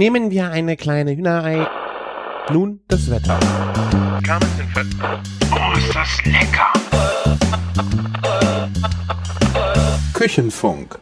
Nehmen 0.00 0.30
wir 0.30 0.50
eine 0.50 0.78
kleine 0.78 1.14
Hühnerei. 1.14 1.68
Nun 2.50 2.80
das 2.88 3.10
Wetter. 3.10 3.38
Oh, 5.52 5.76
ist 5.76 5.94
das 5.94 6.24
lecker! 6.24 6.72
Küchenfunk. 10.14 10.98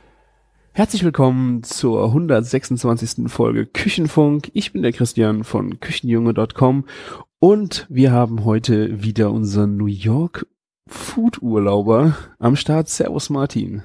Herzlich 0.73 1.05
willkommen 1.05 1.63
zur 1.63 2.07
126. 2.07 3.31
Folge 3.31 3.67
Küchenfunk. 3.67 4.51
Ich 4.53 4.73
bin 4.73 4.83
der 4.83 4.93
Christian 4.93 5.45
von 5.45 5.79
Küchenjunge.com 5.79 6.85
und 7.39 7.87
wir 7.89 8.11
haben 8.11 8.45
heute 8.45 9.01
wieder 9.01 9.31
unseren 9.31 9.77
New 9.77 9.87
York 9.87 10.45
Food 10.89 11.41
Urlauber 11.41 12.19
am 12.41 12.57
Start. 12.57 12.89
Servus 12.89 13.31
Martin. 13.31 13.85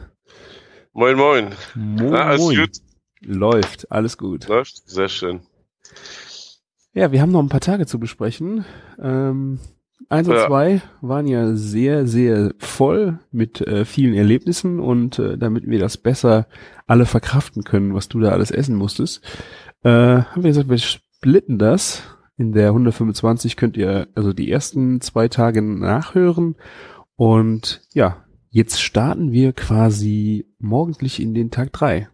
Moin, 0.94 1.16
moin. 1.16 1.50
Moin, 1.76 2.10
Na, 2.10 2.24
alles 2.24 2.42
moin. 2.42 2.58
gut? 2.58 2.93
Läuft, 3.26 3.92
alles 3.92 4.18
gut. 4.18 4.48
Läuft? 4.48 4.90
Sehr 4.90 5.10
schön. 5.10 5.42
Ja, 6.94 7.12
wir 7.12 7.22
haben 7.22 7.32
noch 7.32 7.42
ein 7.42 7.50
paar 7.50 7.60
Tage 7.60 7.86
zu 7.86 8.00
besprechen. 8.00 8.66
Ähm, 9.02 9.60
eins 10.10 10.28
und 10.28 10.36
Ja. 10.36 10.48
zwei 10.48 10.82
waren 11.02 11.28
ja 11.28 11.56
sehr, 11.56 12.06
sehr 12.08 12.54
voll 12.60 13.20
mit 13.32 13.62
äh, 13.62 13.86
vielen 13.86 14.14
Erlebnissen 14.14 14.80
und 14.80 15.18
äh, 15.20 15.38
damit 15.38 15.68
wir 15.68 15.80
das 15.80 15.98
besser 15.98 16.48
alle 16.86 17.06
verkraften 17.06 17.64
können, 17.64 17.94
was 17.94 18.10
du 18.10 18.20
da 18.20 18.30
alles 18.30 18.52
essen 18.52 18.76
musstest, 18.76 19.24
äh, 19.84 19.90
haben 19.90 20.44
wir 20.44 20.50
gesagt, 20.52 20.70
wir 20.70 20.78
splitten 20.78 21.58
das. 21.58 22.04
In 22.38 22.52
der 22.52 22.70
125 22.70 23.56
könnt 23.58 23.78
ihr 23.78 24.08
also 24.16 24.34
die 24.34 24.52
ersten 24.52 25.02
zwei 25.02 25.28
Tage 25.28 25.62
nachhören 25.62 26.56
und 27.16 27.82
ja, 27.94 28.24
jetzt 28.50 28.82
starten 28.82 29.32
wir 29.32 29.54
quasi 29.54 30.48
morgendlich 30.60 31.22
in 31.22 31.34
den 31.34 31.52
Tag 31.52 31.72
drei. 31.74 32.10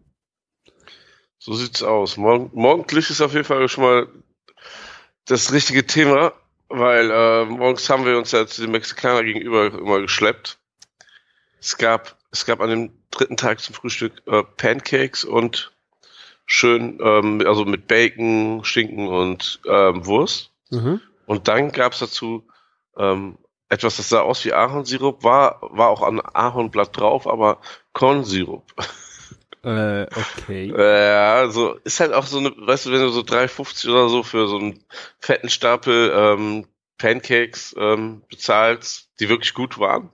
So 1.49 1.55
sieht's 1.55 1.81
aus. 1.81 2.15
Morgen, 2.15 2.51
morgendlich 2.53 3.09
ist 3.09 3.21
auf 3.21 3.33
jeden 3.33 3.43
Fall 3.43 3.67
schon 3.69 3.83
mal 3.83 4.07
das 5.25 5.51
richtige 5.51 5.83
Thema, 5.83 6.31
weil 6.67 7.09
äh, 7.09 7.45
morgens 7.45 7.89
haben 7.89 8.05
wir 8.05 8.19
uns 8.19 8.31
ja 8.33 8.45
zu 8.45 8.61
den 8.61 8.69
Mexikanern 8.69 9.25
gegenüber 9.25 9.73
immer 9.73 9.99
geschleppt. 9.99 10.59
Es 11.59 11.75
gab, 11.79 12.19
es 12.29 12.45
gab 12.45 12.61
an 12.61 12.69
dem 12.69 12.91
dritten 13.09 13.35
Tag 13.35 13.61
zum 13.61 13.73
Frühstück 13.73 14.21
äh, 14.27 14.43
Pancakes 14.43 15.23
und 15.23 15.71
schön, 16.45 16.99
ähm, 17.01 17.41
also 17.43 17.65
mit 17.65 17.87
Bacon, 17.87 18.63
Schinken 18.63 19.07
und 19.07 19.59
ähm, 19.65 20.05
Wurst. 20.05 20.51
Mhm. 20.69 21.01
Und 21.25 21.47
dann 21.47 21.71
gab's 21.71 21.97
dazu 21.97 22.47
ähm, 22.95 23.39
etwas, 23.69 23.97
das 23.97 24.09
sah 24.09 24.21
aus 24.21 24.45
wie 24.45 24.53
Ahornsirup, 24.53 25.23
war, 25.23 25.57
war 25.63 25.89
auch 25.89 26.03
ein 26.03 26.21
Ahornblatt 26.21 26.95
drauf, 26.95 27.25
aber 27.25 27.59
Kornsirup. 27.93 28.71
Äh, 29.63 30.03
okay. 30.03 30.73
Ja, 30.77 31.49
so 31.49 31.73
ist 31.83 31.99
halt 31.99 32.13
auch 32.13 32.25
so 32.25 32.39
eine, 32.39 32.51
weißt 32.55 32.85
du, 32.85 32.91
wenn 32.91 33.01
du 33.01 33.09
so 33.09 33.21
3,50 33.21 33.89
oder 33.89 34.09
so 34.09 34.23
für 34.23 34.47
so 34.47 34.57
einen 34.57 34.83
fetten 35.19 35.49
Stapel 35.49 36.11
ähm, 36.15 36.65
Pancakes 36.97 37.75
ähm, 37.77 38.21
bezahlst, 38.29 39.09
die 39.19 39.29
wirklich 39.29 39.53
gut 39.53 39.77
waren, 39.79 40.09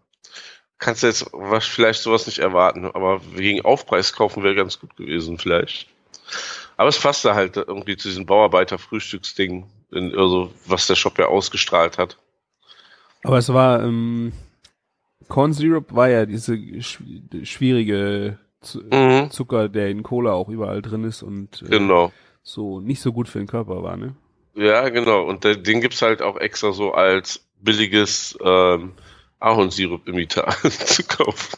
kannst 0.80 1.04
du 1.04 1.08
jetzt 1.08 1.26
was, 1.32 1.66
vielleicht 1.66 2.02
sowas 2.02 2.26
nicht 2.28 2.40
erwarten. 2.40 2.86
Aber 2.86 3.22
gegen 3.36 3.64
Aufpreis 3.66 4.14
kaufen 4.14 4.44
wäre 4.44 4.56
ganz 4.56 4.80
gut 4.80 4.96
gewesen, 4.96 5.38
vielleicht. 5.38 5.88
Aber 6.78 6.90
es 6.90 7.00
passte 7.00 7.36
halt 7.36 7.56
irgendwie 7.58 7.98
zu 7.98 8.08
diesem 8.10 8.26
Bauarbeiter-Frühstücksding, 8.26 9.66
in- 9.92 10.16
also 10.18 10.52
was 10.66 10.88
der 10.88 10.96
Shop 10.96 11.18
ja 11.18 11.28
ausgestrahlt 11.28 11.98
hat. 11.98 12.18
Aber 13.24 13.38
es 13.38 13.52
war, 13.52 13.82
ähm, 13.84 14.34
Corn 15.28 15.54
Syrup 15.54 15.96
war 15.96 16.10
ja 16.10 16.26
diese 16.26 16.54
schw- 16.54 17.46
schwierige 17.46 18.38
Mhm. 18.74 19.30
Zucker, 19.30 19.70
der 19.70 19.90
in 19.90 20.02
Cola 20.04 20.32
auch 20.34 20.50
überall 20.50 20.82
drin 20.82 21.04
ist 21.04 21.22
und 21.22 21.62
äh, 21.62 21.70
Genau. 21.70 22.12
so 22.44 22.80
nicht 22.80 23.02
so 23.02 23.14
gut 23.14 23.30
für 23.30 23.38
den 23.40 23.48
Körper 23.48 23.84
war, 23.84 23.98
ne? 23.98 24.16
Ja, 24.56 24.88
genau. 24.90 25.24
Und 25.24 25.44
der, 25.44 25.56
den 25.58 25.82
gibt's 25.82 26.02
halt 26.02 26.22
auch 26.22 26.38
extra 26.38 26.72
so 26.72 26.94
als 26.94 27.46
billiges 27.62 28.38
ähm, 28.44 28.94
Ahornsirup-Imitat 29.40 30.54
zu 30.72 31.04
kaufen. 31.04 31.58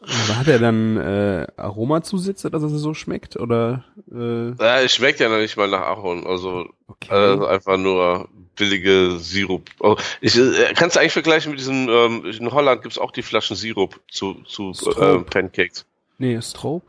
Aber 0.00 0.36
Hat 0.38 0.48
er 0.48 0.58
dann 0.58 0.96
äh, 0.96 1.46
Aromazusätze, 1.56 2.50
dass 2.50 2.62
es 2.62 2.72
so 2.80 2.94
schmeckt? 2.94 3.36
Oder 3.36 3.84
äh, 4.10 4.50
Ja, 4.52 4.80
es 4.80 4.94
schmeckt 4.94 5.20
ja 5.20 5.28
noch 5.28 5.38
nicht 5.38 5.56
mal 5.56 5.68
nach 5.68 5.82
Ahorn. 5.82 6.26
Also, 6.26 6.66
okay. 6.86 7.10
also 7.10 7.46
einfach 7.46 7.76
nur 7.76 8.28
billige 8.56 9.16
Sirup. 9.18 9.68
Oh, 9.80 9.96
ich 10.20 10.36
äh, 10.38 10.72
kannst 10.74 10.96
du 10.96 11.00
eigentlich 11.00 11.12
vergleichen 11.12 11.50
mit 11.50 11.60
diesen, 11.60 11.88
ähm, 11.88 12.24
in 12.24 12.50
Holland 12.50 12.82
gibt's 12.82 12.98
auch 12.98 13.10
die 13.10 13.22
Flaschen 13.22 13.56
Sirup 13.56 14.00
zu, 14.10 14.34
zu 14.44 14.72
ähm, 15.00 15.24
Pancakes. 15.26 15.84
Nee, 16.18 16.40
Strobe? 16.42 16.86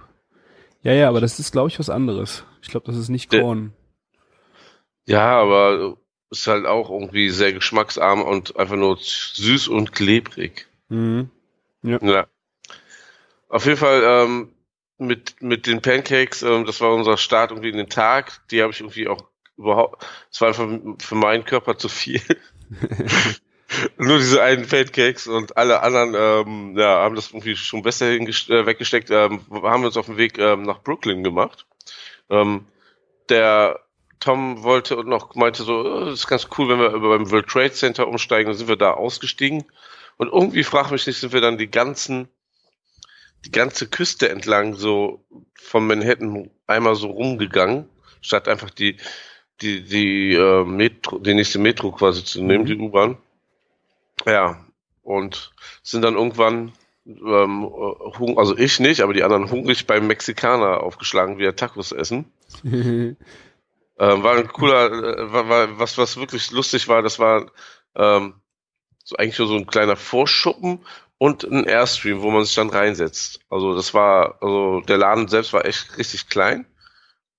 Ja, 0.81 0.93
ja, 0.93 1.09
aber 1.09 1.21
das 1.21 1.39
ist, 1.39 1.51
glaube 1.51 1.69
ich, 1.69 1.79
was 1.79 1.89
anderes. 1.89 2.43
Ich 2.61 2.69
glaube, 2.69 2.85
das 2.87 2.95
ist 2.95 3.09
nicht 3.09 3.29
Korn. 3.29 3.73
Ja, 5.05 5.39
aber 5.39 5.97
ist 6.29 6.47
halt 6.47 6.65
auch 6.65 6.89
irgendwie 6.89 7.29
sehr 7.29 7.53
geschmacksarm 7.53 8.21
und 8.21 8.55
einfach 8.57 8.75
nur 8.75 8.97
süß 8.99 9.67
und 9.67 9.93
klebrig. 9.93 10.67
Mhm. 10.89 11.29
Ja. 11.81 12.27
Auf 13.49 13.65
jeden 13.65 13.77
Fall 13.77 14.03
ähm, 14.05 14.53
mit, 14.99 15.41
mit 15.41 15.65
den 15.65 15.81
Pancakes, 15.81 16.43
ähm, 16.43 16.65
das 16.65 16.81
war 16.81 16.93
unser 16.93 17.17
Start 17.17 17.51
irgendwie 17.51 17.69
in 17.69 17.77
den 17.77 17.89
Tag. 17.89 18.41
Die 18.51 18.61
habe 18.61 18.71
ich 18.71 18.79
irgendwie 18.79 19.07
auch 19.07 19.23
überhaupt, 19.57 20.05
es 20.31 20.39
war 20.39 20.49
einfach 20.49 20.69
für 20.99 21.15
meinen 21.15 21.45
Körper 21.45 21.77
zu 21.77 21.89
viel. 21.89 22.21
Nur 23.97 24.17
diese 24.17 24.41
einen 24.41 24.67
Pancakes 24.67 25.27
und 25.27 25.57
alle 25.57 25.81
anderen 25.81 26.15
ähm, 26.15 26.77
ja, 26.77 27.03
haben 27.03 27.15
das 27.15 27.29
irgendwie 27.29 27.55
schon 27.55 27.83
besser 27.83 28.09
äh, 28.09 28.65
weggesteckt. 28.65 29.11
Ähm, 29.11 29.41
haben 29.51 29.81
wir 29.83 29.87
uns 29.87 29.97
auf 29.97 30.07
den 30.07 30.17
Weg 30.17 30.37
ähm, 30.37 30.63
nach 30.63 30.81
Brooklyn 30.81 31.23
gemacht. 31.23 31.65
Ähm, 32.29 32.65
der 33.29 33.79
Tom 34.19 34.63
wollte 34.63 34.97
und 34.97 35.07
noch 35.07 35.35
meinte 35.35 35.63
so, 35.63 35.79
oh, 35.79 36.05
das 36.05 36.15
ist 36.15 36.27
ganz 36.27 36.47
cool, 36.57 36.67
wenn 36.69 36.79
wir 36.79 36.91
über 36.91 37.09
beim 37.09 37.31
World 37.31 37.47
Trade 37.47 37.71
Center 37.71 38.07
umsteigen. 38.07 38.47
Dann 38.47 38.57
sind 38.57 38.67
wir 38.67 38.75
da 38.75 38.91
ausgestiegen. 38.91 39.65
Und 40.17 40.33
irgendwie, 40.33 40.63
frag 40.63 40.91
mich 40.91 41.07
nicht, 41.07 41.19
sind 41.19 41.31
wir 41.31 41.41
dann 41.41 41.57
die 41.57 41.71
ganzen, 41.71 42.27
die 43.45 43.51
ganze 43.51 43.87
Küste 43.87 44.29
entlang 44.29 44.73
so 44.73 45.23
von 45.55 45.87
Manhattan 45.87 46.49
einmal 46.67 46.95
so 46.95 47.07
rumgegangen, 47.07 47.87
statt 48.21 48.49
einfach 48.49 48.69
die, 48.69 48.97
die, 49.61 49.83
die, 49.83 50.33
äh, 50.33 50.65
Metro, 50.65 51.19
die 51.19 51.33
nächste 51.33 51.59
Metro 51.59 51.91
quasi 51.91 52.23
zu 52.25 52.43
nehmen, 52.43 52.63
Mhm. 52.63 52.67
die 52.67 52.75
U-Bahn. 52.75 53.17
Ja. 54.25 54.65
Und 55.01 55.51
sind 55.81 56.03
dann 56.03 56.15
irgendwann, 56.15 56.73
ähm, 57.05 57.63
äh, 57.63 58.35
also 58.35 58.57
ich 58.57 58.79
nicht, 58.79 59.01
aber 59.01 59.13
die 59.13 59.23
anderen 59.23 59.49
hungrig 59.49 59.87
beim 59.87 60.07
Mexikaner 60.07 60.83
aufgeschlagen, 60.83 61.37
wie 61.37 61.45
er 61.45 61.55
Tacos 61.55 61.91
essen. 61.91 62.31
Ähm, 63.99 64.23
war 64.23 64.37
ein 64.37 64.47
cooler, 64.47 64.91
äh, 64.91 65.33
war, 65.33 65.49
war, 65.49 65.77
was, 65.77 65.97
was 65.97 66.15
wirklich 66.15 66.51
lustig 66.51 66.87
war, 66.87 67.01
das 67.01 67.19
war 67.19 67.51
ähm, 67.95 68.35
so 69.03 69.17
eigentlich 69.17 69.37
nur 69.39 69.49
so 69.49 69.55
ein 69.55 69.67
kleiner 69.67 69.97
Vorschuppen 69.97 70.85
und 71.17 71.43
ein 71.43 71.65
Airstream, 71.65 72.21
wo 72.21 72.31
man 72.31 72.45
sich 72.45 72.55
dann 72.55 72.69
reinsetzt. 72.69 73.41
Also 73.49 73.75
das 73.75 73.93
war, 73.93 74.41
also 74.41 74.79
der 74.81 74.97
Laden 74.97 75.27
selbst 75.27 75.51
war 75.51 75.65
echt 75.65 75.97
richtig 75.97 76.29
klein 76.29 76.65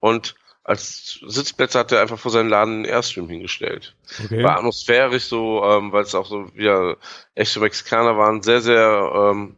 und 0.00 0.34
als 0.62 1.18
Sitzplätze 1.26 1.78
hat 1.78 1.92
er 1.92 2.00
einfach 2.00 2.18
vor 2.18 2.30
seinem 2.30 2.48
Laden 2.48 2.74
einen 2.74 2.84
Airstream 2.84 3.28
hingestellt. 3.28 3.94
okay. 4.24 4.42
War 4.42 4.58
atmosphärisch 4.58 5.24
so, 5.24 5.64
ähm, 5.64 5.92
weil 5.92 6.02
es 6.02 6.14
auch 6.14 6.26
so 6.26 6.54
wieder 6.54 6.96
echte 7.34 7.60
Mexikaner 7.60 8.16
waren, 8.16 8.42
sehr, 8.42 8.60
sehr 8.60 9.10
ähm, 9.14 9.56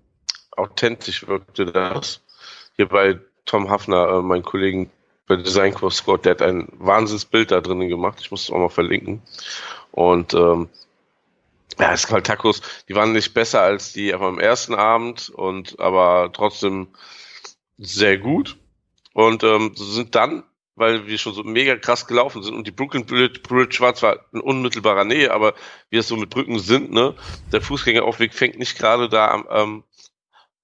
authentisch 0.53 1.27
wirkte 1.27 1.67
das. 1.67 2.21
Hier 2.77 2.89
bei 2.89 3.19
Tom 3.45 3.69
Hafner, 3.69 4.09
äh, 4.09 4.23
mein 4.23 4.43
Kollegen 4.43 4.91
bei 5.27 5.37
Designkurs 5.37 5.97
Scott, 5.97 6.25
der 6.25 6.33
hat 6.33 6.43
ein 6.43 6.69
Wahnsinnsbild 6.73 7.51
da 7.51 7.61
drinnen 7.61 7.89
gemacht. 7.89 8.19
Ich 8.21 8.31
muss 8.31 8.45
es 8.45 8.51
auch 8.51 8.59
mal 8.59 8.69
verlinken. 8.69 9.23
Und 9.91 10.35
ähm, 10.35 10.69
ja, 11.79 11.93
es 11.93 12.11
halt 12.11 12.27
Tacos, 12.27 12.63
die 12.89 12.95
waren 12.95 13.13
nicht 13.13 13.35
besser 13.35 13.63
als 13.63 13.93
die 13.93 14.15
am 14.15 14.39
ersten 14.39 14.75
Abend 14.75 15.31
und 15.31 15.79
aber 15.81 16.31
trotzdem 16.33 16.89
sehr 17.79 18.19
gut. 18.19 18.59
Und 19.15 19.43
ähm, 19.45 19.73
sind 19.75 20.15
dann, 20.15 20.43
weil 20.75 21.07
wir 21.07 21.19
schon 21.19 21.35
so 21.35 21.43
mega 21.43 21.77
krass 21.77 22.07
gelaufen 22.07 22.43
sind 22.43 22.55
und 22.55 22.67
die 22.67 22.71
Brooklyn 22.71 23.05
Bridge, 23.05 23.41
Bridge 23.41 23.79
war 23.81 23.95
zwar 23.95 24.21
in 24.33 24.41
unmittelbarer 24.41 25.05
Nähe, 25.05 25.33
aber 25.33 25.55
wie 25.91 25.99
es 25.99 26.09
so 26.09 26.17
mit 26.17 26.31
Brücken 26.31 26.59
sind, 26.59 26.93
ne, 26.93 27.15
der 27.53 27.61
Fußgängeraufweg 27.61 28.33
fängt 28.33 28.59
nicht 28.59 28.79
gerade 28.79 29.09
da 29.09 29.29
am, 29.29 29.47
ähm, 29.51 29.85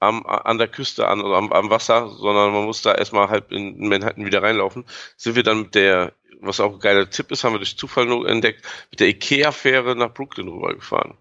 am, 0.00 0.24
an 0.26 0.58
der 0.58 0.68
Küste 0.68 1.08
an, 1.08 1.20
oder 1.20 1.36
am, 1.36 1.52
am 1.52 1.70
Wasser, 1.70 2.08
sondern 2.08 2.52
man 2.52 2.64
muss 2.64 2.82
da 2.82 2.94
erstmal 2.94 3.28
halb 3.28 3.52
in 3.52 3.88
Manhattan 3.88 4.24
wieder 4.24 4.42
reinlaufen. 4.42 4.84
Sind 5.16 5.36
wir 5.36 5.42
dann 5.42 5.62
mit 5.62 5.74
der, 5.74 6.12
was 6.40 6.60
auch 6.60 6.74
ein 6.74 6.80
geiler 6.80 7.10
Tipp 7.10 7.30
ist, 7.30 7.44
haben 7.44 7.54
wir 7.54 7.58
durch 7.58 7.76
Zufall 7.76 8.06
nur 8.06 8.28
entdeckt, 8.28 8.64
mit 8.90 9.00
der 9.00 9.08
Ikea-Fähre 9.08 9.96
nach 9.96 10.14
Brooklyn 10.14 10.48
rübergefahren. 10.48 11.18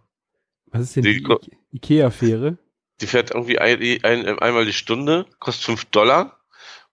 Was 0.68 0.84
ist 0.84 0.96
denn 0.96 1.04
die 1.04 1.24
die, 1.24 1.58
Ikea-Fähre? 1.74 2.58
Die 3.02 3.08
fährt 3.08 3.32
irgendwie 3.32 3.60
ein, 3.60 4.04
ein, 4.04 4.40
einmal 4.40 4.66
die 4.66 4.74
Stunde, 4.74 5.26
kostet 5.40 5.66
fünf 5.66 5.86
Dollar. 5.86 6.37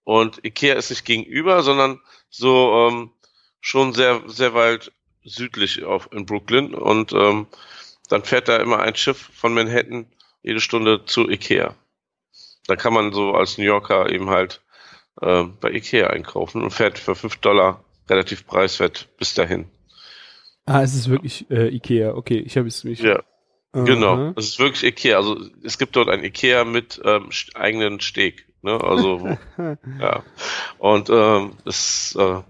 Und 0.04 0.44
Ikea 0.44 0.74
ist 0.74 0.90
nicht 0.90 1.04
gegenüber, 1.04 1.62
sondern 1.62 2.00
so 2.28 2.88
ähm, 2.88 3.10
schon 3.60 3.94
sehr, 3.94 4.22
sehr 4.26 4.54
weit 4.54 4.92
südlich 5.24 5.84
auf, 5.84 6.10
in 6.12 6.26
Brooklyn. 6.26 6.74
Und 6.74 7.12
ähm, 7.12 7.46
dann 8.08 8.22
fährt 8.24 8.48
da 8.48 8.58
immer 8.58 8.80
ein 8.80 8.96
Schiff 8.96 9.30
von 9.32 9.54
Manhattan 9.54 10.06
jede 10.42 10.60
Stunde 10.60 11.04
zu 11.06 11.28
Ikea. 11.28 11.74
Da 12.66 12.76
kann 12.76 12.92
man 12.92 13.12
so 13.12 13.32
als 13.32 13.58
New 13.58 13.64
Yorker 13.64 14.10
eben 14.10 14.28
halt 14.30 14.62
äh, 15.20 15.44
bei 15.44 15.70
Ikea 15.70 16.08
einkaufen 16.08 16.62
und 16.62 16.70
fährt 16.70 16.98
für 16.98 17.14
fünf 17.14 17.36
Dollar 17.36 17.84
relativ 18.08 18.46
preiswert 18.46 19.08
bis 19.18 19.34
dahin. 19.34 19.70
Ah, 20.66 20.82
es 20.82 20.94
ist 20.94 21.08
wirklich 21.08 21.50
äh, 21.50 21.68
Ikea. 21.68 22.14
Okay, 22.14 22.38
ich 22.38 22.56
habe 22.56 22.68
es 22.68 22.84
mich. 22.84 23.00
Ja, 23.00 23.22
genau. 23.72 24.32
Es 24.36 24.48
ist 24.48 24.58
wirklich 24.58 24.84
Ikea. 24.84 25.16
Also 25.16 25.38
es 25.62 25.78
gibt 25.78 25.96
dort 25.96 26.08
ein 26.08 26.24
Ikea 26.24 26.64
mit 26.64 27.00
ähm, 27.04 27.30
eigenen 27.54 28.00
Steg. 28.00 28.46
Ne? 28.64 28.80
Also 28.82 29.28
ja. 30.00 30.22
Und 30.78 31.10
ähm, 31.10 31.52
es, 31.66 32.16
äh, 32.18 32.40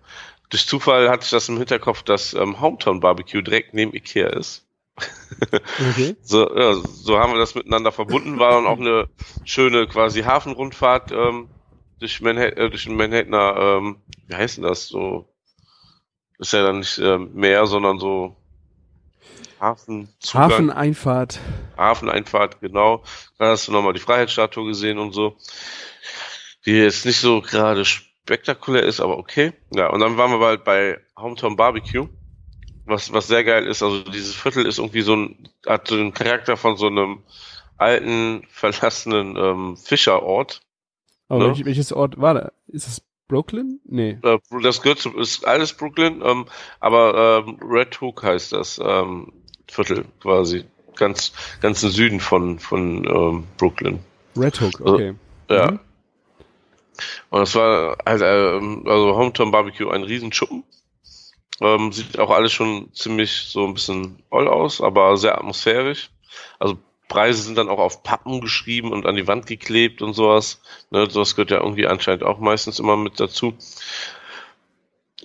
durch 0.48 0.66
Zufall 0.66 1.10
hatte 1.10 1.24
ich 1.24 1.30
das 1.30 1.48
im 1.48 1.58
Hinterkopf, 1.58 2.04
dass 2.04 2.34
ähm, 2.34 2.60
Hometown 2.60 3.00
Barbecue 3.00 3.42
direkt 3.42 3.74
neben 3.74 3.92
Ikea 3.92 4.28
ist. 4.28 4.64
Okay. 4.96 6.14
So, 6.22 6.56
ja, 6.56 6.74
so 6.74 7.18
haben 7.18 7.32
wir 7.32 7.40
das 7.40 7.56
miteinander 7.56 7.90
verbunden. 7.90 8.38
War 8.38 8.52
dann 8.52 8.66
auch 8.66 8.78
eine 8.78 9.08
schöne 9.44 9.88
quasi 9.88 10.22
Hafenrundfahrt 10.22 11.10
ähm, 11.10 11.48
durch, 11.98 12.20
Manhattan, 12.20 12.58
äh, 12.58 12.70
durch 12.70 12.84
den 12.84 12.96
Manhattaner, 12.96 13.56
ähm, 13.58 13.96
wie 14.28 14.34
heißt 14.36 14.58
denn 14.58 14.64
das? 14.64 14.86
So 14.86 15.28
ist 16.38 16.52
ja 16.52 16.62
dann 16.62 16.78
nicht 16.78 16.98
ähm, 16.98 17.30
Meer, 17.34 17.66
sondern 17.66 17.98
so 17.98 18.36
Hafenzugang. 19.60 20.50
Hafeneinfahrt. 20.50 21.40
Hafeneinfahrt, 21.76 22.60
genau. 22.60 23.02
Da 23.38 23.50
hast 23.50 23.68
du 23.68 23.72
nochmal 23.72 23.92
die 23.92 24.00
Freiheitsstatue 24.00 24.66
gesehen 24.66 24.98
und 24.98 25.12
so. 25.12 25.36
Die 26.66 26.72
jetzt 26.72 27.04
nicht 27.04 27.20
so 27.20 27.40
gerade 27.42 27.84
spektakulär 27.84 28.82
ist, 28.84 29.00
aber 29.00 29.18
okay. 29.18 29.52
Ja, 29.74 29.88
und 29.90 30.00
dann 30.00 30.16
waren 30.16 30.30
wir 30.30 30.38
bald 30.38 30.64
bei 30.64 30.98
Hometown 31.16 31.56
Barbecue. 31.56 32.08
Was, 32.86 33.12
was 33.12 33.28
sehr 33.28 33.44
geil 33.44 33.66
ist, 33.66 33.82
also 33.82 34.02
dieses 34.02 34.34
Viertel 34.34 34.66
ist 34.66 34.78
irgendwie 34.78 35.00
so 35.00 35.16
ein, 35.16 35.48
hat 35.66 35.88
so 35.88 35.96
den 35.96 36.12
Charakter 36.12 36.56
von 36.58 36.76
so 36.76 36.86
einem 36.86 37.22
alten, 37.78 38.44
verlassenen 38.50 39.36
ähm, 39.36 39.76
Fischerort. 39.76 40.60
Aber 41.28 41.40
Ne? 41.40 41.48
welch, 41.48 41.64
welches 41.64 41.92
Ort 41.92 42.20
war 42.20 42.34
da? 42.34 42.52
Ist 42.66 42.86
es 42.86 43.02
Brooklyn? 43.28 43.80
Nee. 43.84 44.18
Äh, 44.22 44.38
das 44.62 44.82
gehört 44.82 44.98
zu, 44.98 45.16
ist 45.18 45.46
alles 45.46 45.72
Brooklyn, 45.72 46.20
ähm, 46.22 46.44
aber 46.80 47.42
ähm, 47.46 47.58
Red 47.62 47.98
Hook 48.00 48.22
heißt 48.22 48.52
das 48.52 48.78
ähm, 48.82 49.32
Viertel 49.74 50.04
quasi. 50.20 50.64
Ganz, 50.96 51.32
ganz 51.60 51.82
im 51.82 51.90
Süden 51.90 52.20
von, 52.20 52.58
von 52.60 53.04
ähm, 53.04 53.44
Brooklyn. 53.58 53.98
Red 54.36 54.60
Hook, 54.60 54.80
okay. 54.80 55.14
Ja. 55.50 55.72
Mhm. 55.72 55.80
Und 57.30 57.40
das 57.40 57.54
war 57.56 57.96
halt, 58.06 58.22
ähm, 58.22 58.84
also 58.86 59.16
Hometown 59.16 59.50
Barbecue 59.50 59.90
ein 59.90 60.04
Riesenschuppen. 60.04 60.62
Ähm, 61.60 61.92
sieht 61.92 62.18
auch 62.18 62.30
alles 62.30 62.52
schon 62.52 62.92
ziemlich 62.94 63.32
so 63.32 63.66
ein 63.66 63.74
bisschen 63.74 64.22
oll 64.30 64.48
aus, 64.48 64.80
aber 64.80 65.16
sehr 65.16 65.36
atmosphärisch. 65.36 66.10
Also 66.58 66.78
Preise 67.08 67.42
sind 67.42 67.58
dann 67.58 67.68
auch 67.68 67.78
auf 67.78 68.02
Pappen 68.02 68.40
geschrieben 68.40 68.92
und 68.92 69.06
an 69.06 69.16
die 69.16 69.26
Wand 69.26 69.46
geklebt 69.46 70.02
und 70.02 70.14
sowas. 70.14 70.60
Ne, 70.90 71.08
sowas 71.10 71.34
gehört 71.34 71.50
ja 71.50 71.60
irgendwie 71.60 71.86
anscheinend 71.86 72.22
auch 72.22 72.38
meistens 72.38 72.78
immer 72.78 72.96
mit 72.96 73.20
dazu. 73.20 73.54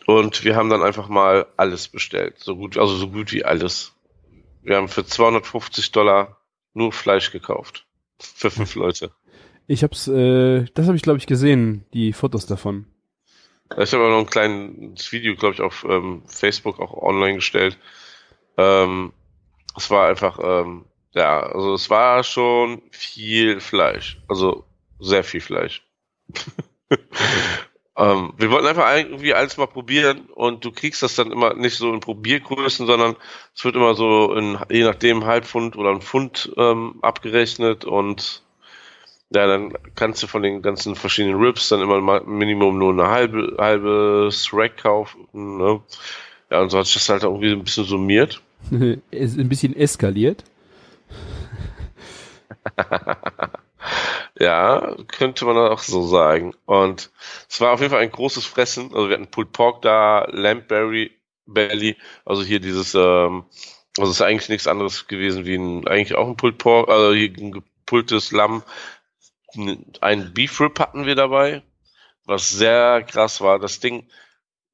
Und 0.06 0.44
wir 0.44 0.56
haben 0.56 0.70
dann 0.70 0.84
einfach 0.84 1.08
mal 1.08 1.48
alles 1.58 1.88
bestellt. 1.88 2.36
So 2.40 2.56
gut, 2.56 2.78
also 2.78 2.96
so 2.96 3.10
gut 3.10 3.32
wie 3.32 3.46
alles. 3.46 3.94
Wir 4.70 4.78
haben 4.78 4.88
für 4.88 5.04
250 5.04 5.92
Dollar 5.94 6.38
nur 6.76 6.92
Fleisch 6.92 7.32
gekauft. 7.32 7.88
Für 8.20 8.52
fünf 8.52 8.76
Leute. 8.76 9.12
Ich 9.66 9.84
hab's, 9.84 10.08
äh, 10.08 10.66
das 10.76 10.86
habe 10.86 10.96
ich 10.96 11.02
glaube 11.02 11.18
ich 11.18 11.26
gesehen, 11.26 11.86
die 11.92 12.14
Fotos 12.14 12.46
davon. 12.46 12.86
Ich 13.80 13.94
habe 13.94 14.04
auch 14.04 14.12
noch 14.12 14.20
ein 14.20 14.30
kleines 14.30 15.12
Video, 15.12 15.34
glaube 15.34 15.56
ich, 15.56 15.62
auf 15.62 15.88
ähm, 15.90 16.22
Facebook 16.28 16.80
auch 16.80 16.94
online 16.94 17.36
gestellt. 17.36 17.80
Ähm, 18.58 19.12
es 19.76 19.90
war 19.90 20.08
einfach, 20.08 20.38
ähm, 20.40 20.86
ja, 21.16 21.40
also 21.40 21.74
es 21.74 21.90
war 21.90 22.24
schon 22.24 22.84
viel 22.92 23.62
Fleisch. 23.62 24.22
Also 24.28 24.66
sehr 25.00 25.24
viel 25.24 25.42
Fleisch. 25.42 25.84
ähm, 28.00 28.34
wir 28.38 28.50
wollten 28.50 28.68
einfach 28.68 28.96
irgendwie 28.96 29.34
alles 29.34 29.58
mal 29.58 29.68
probieren 29.68 30.22
und 30.34 30.64
du 30.64 30.72
kriegst 30.72 31.04
das 31.04 31.16
dann 31.16 31.34
immer 31.34 31.54
nicht 31.54 31.76
so 31.76 31.94
in 31.94 32.00
Probiergrößen, 32.00 32.88
sondern 32.88 33.18
es 33.54 33.66
wird 33.66 33.76
immer 33.76 33.94
so 33.94 34.34
in, 34.34 34.58
je 34.70 34.86
nachdem 34.86 35.26
Halbpfund 35.26 35.76
oder 35.76 35.90
ein 35.90 36.02
Pfund 36.02 36.50
ähm, 36.56 36.96
abgerechnet 37.02 37.84
und 37.84 38.42
ja, 39.32 39.46
dann 39.46 39.74
kannst 39.96 40.24
du 40.24 40.28
von 40.28 40.42
den 40.42 40.62
ganzen 40.62 40.96
verschiedenen 40.96 41.40
Rips 41.40 41.68
dann 41.70 41.82
immer 41.82 42.00
mal 42.00 42.22
Minimum 42.22 42.78
nur 42.78 42.94
eine 42.94 43.10
halbe, 43.10 43.58
halbe 43.60 44.30
Rack 44.54 44.78
kaufen. 44.78 45.28
Ne? 45.34 45.82
Ja, 46.50 46.62
und 46.62 46.70
so 46.70 46.80
hat 46.80 46.86
sich 46.86 46.96
das 46.96 47.10
halt 47.10 47.24
irgendwie 47.24 47.52
ein 47.52 47.64
bisschen 47.64 47.84
summiert. 47.84 48.42
ein 48.72 49.02
bisschen 49.50 49.76
eskaliert. 49.76 50.46
Ja, 54.40 54.96
könnte 55.08 55.46
man 55.46 55.58
auch 55.58 55.80
so 55.80 56.08
sagen. 56.08 56.56
Und 56.66 57.12
es 57.50 57.60
war 57.60 57.74
auf 57.74 57.82
jeden 57.82 57.92
Fall 57.92 58.02
ein 58.02 58.12
großes 58.12 58.46
Fressen. 58.46 58.94
Also 58.94 59.10
wir 59.10 59.16
hatten 59.16 59.30
Pulled 59.30 59.52
Pork 59.52 59.82
da, 59.82 60.26
Lambberry 60.32 61.12
Belly, 61.46 61.98
also 62.26 62.44
hier 62.44 62.60
dieses, 62.60 62.94
ähm, 62.96 63.46
also 63.98 64.12
es 64.12 64.18
ist 64.18 64.22
eigentlich 64.22 64.50
nichts 64.50 64.68
anderes 64.68 65.08
gewesen 65.08 65.46
wie 65.46 65.56
ein, 65.56 65.88
eigentlich 65.88 66.16
auch 66.16 66.28
ein 66.28 66.38
Pulled 66.38 66.58
Pork, 66.58 66.90
also 66.90 67.14
hier 67.14 67.34
ein 67.38 67.52
gepultes 67.52 68.32
Lamm. 68.32 68.64
Ein 70.02 70.34
Beef 70.34 70.62
Rib 70.62 70.80
hatten 70.80 71.06
wir 71.06 71.16
dabei, 71.16 71.64
was 72.26 72.50
sehr 72.50 73.04
krass 73.04 73.42
war. 73.42 73.60
Das 73.60 73.80
Ding 73.80 74.08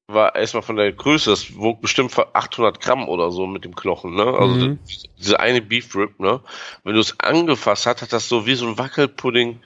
war 0.08 0.36
erstmal 0.36 0.62
von 0.62 0.76
der 0.76 0.92
Größe, 0.92 1.30
das 1.30 1.56
wog 1.56 1.80
bestimmt 1.80 2.16
800 2.16 2.80
Gramm 2.80 3.08
oder 3.08 3.30
so 3.30 3.46
mit 3.46 3.64
dem 3.64 3.74
Knochen, 3.74 4.14
ne? 4.14 4.24
Also 4.24 4.66
Mhm. 4.66 4.78
diese 5.18 5.40
eine 5.40 5.60
Beef 5.60 5.94
Rib, 5.96 6.20
ne? 6.20 6.40
Wenn 6.84 6.94
du 6.94 7.00
es 7.00 7.18
angefasst 7.18 7.86
hast, 7.86 8.02
hat 8.02 8.12
das 8.12 8.28
so 8.28 8.46
wie 8.46 8.54
so 8.54 8.66
ein 8.68 8.78
Wackelpudding 8.78 9.60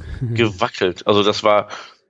gewackelt. 0.34 1.06
Also 1.06 1.22
das 1.22 1.42
war 1.42 1.68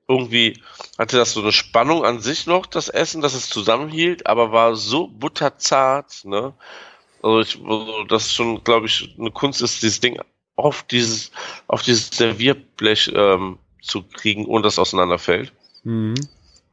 irgendwie, 0.09 0.61
hatte 0.99 1.17
das 1.17 1.33
so 1.33 1.41
eine 1.41 1.53
Spannung 1.53 2.05
an 2.05 2.21
sich 2.21 2.47
noch, 2.47 2.67
das 2.67 2.89
Essen, 2.89 3.23
dass 3.23 3.35
es 3.35 3.49
zusammenhielt, 3.49 4.27
aber 4.27 4.51
war 4.51 4.75
so 4.75 5.07
butterzart, 5.07 6.25
ne? 6.25 6.55
Also 7.23 7.41
ich, 7.41 7.65
also 7.65 8.05
das 8.05 8.27
ist 8.27 8.35
schon, 8.35 8.65
glaube 8.65 8.87
ich, 8.87 9.15
eine 9.17 9.31
Kunst 9.31 9.63
ist, 9.63 9.83
dieses 9.83 10.01
Ding 10.01 10.21
auf 10.57 10.83
dieses, 10.83 11.31
auf 11.69 11.83
dieses 11.83 12.11
Servierblech 12.11 13.13
ähm, 13.15 13.59
zu 13.81 14.03
kriegen, 14.03 14.47
ohne 14.47 14.65
dass 14.65 14.75
es 14.75 14.79
auseinanderfällt. 14.81 15.53
Mhm. 15.85 16.15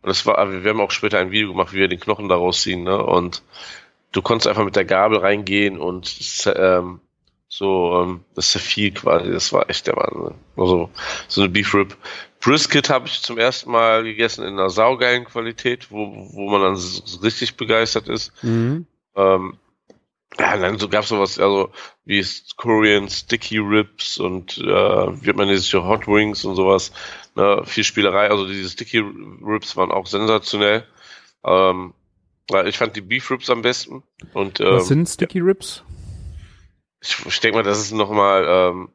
Und 0.02 0.08
das 0.10 0.26
war, 0.26 0.64
wir 0.64 0.70
haben 0.70 0.82
auch 0.82 0.92
später 0.92 1.20
ein 1.20 1.32
Video 1.32 1.50
gemacht, 1.50 1.74
wie 1.74 1.80
wir 1.80 1.88
den 1.88 2.00
Knochen 2.00 2.30
da 2.30 2.36
rausziehen, 2.36 2.84
ne? 2.84 3.04
Und 3.04 3.44
du 4.12 4.22
konntest 4.22 4.48
einfach 4.48 4.66
mit 4.66 4.76
der 4.76 4.86
Gabel 4.86 5.20
reingehen 5.20 5.78
und 5.78 6.16
ähm, 6.56 7.02
so, 7.48 8.04
ähm, 8.04 8.24
das 8.36 8.52
zerfiel 8.52 8.92
quasi. 8.92 9.32
Das 9.32 9.52
war 9.52 9.70
echt 9.70 9.88
der 9.88 9.96
Wahnsinn. 9.96 10.36
Also 10.56 10.90
so 11.28 11.42
eine 11.42 11.50
Beef 11.50 11.74
Rib. 11.74 11.98
Brisket 12.40 12.90
habe 12.90 13.08
ich 13.08 13.22
zum 13.22 13.38
ersten 13.38 13.72
Mal 13.72 14.04
gegessen 14.04 14.46
in 14.46 14.54
einer 14.54 14.70
saugeilen 14.70 15.26
Qualität, 15.26 15.92
wo, 15.92 16.30
wo 16.32 16.50
man 16.50 16.62
dann 16.62 16.76
so 16.76 17.20
richtig 17.20 17.58
begeistert 17.58 18.08
ist. 18.08 18.32
Mhm. 18.44 18.86
Ähm, 19.16 19.58
ja, 20.40 20.56
dann 20.58 20.78
so 20.78 20.88
gab's 20.88 21.10
sowas, 21.10 21.40
also 21.40 21.72
wie 22.06 22.26
Korean 22.56 23.10
Sticky 23.10 23.58
Ribs 23.58 24.20
und 24.20 24.58
äh, 24.60 24.64
vietnamesische 24.64 25.84
Hot 25.84 26.08
Wings 26.08 26.46
und 26.46 26.56
sowas. 26.56 26.92
Ne, 27.40 27.62
viel 27.64 27.86
Spielerei, 27.86 28.30
also 28.30 28.46
diese 28.46 28.70
Sticky 28.70 29.00
Ribs 29.00 29.78
waren 29.78 29.92
auch 29.92 30.08
sensationell. 30.08 30.84
Ähm, 31.46 31.94
ich 32.66 32.78
fand 32.78 32.98
die 32.98 33.02
Beef 33.02 33.32
Ribs 33.32 33.50
am 33.50 33.62
besten. 33.62 34.04
Und 34.34 34.60
ähm, 34.60 34.74
Was 34.74 34.90
sind 34.90 35.08
Sticky 35.08 35.40
Ribs? 35.40 35.82
ich, 37.02 37.26
ich 37.26 37.40
denke 37.40 37.60
mal, 37.60 37.64
das 37.64 37.80
ist 37.80 37.94
nochmal 37.94 38.46
ähm, 38.46 38.90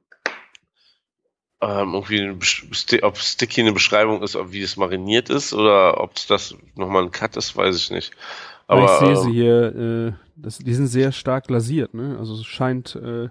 ähm, 1.62 1.94
irgendwie, 1.94 2.20
eine, 2.20 3.02
ob 3.02 3.16
Sticky 3.16 3.62
eine 3.62 3.72
Beschreibung 3.72 4.22
ist, 4.22 4.36
ob 4.36 4.52
wie 4.52 4.60
es 4.60 4.76
mariniert 4.76 5.30
ist 5.30 5.54
oder 5.54 5.98
ob 6.02 6.12
das 6.28 6.54
nochmal 6.74 7.04
ein 7.04 7.12
Cut 7.12 7.38
ist, 7.38 7.56
weiß 7.56 7.74
ich 7.78 7.90
nicht. 7.90 8.12
Aber 8.66 8.82
Aber 8.82 8.92
ich 8.92 8.98
sehe 8.98 9.08
ähm, 9.08 9.22
sie 9.22 9.32
hier, 9.32 9.74
äh, 9.74 10.12
das, 10.36 10.58
die 10.58 10.74
sind 10.74 10.88
sehr 10.88 11.12
stark 11.12 11.46
glasiert, 11.46 11.94
ne? 11.94 12.18
Also 12.18 12.34
es 12.34 12.44
scheint. 12.44 12.94
Äh, 12.96 13.30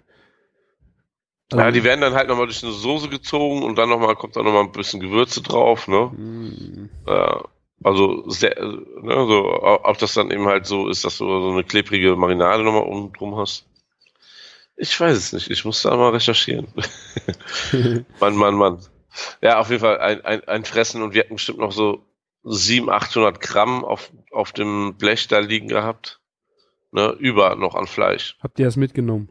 also, 1.54 1.66
Ja, 1.66 1.72
die 1.72 1.84
werden 1.84 2.02
dann 2.02 2.14
halt 2.14 2.28
nochmal 2.28 2.46
durch 2.48 2.64
eine 2.64 2.72
Soße 2.74 3.10
gezogen 3.10 3.64
und 3.64 3.78
dann 3.78 3.90
nochmal 3.90 4.16
kommt 4.16 4.36
da 4.36 4.44
nochmal 4.44 4.64
ein 4.64 4.72
bisschen 4.72 5.00
Gewürze 5.00 5.42
drauf, 5.42 5.88
ne? 5.88 6.12
Mm, 6.16 6.90
Äh, 7.08 7.38
also 7.84 8.30
sehr, 8.30 8.56
ne, 8.62 9.26
so, 9.28 9.62
ob 9.62 9.98
das 9.98 10.14
dann 10.14 10.32
eben 10.32 10.46
halt 10.46 10.66
so 10.66 10.88
ist, 10.88 11.04
dass 11.04 11.18
du 11.18 11.26
so 11.26 11.52
eine 11.52 11.64
klebrige 11.64 12.16
Marinade 12.16 12.64
nochmal 12.64 12.84
um 12.84 13.12
drum 13.12 13.36
hast. 13.36 13.66
Ich 14.78 14.98
weiß 15.00 15.16
es 15.18 15.34
nicht, 15.34 15.50
ich 15.52 15.66
muss 15.66 15.82
da 15.84 15.96
mal 15.96 16.10
recherchieren. 16.12 16.68
Mann, 18.20 18.36
Mann, 18.36 18.56
Mann. 18.56 18.80
Ja, 19.42 19.60
auf 19.60 19.70
jeden 19.70 19.82
Fall 19.82 20.00
ein, 20.00 20.22
ein, 20.26 20.48
ein 20.48 20.66
Fressen 20.66 21.04
und 21.04 21.14
wir 21.14 21.24
hatten 21.24 21.36
bestimmt 21.36 21.60
noch 21.60 21.72
so 21.72 22.04
700, 22.44 23.04
800 23.04 23.42
Gramm 23.42 23.86
auf, 23.86 24.12
auf 24.32 24.52
dem 24.52 24.96
Blech 24.98 25.28
da 25.28 25.40
liegen 25.40 25.68
gehabt. 25.68 26.20
Ne, 26.92 27.16
über 27.20 27.56
noch 27.56 27.74
an 27.76 27.88
Fleisch. 27.88 28.38
Habt 28.42 28.60
ihr 28.60 28.66
das 28.66 28.76
mitgenommen? 28.76 29.30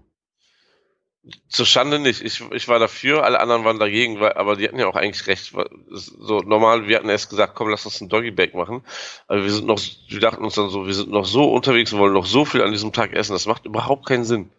Zur 1.49 1.67
Schande 1.67 2.01
nicht. 2.01 2.21
Ich, 2.21 2.43
ich 2.51 2.67
war 2.67 2.81
dafür, 2.81 3.25
alle 3.25 3.39
anderen 3.39 3.65
waren 3.65 3.79
dagegen, 3.79 4.19
weil, 4.19 4.33
aber 4.33 4.57
die 4.57 4.67
hatten 4.67 4.79
ja 4.81 4.89
auch 4.89 4.97
eigentlich 4.97 5.29
recht. 5.29 5.55
So 5.89 6.41
normal, 6.41 6.89
wir 6.89 6.97
hatten 6.97 7.09
erst 7.09 7.31
gesagt, 7.31 7.55
komm, 7.55 7.69
lass 7.69 7.87
uns 7.87 8.01
ein 8.01 8.09
Doggy 8.09 8.33
Bag 8.33 8.55
machen. 8.55 8.83
Aber 9.29 9.45
wir 9.45 9.53
sind 9.53 9.67
noch, 9.67 9.81
wir 10.09 10.21
dachten 10.21 10.43
uns 10.45 10.57
dann 10.57 10.69
so, 10.69 10.87
wir 10.87 10.95
sind 10.95 11.11
noch 11.11 11.25
so 11.25 11.53
unterwegs 11.53 11.93
und 11.93 12.01
wollen 12.01 12.13
noch 12.13 12.27
so 12.27 12.45
viel 12.45 12.63
an 12.63 12.73
diesem 12.73 12.93
Tag 12.93 13.13
essen. 13.13 13.35
Das 13.35 13.47
macht 13.47 13.67
überhaupt 13.67 14.07
keinen 14.07 14.25
Sinn. 14.25 14.51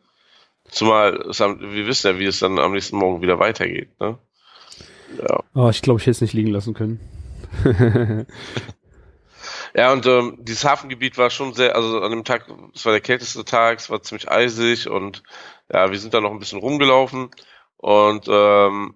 Zumal, 0.69 1.19
wir 1.19 1.85
wissen 1.85 2.07
ja, 2.07 2.19
wie 2.19 2.25
es 2.25 2.39
dann 2.39 2.57
am 2.57 2.71
nächsten 2.71 2.95
Morgen 2.95 3.21
wieder 3.21 3.39
weitergeht. 3.39 3.89
Ne? 3.99 4.17
Ja. 5.21 5.43
Oh, 5.53 5.69
ich 5.69 5.81
glaube, 5.81 5.99
ich 5.99 6.03
hätte 6.03 6.11
es 6.11 6.21
nicht 6.21 6.33
liegen 6.33 6.51
lassen 6.51 6.73
können. 6.73 6.99
Ja, 9.75 9.91
und 9.91 10.05
ähm, 10.05 10.37
dieses 10.39 10.65
Hafengebiet 10.65 11.17
war 11.17 11.31
schon 11.31 11.53
sehr, 11.53 11.75
also 11.75 12.01
an 12.01 12.11
dem 12.11 12.23
Tag, 12.23 12.45
es 12.75 12.85
war 12.85 12.91
der 12.91 13.01
kälteste 13.01 13.43
Tag, 13.43 13.79
es 13.79 13.89
war 13.89 14.03
ziemlich 14.03 14.29
eisig 14.29 14.87
und 14.87 15.23
ja, 15.73 15.91
wir 15.91 15.99
sind 15.99 16.13
da 16.13 16.21
noch 16.21 16.31
ein 16.31 16.39
bisschen 16.39 16.59
rumgelaufen 16.59 17.31
und 17.77 18.27
ähm, 18.29 18.93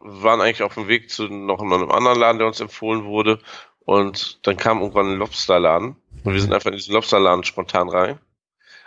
waren 0.00 0.40
eigentlich 0.40 0.62
auf 0.62 0.74
dem 0.74 0.88
Weg 0.88 1.10
zu 1.10 1.24
noch 1.24 1.60
einem 1.60 1.90
anderen 1.90 2.20
Laden, 2.20 2.38
der 2.38 2.46
uns 2.46 2.60
empfohlen 2.60 3.04
wurde. 3.04 3.40
Und 3.80 4.46
dann 4.46 4.56
kam 4.56 4.80
irgendwann 4.80 5.12
ein 5.12 5.18
Lobsterladen 5.18 5.96
und 6.24 6.32
wir 6.32 6.40
sind 6.40 6.52
einfach 6.52 6.70
in 6.70 6.76
diesen 6.76 6.92
Lobsterladen 6.92 7.44
spontan 7.44 7.88
rein. 7.88 8.18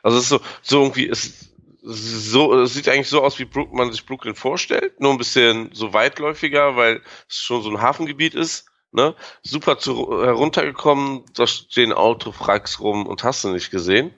Also 0.04 0.18
es 0.18 0.24
ist 0.24 0.30
so, 0.30 0.40
so 0.62 0.82
irgendwie, 0.84 1.08
es, 1.08 1.50
so, 1.82 2.54
es 2.62 2.74
sieht 2.74 2.88
eigentlich 2.90 3.08
so 3.08 3.24
aus, 3.24 3.40
wie 3.40 3.46
Brook, 3.46 3.74
man 3.74 3.92
sich 3.92 4.06
Brooklyn 4.06 4.36
vorstellt, 4.36 5.00
nur 5.00 5.12
ein 5.12 5.18
bisschen 5.18 5.72
so 5.74 5.94
weitläufiger, 5.94 6.76
weil 6.76 7.02
es 7.28 7.38
schon 7.38 7.64
so 7.64 7.70
ein 7.70 7.82
Hafengebiet 7.82 8.36
ist. 8.36 8.66
Ne? 8.92 9.16
Super 9.42 9.78
zu, 9.78 10.24
heruntergekommen, 10.24 11.24
da 11.34 11.48
stehen 11.48 11.94
Autofracks 11.94 12.80
rum 12.80 13.08
und 13.08 13.24
hast 13.24 13.44
du 13.44 13.50
nicht 13.50 13.72
gesehen. 13.72 14.14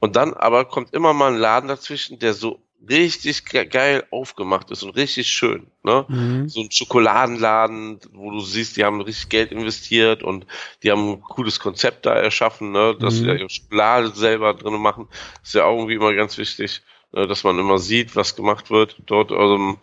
Und 0.00 0.16
dann 0.16 0.34
aber 0.34 0.64
kommt 0.64 0.92
immer 0.94 1.12
mal 1.12 1.32
ein 1.32 1.38
Laden 1.38 1.68
dazwischen, 1.68 2.18
der 2.18 2.34
so 2.34 2.60
richtig 2.88 3.44
geil 3.44 4.04
aufgemacht 4.10 4.70
ist 4.70 4.82
und 4.82 4.96
richtig 4.96 5.28
schön. 5.28 5.66
Ne? 5.82 6.06
Mhm. 6.08 6.48
So 6.48 6.60
ein 6.60 6.70
Schokoladenladen, 6.70 8.00
wo 8.12 8.30
du 8.30 8.40
siehst, 8.40 8.76
die 8.76 8.84
haben 8.84 9.00
richtig 9.02 9.28
Geld 9.28 9.52
investiert 9.52 10.22
und 10.22 10.46
die 10.82 10.90
haben 10.90 11.10
ein 11.10 11.20
cooles 11.20 11.60
Konzept 11.60 12.06
da 12.06 12.14
erschaffen, 12.14 12.72
ne? 12.72 12.96
dass 12.98 13.14
mhm. 13.14 13.18
sie 13.18 13.26
da 13.26 13.34
ihre 13.34 13.50
Schokolade 13.50 14.08
selber 14.14 14.54
drin 14.54 14.80
machen. 14.80 15.08
ist 15.42 15.54
ja 15.54 15.64
auch 15.64 15.76
irgendwie 15.76 15.96
immer 15.96 16.14
ganz 16.14 16.38
wichtig, 16.38 16.82
ne? 17.12 17.26
dass 17.26 17.44
man 17.44 17.58
immer 17.58 17.78
sieht, 17.78 18.16
was 18.16 18.34
gemacht 18.34 18.70
wird 18.70 18.96
dort. 19.04 19.30
Also, 19.30 19.76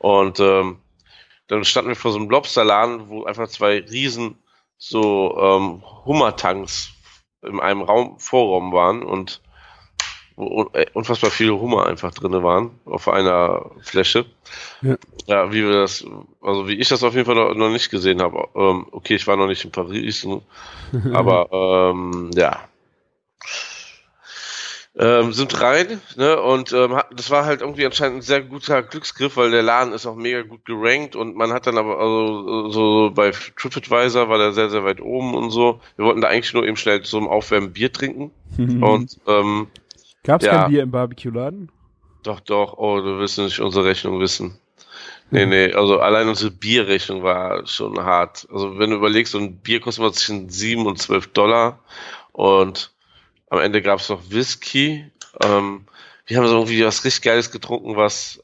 und 0.00 0.40
ähm, 0.40 0.78
dann 1.46 1.64
standen 1.64 1.90
wir 1.90 1.96
vor 1.96 2.12
so 2.12 2.18
einem 2.18 2.30
Lobsterladen, 2.30 3.08
wo 3.08 3.24
einfach 3.24 3.48
zwei 3.48 3.78
riesen 3.78 4.38
so 4.76 5.36
ähm, 5.38 5.84
Hummertanks 6.04 6.90
in 7.42 7.60
einem 7.60 7.82
Raum, 7.82 8.18
Vorraum 8.18 8.72
waren 8.72 9.02
und 9.02 9.40
wo 10.40 10.70
äh, 10.72 10.86
unfassbar 10.94 11.30
viele 11.30 11.60
Hummer 11.60 11.86
einfach 11.86 12.12
drin 12.12 12.42
waren 12.42 12.70
auf 12.86 13.08
einer 13.08 13.70
Fläche. 13.82 14.24
Ja. 14.82 14.96
ja, 15.26 15.52
wie 15.52 15.62
wir 15.62 15.72
das, 15.72 16.04
also 16.40 16.66
wie 16.66 16.74
ich 16.74 16.88
das 16.88 17.04
auf 17.04 17.14
jeden 17.14 17.26
Fall 17.26 17.34
noch, 17.34 17.54
noch 17.54 17.70
nicht 17.70 17.90
gesehen 17.90 18.22
habe. 18.22 18.48
Ähm, 18.54 18.86
okay, 18.90 19.14
ich 19.14 19.26
war 19.26 19.36
noch 19.36 19.46
nicht 19.46 19.64
in 19.64 19.70
Paris, 19.70 20.24
ne? 20.24 20.40
aber 21.12 21.92
ähm, 21.92 22.30
ja. 22.34 22.60
Ähm, 24.98 25.32
sind 25.32 25.60
rein, 25.60 26.00
ne, 26.16 26.42
und 26.42 26.72
ähm, 26.72 27.00
das 27.14 27.30
war 27.30 27.44
halt 27.44 27.60
irgendwie 27.60 27.86
anscheinend 27.86 28.18
ein 28.18 28.22
sehr 28.22 28.42
guter 28.42 28.82
Glücksgriff, 28.82 29.36
weil 29.36 29.52
der 29.52 29.62
Laden 29.62 29.92
ist 29.94 30.04
auch 30.04 30.16
mega 30.16 30.42
gut 30.42 30.64
gerankt 30.64 31.14
und 31.14 31.36
man 31.36 31.52
hat 31.52 31.68
dann 31.68 31.78
aber, 31.78 32.00
also 32.00 32.70
so 32.70 33.10
bei 33.14 33.30
TripAdvisor 33.30 34.28
war 34.28 34.38
der 34.38 34.52
sehr, 34.52 34.68
sehr 34.68 34.84
weit 34.84 35.00
oben 35.00 35.34
und 35.36 35.50
so. 35.52 35.80
Wir 35.96 36.06
wollten 36.06 36.20
da 36.20 36.28
eigentlich 36.28 36.52
nur 36.52 36.66
eben 36.66 36.76
schnell 36.76 37.02
zum 37.02 37.28
Aufwärmen 37.28 37.72
Bier 37.72 37.92
trinken 37.92 38.32
und 38.58 39.16
ähm, 39.28 39.68
Gab 40.22 40.40
es 40.40 40.46
ja. 40.46 40.62
kein 40.62 40.70
Bier 40.70 40.82
im 40.82 40.90
Barbecue-Laden? 40.90 41.70
Doch, 42.22 42.40
doch. 42.40 42.76
Oh, 42.76 43.00
du 43.00 43.18
wirst 43.18 43.38
nicht 43.38 43.60
unsere 43.60 43.86
Rechnung 43.86 44.20
wissen. 44.20 44.58
Nee, 45.30 45.46
nee, 45.46 45.72
also 45.72 46.00
allein 46.00 46.28
unsere 46.28 46.50
Bierrechnung 46.50 47.22
war 47.22 47.64
schon 47.66 47.98
hart. 48.00 48.48
Also 48.52 48.78
wenn 48.78 48.90
du 48.90 48.96
überlegst, 48.96 49.32
so 49.32 49.38
ein 49.38 49.58
Bier 49.58 49.80
kostet 49.80 50.02
mal 50.02 50.12
zwischen 50.12 50.48
7 50.50 50.86
und 50.86 50.98
12 50.98 51.28
Dollar 51.28 51.78
und 52.32 52.92
am 53.48 53.60
Ende 53.60 53.80
gab 53.80 54.00
es 54.00 54.08
noch 54.08 54.30
Whisky. 54.30 55.10
Ähm, 55.42 55.86
wir 56.26 56.36
haben 56.36 56.48
so 56.48 56.56
irgendwie 56.56 56.84
was 56.84 57.04
richtig 57.04 57.22
Geiles 57.22 57.52
getrunken, 57.52 57.96
was 57.96 58.42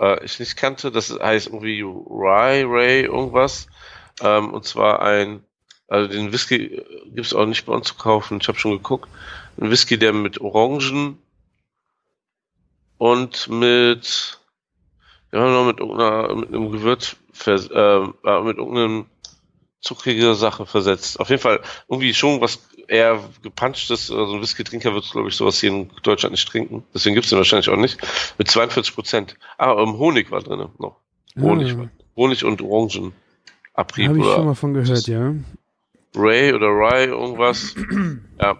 äh, 0.00 0.24
ich 0.24 0.38
nicht 0.40 0.56
kannte. 0.56 0.90
Das 0.90 1.10
heißt 1.10 1.46
irgendwie 1.46 1.82
Rye 1.82 2.64
Ray 2.64 3.04
irgendwas. 3.04 3.68
Ähm, 4.20 4.52
und 4.52 4.64
zwar 4.64 5.02
ein, 5.02 5.44
also 5.86 6.08
den 6.08 6.32
Whisky 6.32 6.82
gibt's 7.14 7.32
auch 7.32 7.46
nicht 7.46 7.64
bei 7.64 7.72
uns 7.72 7.86
zu 7.86 7.94
kaufen. 7.94 8.38
Ich 8.40 8.48
habe 8.48 8.58
schon 8.58 8.72
geguckt 8.72 9.08
ein 9.60 9.70
Whisky, 9.70 9.98
der 9.98 10.12
mit 10.12 10.40
Orangen 10.40 11.18
und 12.98 13.48
mit, 13.48 14.40
haben 15.32 15.52
noch 15.52 15.66
mit 15.66 15.80
irgendeiner, 15.80 16.34
mit 16.34 16.48
einem 16.48 16.72
Gewürz, 16.72 17.16
vers, 17.32 17.68
äh, 17.70 18.00
mit 18.42 18.58
irgendeinem 18.58 19.06
zuckrige 19.80 20.34
Sache 20.34 20.66
versetzt. 20.66 21.20
Auf 21.20 21.30
jeden 21.30 21.42
Fall 21.42 21.60
irgendwie 21.88 22.14
schon 22.14 22.40
was 22.40 22.66
eher 22.88 23.20
gepunchtes, 23.42 24.10
also 24.10 24.34
ein 24.34 24.42
Whisky-Trinker 24.42 24.94
wird 24.94 25.10
glaube 25.10 25.28
ich 25.28 25.36
sowas 25.36 25.60
hier 25.60 25.70
in 25.70 25.90
Deutschland 26.02 26.32
nicht 26.32 26.48
trinken. 26.48 26.84
Deswegen 26.94 27.14
gibt's 27.14 27.30
den 27.30 27.38
wahrscheinlich 27.38 27.68
auch 27.68 27.76
nicht. 27.76 27.98
Mit 28.38 28.48
42 28.48 28.94
Prozent. 28.94 29.36
Ah, 29.58 29.72
um, 29.72 29.98
Honig 29.98 30.30
war 30.30 30.40
drin 30.40 30.68
noch. 30.78 30.96
Honig. 31.38 31.76
Ah. 31.76 31.88
Honig 32.16 32.44
und 32.44 32.62
Orangen. 32.62 33.12
Abrieb. 33.74 34.08
Habe 34.08 34.18
ich 34.18 34.24
schon 34.24 34.44
mal 34.46 34.54
von 34.54 34.74
gehört, 34.74 35.06
ja. 35.06 35.34
Ray 36.14 36.54
oder 36.54 36.68
Rye, 36.68 37.06
irgendwas. 37.06 37.74
ja 38.40 38.56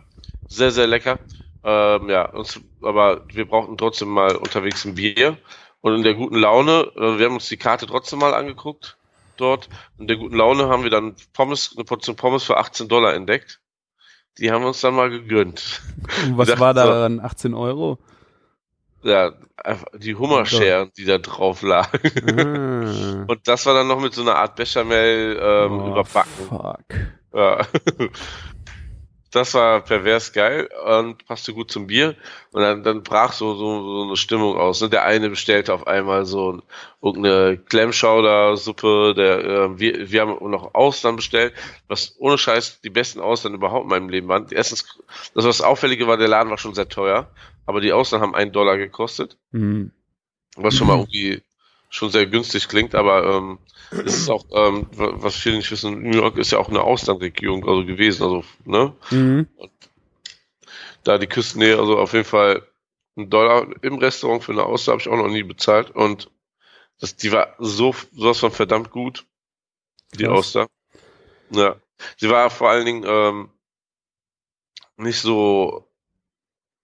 sehr, 0.48 0.70
sehr 0.70 0.86
lecker. 0.86 1.18
Ähm, 1.64 2.08
ja, 2.08 2.30
uns, 2.30 2.60
aber 2.82 3.22
wir 3.28 3.46
brauchten 3.46 3.76
trotzdem 3.76 4.08
mal 4.08 4.36
unterwegs 4.36 4.84
ein 4.84 4.94
Bier. 4.94 5.36
Und 5.80 5.94
in 5.94 6.02
der 6.02 6.14
guten 6.14 6.36
Laune, 6.36 6.90
äh, 6.96 7.18
wir 7.18 7.26
haben 7.26 7.34
uns 7.34 7.48
die 7.48 7.56
Karte 7.56 7.86
trotzdem 7.86 8.18
mal 8.18 8.34
angeguckt 8.34 8.96
dort. 9.36 9.68
In 9.98 10.06
der 10.06 10.16
guten 10.16 10.36
Laune 10.36 10.68
haben 10.68 10.82
wir 10.82 10.90
dann 10.90 11.14
Pommes, 11.32 11.72
eine 11.74 11.84
Portion 11.84 12.16
Pommes 12.16 12.44
für 12.44 12.56
18 12.56 12.88
Dollar 12.88 13.14
entdeckt. 13.14 13.60
Die 14.38 14.50
haben 14.50 14.62
wir 14.62 14.68
uns 14.68 14.80
dann 14.80 14.94
mal 14.94 15.10
gegönnt. 15.10 15.82
Und 16.26 16.38
was 16.38 16.58
war 16.58 16.74
da 16.74 16.86
dann 17.00 17.20
18 17.20 17.54
Euro? 17.54 17.98
Ja, 19.02 19.32
die 19.94 20.14
Hummerscheren, 20.14 20.90
die 20.96 21.04
da 21.04 21.18
drauf 21.18 21.62
lagen. 21.62 21.98
Ah. 22.28 23.24
Und 23.32 23.46
das 23.46 23.64
war 23.66 23.74
dann 23.74 23.88
noch 23.88 24.00
mit 24.00 24.14
so 24.14 24.22
einer 24.22 24.36
Art 24.36 24.56
Bechamel 24.56 25.38
ähm, 25.40 25.80
oh, 25.80 25.88
überbacken. 25.88 26.46
Fuck. 26.48 26.78
Ja. 27.32 27.66
Das 29.36 29.54
war 29.54 29.82
pervers 29.82 30.32
geil 30.32 30.68
und 30.84 31.26
passte 31.26 31.52
gut 31.52 31.70
zum 31.70 31.86
Bier. 31.86 32.16
Und 32.52 32.62
dann, 32.62 32.82
dann 32.82 33.02
brach 33.02 33.32
so, 33.32 33.54
so, 33.54 33.82
so 33.82 34.02
eine 34.04 34.16
Stimmung 34.16 34.56
aus. 34.56 34.80
Ne? 34.80 34.88
Der 34.88 35.04
eine 35.04 35.28
bestellte 35.28 35.74
auf 35.74 35.86
einmal 35.86 36.24
so 36.24 36.52
ein, 36.52 36.62
irgendeine 37.02 37.58
Clam-Chowder-Suppe. 37.58 39.14
Der, 39.14 39.44
äh, 39.44 39.78
wir, 39.78 40.10
wir 40.10 40.20
haben 40.22 40.50
noch 40.50 40.74
Austern 40.74 41.16
bestellt, 41.16 41.52
was 41.86 42.16
ohne 42.18 42.38
Scheiß 42.38 42.80
die 42.80 42.90
besten 42.90 43.20
Austern 43.20 43.54
überhaupt 43.54 43.84
in 43.84 43.90
meinem 43.90 44.08
Leben 44.08 44.28
waren. 44.28 44.46
Erstens, 44.50 44.98
das 45.34 45.44
was 45.44 45.60
Auffällige 45.60 46.06
war, 46.06 46.16
der 46.16 46.28
Laden 46.28 46.50
war 46.50 46.58
schon 46.58 46.74
sehr 46.74 46.88
teuer, 46.88 47.28
aber 47.66 47.80
die 47.80 47.92
Austern 47.92 48.22
haben 48.22 48.34
einen 48.34 48.52
Dollar 48.52 48.78
gekostet. 48.78 49.36
Mhm. 49.52 49.92
Was 50.56 50.74
schon 50.74 50.86
mal 50.86 50.98
irgendwie 50.98 51.42
schon 51.88 52.10
sehr 52.10 52.26
günstig 52.26 52.68
klingt, 52.68 52.94
aber 52.94 53.24
ähm, 53.24 53.58
es 53.90 54.16
ist 54.16 54.30
auch, 54.30 54.44
ähm, 54.52 54.86
was 54.92 55.36
viele 55.36 55.58
nicht 55.58 55.70
wissen, 55.70 56.02
New 56.02 56.16
York 56.16 56.38
ist 56.38 56.50
ja 56.50 56.58
auch 56.58 56.68
eine 56.68 56.82
Auslandregion 56.82 57.66
also 57.66 57.84
gewesen, 57.84 58.24
also, 58.24 58.44
ne? 58.64 58.94
Mhm. 59.10 59.48
da 61.04 61.18
die 61.18 61.28
Küstennähe, 61.28 61.78
also 61.78 61.98
auf 61.98 62.12
jeden 62.12 62.24
Fall 62.24 62.66
ein 63.16 63.30
Dollar 63.30 63.66
im 63.82 63.98
Restaurant 63.98 64.44
für 64.44 64.52
eine 64.52 64.64
Auster 64.64 64.92
habe 64.92 65.00
ich 65.00 65.08
auch 65.08 65.16
noch 65.16 65.28
nie 65.28 65.42
bezahlt 65.42 65.90
und 65.90 66.30
das, 67.00 67.16
die 67.16 67.32
war 67.32 67.54
so, 67.58 67.94
sowas 68.12 68.38
von 68.38 68.50
verdammt 68.50 68.90
gut, 68.90 69.26
die 70.14 70.24
Krass. 70.24 70.38
Auster. 70.38 70.66
Ja. 71.50 71.76
Sie 72.16 72.28
war 72.28 72.50
vor 72.50 72.70
allen 72.70 72.86
Dingen 72.86 73.04
ähm, 73.06 73.50
nicht 74.96 75.20
so, 75.20 75.88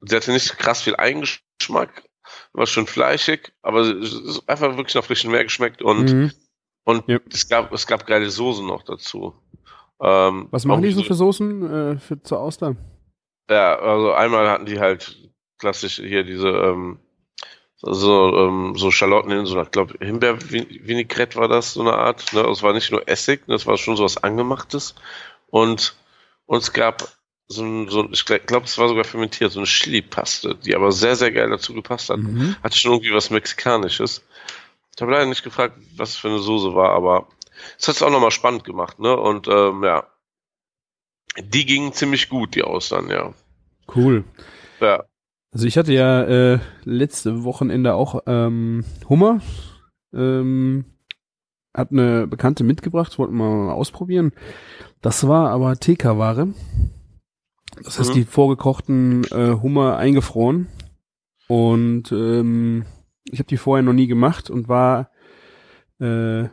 sie 0.00 0.14
hatte 0.16 0.32
nicht 0.32 0.59
krass 0.59 0.82
viel 0.82 0.97
Eigengeschmack, 0.97 2.04
war 2.52 2.66
schon 2.66 2.87
fleischig, 2.87 3.52
aber 3.62 3.80
es 3.80 4.12
ist 4.12 4.49
einfach 4.49 4.76
wirklich 4.76 4.94
nach 4.94 5.04
frischem 5.04 5.30
Meer 5.30 5.44
geschmeckt 5.44 5.82
und 5.82 6.12
mhm. 6.12 6.32
Und 6.85 7.09
yep. 7.09 7.23
es 7.32 7.49
gab 7.49 7.73
es 7.73 7.87
gab 7.87 8.06
geile 8.06 8.30
Soßen 8.30 8.66
noch 8.66 8.82
dazu. 8.82 9.35
Ähm, 10.00 10.49
Was 10.50 10.64
machen 10.64 10.82
die 10.82 10.90
so 10.90 11.02
für 11.02 11.14
Soßen 11.14 11.92
äh, 11.92 11.99
für 11.99 12.21
zur 12.23 12.40
Austern? 12.40 12.76
Ja, 13.49 13.78
also 13.78 14.12
einmal 14.12 14.49
hatten 14.49 14.66
die 14.66 14.80
halt 14.80 15.30
klassisch 15.59 15.97
hier 15.97 16.25
diese 16.25 16.49
ähm, 16.49 16.99
so 17.76 18.37
ähm, 18.37 18.75
so 18.76 18.90
Schalotten 18.90 19.30
in 19.30 19.47
so 19.47 19.54
einer, 19.54 19.68
glaube 19.68 19.94
Himbeer 20.00 20.40
Vinaigrette 20.40 21.37
war 21.37 21.49
das 21.49 21.75
so 21.75 21.82
eine 21.82 21.94
Art. 21.94 22.32
Ne? 22.32 22.40
Es 22.40 22.62
war 22.62 22.73
nicht 22.73 22.90
nur 22.90 23.09
Essig, 23.09 23.47
ne? 23.47 23.54
es 23.54 23.66
war 23.66 23.76
schon 23.76 23.97
so 23.97 24.04
was 24.04 24.23
Angemachtes. 24.23 24.94
Und 25.49 25.97
und 26.47 26.62
es 26.62 26.73
gab 26.73 27.09
so 27.52 27.64
ein, 27.64 27.88
so, 27.88 28.09
ich 28.11 28.25
glaube, 28.25 28.66
es 28.66 28.78
war 28.78 28.88
sogar 28.88 29.04
fermentiert, 29.04 29.52
so 29.52 29.61
eine 29.61 29.66
Chili-Paste, 29.66 30.56
die 30.56 30.75
aber 30.75 30.92
sehr, 30.92 31.16
sehr 31.16 31.30
geil 31.30 31.50
dazu 31.50 31.75
gepasst 31.75 32.11
hat. 32.11 32.18
Mhm. 32.18 32.56
Hatte 32.62 32.76
schon 32.76 32.92
irgendwie 32.92 33.14
was 33.14 33.30
Mexikanisches. 33.30 34.25
Ich 34.94 35.00
habe 35.00 35.12
leider 35.12 35.26
nicht 35.26 35.44
gefragt, 35.44 35.78
was 35.97 36.11
es 36.11 36.16
für 36.16 36.28
eine 36.28 36.38
Soße 36.38 36.75
war, 36.75 36.90
aber 36.90 37.28
es 37.78 37.88
hat 37.88 37.97
es 37.97 38.02
auch 38.02 38.11
nochmal 38.11 38.30
spannend 38.30 38.64
gemacht, 38.64 38.99
ne? 38.99 39.16
Und 39.16 39.49
ähm, 39.49 39.85
ja, 39.85 40.06
die 41.38 41.64
gingen 41.64 41.92
ziemlich 41.92 42.28
gut, 42.28 42.54
die 42.54 42.62
Austern, 42.62 43.09
ja. 43.09 43.32
Cool. 43.94 44.25
Ja. 44.80 45.04
Also 45.52 45.66
ich 45.66 45.76
hatte 45.76 45.92
ja 45.92 46.23
äh, 46.23 46.59
letzte 46.85 47.44
Wochenende 47.44 47.94
auch 47.94 48.23
ähm, 48.26 48.85
Hummer. 49.09 49.40
Ähm, 50.14 50.85
hat 51.75 51.90
eine 51.90 52.26
Bekannte 52.26 52.64
mitgebracht, 52.64 53.18
wollten 53.18 53.37
wir 53.37 53.49
mal 53.49 53.73
ausprobieren. 53.73 54.32
Das 55.00 55.26
war 55.26 55.50
aber 55.50 55.76
TK-Ware. 55.76 56.49
Das 57.83 57.99
heißt, 57.99 58.11
mhm. 58.11 58.14
die 58.14 58.25
vorgekochten 58.25 59.25
äh, 59.31 59.57
Hummer 59.62 59.97
eingefroren. 59.97 60.69
Und 61.49 62.12
ähm, 62.12 62.85
ich 63.25 63.38
habe 63.38 63.49
die 63.49 63.57
vorher 63.57 63.83
noch 63.83 63.93
nie 63.93 64.07
gemacht 64.07 64.50
und 64.50 64.69
war 64.69 65.11
äh, 66.00 66.45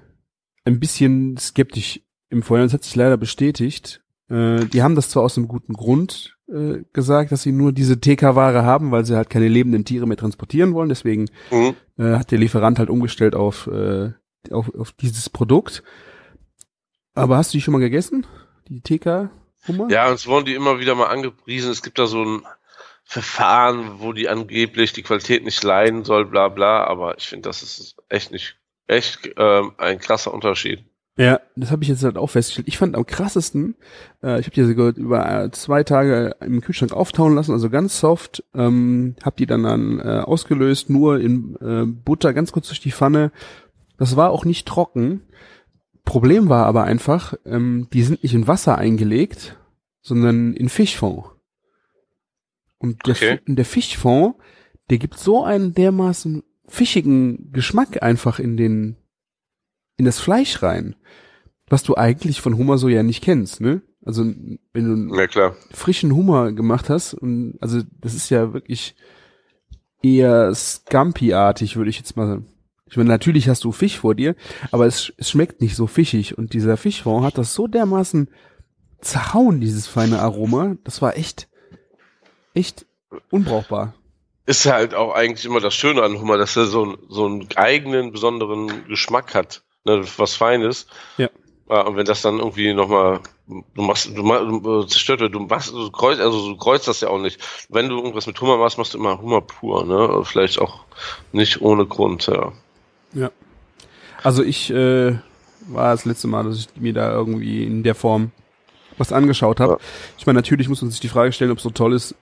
ein 0.65 0.79
bisschen 0.79 1.37
skeptisch 1.37 2.01
im 2.29 2.43
Vorjahr, 2.43 2.65
das 2.65 2.73
hat 2.73 2.83
sich 2.83 2.95
leider 2.95 3.17
bestätigt. 3.17 4.03
Äh, 4.29 4.65
die 4.65 4.83
haben 4.83 4.95
das 4.95 5.09
zwar 5.09 5.23
aus 5.23 5.37
einem 5.37 5.47
guten 5.47 5.73
Grund 5.73 6.37
äh, 6.47 6.83
gesagt, 6.93 7.31
dass 7.31 7.41
sie 7.43 7.51
nur 7.51 7.71
diese 7.71 7.99
TK-Ware 7.99 8.63
haben, 8.63 8.91
weil 8.91 9.05
sie 9.05 9.15
halt 9.15 9.29
keine 9.29 9.47
lebenden 9.47 9.85
Tiere 9.85 10.07
mehr 10.07 10.17
transportieren 10.17 10.73
wollen. 10.73 10.89
Deswegen 10.89 11.25
Mhm. 11.51 11.75
äh, 11.97 12.15
hat 12.17 12.31
der 12.31 12.39
Lieferant 12.39 12.79
halt 12.79 12.89
umgestellt 12.89 13.35
auf, 13.35 13.67
äh, 13.67 14.11
auf, 14.51 14.73
auf 14.75 14.91
dieses 14.93 15.29
Produkt. 15.29 15.83
Aber 17.13 17.37
hast 17.37 17.53
du 17.53 17.57
die 17.57 17.61
schon 17.61 17.71
mal 17.71 17.79
gegessen? 17.79 18.25
Die 18.67 18.81
TK-Hummer? 19.69 19.91
Ja, 19.91 20.09
uns 20.09 20.27
wurden 20.27 20.45
die 20.45 20.55
immer 20.55 20.79
wieder 20.79 20.95
mal 20.95 21.07
angepriesen. 21.07 21.71
Es 21.71 21.81
gibt 21.81 21.99
da 21.99 22.07
so 22.07 22.23
ein 22.23 22.41
Verfahren, 23.03 23.99
wo 23.99 24.13
die 24.13 24.29
angeblich 24.29 24.93
die 24.93 25.03
Qualität 25.03 25.43
nicht 25.43 25.63
leiden 25.63 26.03
soll, 26.03 26.25
bla 26.25 26.49
bla. 26.49 26.83
Aber 26.83 27.17
ich 27.17 27.27
finde, 27.27 27.49
das 27.49 27.63
ist 27.63 27.95
echt 28.09 28.31
nicht, 28.31 28.57
echt 28.87 29.29
ähm, 29.37 29.73
ein 29.77 29.99
krasser 29.99 30.33
Unterschied. 30.33 30.83
Ja, 31.17 31.41
das 31.57 31.69
habe 31.69 31.83
ich 31.83 31.89
jetzt 31.89 32.03
halt 32.03 32.17
auch 32.17 32.29
festgestellt. 32.29 32.69
Ich 32.69 32.77
fand 32.77 32.95
am 32.95 33.05
krassesten, 33.05 33.75
äh, 34.23 34.39
ich 34.39 34.45
habe 34.45 34.55
die 34.55 34.63
sogar 34.63 34.95
über 34.95 35.43
äh, 35.43 35.51
zwei 35.51 35.83
Tage 35.83 36.35
im 36.39 36.61
Kühlschrank 36.61 36.93
auftauen 36.93 37.35
lassen, 37.35 37.51
also 37.51 37.69
ganz 37.69 37.99
soft, 37.99 38.41
ähm, 38.55 39.15
habe 39.21 39.35
die 39.37 39.45
dann, 39.45 39.63
dann 39.63 39.99
äh, 39.99 40.21
ausgelöst, 40.21 40.89
nur 40.89 41.19
in 41.19 41.57
äh, 41.57 41.85
Butter 41.85 42.33
ganz 42.33 42.53
kurz 42.53 42.67
durch 42.67 42.79
die 42.79 42.93
Pfanne. 42.93 43.33
Das 43.97 44.15
war 44.15 44.29
auch 44.29 44.45
nicht 44.45 44.65
trocken. 44.65 45.23
Problem 46.05 46.47
war 46.47 46.65
aber 46.65 46.85
einfach, 46.85 47.33
ähm, 47.45 47.87
die 47.91 48.03
sind 48.03 48.23
nicht 48.23 48.33
in 48.33 48.47
Wasser 48.47 48.77
eingelegt, 48.77 49.57
sondern 50.09 50.53
in 50.53 50.67
Fischfond. 50.67 51.25
Und 52.79 53.05
der, 53.07 53.15
Okay. 53.15 53.39
Der 53.45 53.65
Fischfond, 53.65 54.35
der 54.89 54.97
gibt 54.97 55.17
so 55.17 55.43
einen 55.45 55.73
dermaßen 55.73 56.43
fischigen 56.67 57.51
Geschmack 57.51 58.03
einfach 58.03 58.39
in 58.39 58.57
den 58.57 58.97
in 59.97 60.05
das 60.05 60.19
Fleisch 60.19 60.61
rein, 60.63 60.95
was 61.67 61.83
du 61.83 61.95
eigentlich 61.95 62.41
von 62.41 62.57
Hummer 62.57 62.77
so 62.77 62.87
ja 62.87 63.03
nicht 63.03 63.23
kennst, 63.23 63.59
ne? 63.61 63.81
Also 64.05 64.23
wenn 64.23 64.59
du 64.73 64.79
einen 64.93 65.13
Ja, 65.13 65.27
klar. 65.27 65.55
frischen 65.71 66.13
Hummer 66.15 66.51
gemacht 66.53 66.89
hast 66.89 67.13
und 67.13 67.57
also 67.59 67.81
das 67.99 68.13
ist 68.13 68.29
ja 68.29 68.53
wirklich 68.53 68.95
eher 70.01 70.53
Scampi-artig, 70.55 71.75
würde 71.75 71.89
ich 71.89 71.97
jetzt 71.97 72.15
mal 72.15 72.27
sagen. 72.27 72.47
Ich 72.85 72.95
meine, 72.97 73.09
natürlich 73.09 73.49
hast 73.49 73.65
du 73.65 73.71
Fisch 73.71 73.99
vor 73.99 74.15
dir, 74.15 74.35
aber 74.71 74.87
es, 74.87 75.11
es 75.17 75.29
schmeckt 75.29 75.61
nicht 75.61 75.75
so 75.75 75.85
fischig 75.85 76.37
und 76.37 76.53
dieser 76.53 76.77
Fischfond 76.77 77.23
hat 77.25 77.37
das 77.37 77.53
so 77.53 77.67
dermaßen 77.67 78.29
zerhauen, 79.01 79.61
dieses 79.61 79.87
feine 79.87 80.19
Aroma. 80.21 80.75
Das 80.83 81.01
war 81.01 81.15
echt, 81.17 81.47
echt 82.53 82.85
unbrauchbar. 83.31 83.93
Ist 84.45 84.65
halt 84.65 84.93
auch 84.95 85.13
eigentlich 85.13 85.45
immer 85.45 85.59
das 85.59 85.75
Schöne 85.75 86.01
an 86.01 86.19
Hummer, 86.19 86.37
dass 86.37 86.55
er 86.57 86.65
so, 86.65 86.83
einen- 86.83 86.97
so 87.09 87.25
einen 87.25 87.47
eigenen, 87.55 88.11
besonderen 88.11 88.87
Geschmack 88.87 89.35
hat. 89.35 89.63
Ne, 89.85 90.03
was 90.17 90.35
Feines. 90.35 90.87
Ja. 91.17 91.29
Ja, 91.69 91.81
und 91.81 91.95
wenn 91.95 92.05
das 92.05 92.23
dann 92.23 92.39
irgendwie 92.39 92.73
nochmal, 92.73 93.19
du 93.47 93.81
machst, 93.83 94.09
du, 94.17 94.23
machst, 94.23 94.43
du 94.47 94.83
zerstört 94.85 95.19
wird, 95.19 95.35
du 95.35 95.41
machst, 95.41 95.71
du 95.71 95.91
kreuzt, 95.91 96.19
also 96.19 96.49
du 96.49 96.57
kreuzt 96.57 96.87
das 96.87 97.01
ja 97.01 97.09
auch 97.09 97.19
nicht. 97.19 97.39
Wenn 97.69 97.87
du 97.89 97.95
irgendwas 97.97 98.25
mit 98.25 98.41
Hummer 98.41 98.57
machst, 98.57 98.79
machst 98.79 98.95
du 98.95 98.97
immer 98.97 99.21
Hummer 99.21 99.41
pur, 99.41 99.85
ne? 99.85 100.25
Vielleicht 100.25 100.59
auch 100.59 100.79
nicht 101.31 101.61
ohne 101.61 101.85
Grund, 101.85 102.25
ja. 102.25 102.51
Ja. 103.13 103.29
Also 104.23 104.41
ich 104.43 104.71
äh, 104.71 105.11
war 105.67 105.91
das 105.91 106.05
letzte 106.05 106.27
Mal, 106.27 106.43
dass 106.45 106.57
ich 106.57 106.67
mir 106.75 106.93
da 106.93 107.11
irgendwie 107.11 107.63
in 107.63 107.83
der 107.83 107.93
Form 107.93 108.31
was 108.99 109.11
angeschaut 109.11 109.59
habe. 109.59 109.73
Ja. 109.73 109.79
Ich 110.17 110.25
meine, 110.25 110.37
natürlich 110.37 110.69
muss 110.69 110.81
man 110.81 110.91
sich 110.91 110.99
die 110.99 111.07
Frage 111.07 111.31
stellen, 111.31 111.51
ob 111.51 111.57
es 111.57 111.63
so 111.63 111.69
toll 111.69 111.93
ist, 111.93 112.15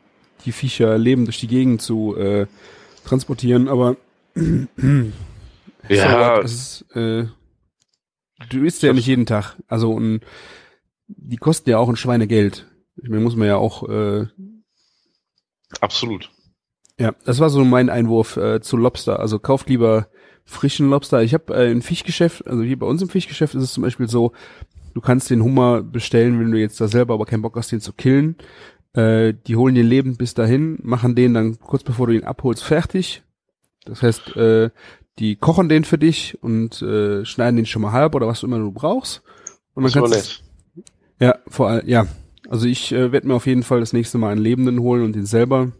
die 0.45 0.51
Viecher 0.51 0.97
leben 0.97 1.25
durch 1.25 1.39
die 1.39 1.47
Gegend 1.47 1.81
zu 1.81 2.15
äh, 2.15 2.47
transportieren, 3.05 3.67
aber 3.67 3.97
Ja. 5.89 6.39
ist, 6.39 6.85
äh, 6.95 7.25
du 8.49 8.65
isst 8.65 8.83
ja 8.83 8.93
nicht 8.93 9.07
jeden 9.07 9.25
Tag. 9.25 9.55
Also 9.67 9.91
und 9.91 10.21
die 11.07 11.37
kosten 11.37 11.69
ja 11.69 11.77
auch 11.77 11.89
ein 11.89 11.95
Schweinegeld. 11.95 12.67
Ich 13.01 13.09
meine, 13.09 13.21
muss 13.21 13.35
man 13.35 13.47
ja 13.47 13.57
auch 13.57 13.87
äh, 13.87 14.27
Absolut. 15.81 16.29
Ja, 16.99 17.13
das 17.25 17.39
war 17.39 17.49
so 17.49 17.63
mein 17.63 17.89
Einwurf 17.89 18.37
äh, 18.37 18.61
zu 18.61 18.77
Lobster. 18.77 19.19
Also 19.19 19.39
kauft 19.39 19.69
lieber 19.69 20.07
frischen 20.45 20.89
Lobster. 20.89 21.21
Ich 21.21 21.33
habe 21.33 21.53
äh, 21.53 21.69
ein 21.69 21.81
Fischgeschäft, 21.81 22.47
also 22.47 22.63
hier 22.63 22.79
bei 22.79 22.87
uns 22.87 23.01
im 23.01 23.09
Fischgeschäft 23.09 23.53
ist 23.55 23.63
es 23.63 23.73
zum 23.73 23.83
Beispiel 23.83 24.07
so, 24.07 24.31
du 24.97 25.01
kannst 25.01 25.29
den 25.29 25.43
Hummer 25.43 25.83
bestellen, 25.83 26.39
wenn 26.39 26.49
du 26.49 26.59
jetzt 26.59 26.81
da 26.81 26.87
selber 26.87 27.13
aber 27.13 27.27
keinen 27.27 27.43
Bock 27.43 27.55
hast, 27.55 27.71
den 27.71 27.81
zu 27.81 27.93
killen. 27.93 28.35
Äh, 28.93 29.35
die 29.45 29.55
holen 29.55 29.75
den 29.75 29.85
lebend 29.85 30.17
bis 30.17 30.33
dahin, 30.33 30.79
machen 30.81 31.13
den 31.13 31.35
dann 31.35 31.59
kurz 31.59 31.83
bevor 31.83 32.07
du 32.07 32.13
ihn 32.13 32.23
abholst 32.23 32.63
fertig. 32.63 33.21
Das 33.85 34.01
heißt, 34.01 34.35
äh, 34.37 34.71
die 35.19 35.35
kochen 35.35 35.69
den 35.69 35.83
für 35.83 35.99
dich 35.99 36.41
und 36.41 36.81
äh, 36.81 37.23
schneiden 37.25 37.57
den 37.57 37.67
schon 37.67 37.83
mal 37.83 37.91
halb 37.91 38.15
oder 38.15 38.25
was 38.25 38.41
immer 38.41 38.57
du 38.57 38.71
brauchst. 38.71 39.21
Und 39.75 39.83
dann 39.83 39.91
Das 39.91 40.01
kannst 40.01 40.43
nett. 40.75 40.85
ja, 41.19 41.35
vor 41.47 41.69
allem, 41.69 41.87
ja. 41.87 42.07
Also 42.49 42.65
ich 42.65 42.91
äh, 42.91 43.11
werde 43.11 43.27
mir 43.27 43.35
auf 43.35 43.45
jeden 43.45 43.61
Fall 43.61 43.79
das 43.79 43.93
nächste 43.93 44.17
Mal 44.17 44.31
einen 44.31 44.41
Lebenden 44.41 44.79
holen 44.79 45.03
und 45.03 45.15
den 45.15 45.27
selber 45.27 45.73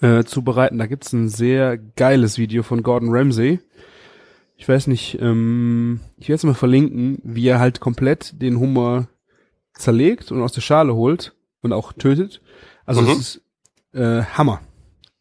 äh, 0.00 0.24
zubereiten. 0.24 0.78
Da 0.78 0.86
gibt's 0.86 1.12
ein 1.12 1.28
sehr 1.28 1.76
geiles 1.76 2.38
Video 2.38 2.62
von 2.62 2.82
Gordon 2.82 3.10
Ramsay. 3.12 3.60
Ich 4.60 4.68
weiß 4.68 4.88
nicht, 4.88 5.18
ähm, 5.22 6.00
ich 6.18 6.28
werde 6.28 6.36
es 6.36 6.44
mal 6.44 6.52
verlinken, 6.54 7.18
wie 7.24 7.48
er 7.48 7.60
halt 7.60 7.80
komplett 7.80 8.42
den 8.42 8.58
Hummer 8.58 9.08
zerlegt 9.72 10.30
und 10.32 10.42
aus 10.42 10.52
der 10.52 10.60
Schale 10.60 10.94
holt 10.94 11.34
und 11.62 11.72
auch 11.72 11.94
tötet. 11.94 12.42
Also 12.84 13.00
Mhm. 13.00 13.08
es 13.08 13.18
ist 13.18 13.42
äh, 13.94 14.22
Hammer. 14.22 14.60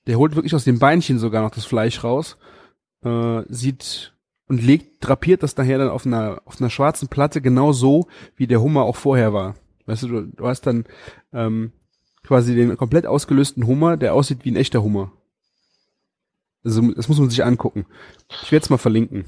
Der 0.07 0.17
holt 0.17 0.35
wirklich 0.35 0.53
aus 0.55 0.65
den 0.65 0.77
Beinchen 0.77 1.19
sogar 1.19 1.41
noch 1.41 1.51
das 1.51 1.63
Fleisch 1.63 2.03
raus, 2.03 2.37
äh, 3.05 3.43
sieht 3.47 4.13
und 4.47 4.61
legt, 4.61 5.07
drapiert 5.07 5.41
das 5.41 5.55
nachher 5.55 5.77
dann 5.77 5.89
auf 5.89 6.05
einer, 6.05 6.41
auf 6.43 6.59
einer 6.59 6.69
schwarzen 6.69 7.07
Platte 7.07 7.39
genau 7.41 7.71
so, 7.71 8.07
wie 8.35 8.45
der 8.45 8.59
Hummer 8.61 8.83
auch 8.83 8.97
vorher 8.97 9.31
war. 9.31 9.55
Weißt 9.85 10.03
du, 10.03 10.07
du, 10.09 10.21
du 10.35 10.47
hast 10.47 10.67
dann 10.67 10.83
ähm, 11.31 11.71
quasi 12.23 12.55
den 12.55 12.75
komplett 12.75 13.05
ausgelösten 13.05 13.65
Hummer, 13.65 13.95
der 13.95 14.13
aussieht 14.15 14.43
wie 14.43 14.51
ein 14.51 14.57
echter 14.57 14.83
Hummer. 14.83 15.13
Also 16.63 16.81
das 16.91 17.07
muss 17.07 17.19
man 17.19 17.29
sich 17.29 17.43
angucken. 17.43 17.85
Ich 18.43 18.51
werde 18.51 18.63
es 18.63 18.69
mal 18.69 18.77
verlinken. 18.77 19.25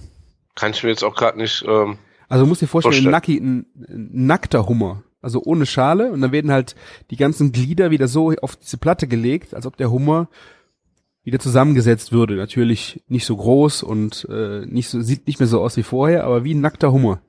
Kann 0.55 0.71
ich 0.71 0.83
mir 0.83 0.89
jetzt 0.89 1.03
auch 1.03 1.15
gerade 1.15 1.37
nicht, 1.37 1.63
ähm, 1.67 1.97
Also 2.27 2.43
du 2.43 2.49
musst 2.49 2.61
dir 2.61 2.67
vorstellen, 2.67 3.05
ein. 3.05 3.11
Nacki, 3.11 3.37
ein, 3.37 3.65
ein 3.75 4.09
nackter 4.25 4.67
Hummer. 4.67 5.03
Also 5.21 5.41
ohne 5.43 5.65
Schale 5.65 6.11
und 6.11 6.21
dann 6.21 6.31
werden 6.31 6.51
halt 6.51 6.75
die 7.11 7.15
ganzen 7.15 7.51
Glieder 7.51 7.91
wieder 7.91 8.07
so 8.07 8.33
auf 8.41 8.55
diese 8.55 8.77
Platte 8.77 9.07
gelegt, 9.07 9.53
als 9.53 9.65
ob 9.67 9.77
der 9.77 9.91
Hummer 9.91 10.29
wieder 11.23 11.37
zusammengesetzt 11.39 12.11
würde. 12.11 12.35
Natürlich 12.35 13.03
nicht 13.07 13.25
so 13.25 13.37
groß 13.37 13.83
und 13.83 14.27
äh, 14.29 14.65
nicht 14.65 14.89
so, 14.89 14.99
sieht 15.01 15.27
nicht 15.27 15.39
mehr 15.39 15.47
so 15.47 15.61
aus 15.61 15.77
wie 15.77 15.83
vorher, 15.83 16.23
aber 16.23 16.43
wie 16.43 16.55
ein 16.55 16.61
nackter 16.61 16.91
Hummer. 16.91 17.21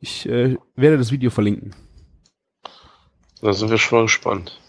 Ich 0.00 0.28
äh, 0.28 0.58
werde 0.76 0.98
das 0.98 1.12
Video 1.12 1.30
verlinken. 1.30 1.74
da 3.40 3.52
sind 3.54 3.70
wir 3.70 3.78
schon 3.78 3.98
mal 3.98 4.04
gespannt. 4.04 4.60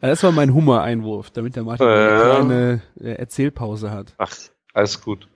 Das 0.00 0.22
war 0.22 0.32
mein 0.32 0.54
Hummer-Einwurf, 0.54 1.30
damit 1.30 1.56
der 1.56 1.64
Martin 1.64 1.86
eine 1.86 2.16
kleine 2.22 2.82
äh, 3.00 3.14
Erzählpause 3.14 3.90
hat. 3.90 4.14
Ach, 4.18 4.34
alles 4.74 5.00
gut. 5.00 5.28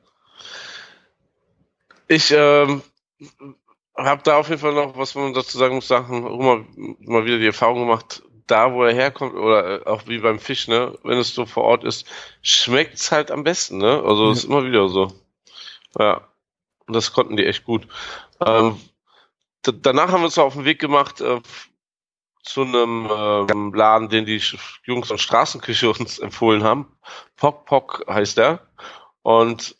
Ich 2.08 2.30
ähm, 2.36 2.82
habe 3.96 4.22
da 4.24 4.36
auf 4.36 4.48
jeden 4.48 4.60
Fall 4.60 4.74
noch, 4.74 4.96
was 4.96 5.14
man 5.14 5.34
dazu 5.34 5.58
sagen 5.58 5.76
muss, 5.76 5.88
Sachen, 5.88 6.26
immer 6.26 6.64
mal 7.00 7.24
wieder 7.24 7.38
die 7.38 7.46
Erfahrung 7.46 7.80
gemacht, 7.80 8.22
da 8.46 8.72
wo 8.72 8.84
er 8.84 8.94
herkommt, 8.94 9.34
oder 9.34 9.82
äh, 9.82 9.86
auch 9.86 10.06
wie 10.06 10.18
beim 10.18 10.38
Fisch, 10.38 10.68
ne, 10.68 10.98
wenn 11.04 11.18
es 11.18 11.34
so 11.34 11.46
vor 11.46 11.64
Ort 11.64 11.84
ist, 11.84 12.06
schmeckt's 12.42 13.10
halt 13.12 13.30
am 13.30 13.44
besten, 13.44 13.78
ne? 13.78 14.02
Also 14.04 14.26
Ja. 14.26 14.32
ist 14.32 14.44
immer 14.44 14.64
wieder 14.64 14.88
so. 14.88 15.12
Ja. 15.98 16.28
Und 16.86 16.94
das 16.94 17.12
konnten 17.12 17.36
die 17.36 17.46
echt 17.46 17.64
gut. 17.64 17.86
Ähm, 18.44 18.76
danach 19.62 20.08
haben 20.10 20.20
wir 20.22 20.26
uns 20.26 20.38
auf 20.38 20.54
den 20.54 20.64
Weg 20.64 20.80
gemacht 20.80 21.20
äh, 21.20 21.40
zu 22.42 22.62
einem 22.62 23.08
ähm, 23.10 23.72
Laden, 23.72 24.08
den 24.08 24.26
die 24.26 24.42
Jungs 24.84 25.08
von 25.08 25.18
Straßenküche 25.18 25.90
uns 25.90 26.18
empfohlen 26.18 26.64
haben. 26.64 26.88
Pok 27.36 27.64
Pok 27.66 28.04
heißt 28.08 28.36
der. 28.36 28.60
Und 29.22 29.76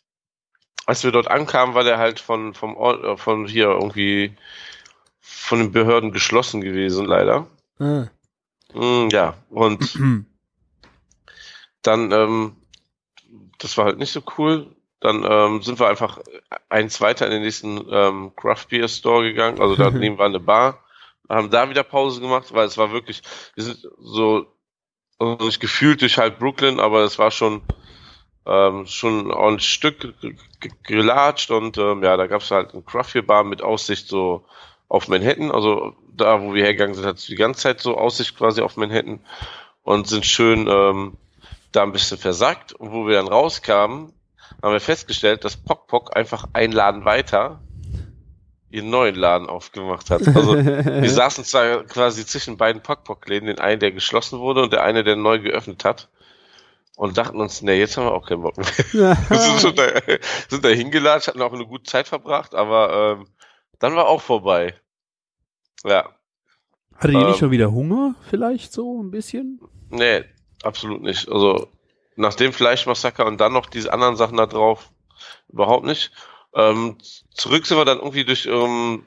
als 0.85 1.03
wir 1.03 1.11
dort 1.11 1.29
ankamen, 1.29 1.75
war 1.75 1.83
der 1.83 1.97
halt 1.97 2.19
von, 2.19 2.53
vom 2.53 2.75
Ort, 2.75 3.03
äh, 3.03 3.17
von 3.17 3.47
hier 3.47 3.67
irgendwie 3.67 4.35
von 5.19 5.59
den 5.59 5.71
Behörden 5.71 6.11
geschlossen 6.11 6.61
gewesen, 6.61 7.05
leider. 7.05 7.47
Ah. 7.79 8.07
Mm, 8.73 9.09
ja, 9.11 9.35
und 9.49 9.97
dann, 11.81 12.11
ähm, 12.11 12.55
das 13.59 13.77
war 13.77 13.85
halt 13.85 13.97
nicht 13.97 14.11
so 14.11 14.21
cool. 14.37 14.75
Dann 14.99 15.25
ähm, 15.29 15.61
sind 15.61 15.79
wir 15.79 15.89
einfach 15.89 16.19
eins 16.69 17.01
weiter 17.01 17.25
in 17.25 17.31
den 17.31 17.41
nächsten 17.41 17.85
ähm, 17.91 18.31
Craft 18.37 18.67
Beer 18.69 18.87
Store 18.87 19.23
gegangen. 19.23 19.59
Also 19.59 19.75
da 19.75 19.89
neben 19.91 20.17
war 20.17 20.27
eine 20.27 20.39
Bar. 20.39 20.83
Haben 21.29 21.49
da 21.49 21.69
wieder 21.69 21.83
Pause 21.83 22.21
gemacht, 22.21 22.53
weil 22.53 22.67
es 22.67 22.77
war 22.77 22.91
wirklich, 22.91 23.21
wir 23.55 23.63
sind 23.63 23.87
so, 23.99 24.45
also 25.19 25.45
nicht 25.45 25.59
gefühlt 25.59 26.01
durch 26.01 26.17
halb 26.17 26.39
Brooklyn, 26.39 26.79
aber 26.79 27.03
es 27.03 27.17
war 27.19 27.31
schon 27.31 27.61
ähm, 28.45 28.85
schon 28.87 29.31
ein 29.31 29.59
Stück 29.59 29.99
ge- 30.21 30.35
ge- 30.59 30.71
gelatscht 30.83 31.51
und 31.51 31.77
ähm, 31.77 32.03
ja, 32.03 32.17
da 32.17 32.27
gab 32.27 32.41
es 32.41 32.51
halt 32.51 32.73
eine 32.73 32.83
Craft 32.83 33.21
Bar 33.25 33.43
mit 33.43 33.61
Aussicht 33.61 34.07
so 34.07 34.45
auf 34.89 35.07
Manhattan. 35.07 35.51
Also 35.51 35.95
da, 36.15 36.41
wo 36.41 36.53
wir 36.53 36.63
hergegangen 36.63 36.95
sind, 36.95 37.05
hat 37.05 37.17
es 37.17 37.25
die 37.25 37.35
ganze 37.35 37.61
Zeit 37.61 37.81
so 37.81 37.97
Aussicht 37.97 38.37
quasi 38.37 38.61
auf 38.61 38.75
Manhattan 38.77 39.19
und 39.83 40.07
sind 40.07 40.25
schön 40.25 40.67
ähm, 40.67 41.17
da 41.71 41.83
ein 41.83 41.91
bisschen 41.91 42.17
versackt. 42.17 42.73
Und 42.73 42.91
wo 42.91 43.07
wir 43.07 43.15
dann 43.15 43.27
rauskamen, 43.27 44.13
haben 44.61 44.73
wir 44.73 44.79
festgestellt, 44.79 45.45
dass 45.45 45.57
Pok 45.57 45.87
Pok 45.87 46.15
einfach 46.15 46.49
ein 46.53 46.71
Laden 46.71 47.05
weiter 47.05 47.61
ihren 48.73 48.89
neuen 48.89 49.13
Laden 49.13 49.47
aufgemacht 49.47 50.09
hat. 50.09 50.27
Also 50.27 50.55
die 50.55 51.07
saßen 51.07 51.43
zwar 51.43 51.83
quasi 51.83 52.25
zwischen 52.25 52.57
beiden 52.57 52.81
Pockpock-Läden, 52.81 53.45
den 53.45 53.59
einen, 53.59 53.79
der 53.79 53.91
geschlossen 53.91 54.39
wurde 54.39 54.63
und 54.63 54.73
der 54.73 54.81
eine, 54.83 55.03
der 55.03 55.15
neu 55.15 55.39
geöffnet 55.39 55.85
hat. 55.85 56.09
Und 56.95 57.17
dachten 57.17 57.39
uns, 57.39 57.61
nee, 57.61 57.77
jetzt 57.77 57.97
haben 57.97 58.05
wir 58.05 58.13
auch 58.13 58.27
keinen 58.27 58.41
Bock 58.41 58.57
mehr. 58.57 58.65
sind, 59.59 59.77
da, 59.77 59.85
sind 60.49 60.65
da 60.65 60.69
hingelatscht, 60.69 61.27
hatten 61.27 61.41
auch 61.41 61.53
eine 61.53 61.67
gute 61.67 61.83
Zeit 61.83 62.07
verbracht, 62.07 62.55
aber 62.55 63.17
ähm, 63.19 63.27
dann 63.77 63.95
war 63.95 64.07
auch 64.07 64.21
vorbei. 64.21 64.73
Ja. 65.83 66.09
Hatte 66.95 67.13
ihr 67.13 67.27
nicht 67.27 67.39
schon 67.39 67.51
wieder 67.51 67.71
Hunger, 67.71 68.15
vielleicht 68.27 68.73
so 68.73 69.03
ein 69.03 69.11
bisschen? 69.11 69.61
Nee, 69.89 70.23
absolut 70.63 71.03
nicht. 71.03 71.29
Also 71.29 71.67
nach 72.15 72.33
dem 72.33 72.53
Fleischmassaker 72.53 73.25
und 73.25 73.39
dann 73.39 73.53
noch 73.53 73.67
diese 73.67 73.93
anderen 73.93 74.15
Sachen 74.15 74.37
da 74.37 74.47
drauf, 74.47 74.89
überhaupt 75.49 75.85
nicht. 75.85 76.11
Ähm, 76.55 76.97
zurück 77.33 77.65
sind 77.65 77.77
wir 77.77 77.85
dann 77.85 77.99
irgendwie 77.99 78.25
durch 78.25 78.45
ähm, 78.45 79.03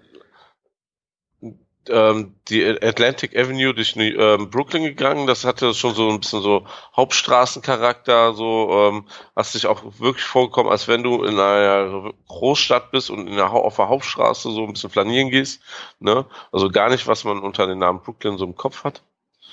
ähm, 1.89 2.35
die 2.49 2.65
Atlantic 2.65 3.37
Avenue 3.37 3.75
durch 3.75 3.95
ähm, 3.97 4.51
Brooklyn 4.51 4.85
gegangen. 4.85 5.27
Das 5.27 5.45
hatte 5.45 5.75
schon 5.75 5.95
so 5.95 6.11
ein 6.11 6.21
bisschen 6.21 6.43
so 6.43 6.67
Hauptstraßencharakter, 6.97 8.35
so 8.35 8.71
ähm, 8.73 9.05
hast 9.35 9.55
dich 9.55 9.67
auch 9.67 9.83
wirklich 9.99 10.25
vorgekommen, 10.25 10.71
als 10.71 10.89
wenn 10.89 11.03
du 11.03 11.23
in 11.25 11.39
einer 11.39 12.13
Großstadt 12.29 12.91
bist 12.91 13.11
und 13.11 13.27
in 13.29 13.37
der, 13.37 13.51
auf 13.51 13.77
der 13.77 13.89
Hauptstraße 13.89 14.51
so 14.51 14.65
ein 14.65 14.73
bisschen 14.73 14.91
flanieren 14.91 15.31
gehst. 15.31 15.63
Ne? 16.01 16.27
Also 16.53 16.71
gar 16.71 16.91
nicht, 16.91 17.07
was 17.07 17.25
man 17.25 17.39
unter 17.39 17.67
dem 17.67 17.79
Namen 17.79 18.01
Brooklyn 18.01 18.39
so 18.39 18.45
im 18.45 18.57
Kopf 18.57 18.85
hat. 18.85 19.03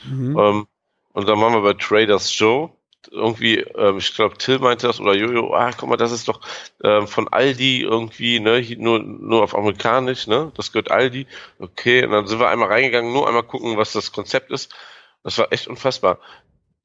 Mhm. 0.06 0.38
Ähm, 0.38 0.67
und 1.13 1.29
dann 1.29 1.39
waren 1.39 1.53
wir 1.53 1.62
bei 1.62 1.73
Traders 1.73 2.38
Joe 2.38 2.71
irgendwie, 3.11 3.59
ähm, 3.59 3.97
ich 3.97 4.13
glaube, 4.15 4.37
Till 4.37 4.59
meinte 4.59 4.87
das 4.87 4.99
oder 4.99 5.15
Jojo, 5.15 5.53
ah, 5.53 5.71
guck 5.77 5.89
mal, 5.89 5.97
das 5.97 6.11
ist 6.11 6.27
doch 6.27 6.41
ähm, 6.83 7.07
von 7.07 7.27
Aldi 7.27 7.81
irgendwie, 7.81 8.39
ne, 8.39 8.61
nur, 8.77 8.99
nur 8.99 9.43
auf 9.43 9.55
amerikanisch, 9.55 10.27
ne, 10.27 10.51
das 10.55 10.71
gehört 10.71 10.91
Aldi. 10.91 11.27
Okay, 11.59 12.05
und 12.05 12.11
dann 12.11 12.27
sind 12.27 12.39
wir 12.39 12.49
einmal 12.49 12.69
reingegangen, 12.69 13.13
nur 13.13 13.27
einmal 13.27 13.43
gucken, 13.43 13.77
was 13.77 13.93
das 13.93 14.11
Konzept 14.11 14.51
ist. 14.51 14.73
Das 15.23 15.37
war 15.37 15.51
echt 15.51 15.67
unfassbar. 15.67 16.19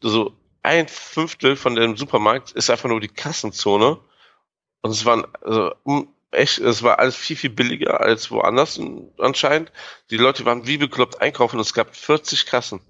So 0.01 0.35
ein 0.63 0.89
Fünftel 0.89 1.57
von 1.57 1.75
dem 1.75 1.97
Supermarkt 1.97 2.53
ist 2.53 2.71
einfach 2.71 2.89
nur 2.89 3.01
die 3.01 3.09
Kassenzone. 3.09 3.99
Und 4.83 4.91
es 4.91 5.05
waren, 5.05 5.27
also, 5.43 5.73
echt, 6.31 6.59
es 6.59 6.83
war 6.83 6.99
alles 6.99 7.17
viel, 7.17 7.37
viel 7.37 7.51
billiger 7.51 8.01
als 8.01 8.31
woanders 8.31 8.81
anscheinend. 9.19 9.73
Die 10.11 10.17
Leute 10.17 10.45
waren 10.45 10.67
wie 10.67 10.79
bekloppt 10.79 11.21
einkaufen 11.21 11.57
und 11.57 11.63
es 11.63 11.75
gab 11.75 11.95
40 11.95 12.47
Kassen. 12.47 12.81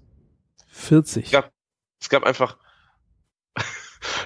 40? 0.71 1.25
Es 1.25 1.31
gab, 1.31 1.51
es 1.99 2.09
gab 2.09 2.23
einfach 2.23 2.57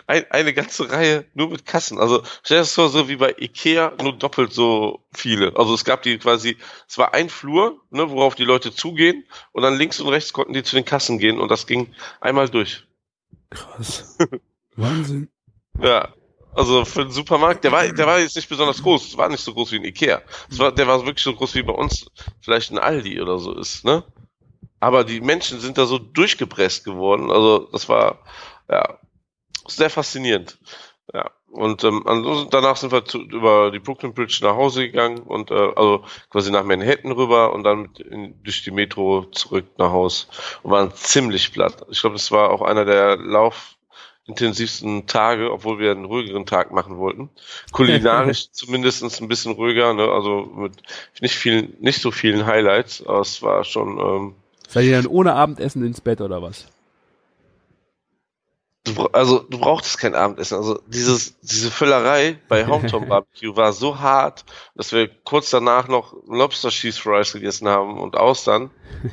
ein, 0.07 0.29
eine 0.31 0.53
ganze 0.53 0.91
Reihe 0.91 1.25
nur 1.33 1.49
mit 1.49 1.65
Kassen. 1.65 1.99
Also 1.99 2.23
stell 2.43 2.57
dir 2.57 2.61
das 2.61 2.73
vor, 2.73 2.89
so 2.89 3.07
wie 3.07 3.15
bei 3.15 3.35
Ikea, 3.37 3.93
nur 4.01 4.13
doppelt 4.13 4.53
so 4.53 5.03
viele. 5.13 5.55
Also 5.55 5.73
es 5.73 5.85
gab 5.85 6.03
die 6.03 6.17
quasi, 6.17 6.57
es 6.87 6.97
war 6.97 7.13
ein 7.13 7.29
Flur, 7.29 7.81
ne, 7.89 8.09
worauf 8.09 8.35
die 8.35 8.45
Leute 8.45 8.73
zugehen 8.73 9.25
und 9.51 9.63
dann 9.63 9.77
links 9.77 9.99
und 9.99 10.09
rechts 10.09 10.33
konnten 10.33 10.53
die 10.53 10.63
zu 10.63 10.75
den 10.75 10.85
Kassen 10.85 11.19
gehen 11.19 11.39
und 11.39 11.49
das 11.49 11.67
ging 11.67 11.93
einmal 12.21 12.49
durch. 12.49 12.85
Krass. 13.49 14.17
Wahnsinn. 14.75 15.29
Ja. 15.81 16.13
Also 16.55 16.85
für 16.85 17.05
den 17.05 17.11
Supermarkt, 17.11 17.63
der 17.63 17.71
war, 17.71 17.87
der 17.87 18.05
war 18.05 18.19
jetzt 18.19 18.35
nicht 18.35 18.47
besonders 18.47 18.83
groß, 18.83 19.07
es 19.07 19.17
war 19.17 19.27
nicht 19.27 19.43
so 19.43 19.53
groß 19.55 19.71
wie 19.71 19.77
ein 19.77 19.85
Ikea. 19.85 20.21
Es 20.51 20.59
war, 20.59 20.71
der 20.71 20.85
war 20.85 21.03
wirklich 21.03 21.23
so 21.23 21.33
groß 21.33 21.55
wie 21.55 21.63
bei 21.63 21.73
uns 21.73 22.05
vielleicht 22.41 22.71
ein 22.71 22.77
Aldi 22.77 23.19
oder 23.19 23.39
so 23.39 23.55
ist, 23.55 23.83
ne? 23.83 24.03
Aber 24.79 25.03
die 25.03 25.21
Menschen 25.21 25.59
sind 25.61 25.77
da 25.77 25.85
so 25.85 25.97
durchgepresst 25.97 26.83
geworden. 26.83 27.31
Also 27.31 27.69
das 27.71 27.89
war, 27.89 28.19
ja, 28.69 28.99
sehr 29.67 29.89
faszinierend. 29.89 30.58
Ja. 31.13 31.32
Und 31.54 31.84
ähm, 31.84 32.04
danach 32.49 32.78
sind 32.78 32.91
wir 32.91 33.06
zu, 33.06 33.21
über 33.21 33.69
die 33.69 33.78
Brooklyn 33.78 34.15
Bridge 34.15 34.39
nach 34.41 34.56
Hause 34.56 34.88
gegangen 34.88 35.19
und 35.19 35.52
äh, 35.52 35.54
also 35.76 36.04
quasi 36.32 36.49
nach 36.49 36.63
Manhattan 36.63 37.12
rüber 37.12 37.54
und 37.54 37.63
dann 37.63 37.89
in, 38.10 38.41
durch 38.43 38.63
die 38.63 38.71
Metro 38.71 39.26
zurück 39.26 39.65
nach 39.78 39.91
Haus 39.91 40.28
und 40.63 40.71
waren 40.71 40.91
ziemlich 40.95 41.54
platt. 41.54 41.86
Ich 41.91 42.02
glaube, 42.02 42.15
das 42.15 42.32
war 42.32 42.49
auch 42.49 42.63
einer 42.63 42.86
der 42.86 43.17
laufintensivsten 43.17 45.06
Tage, 45.06 45.52
obwohl 45.52 45.78
wir 45.78 45.91
einen 45.91 46.06
ruhigeren 46.06 46.47
Tag 46.47 46.71
machen 46.71 46.97
wollten. 46.97 47.30
Kulinarisch 47.71 48.49
zumindest 48.52 49.21
ein 49.21 49.28
bisschen 49.28 49.52
ruhiger, 49.52 49.93
ne? 49.93 50.10
also 50.10 50.49
mit 50.56 50.82
nicht 51.21 51.36
vielen, 51.36 51.76
nicht 51.80 52.02
so 52.02 52.10
vielen 52.10 52.47
Highlights, 52.47 53.06
aber 53.06 53.19
es 53.19 53.43
war 53.43 53.63
schon. 53.63 53.99
Ähm, 53.99 54.36
Seid 54.67 54.86
ihr 54.86 54.95
dann 54.95 55.06
ohne 55.06 55.36
Abendessen 55.36 55.86
ins 55.86 56.02
Bett 56.02 56.19
oder 56.19 56.41
was? 56.41 56.65
Du, 58.86 59.06
also 59.08 59.39
du 59.39 59.60
brauchtest 59.60 59.98
kein 59.98 60.13
Abendessen. 60.13 60.58
Also 60.58 60.80
dieses, 60.88 61.39
diese 61.39 61.72
Füllerei 61.72 62.38
bei 62.50 62.65
Hometown 62.67 63.08
Barbecue 63.08 63.56
war 63.56 63.72
so 63.72 64.00
hart, 64.00 64.43
dass 64.76 64.91
wir 64.91 65.08
kurz 65.08 65.50
danach 65.50 65.88
noch 65.88 66.15
Lobster 66.28 66.69
Cheese 66.69 67.00
Fries 67.00 67.32
gegessen 67.32 67.67
haben 67.67 68.00
und 68.00 68.15
Austern. 68.15 68.72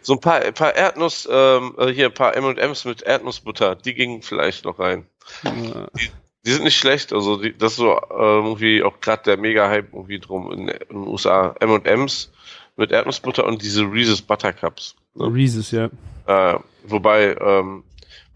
So 0.00 0.14
ein 0.14 0.20
paar, 0.20 0.40
ein 0.40 0.54
paar 0.54 0.74
Erdnuss, 0.74 1.28
ähm, 1.30 1.74
äh, 1.78 1.88
hier 1.88 2.06
ein 2.06 2.14
paar 2.14 2.34
M&M's 2.36 2.84
mit 2.84 3.02
Erdnussbutter, 3.02 3.74
die 3.74 3.94
gingen 3.94 4.22
vielleicht 4.22 4.64
noch 4.64 4.78
rein. 4.78 5.06
Die, 5.44 6.10
die 6.46 6.52
sind 6.52 6.64
nicht 6.64 6.78
schlecht, 6.78 7.12
also 7.12 7.36
die, 7.36 7.56
das 7.56 7.72
ist 7.72 7.78
so 7.78 7.92
äh, 7.92 8.00
irgendwie 8.10 8.82
auch 8.82 9.00
gerade 9.00 9.24
der 9.24 9.36
Mega-Hype 9.36 9.92
irgendwie 9.92 10.18
drum 10.20 10.52
in, 10.52 10.68
in 10.68 10.88
den 10.88 11.08
USA. 11.08 11.54
M&M's 11.60 12.32
mit 12.76 12.92
Erdnussbutter 12.92 13.44
und 13.44 13.62
diese 13.62 13.82
Reese's 13.82 14.22
Buttercups. 14.22 14.94
Ne? 15.14 15.26
Reese's, 15.26 15.72
ja. 15.72 15.90
Äh, 16.26 16.58
wobei 16.84 17.36
ähm, 17.40 17.84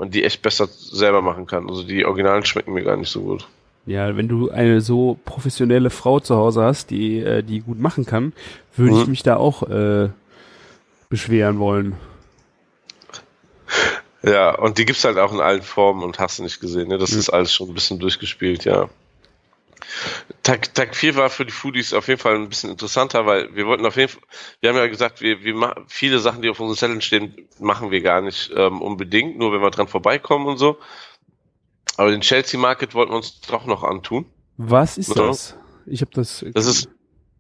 man 0.01 0.11
die 0.11 0.25
echt 0.25 0.43
besser 0.43 0.67
selber 0.67 1.23
machen 1.23 1.47
kann. 1.47 1.69
Also 1.69 1.85
die 1.85 2.05
Originalen 2.05 2.45
schmecken 2.45 2.73
mir 2.73 2.83
gar 2.83 2.97
nicht 2.97 3.11
so 3.11 3.21
gut. 3.21 3.47
Ja, 3.87 4.17
wenn 4.17 4.29
du 4.29 4.51
eine 4.51 4.81
so 4.81 5.19
professionelle 5.25 5.91
Frau 5.91 6.21
zu 6.21 6.37
Hause 6.37 6.63
hast, 6.63 6.91
die 6.91 7.19
äh, 7.19 7.43
die 7.43 7.61
gut 7.61 7.79
machen 7.79 8.07
kann, 8.07 8.33
würde 8.77 8.95
mhm. 8.95 9.03
ich 9.03 9.07
mich 9.07 9.23
da 9.23 9.37
auch 9.37 9.63
äh, 9.69 10.09
beschweren 11.09 11.59
wollen. 11.59 11.95
Ja, 14.23 14.55
und 14.55 14.79
die 14.79 14.85
gibt's 14.85 15.05
halt 15.05 15.19
auch 15.19 15.33
in 15.33 15.41
allen 15.41 15.63
Formen 15.63 16.03
und 16.03 16.19
hast 16.19 16.39
du 16.39 16.43
nicht 16.43 16.61
gesehen, 16.61 16.89
ne? 16.89 16.99
Das 16.99 17.13
mhm. 17.13 17.21
ist 17.21 17.31
alles 17.31 17.55
schon 17.55 17.69
ein 17.69 17.75
bisschen 17.75 17.99
durchgespielt, 17.99 18.65
ja. 18.65 18.89
Tag, 20.42 20.74
Tag 20.74 20.94
4 20.94 21.16
war 21.16 21.31
für 21.31 21.44
die 21.44 21.53
Foodies 21.53 21.92
auf 21.92 22.09
jeden 22.09 22.20
Fall 22.20 22.35
ein 22.35 22.48
bisschen 22.48 22.70
interessanter, 22.70 23.26
weil 23.26 23.55
wir 23.55 23.66
wollten 23.66 23.87
auf 23.87 23.96
jeden 23.96 24.09
Fall, 24.09 24.22
wir 24.61 24.70
haben 24.70 24.76
ja 24.76 24.87
gesagt, 24.87 25.20
wir, 25.20 25.42
wir 25.42 25.55
machen 25.55 25.85
viele 25.88 26.18
Sachen, 26.18 26.42
die 26.42 26.48
auf 26.48 26.61
unseren 26.61 26.76
Zetteln 26.76 27.00
stehen, 27.00 27.48
machen 27.59 27.90
wir 27.90 28.00
gar 28.00 28.20
nicht 28.20 28.50
ähm, 28.57 28.81
unbedingt, 28.81 29.38
nur 29.38 29.53
wenn 29.53 29.61
wir 29.61 29.70
dran 29.70 29.88
vorbeikommen 29.88 30.46
und 30.46 30.59
so. 30.59 30.79
Aber 31.96 32.11
den 32.11 32.20
Chelsea 32.20 32.59
Market 32.59 32.94
wollten 32.94 33.12
wir 33.12 33.16
uns 33.16 33.40
doch 33.40 33.66
noch 33.66 33.85
antun. 33.85 34.26
Was 34.57 34.98
ist 34.98 35.09
so. 35.09 35.26
das? 35.26 35.57
Ich 35.87 36.00
habe 36.00 36.12
das. 36.14 36.44
Das 36.55 36.66
ist 36.66 36.88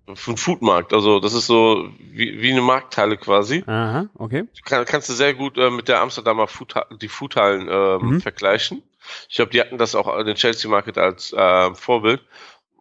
ein 0.06 0.16
Foodmarkt, 0.16 0.92
also 0.92 1.20
das 1.20 1.34
ist 1.34 1.46
so 1.46 1.88
wie, 1.98 2.42
wie 2.42 2.50
eine 2.50 2.62
Markthalle 2.62 3.16
quasi. 3.16 3.62
Aha, 3.66 4.06
okay. 4.14 4.44
Kann, 4.64 4.84
kannst 4.84 5.08
du 5.08 5.12
sehr 5.12 5.34
gut 5.34 5.56
äh, 5.56 5.70
mit 5.70 5.88
der 5.88 6.00
Amsterdamer 6.00 6.48
Food, 6.48 6.74
die 7.00 7.08
Foodhallen 7.08 7.68
ähm, 7.70 8.14
mhm. 8.14 8.20
vergleichen. 8.20 8.82
Ich 9.28 9.36
glaube, 9.36 9.50
die 9.50 9.60
hatten 9.60 9.78
das 9.78 9.94
auch 9.94 10.22
den 10.24 10.36
Chelsea 10.36 10.70
Market 10.70 10.98
als 10.98 11.32
äh, 11.32 11.74
Vorbild 11.74 12.20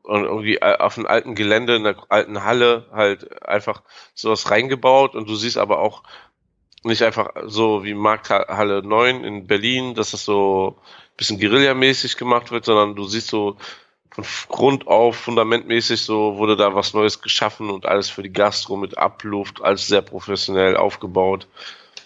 und 0.04 0.24
irgendwie 0.24 0.56
äh, 0.56 0.78
auf 0.78 0.98
einem 0.98 1.08
alten 1.08 1.36
Gelände, 1.36 1.76
in 1.76 1.86
einer 1.86 2.04
alten 2.10 2.44
Halle 2.44 2.88
halt 2.92 3.44
einfach 3.48 3.84
sowas 4.14 4.50
reingebaut 4.50 5.16
und 5.16 5.30
du 5.30 5.36
siehst 5.36 5.58
aber 5.58 5.80
auch 5.80 6.04
nicht 6.84 7.04
einfach 7.04 7.32
so 7.46 7.84
wie 7.84 7.94
Markthalle 7.94 8.82
9 8.84 9.24
in 9.24 9.48
Berlin, 9.48 9.96
dass 9.96 10.12
das 10.12 10.26
so 10.26 10.78
ein 10.80 11.18
bisschen 11.18 11.40
Guerilla-mäßig 11.40 12.18
gemacht 12.18 12.52
wird, 12.52 12.66
sondern 12.66 12.96
du 12.96 13.06
siehst 13.06 13.28
so 13.28 13.58
von 14.12 14.26
Grund 14.48 14.88
auf, 14.88 15.18
fundamentmäßig 15.18 16.02
so 16.02 16.38
wurde 16.38 16.56
da 16.56 16.74
was 16.74 16.94
Neues 16.94 17.22
geschaffen 17.22 17.70
und 17.70 17.86
alles 17.86 18.10
für 18.10 18.24
die 18.24 18.34
Gastro 18.34 18.78
mit 18.78 18.98
Abluft, 18.98 19.62
alles 19.62 19.88
sehr 19.88 20.02
professionell 20.02 20.78
aufgebaut. 20.78 21.48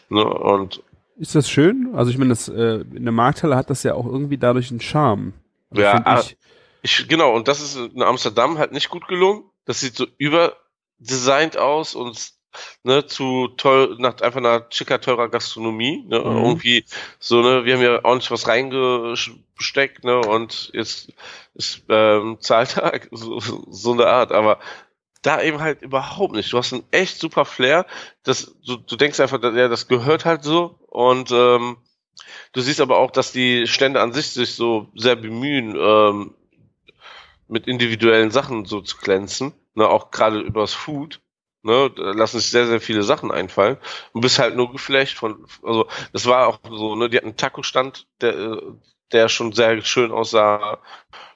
Ne? 0.10 0.26
Und 0.26 0.84
ist 1.18 1.36
das 1.36 1.50
schön? 1.50 1.92
Also 1.94 2.12
ich 2.12 2.18
meine, 2.18 2.30
das 2.30 2.48
äh, 2.48 2.84
in 2.94 3.04
der 3.04 3.12
Markthalle 3.12 3.56
hat 3.56 3.70
das 3.70 3.84
ja 3.84 3.94
auch 3.94 4.06
irgendwie 4.06 4.38
dadurch 4.38 4.72
einen 4.72 4.82
Charme. 4.82 5.34
Also 5.70 5.82
ja, 5.82 6.20
ich, 6.20 6.38
ich, 6.82 7.08
genau, 7.08 7.36
und 7.36 7.48
das 7.48 7.62
ist 7.62 7.76
in 7.76 8.02
Amsterdam 8.02 8.58
halt 8.58 8.72
nicht 8.72 8.90
gut 8.90 9.08
gelungen. 9.08 9.44
Das 9.66 9.80
sieht 9.80 9.96
so 9.96 10.06
überdesignt 10.18 11.58
aus 11.58 11.96
und 11.96 12.34
ne, 12.84 13.06
zu 13.06 13.48
toll, 13.58 13.96
nach 14.00 14.20
einfach 14.22 14.40
einer 14.40 14.66
schicker, 14.70 15.02
teurer 15.02 15.30
Gastronomie, 15.30 16.04
ne, 16.08 16.20
mhm. 16.20 16.38
irgendwie 16.38 16.86
so, 17.20 17.42
ne, 17.42 17.66
wir 17.66 17.76
haben 17.76 17.84
ja 17.84 18.04
ordentlich 18.04 18.32
was 18.32 18.48
reingesteckt, 18.48 20.04
ne, 20.04 20.20
und 20.20 20.72
jetzt 20.74 21.12
ist 21.54 21.84
ähm, 21.90 22.38
Zahltag, 22.42 23.10
so, 23.12 23.40
so 23.40 23.94
eine 23.94 24.08
Art, 24.08 24.32
aber 24.32 24.60
da 25.24 25.42
eben 25.42 25.60
halt 25.60 25.82
überhaupt 25.82 26.36
nicht. 26.36 26.54
Du 26.54 26.58
hast 26.58 26.74
einen 26.74 26.84
echt 26.92 27.18
super 27.18 27.46
Flair, 27.46 27.86
das, 28.24 28.56
du, 28.66 28.78
du 28.78 28.96
denkst 28.96 29.20
einfach, 29.20 29.42
ja, 29.42 29.68
das 29.68 29.88
gehört 29.88 30.26
halt 30.26 30.44
so 30.44 30.80
und 30.88 31.32
ähm, 31.32 31.78
du 32.52 32.62
siehst 32.62 32.82
aber 32.82 32.98
auch, 32.98 33.10
dass 33.10 33.32
die 33.32 33.66
Stände 33.68 34.02
an 34.02 34.14
sich 34.14 34.32
sich 34.32 34.54
so 34.54 34.92
sehr 34.96 35.16
bemühen, 35.16 35.76
ähm, 35.76 36.36
mit 37.48 37.68
individuellen 37.68 38.32
Sachen 38.32 38.66
so 38.66 38.82
zu 38.82 38.98
glänzen, 38.98 39.54
ne, 39.76 39.88
auch 39.88 40.12
gerade 40.12 40.40
übers 40.40 40.74
Food. 40.74 41.22
Ne, 41.66 41.90
da 41.96 42.12
lassen 42.12 42.40
sich 42.40 42.50
sehr, 42.50 42.68
sehr 42.68 42.82
viele 42.82 43.04
Sachen 43.04 43.32
einfallen 43.32 43.78
und 44.12 44.20
bist 44.20 44.38
halt 44.38 44.58
nur 44.58 44.70
geflecht 44.74 45.18
von, 45.18 45.46
also 45.64 45.88
das 46.12 46.26
war 46.26 46.48
auch 46.48 46.60
so, 46.70 46.96
ne, 46.96 47.10
die 47.10 47.16
hatten 47.16 47.28
einen 47.28 47.38
Taco-Stand, 47.38 48.06
der, 48.20 48.60
der 49.14 49.30
schon 49.30 49.54
sehr 49.54 49.82
schön 49.82 50.12
aussah. 50.12 50.82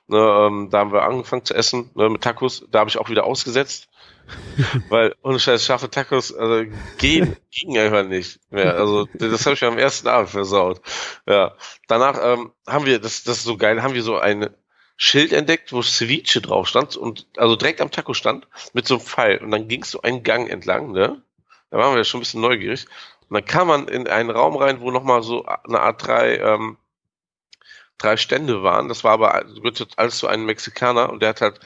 Ne, 0.09 0.17
ähm, 0.17 0.69
da 0.71 0.79
haben 0.79 0.93
wir 0.93 1.03
angefangen 1.03 1.43
zu 1.43 1.53
essen 1.53 1.89
ne, 1.95 2.09
mit 2.09 2.21
Tacos. 2.21 2.65
Da 2.71 2.79
habe 2.79 2.89
ich 2.89 2.97
auch 2.97 3.09
wieder 3.09 3.25
ausgesetzt. 3.25 3.89
Weil 4.89 5.15
ohne 5.21 5.39
Scheiß 5.39 5.65
scharfe 5.65 5.89
Tacos 5.89 6.33
also, 6.33 6.69
gehen, 6.97 7.37
ging 7.51 7.77
einfach 7.77 8.05
nicht 8.05 8.39
mehr. 8.49 8.75
Also 8.75 9.07
das 9.13 9.45
habe 9.45 9.55
ich 9.55 9.63
am 9.63 9.77
ersten 9.77 10.07
Abend 10.07 10.29
versaut. 10.29 10.81
Ja. 11.25 11.55
Danach 11.87 12.19
ähm, 12.21 12.51
haben 12.67 12.85
wir, 12.85 12.99
das, 12.99 13.23
das 13.23 13.37
ist 13.37 13.43
so 13.45 13.57
geil, 13.57 13.81
haben 13.83 13.93
wir 13.93 14.03
so 14.03 14.17
ein 14.17 14.49
Schild 14.97 15.31
entdeckt, 15.31 15.71
wo 15.71 15.81
Ceviche 15.81 16.41
drauf 16.41 16.67
stand 16.67 16.97
und 16.97 17.27
also 17.37 17.55
direkt 17.55 17.81
am 17.81 17.91
Taco 17.91 18.13
stand 18.13 18.47
mit 18.73 18.87
so 18.87 18.95
einem 18.95 19.03
Pfeil. 19.03 19.37
Und 19.37 19.51
dann 19.51 19.67
ging 19.67 19.83
es 19.83 19.91
so 19.91 20.01
einen 20.01 20.23
Gang 20.23 20.49
entlang, 20.49 20.91
ne? 20.91 21.21
Da 21.69 21.77
waren 21.77 21.95
wir 21.95 22.03
schon 22.03 22.19
ein 22.19 22.21
bisschen 22.21 22.41
neugierig. 22.41 22.85
Und 23.29 23.35
dann 23.35 23.45
kam 23.45 23.67
man 23.67 23.87
in 23.87 24.07
einen 24.07 24.29
Raum 24.29 24.55
rein, 24.55 24.79
wo 24.81 24.89
nochmal 24.89 25.21
so 25.21 25.45
eine 25.45 25.81
Art 25.81 26.05
drei, 26.05 26.37
ähm, 26.37 26.77
drei 27.97 28.17
Stände 28.17 28.63
waren. 28.63 28.87
Das 28.89 29.03
war 29.03 29.13
aber 29.13 29.43
gehört 29.61 29.87
alles 29.97 30.17
zu 30.19 30.27
einem 30.27 30.45
Mexikaner 30.45 31.09
und 31.09 31.21
der 31.21 31.29
hat 31.29 31.41
halt 31.41 31.59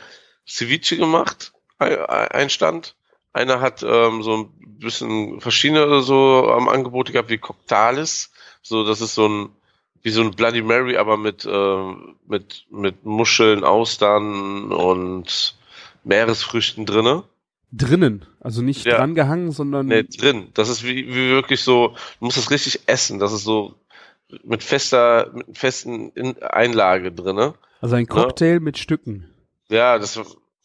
Ceviche 0.47 0.97
gemacht 0.97 1.53
ein 1.81 2.49
Stand. 2.49 2.95
Einer 3.33 3.61
hat 3.61 3.83
ähm, 3.83 4.23
so 4.23 4.37
ein 4.37 4.49
bisschen 4.79 5.41
verschiedene 5.41 6.01
so 6.01 6.51
am 6.51 6.67
Angebot 6.67 7.11
gehabt 7.11 7.29
wie 7.29 7.37
Coctales. 7.37 8.31
So, 8.61 8.85
das 8.85 9.01
ist 9.01 9.15
so 9.15 9.27
ein 9.27 9.49
wie 10.03 10.09
so 10.09 10.21
ein 10.21 10.31
Bloody 10.31 10.61
Mary, 10.61 10.97
aber 10.97 11.15
mit 11.17 11.45
äh, 11.45 11.93
mit 12.27 12.65
mit 12.69 13.05
Muscheln, 13.05 13.63
Austern 13.63 14.71
und 14.71 15.55
Meeresfrüchten 16.03 16.85
drinne. 16.85 17.23
Drinnen, 17.71 18.25
also 18.41 18.61
nicht 18.61 18.85
Ja. 18.85 18.97
dran 18.97 19.15
gehangen, 19.15 19.51
sondern 19.51 19.85
Nee, 19.87 20.03
drin. 20.03 20.49
Das 20.55 20.67
ist 20.67 20.83
wie, 20.83 21.07
wie 21.07 21.29
wirklich 21.29 21.61
so, 21.61 21.95
du 22.19 22.25
musst 22.25 22.37
das 22.37 22.51
richtig 22.51 22.81
essen. 22.87 23.19
Das 23.19 23.31
ist 23.31 23.43
so 23.43 23.75
mit 24.43 24.63
fester, 24.63 25.31
mit 25.33 25.57
festen 25.57 26.11
In 26.11 26.41
Einlage 26.43 27.11
drinne. 27.11 27.53
also 27.81 27.95
ein 27.95 28.07
Cocktail 28.07 28.59
mit 28.59 28.77
Stücken. 28.77 29.29
Ja, 29.69 29.97
das 29.97 30.19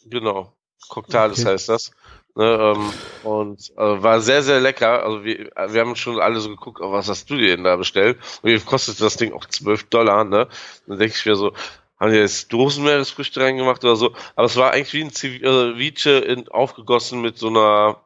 genau. 0.05 0.53
Coctales 0.89 1.41
Okay. 1.41 1.49
heißt 1.51 1.69
das. 1.69 1.91
Ne, 2.35 2.45
ähm, 2.77 2.93
und 3.23 3.71
äh, 3.79 4.03
war 4.03 4.21
sehr, 4.21 4.43
sehr 4.43 4.61
lecker. 4.61 5.03
Also 5.05 5.25
wir, 5.25 5.51
wir 5.69 5.81
haben 5.81 5.97
schon 5.97 6.21
alle 6.21 6.39
so 6.41 6.51
geguckt, 6.51 6.81
oh, 6.83 6.93
was 6.93 7.09
hast 7.09 7.31
du 7.31 7.37
dir 7.37 7.57
denn 7.57 7.65
da 7.65 7.77
bestellt? 7.77 8.19
Und 8.43 8.51
wie 8.51 8.59
kostet 8.61 9.01
das 9.01 9.17
Ding 9.17 9.33
auch 9.33 9.47
12 9.47 9.85
Dollar, 9.85 10.25
ne? 10.25 10.47
Dann 10.87 10.99
denke 10.99 11.15
ich 11.17 11.25
mir 11.25 11.35
so, 11.35 11.55
haben 11.99 12.13
die 12.13 12.19
jetzt 12.19 12.53
Dosenmeeresfrüchte 12.53 13.41
reingemacht 13.41 13.83
oder 13.85 13.97
so? 13.97 14.13
Aber 14.35 14.45
es 14.47 14.57
war 14.57 14.73
eigentlich 14.73 14.93
wie 14.93 15.03
ein 15.05 15.13
Ceviche 15.13 16.11
in, 16.19 16.47
aufgegossen 16.49 17.23
mit 17.23 17.39
so 17.39 17.49
einer 17.49 18.03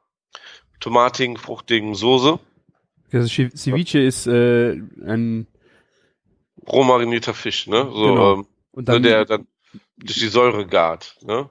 tomatigen, 0.78 1.36
fruchtigen 1.36 1.96
Soße. 1.96 2.38
Also 3.12 3.28
Ce- 3.28 3.50
Ceviche 3.56 3.98
ist 4.00 4.26
äh, 4.26 4.72
ein 5.06 5.46
Roh 6.68 6.84
marinierter 6.84 7.34
Fisch, 7.34 7.66
ne? 7.66 7.88
So, 7.92 8.02
Genau. 8.02 8.34
ähm, 8.34 8.46
und 8.72 8.88
ne, 8.88 8.94
dann 8.94 9.02
der 9.02 9.24
dann 9.24 9.46
durch 9.98 10.18
die 10.18 10.28
Säure 10.28 10.66
gart, 10.66 11.16
ne? 11.22 11.50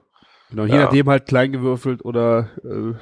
genau, 0.50 0.64
je 0.64 0.72
ja. 0.74 0.84
nachdem 0.84 1.08
halt 1.08 1.26
klein 1.26 1.52
gewürfelt 1.52 2.04
oder 2.04 2.50
äh, 2.64 2.94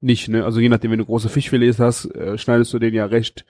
nicht, 0.00 0.28
ne? 0.28 0.44
Also 0.44 0.60
je 0.60 0.68
nachdem, 0.68 0.90
wenn 0.90 0.98
du 0.98 1.06
große 1.06 1.28
Fischfilets 1.28 1.78
hast, 1.78 2.06
äh, 2.14 2.36
schneidest 2.38 2.72
du 2.74 2.78
den 2.78 2.94
ja 2.94 3.06
recht 3.06 3.44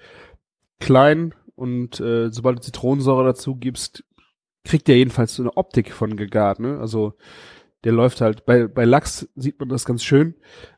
klein 0.81 1.35
und 1.55 2.01
äh, 2.01 2.31
sobald 2.31 2.59
du 2.59 2.63
Zitronensäure 2.63 3.25
dazu 3.25 3.57
gibst, 3.57 4.05
kriegt 4.65 4.89
der 4.89 4.97
jedenfalls 4.99 5.35
so 5.35 5.43
eine 5.43 5.57
Optik 5.57 5.93
von 5.93 6.17
gegart, 6.17 6.61
ne? 6.61 6.79
Also 6.79 7.15
der 7.85 7.93
läuft 7.93 8.21
halt 8.21 8.45
bei 8.47 8.67
bei 8.69 8.85
Lachs 8.85 9.29
sieht 9.35 9.59
man 9.59 9.69
das 9.69 9.85
ganz 9.85 10.05
schön. 10.05 10.35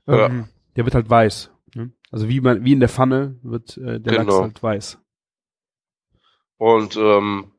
Ja. 0.06 0.26
Ähm, 0.26 0.48
Der 0.76 0.84
wird 0.84 0.94
halt 0.94 1.10
weiß. 1.10 1.50
Also 2.10 2.28
wie 2.28 2.40
man 2.40 2.64
wie 2.64 2.72
in 2.72 2.80
der 2.80 2.88
Pfanne 2.88 3.38
wird 3.42 3.76
äh, 3.76 4.00
der 4.00 4.12
Lachs 4.14 4.26
Genau. 4.26 4.42
halt 4.42 4.62
weiß. 4.62 4.98
Und 6.58 6.96
ähm, 6.96 7.52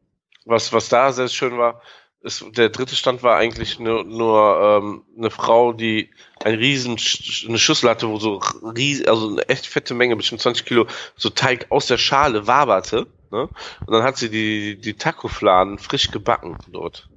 was, 0.45 0.71
was 0.73 0.89
da 0.89 1.11
sehr 1.11 1.27
schön 1.27 1.57
war, 1.57 1.81
ist, 2.21 2.43
der 2.57 2.69
dritte 2.69 2.95
Stand 2.95 3.21
war 3.21 3.37
eigentlich 3.37 3.79
nur, 3.79 4.03
nur 4.03 4.59
ähm, 4.83 5.03
eine 5.17 5.29
Frau, 5.29 5.73
die 5.73 6.09
ein 6.43 6.55
riesen 6.55 6.97
Sch- 6.97 7.47
eine 7.47 7.59
Schüssel 7.59 7.89
hatte, 7.89 8.07
wo 8.09 8.17
so 8.17 8.37
ries, 8.63 9.05
also 9.05 9.29
eine 9.29 9.47
echt 9.47 9.67
fette 9.67 9.93
Menge, 9.93 10.15
bestimmt 10.15 10.41
20 10.41 10.65
Kilo, 10.65 10.87
so 11.15 11.29
Teig 11.29 11.67
aus 11.71 11.85
der 11.87 11.97
Schale 11.97 12.47
waberte. 12.47 13.07
Ne? 13.31 13.41
Und 13.85 13.93
dann 13.93 14.03
hat 14.03 14.17
sie 14.17 14.29
die, 14.29 14.79
die 14.79 14.93
Taco-Fladen 14.95 15.77
frisch 15.77 16.09
gebacken 16.11 16.57
dort. 16.71 17.09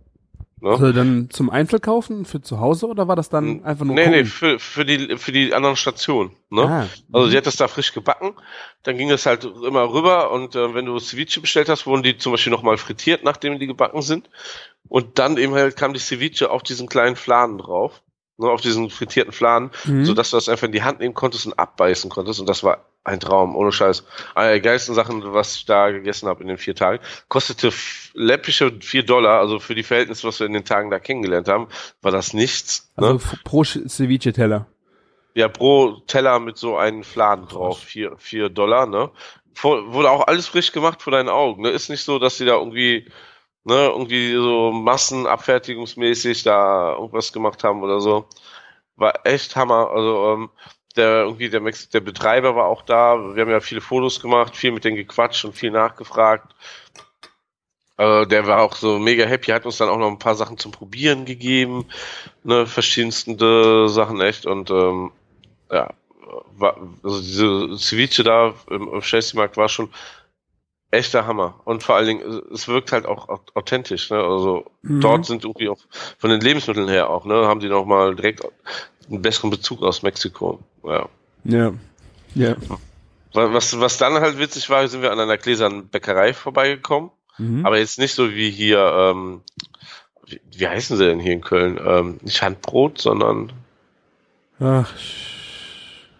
Ne? 0.60 0.70
Also 0.70 0.92
dann 0.92 1.30
zum 1.30 1.50
Einzelkaufen 1.50 2.24
für 2.24 2.40
zu 2.40 2.58
Hause 2.60 2.86
oder 2.86 3.06
war 3.08 3.16
das 3.16 3.28
dann 3.28 3.64
einfach 3.64 3.84
nur 3.84 3.94
nee, 3.94 4.06
nee, 4.08 4.16
gucken? 4.18 4.26
für, 4.26 4.58
für, 4.58 4.84
die, 4.84 5.16
für 5.16 5.32
die 5.32 5.54
anderen 5.54 5.76
Stationen. 5.76 6.32
Ne? 6.50 6.62
Ah, 6.62 6.86
Also 7.12 7.26
mhm. 7.26 7.30
sie 7.30 7.36
hat 7.36 7.46
das 7.46 7.56
da 7.56 7.68
frisch 7.68 7.92
gebacken, 7.92 8.34
dann 8.82 8.96
ging 8.96 9.10
es 9.10 9.26
halt 9.26 9.44
immer 9.44 9.92
rüber 9.92 10.30
und 10.32 10.56
äh, 10.56 10.74
wenn 10.74 10.86
du 10.86 10.98
Ceviche 10.98 11.40
bestellt 11.40 11.68
hast, 11.68 11.86
wurden 11.86 12.02
die 12.02 12.18
zum 12.18 12.32
Beispiel 12.32 12.52
nochmal 12.52 12.76
frittiert, 12.78 13.24
nachdem 13.24 13.58
die 13.58 13.66
gebacken 13.66 14.02
sind. 14.02 14.28
Und 14.88 15.18
dann 15.18 15.36
eben 15.36 15.52
halt 15.54 15.76
kam 15.76 15.92
die 15.92 16.00
Ceviche 16.00 16.50
auf 16.50 16.62
diesen 16.62 16.88
kleinen 16.88 17.16
Fladen 17.16 17.58
drauf, 17.58 18.02
ne, 18.38 18.48
auf 18.48 18.60
diesen 18.60 18.90
frittierten 18.90 19.32
Fladen, 19.32 19.70
Mhm. 19.84 20.04
sodass 20.04 20.30
du 20.30 20.36
das 20.36 20.48
einfach 20.48 20.66
in 20.66 20.72
die 20.72 20.82
Hand 20.82 21.00
nehmen 21.00 21.14
konntest 21.14 21.46
und 21.46 21.58
abbeißen 21.58 22.10
konntest. 22.10 22.40
Und 22.40 22.48
das 22.48 22.62
war 22.64 22.86
ein 23.08 23.20
Traum, 23.20 23.56
ohne 23.56 23.72
Scheiß. 23.72 24.04
Eine 24.34 24.50
der 24.50 24.60
geilsten 24.60 24.94
Sachen, 24.94 25.32
was 25.32 25.56
ich 25.56 25.64
da 25.66 25.90
gegessen 25.90 26.28
habe 26.28 26.42
in 26.42 26.48
den 26.48 26.58
vier 26.58 26.74
Tagen. 26.74 27.02
Kostete 27.28 27.72
läppische 28.14 28.72
vier 28.80 29.02
Dollar, 29.02 29.40
also 29.40 29.58
für 29.58 29.74
die 29.74 29.82
Verhältnisse, 29.82 30.28
was 30.28 30.38
wir 30.40 30.46
in 30.46 30.52
den 30.52 30.64
Tagen 30.64 30.90
da 30.90 30.98
kennengelernt 30.98 31.48
haben, 31.48 31.68
war 32.02 32.12
das 32.12 32.34
nichts. 32.34 32.90
also 32.96 33.12
ne? 33.12 33.16
f- 33.16 33.36
pro 33.44 33.64
Ceviche-Teller. 33.64 34.66
Ja, 35.34 35.48
pro 35.48 36.00
Teller 36.06 36.38
mit 36.40 36.56
so 36.58 36.76
einem 36.76 37.02
Fladen 37.04 37.46
drauf, 37.48 37.78
vier, 37.80 38.16
vier 38.18 38.48
Dollar, 38.48 38.86
ne? 38.86 39.10
Vor, 39.54 39.92
wurde 39.92 40.10
auch 40.10 40.26
alles 40.26 40.46
frisch 40.46 40.72
gemacht 40.72 41.02
vor 41.02 41.12
deinen 41.12 41.28
Augen, 41.28 41.62
ne? 41.62 41.70
Ist 41.70 41.90
nicht 41.90 42.04
so, 42.04 42.18
dass 42.18 42.38
die 42.38 42.44
da 42.44 42.54
irgendwie, 42.56 43.10
ne, 43.64 43.86
irgendwie 43.88 44.32
so 44.34 44.72
massenabfertigungsmäßig 44.72 46.42
da 46.42 46.92
irgendwas 46.94 47.32
gemacht 47.32 47.64
haben 47.64 47.82
oder 47.82 48.00
so. 48.00 48.26
War 48.96 49.20
echt 49.24 49.54
Hammer. 49.56 49.90
Also, 49.90 50.32
ähm, 50.32 50.50
der 50.96 51.22
irgendwie 51.24 51.48
der, 51.50 51.60
Mex 51.60 51.88
der 51.90 52.00
Betreiber 52.00 52.56
war 52.56 52.66
auch 52.66 52.82
da. 52.82 53.34
Wir 53.34 53.42
haben 53.42 53.50
ja 53.50 53.60
viele 53.60 53.80
Fotos 53.80 54.20
gemacht, 54.20 54.56
viel 54.56 54.72
mit 54.72 54.84
denen 54.84 54.96
gequatscht 54.96 55.44
und 55.44 55.54
viel 55.54 55.70
nachgefragt. 55.70 56.54
Äh, 57.96 58.26
der 58.26 58.46
war 58.46 58.62
auch 58.62 58.76
so 58.76 58.98
mega 58.98 59.24
happy, 59.24 59.50
hat 59.50 59.66
uns 59.66 59.78
dann 59.78 59.88
auch 59.88 59.98
noch 59.98 60.08
ein 60.08 60.18
paar 60.20 60.36
Sachen 60.36 60.56
zum 60.58 60.72
Probieren 60.72 61.24
gegeben, 61.24 61.86
ne, 62.44 62.66
verschiedenste 62.66 63.88
Sachen 63.88 64.20
echt 64.20 64.46
und 64.46 64.70
ähm, 64.70 65.10
ja, 65.70 65.92
war, 66.56 66.76
also 67.02 67.20
diese 67.20 67.76
Ceviche 67.76 68.22
da 68.22 68.54
im, 68.70 68.92
im 68.92 69.00
Chelsea-Markt 69.00 69.56
war 69.56 69.68
schon 69.68 69.90
echter 70.90 71.26
Hammer. 71.26 71.60
Und 71.64 71.82
vor 71.82 71.96
allen 71.96 72.06
Dingen, 72.06 72.42
es 72.52 72.68
wirkt 72.68 72.92
halt 72.92 73.04
auch 73.04 73.28
au- 73.28 73.40
authentisch. 73.54 74.10
Ne? 74.10 74.16
Also 74.18 74.70
Mhm. 74.82 75.00
dort 75.00 75.26
sind 75.26 75.44
irgendwie 75.44 75.68
auch 75.68 75.78
von 76.18 76.30
den 76.30 76.40
Lebensmitteln 76.40 76.88
her 76.88 77.10
auch, 77.10 77.24
ne, 77.24 77.46
haben 77.46 77.60
die 77.60 77.68
noch 77.68 77.84
mal 77.84 78.14
direkt 78.14 78.42
einen 79.10 79.22
besseren 79.22 79.50
Bezug 79.50 79.82
aus 79.82 80.02
Mexiko. 80.02 80.60
Ja. 80.84 81.08
Ja. 81.44 81.72
Ja. 82.34 82.56
Wa- 83.32 83.52
Was, 83.52 83.78
was 83.80 83.98
dann 83.98 84.14
halt 84.14 84.38
witzig 84.38 84.68
war, 84.70 84.86
sind 84.88 85.02
wir 85.02 85.12
an 85.12 85.20
einer 85.20 85.36
gläsernen 85.38 85.88
Bäckerei 85.88 86.32
vorbeigekommen. 86.34 87.10
Mhm. 87.38 87.64
Aber 87.64 87.78
jetzt 87.78 87.98
nicht 87.98 88.14
so 88.14 88.30
wie 88.32 88.50
hier, 88.50 88.78
ähm, 88.80 89.42
wie, 90.26 90.40
wie 90.56 90.68
heißen 90.68 90.96
sie 90.96 91.06
denn 91.06 91.20
hier 91.20 91.32
in 91.32 91.40
Köln? 91.40 91.78
Ähm, 91.84 92.18
nicht 92.22 92.42
Handbrot, 92.42 93.00
sondern 93.00 93.52
Ach, 94.60 94.92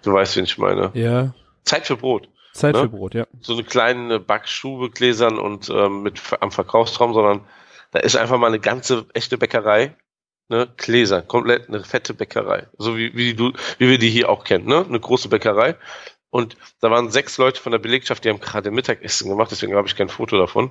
du 0.02 0.12
weißt, 0.12 0.36
wen 0.36 0.44
ich 0.44 0.58
meine. 0.58 0.90
ja. 0.94 1.34
Zeit 1.64 1.86
für 1.86 1.96
Brot. 1.96 2.28
Zeit 2.52 2.74
Ne? 2.74 2.82
für 2.82 2.88
Brot, 2.88 3.14
ja. 3.14 3.26
so 3.40 3.52
eine 3.52 3.62
kleine 3.64 4.18
Backstube 4.20 4.90
gläsern 4.90 5.38
und 5.38 5.68
ähm, 5.70 6.02
mit 6.02 6.20
am 6.40 6.50
Verkaufsraum, 6.50 7.12
sondern 7.14 7.40
da 7.90 7.98
ist 8.00 8.16
einfach 8.16 8.38
mal 8.38 8.46
eine 8.46 8.58
ganze 8.60 9.06
echte 9.12 9.36
Bäckerei, 9.38 9.94
ne, 10.48 10.68
Gläser, 10.76 11.22
komplett 11.22 11.68
eine 11.68 11.84
fette 11.84 12.14
Bäckerei, 12.14 12.66
so 12.78 12.96
wie 12.96 13.14
wie 13.16 13.34
du 13.34 13.52
wie 13.78 13.88
wir 13.88 13.98
die 13.98 14.10
hier 14.10 14.28
auch 14.28 14.44
kennen, 14.44 14.66
ne, 14.66 14.84
eine 14.86 15.00
große 15.00 15.28
Bäckerei. 15.28 15.76
Und 16.30 16.58
da 16.80 16.90
waren 16.90 17.10
sechs 17.10 17.38
Leute 17.38 17.58
von 17.58 17.72
der 17.72 17.78
Belegschaft, 17.78 18.22
die 18.22 18.28
haben 18.28 18.40
gerade 18.40 18.70
Mittagessen 18.70 19.30
gemacht, 19.30 19.50
deswegen 19.50 19.74
habe 19.74 19.88
ich 19.88 19.96
kein 19.96 20.10
Foto 20.10 20.36
davon, 20.36 20.70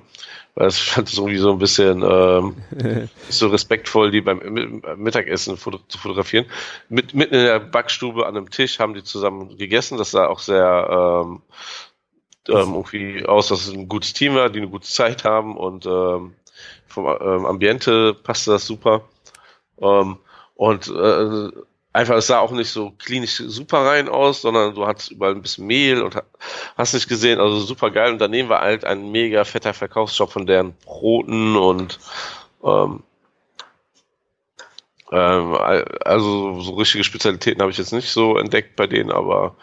weil 0.54 0.68
ich 0.68 0.80
fand 0.92 1.08
es 1.08 1.18
irgendwie 1.18 1.38
so 1.38 1.50
ein 1.50 1.58
bisschen 1.58 2.02
ähm, 2.02 3.08
so 3.28 3.48
respektvoll, 3.48 4.12
die 4.12 4.20
beim 4.20 4.38
Mi- 4.38 4.96
Mittagessen 4.96 5.56
foto 5.56 5.78
zu 5.88 5.98
fotografieren. 5.98 6.46
Mit, 6.88 7.12
mitten 7.14 7.34
in 7.34 7.44
der 7.44 7.58
Backstube 7.58 8.24
an 8.26 8.36
einem 8.36 8.50
Tisch 8.50 8.78
haben 8.78 8.94
die 8.94 9.02
zusammen 9.02 9.56
gegessen. 9.58 9.98
Das 9.98 10.12
sah 10.12 10.28
auch 10.28 10.38
sehr 10.38 11.24
ähm, 11.26 11.42
ähm, 12.48 12.74
irgendwie 12.74 13.26
aus, 13.26 13.48
dass 13.48 13.66
es 13.66 13.72
ein 13.74 13.88
gutes 13.88 14.12
Team 14.12 14.34
war, 14.34 14.50
die 14.50 14.58
eine 14.60 14.68
gute 14.68 14.86
Zeit 14.88 15.24
haben 15.24 15.56
und 15.56 15.86
ähm, 15.86 16.34
vom 16.86 17.06
ähm, 17.06 17.46
Ambiente 17.46 18.14
passte 18.14 18.52
das 18.52 18.66
super. 18.66 19.02
Ähm, 19.80 20.18
und 20.54 20.88
äh, 20.88 21.50
einfach, 21.92 22.16
es 22.16 22.26
sah 22.26 22.40
auch 22.40 22.50
nicht 22.52 22.70
so 22.70 22.90
klinisch 22.98 23.36
super 23.36 23.78
rein 23.86 24.08
aus, 24.08 24.42
sondern 24.42 24.74
du 24.74 24.86
hattest 24.86 25.10
überall 25.10 25.34
ein 25.34 25.42
bisschen 25.42 25.66
Mehl 25.66 26.02
und 26.02 26.16
ha- 26.16 26.24
hast 26.76 26.94
nicht 26.94 27.08
gesehen, 27.08 27.40
also 27.40 27.60
super 27.60 27.90
geil. 27.90 28.12
Und 28.12 28.18
daneben 28.18 28.48
war 28.48 28.60
halt 28.60 28.84
ein 28.84 29.10
mega 29.10 29.44
fetter 29.44 29.74
Verkaufsshop 29.74 30.32
von 30.32 30.46
deren 30.46 30.74
Broten 30.84 31.56
und 31.56 31.98
ähm, 32.64 33.02
ähm, 35.10 35.54
al- 35.54 35.98
also 36.04 36.60
so 36.60 36.74
richtige 36.74 37.04
Spezialitäten 37.04 37.62
habe 37.62 37.70
ich 37.70 37.78
jetzt 37.78 37.92
nicht 37.92 38.10
so 38.10 38.36
entdeckt 38.36 38.76
bei 38.76 38.86
denen, 38.86 39.10
aber 39.10 39.56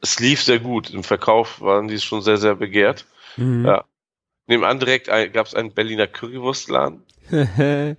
es 0.00 0.18
lief 0.20 0.42
sehr 0.42 0.58
gut. 0.58 0.90
Im 0.90 1.02
Verkauf 1.02 1.60
waren 1.60 1.88
die 1.88 1.98
schon 2.00 2.22
sehr, 2.22 2.38
sehr 2.38 2.54
begehrt. 2.54 3.04
Mhm. 3.36 3.66
Ja. 3.66 3.84
Nebenan 4.46 4.78
direkt 4.78 5.08
gab 5.08 5.46
es 5.46 5.54
einen 5.54 5.72
Berliner 5.72 6.06
Currywurstladen. 6.06 7.02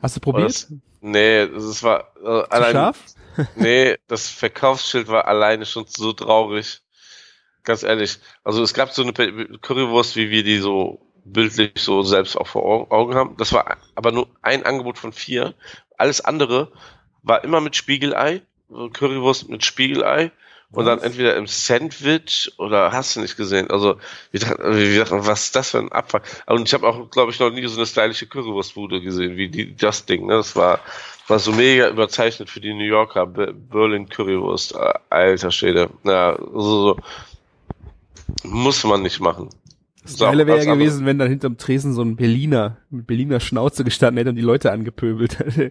Hast 0.00 0.16
du 0.16 0.20
probiert? 0.20 0.50
Das, 0.50 0.72
nee, 1.02 1.46
das 1.46 1.82
war 1.82 2.12
äh, 2.22 2.44
allein. 2.48 2.72
Scharf? 2.72 2.98
nee, 3.56 3.96
das 4.08 4.28
Verkaufsschild 4.28 5.08
war 5.08 5.26
alleine 5.26 5.66
schon 5.66 5.86
so 5.86 6.12
traurig. 6.12 6.82
Ganz 7.64 7.82
ehrlich. 7.82 8.18
Also 8.44 8.62
es 8.62 8.74
gab 8.74 8.92
so 8.92 9.02
eine 9.02 9.12
Currywurst, 9.12 10.16
wie 10.16 10.30
wir 10.30 10.42
die 10.42 10.58
so 10.58 11.00
bildlich 11.24 11.72
so 11.76 12.02
selbst 12.02 12.36
auch 12.36 12.48
vor 12.48 12.90
Augen 12.90 13.14
haben. 13.14 13.36
Das 13.36 13.52
war 13.52 13.78
aber 13.94 14.12
nur 14.12 14.28
ein 14.42 14.64
Angebot 14.64 14.98
von 14.98 15.12
vier. 15.12 15.54
Alles 15.96 16.20
andere 16.20 16.72
war 17.22 17.44
immer 17.44 17.60
mit 17.60 17.76
Spiegelei, 17.76 18.42
Currywurst 18.68 19.48
mit 19.48 19.64
Spiegelei 19.64 20.32
und 20.72 20.86
dann 20.86 21.00
entweder 21.00 21.36
im 21.36 21.46
Sandwich 21.46 22.52
oder 22.58 22.92
hast 22.92 23.16
du 23.16 23.20
nicht 23.20 23.36
gesehen. 23.36 23.70
Also 23.70 23.96
wie 24.32 24.38
gesagt, 24.38 25.10
was 25.12 25.44
ist 25.44 25.56
das 25.56 25.70
für 25.70 25.78
ein 25.78 25.92
Abfall? 25.92 26.22
Und 26.46 26.66
ich 26.66 26.74
habe 26.74 26.88
auch, 26.88 27.10
glaube 27.10 27.30
ich, 27.30 27.38
noch 27.38 27.50
nie 27.50 27.66
so 27.66 27.76
eine 27.76 27.86
stylische 27.86 28.26
Currywurstbude 28.26 29.00
gesehen 29.00 29.36
wie 29.36 29.48
die, 29.48 29.76
das 29.76 30.06
Ding. 30.06 30.26
Ne? 30.26 30.34
Das 30.34 30.56
war 30.56 30.80
war 31.28 31.38
so 31.38 31.52
mega 31.52 31.88
überzeichnet 31.88 32.50
für 32.50 32.60
die 32.60 32.74
New 32.74 32.84
Yorker 32.84 33.26
Berlin 33.26 34.08
Currywurst. 34.08 34.74
Alter 35.08 35.50
Schäde. 35.50 35.90
Ja, 36.04 36.36
so, 36.38 36.96
so 36.96 36.96
muss 38.42 38.82
man 38.84 39.02
nicht 39.02 39.20
machen. 39.20 39.48
Das 40.02 40.18
Geile 40.18 40.46
wäre 40.46 40.64
ja 40.64 40.74
gewesen, 40.74 41.06
wenn 41.06 41.18
dann 41.18 41.28
hinterm 41.28 41.58
Tresen 41.58 41.92
so 41.92 42.02
ein 42.02 42.16
Berliner 42.16 42.78
mit 42.90 43.06
Berliner 43.06 43.38
Schnauze 43.38 43.84
gestanden 43.84 44.18
hätte 44.18 44.30
und 44.30 44.36
die 44.36 44.42
Leute 44.42 44.72
angepöbelt 44.72 45.38
hätte. 45.38 45.70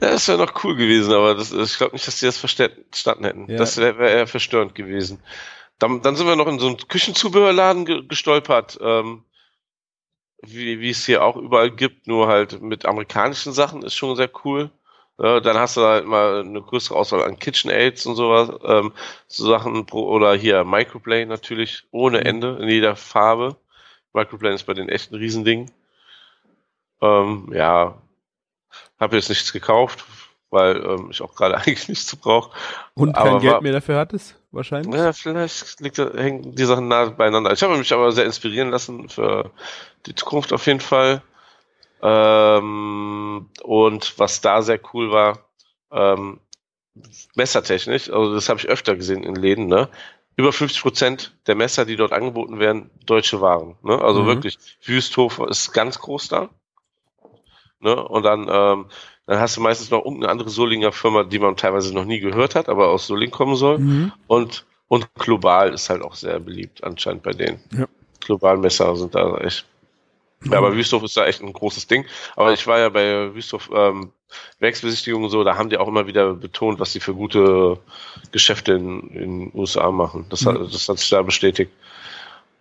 Ja, 0.00 0.10
das 0.10 0.28
wäre 0.28 0.38
noch 0.38 0.64
cool 0.64 0.76
gewesen, 0.76 1.12
aber 1.12 1.34
das, 1.34 1.52
ich 1.52 1.78
glaube 1.78 1.94
nicht, 1.94 2.06
dass 2.06 2.18
die 2.18 2.26
das 2.26 2.38
verstanden 2.38 3.24
hätten. 3.24 3.50
Ja. 3.50 3.56
Das 3.56 3.76
wäre 3.76 3.98
wär 3.98 4.10
eher 4.10 4.26
verstörend 4.26 4.74
gewesen. 4.74 5.22
Dann, 5.78 6.02
dann 6.02 6.16
sind 6.16 6.26
wir 6.26 6.36
noch 6.36 6.48
in 6.48 6.58
so 6.58 6.68
einen 6.68 6.88
Küchenzubehörladen 6.88 7.84
ge 7.84 8.02
gestolpert, 8.06 8.78
ähm, 8.80 9.24
wie, 10.42 10.90
es 10.90 11.06
hier 11.06 11.24
auch 11.24 11.36
überall 11.36 11.70
gibt, 11.70 12.06
nur 12.06 12.28
halt 12.28 12.60
mit 12.60 12.86
amerikanischen 12.86 13.52
Sachen, 13.52 13.82
ist 13.82 13.94
schon 13.94 14.16
sehr 14.16 14.30
cool. 14.44 14.70
Ja, 15.18 15.40
dann 15.40 15.56
hast 15.56 15.76
du 15.78 15.80
halt 15.80 16.06
mal 16.06 16.40
eine 16.40 16.60
größere 16.60 16.96
Auswahl 16.96 17.22
an 17.22 17.38
KitchenAids 17.38 18.04
und 18.04 18.16
sowas, 18.16 18.50
ähm, 18.64 18.92
so 19.28 19.48
Sachen 19.48 19.86
pro, 19.86 20.08
oder 20.08 20.34
hier 20.34 20.64
Microplane 20.64 21.26
natürlich 21.26 21.84
ohne 21.90 22.18
mhm. 22.20 22.26
Ende 22.26 22.58
in 22.60 22.68
jeder 22.68 22.96
Farbe. 22.96 23.56
Microplane 24.12 24.54
ist 24.54 24.64
bei 24.64 24.74
den 24.74 24.88
echten 24.90 25.14
Riesendingen. 25.14 25.70
Ähm, 27.00 27.50
ja, 27.54 28.02
habe 28.98 29.16
jetzt 29.16 29.28
nichts 29.28 29.52
gekauft, 29.52 30.04
weil 30.50 30.76
ähm, 30.84 31.08
ich 31.10 31.22
auch 31.22 31.34
gerade 31.34 31.56
eigentlich 31.58 31.88
nichts 31.88 32.06
zu 32.06 32.16
brauche. 32.16 32.56
Und 32.94 33.14
kein 33.14 33.28
aber 33.28 33.40
Geld 33.40 33.54
war, 33.54 33.60
mehr 33.62 33.72
dafür 33.72 33.98
hattest, 33.98 34.36
wahrscheinlich? 34.52 34.94
Ja, 34.94 35.12
vielleicht 35.12 35.80
liegt, 35.80 35.98
hängen 35.98 36.54
die 36.54 36.64
Sachen 36.64 36.88
nah 36.88 37.06
beieinander. 37.06 37.52
Ich 37.52 37.62
habe 37.62 37.76
mich 37.76 37.92
aber 37.92 38.12
sehr 38.12 38.24
inspirieren 38.24 38.70
lassen 38.70 39.08
für 39.08 39.50
die 40.06 40.14
Zukunft 40.14 40.52
auf 40.52 40.66
jeden 40.66 40.80
Fall. 40.80 41.22
Ähm, 42.02 43.48
und 43.62 44.18
was 44.18 44.40
da 44.40 44.62
sehr 44.62 44.80
cool 44.92 45.10
war, 45.10 45.38
ähm, 45.90 46.40
messertechnisch, 47.34 48.10
also 48.10 48.34
das 48.34 48.48
habe 48.48 48.60
ich 48.60 48.68
öfter 48.68 48.96
gesehen 48.96 49.22
in 49.22 49.34
Läden, 49.34 49.66
ne? 49.66 49.88
Über 50.36 50.52
50 50.52 50.82
Prozent 50.82 51.36
der 51.46 51.54
Messer, 51.54 51.86
die 51.86 51.96
dort 51.96 52.12
angeboten 52.12 52.58
werden, 52.58 52.90
deutsche 53.06 53.40
Waren. 53.40 53.76
Ne? 53.82 53.98
Also 53.98 54.22
mhm. 54.22 54.26
wirklich, 54.26 54.58
Wüsthof 54.84 55.38
ist 55.48 55.72
ganz 55.72 55.98
groß 55.98 56.28
da. 56.28 56.50
Ne? 57.80 57.96
Und 57.96 58.22
dann, 58.22 58.48
ähm, 58.50 58.86
dann 59.26 59.40
hast 59.40 59.56
du 59.56 59.60
meistens 59.60 59.90
noch 59.90 60.04
irgendeine 60.04 60.30
andere 60.30 60.50
Solinger 60.50 60.92
Firma, 60.92 61.24
die 61.24 61.38
man 61.38 61.56
teilweise 61.56 61.94
noch 61.94 62.04
nie 62.04 62.20
gehört 62.20 62.54
hat, 62.54 62.68
aber 62.68 62.88
aus 62.88 63.06
Soling 63.06 63.30
kommen 63.30 63.56
soll. 63.56 63.78
Mhm. 63.78 64.12
Und, 64.26 64.64
und 64.88 65.12
global 65.14 65.72
ist 65.72 65.90
halt 65.90 66.02
auch 66.02 66.14
sehr 66.14 66.38
beliebt 66.40 66.84
anscheinend 66.84 67.22
bei 67.22 67.32
denen. 67.32 67.60
Ja. 67.72 67.86
Globalmesser 68.20 68.96
sind 68.96 69.14
da 69.14 69.38
echt 69.38 69.66
ja, 70.44 70.58
aber 70.58 70.74
Wüsthof 70.76 71.02
ist 71.02 71.16
da 71.16 71.26
echt 71.26 71.42
ein 71.42 71.52
großes 71.52 71.86
Ding. 71.86 72.04
Aber 72.36 72.52
ich 72.52 72.66
war 72.66 72.78
ja 72.78 72.88
bei 72.88 73.34
Wüsthof 73.34 73.70
ähm, 73.74 74.12
Werksbesichtigungen 74.58 75.30
so, 75.30 75.44
da 75.44 75.56
haben 75.56 75.70
die 75.70 75.78
auch 75.78 75.88
immer 75.88 76.06
wieder 76.06 76.34
betont, 76.34 76.78
was 76.78 76.92
die 76.92 77.00
für 77.00 77.14
gute 77.14 77.78
Geschäfte 78.32 78.72
in 78.72 79.12
den 79.12 79.50
USA 79.54 79.90
machen. 79.90 80.26
Das, 80.28 80.44
hat, 80.46 80.56
das 80.56 80.88
hat 80.88 80.98
sich 80.98 81.08
da 81.08 81.22
bestätigt. 81.22 81.72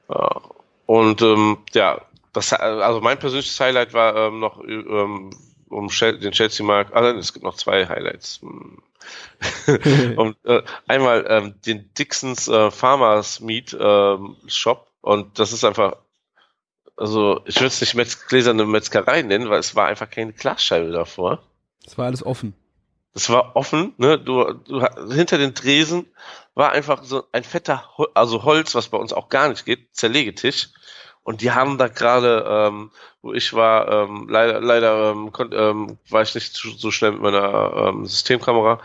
Ja. 0.10 0.42
Und 0.86 1.22
ähm, 1.22 1.58
ja, 1.74 2.02
das, 2.36 2.54
also 2.54 3.02
mein 3.02 3.20
persönliches 3.20 3.60
Highlight 3.60 3.94
war 3.94 4.16
ähm, 4.16 4.40
noch 4.40 4.64
ähm, 4.64 5.32
um 5.70 5.88
den 5.90 6.32
Chelsea-Markt, 6.32 6.94
also 6.94 7.18
es 7.18 7.34
gibt 7.34 7.44
noch 7.44 7.56
zwei 7.56 7.88
Highlights. 7.88 8.42
und, 10.16 10.38
äh, 10.46 10.64
einmal 10.88 11.26
ähm, 11.30 11.56
den 11.66 11.94
Dixons 11.94 12.48
äh, 12.48 12.72
Farmers 12.72 13.40
Meat 13.40 13.76
ähm, 13.80 14.36
Shop 14.48 14.88
und 15.02 15.38
das 15.38 15.54
ist 15.54 15.64
einfach 15.64 15.98
also 16.98 17.42
ich 17.46 17.56
würde 17.58 17.68
es 17.68 17.82
nicht 17.82 17.96
Metz 17.96 18.28
gläserne 18.28 18.66
Metzgerei 18.66 19.22
nennen, 19.22 19.50
weil 19.50 19.60
es 19.60 19.76
war 19.76 19.88
einfach 19.88 20.10
keine 20.10 20.34
Glasscheibe 20.34 20.92
davor. 20.92 21.44
Es 21.86 21.98
war 21.98 22.06
alles 22.06 22.26
offen. 22.26 22.54
Es 23.14 23.30
war 23.30 23.56
offen, 23.56 23.94
ne? 23.98 24.20
Du, 24.20 24.54
du 24.54 24.82
hinter 25.14 25.38
den 25.38 25.56
Tresen 25.56 26.06
war 26.54 26.72
einfach 26.72 27.04
so 27.04 27.26
ein 27.32 27.44
fetter, 27.44 27.90
also 28.14 28.44
Holz, 28.44 28.76
was 28.76 28.90
bei 28.90 28.98
uns 28.98 29.14
auch 29.14 29.30
gar 29.30 29.50
nicht 29.50 29.66
geht, 29.66 29.96
Zerlegetisch. 29.96 30.70
Und 31.26 31.42
die 31.42 31.52
haben 31.52 31.80
da 31.80 31.88
gerade, 31.88 32.46
ähm, 32.48 32.92
wo 33.24 33.34
ich 33.34 33.52
war, 33.54 33.92
ähm, 33.92 34.28
leider, 34.30 34.62
leider 34.62 35.10
ähm, 35.10 35.32
konnt, 35.32 35.56
ähm, 35.56 35.98
war 36.10 36.22
ich 36.22 36.36
nicht 36.36 36.54
so 36.56 36.92
schnell 36.92 37.14
mit 37.14 37.22
meiner 37.22 37.90
ähm, 37.90 38.06
Systemkamera. 38.06 38.80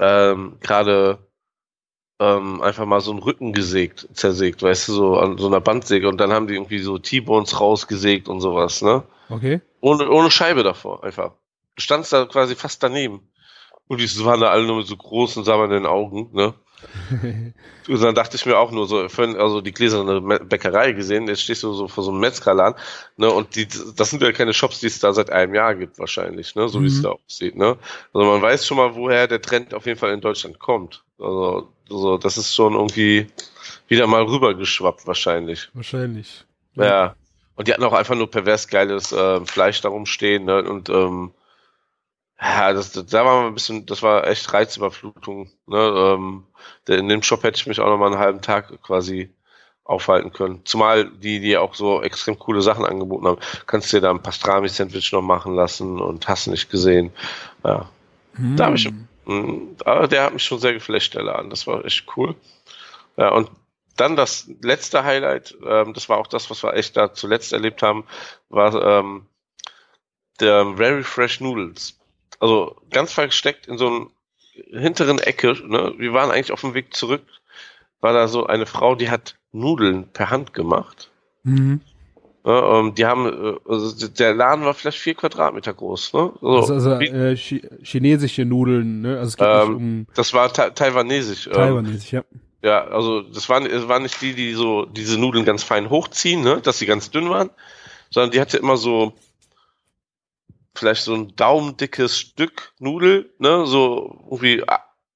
Ähm, 0.00 0.58
gerade 0.60 1.18
ähm, 2.18 2.60
einfach 2.62 2.84
mal 2.84 3.00
so 3.00 3.12
einen 3.12 3.20
Rücken 3.22 3.52
gesägt, 3.52 4.08
zersägt, 4.12 4.60
weißt 4.60 4.88
du, 4.88 4.92
so 4.92 5.18
an 5.18 5.38
so 5.38 5.46
einer 5.46 5.60
Bandsäge 5.60 6.08
und 6.08 6.18
dann 6.18 6.32
haben 6.32 6.48
die 6.48 6.54
irgendwie 6.54 6.80
so 6.80 6.98
T-Bones 6.98 7.60
rausgesägt 7.60 8.28
und 8.28 8.40
sowas, 8.40 8.82
ne? 8.82 9.04
Okay. 9.28 9.60
Ohne, 9.80 10.10
ohne 10.10 10.32
Scheibe 10.32 10.64
davor, 10.64 11.04
einfach. 11.04 11.30
Du 11.76 11.82
standst 11.82 12.12
da 12.12 12.24
quasi 12.24 12.56
fast 12.56 12.82
daneben. 12.82 13.30
Und 13.86 14.00
die 14.00 14.24
waren 14.24 14.40
da 14.40 14.50
alle 14.50 14.66
nur 14.66 14.78
mit 14.78 14.88
so 14.88 14.96
großen, 14.96 15.44
sammernden 15.44 15.86
Augen, 15.86 16.30
ne? 16.32 16.54
und 17.88 18.02
dann 18.02 18.14
dachte 18.14 18.36
ich 18.36 18.46
mir 18.46 18.56
auch 18.56 18.70
nur 18.70 18.86
so, 18.86 18.98
also 18.98 19.60
die 19.60 19.72
gläserne 19.72 20.20
Bäckerei 20.20 20.92
gesehen, 20.92 21.26
jetzt 21.28 21.42
stehst 21.42 21.62
du 21.62 21.72
so 21.72 21.88
vor 21.88 22.04
so 22.04 22.10
einem 22.10 22.20
Metzgerladen, 22.20 22.78
ne, 23.16 23.30
und 23.30 23.56
die, 23.56 23.66
das 23.96 24.10
sind 24.10 24.22
ja 24.22 24.32
keine 24.32 24.54
Shops, 24.54 24.80
die 24.80 24.86
es 24.86 25.00
da 25.00 25.12
seit 25.12 25.30
einem 25.30 25.54
Jahr 25.54 25.74
gibt 25.74 25.98
wahrscheinlich, 25.98 26.54
ne, 26.54 26.68
so 26.68 26.78
mhm. 26.78 26.84
wie 26.84 26.88
es 26.88 26.98
mhm. 26.98 27.02
da 27.02 27.08
aussieht, 27.10 27.56
ne. 27.56 27.78
Also 28.12 28.26
man 28.26 28.42
weiß 28.42 28.66
schon 28.66 28.76
mal, 28.76 28.94
woher 28.94 29.26
der 29.26 29.42
Trend 29.42 29.74
auf 29.74 29.86
jeden 29.86 29.98
Fall 29.98 30.12
in 30.12 30.20
Deutschland 30.20 30.58
kommt. 30.58 31.04
Also, 31.18 31.68
also 31.90 32.18
das 32.18 32.38
ist 32.38 32.54
schon 32.54 32.74
irgendwie 32.74 33.26
wieder 33.88 34.06
mal 34.06 34.22
rübergeschwappt 34.22 35.06
wahrscheinlich. 35.06 35.70
Wahrscheinlich. 35.74 36.44
Ja. 36.74 36.84
ja. 36.84 37.16
Und 37.56 37.66
die 37.66 37.72
hatten 37.72 37.84
auch 37.84 37.92
einfach 37.92 38.14
nur 38.14 38.30
pervers 38.30 38.68
geiles 38.68 39.10
äh, 39.10 39.44
Fleisch 39.44 39.80
darum 39.80 40.06
stehen, 40.06 40.44
ne, 40.44 40.62
und 40.62 40.88
ähm, 40.90 41.32
ja, 42.40 42.72
das, 42.72 42.92
da 42.92 43.24
war 43.24 43.46
ein 43.46 43.54
bisschen, 43.54 43.84
das 43.86 44.02
war 44.02 44.26
echt 44.26 44.52
Reizüberflutung. 44.52 45.50
Ne? 45.66 45.76
Ähm, 45.76 46.44
in 46.88 47.08
dem 47.08 47.22
Shop 47.22 47.42
hätte 47.42 47.58
ich 47.58 47.66
mich 47.66 47.80
auch 47.80 47.88
noch 47.88 47.98
mal 47.98 48.06
einen 48.06 48.18
halben 48.18 48.40
Tag 48.40 48.82
quasi 48.82 49.30
aufhalten 49.84 50.32
können. 50.32 50.60
Zumal 50.64 51.10
die, 51.10 51.40
die 51.40 51.56
auch 51.56 51.74
so 51.74 52.02
extrem 52.02 52.38
coole 52.38 52.60
Sachen 52.60 52.84
angeboten 52.84 53.26
haben. 53.26 53.40
Kannst 53.66 53.92
dir 53.92 54.00
da 54.00 54.10
ein 54.10 54.22
Pastrami-Sandwich 54.22 55.12
noch 55.12 55.22
machen 55.22 55.54
lassen 55.54 56.00
und 56.00 56.28
hast 56.28 56.46
nicht 56.46 56.70
gesehen. 56.70 57.10
Ja. 57.64 57.88
Hm. 58.34 58.56
Da 58.56 58.66
habe 58.66 58.76
ich, 58.76 58.90
mh, 59.24 60.06
der 60.08 60.24
hat 60.24 60.34
mich 60.34 60.44
schon 60.44 60.58
sehr 60.58 60.74
geflasht, 60.74 61.14
der 61.14 61.22
Laden. 61.22 61.50
Das 61.50 61.66
war 61.66 61.84
echt 61.84 62.04
cool. 62.16 62.34
Ja, 63.16 63.30
und 63.30 63.50
dann 63.96 64.14
das 64.14 64.48
letzte 64.62 65.04
Highlight, 65.04 65.56
ähm, 65.66 65.94
das 65.94 66.08
war 66.08 66.18
auch 66.18 66.26
das, 66.26 66.50
was 66.50 66.62
wir 66.62 66.74
echt 66.74 66.96
da 66.96 67.14
zuletzt 67.14 67.52
erlebt 67.52 67.82
haben, 67.82 68.04
war 68.48 68.74
ähm, 68.74 69.26
der 70.40 70.76
Very 70.76 71.02
Fresh 71.02 71.40
Noodles 71.40 71.98
also 72.40 72.76
ganz 72.90 73.12
versteckt 73.12 73.66
in 73.66 73.78
so 73.78 73.86
einem 73.86 74.10
hinteren 74.70 75.18
Ecke, 75.18 75.54
ne? 75.66 75.94
Wir 75.98 76.12
waren 76.12 76.30
eigentlich 76.30 76.52
auf 76.52 76.60
dem 76.60 76.74
Weg 76.74 76.94
zurück, 76.94 77.22
war 78.00 78.12
da 78.12 78.28
so 78.28 78.46
eine 78.46 78.66
Frau, 78.66 78.94
die 78.94 79.10
hat 79.10 79.36
Nudeln 79.52 80.08
per 80.12 80.30
Hand 80.30 80.54
gemacht. 80.54 81.10
Mhm. 81.42 81.80
Ja, 82.44 82.58
um, 82.60 82.94
die 82.94 83.04
haben, 83.04 83.26
äh, 83.26 83.56
also 83.68 84.08
der 84.08 84.34
Laden 84.34 84.64
war 84.64 84.72
vielleicht 84.72 84.98
vier 84.98 85.14
Quadratmeter 85.14 85.74
groß. 85.74 86.12
Ne? 86.14 86.32
So, 86.40 86.48
also, 86.48 86.74
also 86.74 86.90
äh, 86.92 87.36
chinesische 87.36 88.44
Nudeln, 88.44 89.02
ne? 89.02 89.18
Also 89.18 89.28
es 89.28 89.36
geht 89.36 89.46
ähm, 89.46 89.76
um 89.76 90.06
das 90.14 90.32
war 90.32 90.52
ta 90.52 90.70
taiwanesisch. 90.70 91.48
Ähm. 91.48 91.52
Taiwanesisch, 91.52 92.12
ähm, 92.12 92.22
ja. 92.30 92.38
Ja, 92.60 92.84
also 92.88 93.22
das 93.22 93.48
waren, 93.48 93.66
es 93.66 93.86
waren 93.86 94.02
nicht 94.02 94.20
die, 94.20 94.34
die 94.34 94.52
so 94.52 94.84
diese 94.84 95.18
Nudeln 95.18 95.44
ganz 95.44 95.62
fein 95.62 95.90
hochziehen, 95.90 96.42
ne? 96.42 96.60
dass 96.60 96.78
sie 96.78 96.86
ganz 96.86 97.10
dünn 97.10 97.30
waren, 97.30 97.50
sondern 98.10 98.32
die 98.32 98.40
hatte 98.40 98.56
immer 98.56 98.76
so 98.76 99.12
vielleicht 100.78 101.02
so 101.02 101.14
ein 101.14 101.34
daumendickes 101.36 102.18
Stück 102.18 102.72
Nudel, 102.78 103.30
ne, 103.38 103.66
so 103.66 104.20
irgendwie 104.24 104.64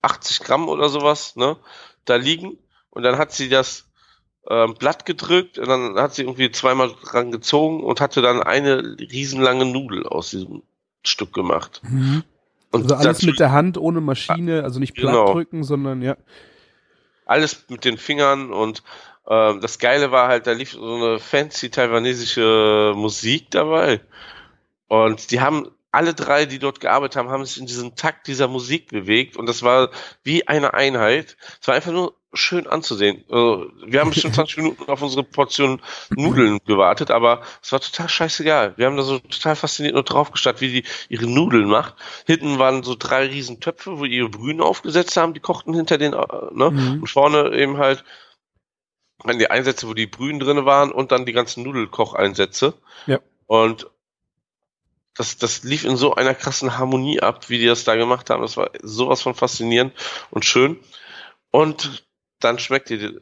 80 0.03 0.41
Gramm 0.41 0.69
oder 0.69 0.89
sowas, 0.89 1.37
ne, 1.37 1.57
da 2.05 2.17
liegen. 2.17 2.59
Und 2.91 3.05
dann 3.05 3.17
hat 3.17 3.33
sie 3.33 3.49
das 3.49 3.89
ähm, 4.49 4.75
Blatt 4.75 5.07
gedrückt 5.07 5.59
und 5.59 5.69
dann 5.69 5.97
hat 5.97 6.15
sie 6.15 6.23
irgendwie 6.23 6.51
zweimal 6.51 6.93
dran 7.05 7.31
gezogen 7.31 7.83
und 7.83 8.01
hatte 8.01 8.23
dann 8.23 8.43
eine 8.43 8.97
riesenlange 8.99 9.65
Nudel 9.65 10.07
aus 10.07 10.31
diesem 10.31 10.63
Stück 11.03 11.33
gemacht. 11.33 11.81
Mhm. 11.85 12.25
Und 12.71 12.91
also 12.91 12.95
alles 12.95 13.23
mit 13.23 13.39
der 13.39 13.53
Hand 13.53 13.79
ohne 13.79 14.01
Maschine, 14.01 14.65
also 14.65 14.81
nicht 14.81 14.95
Blatt 14.95 15.13
genau. 15.13 15.33
drücken, 15.33 15.63
sondern 15.63 16.03
ja. 16.03 16.17
Alles 17.27 17.67
mit 17.69 17.85
den 17.85 17.99
Fingern 17.99 18.53
und 18.53 18.83
ähm, 19.29 19.61
das 19.61 19.79
Geile 19.79 20.11
war 20.11 20.29
halt, 20.29 20.47
da 20.47 20.53
lief 20.53 20.73
so 20.73 20.97
eine 20.97 21.19
fancy 21.19 21.71
taiwanesische 21.71 22.95
Musik 22.97 23.51
dabei. 23.51 24.01
Und 24.93 25.31
die 25.31 25.41
haben 25.41 25.71
alle 25.91 26.13
drei, 26.13 26.45
die 26.45 26.59
dort 26.59 26.81
gearbeitet 26.81 27.17
haben, 27.17 27.31
haben 27.31 27.47
sich 27.47 27.57
in 27.57 27.65
diesem 27.65 27.97
Takt 27.97 28.27
dieser 28.27 28.47
Musik 28.47 28.89
bewegt 28.91 29.39
und 29.39 29.47
das 29.47 29.63
war 29.63 29.89
wie 30.23 30.47
eine 30.47 30.75
Einheit. 30.75 31.39
Es 31.63 31.67
war 31.67 31.75
einfach 31.75 31.93
nur 31.93 32.15
schön 32.35 32.67
anzusehen. 32.67 33.25
Also, 33.31 33.71
wir 33.87 34.01
haben 34.01 34.11
bestimmt 34.11 34.35
20 34.35 34.59
Minuten 34.59 34.91
auf 34.91 35.01
unsere 35.01 35.23
Portion 35.23 35.81
Nudeln 36.11 36.59
gewartet, 36.67 37.11
aber 37.11 37.41
es 37.63 37.73
war 37.73 37.81
total 37.81 38.11
scheißegal. 38.11 38.75
Wir 38.77 38.85
haben 38.85 38.99
da 38.99 39.03
so 39.03 39.19
total 39.19 39.57
fasziniert 39.57 39.95
nur 39.95 40.03
drauf 40.03 40.31
gestartet, 40.31 40.61
wie 40.61 40.83
die 40.83 40.85
ihre 41.09 41.27
Nudeln 41.27 41.71
macht. 41.71 41.95
Hinten 42.27 42.59
waren 42.59 42.83
so 42.83 42.95
drei 42.95 43.29
riesen 43.29 43.61
Töpfe, 43.61 43.99
wo 43.99 44.05
die 44.05 44.17
ihre 44.17 44.29
Brühen 44.29 44.61
aufgesetzt 44.61 45.17
haben, 45.17 45.33
die 45.33 45.41
kochten 45.41 45.73
hinter 45.73 45.97
den, 45.97 46.13
äh, 46.13 46.27
ne? 46.53 46.71
Mhm. 46.71 47.01
Und 47.01 47.09
vorne 47.09 47.57
eben 47.57 47.79
halt 47.79 48.05
die 49.25 49.51
Einsätze, 49.51 49.89
wo 49.89 49.95
die 49.95 50.07
Brühen 50.07 50.39
drinne 50.39 50.67
waren 50.67 50.93
und 50.93 51.13
dann 51.13 51.25
die 51.25 51.33
ganzen 51.33 51.63
Nudelkocheinsätze. 51.63 52.75
Ja. 53.07 53.21
Und 53.47 53.87
das, 55.15 55.37
das 55.37 55.63
lief 55.63 55.85
in 55.85 55.97
so 55.97 56.15
einer 56.15 56.35
krassen 56.35 56.79
Harmonie 56.79 57.21
ab, 57.21 57.49
wie 57.49 57.59
die 57.59 57.67
das 57.67 57.85
da 57.85 57.97
gemacht 57.97 58.31
haben. 58.31 58.43
Das 58.43 58.57
war 58.57 58.71
sowas 58.83 59.23
von 59.23 59.35
faszinierend 59.35 59.93
und 60.31 60.45
schön. 60.45 60.79
Und 61.51 62.07
dann 62.41 62.59
schmeckt 62.59 62.91
die, 62.91 63.19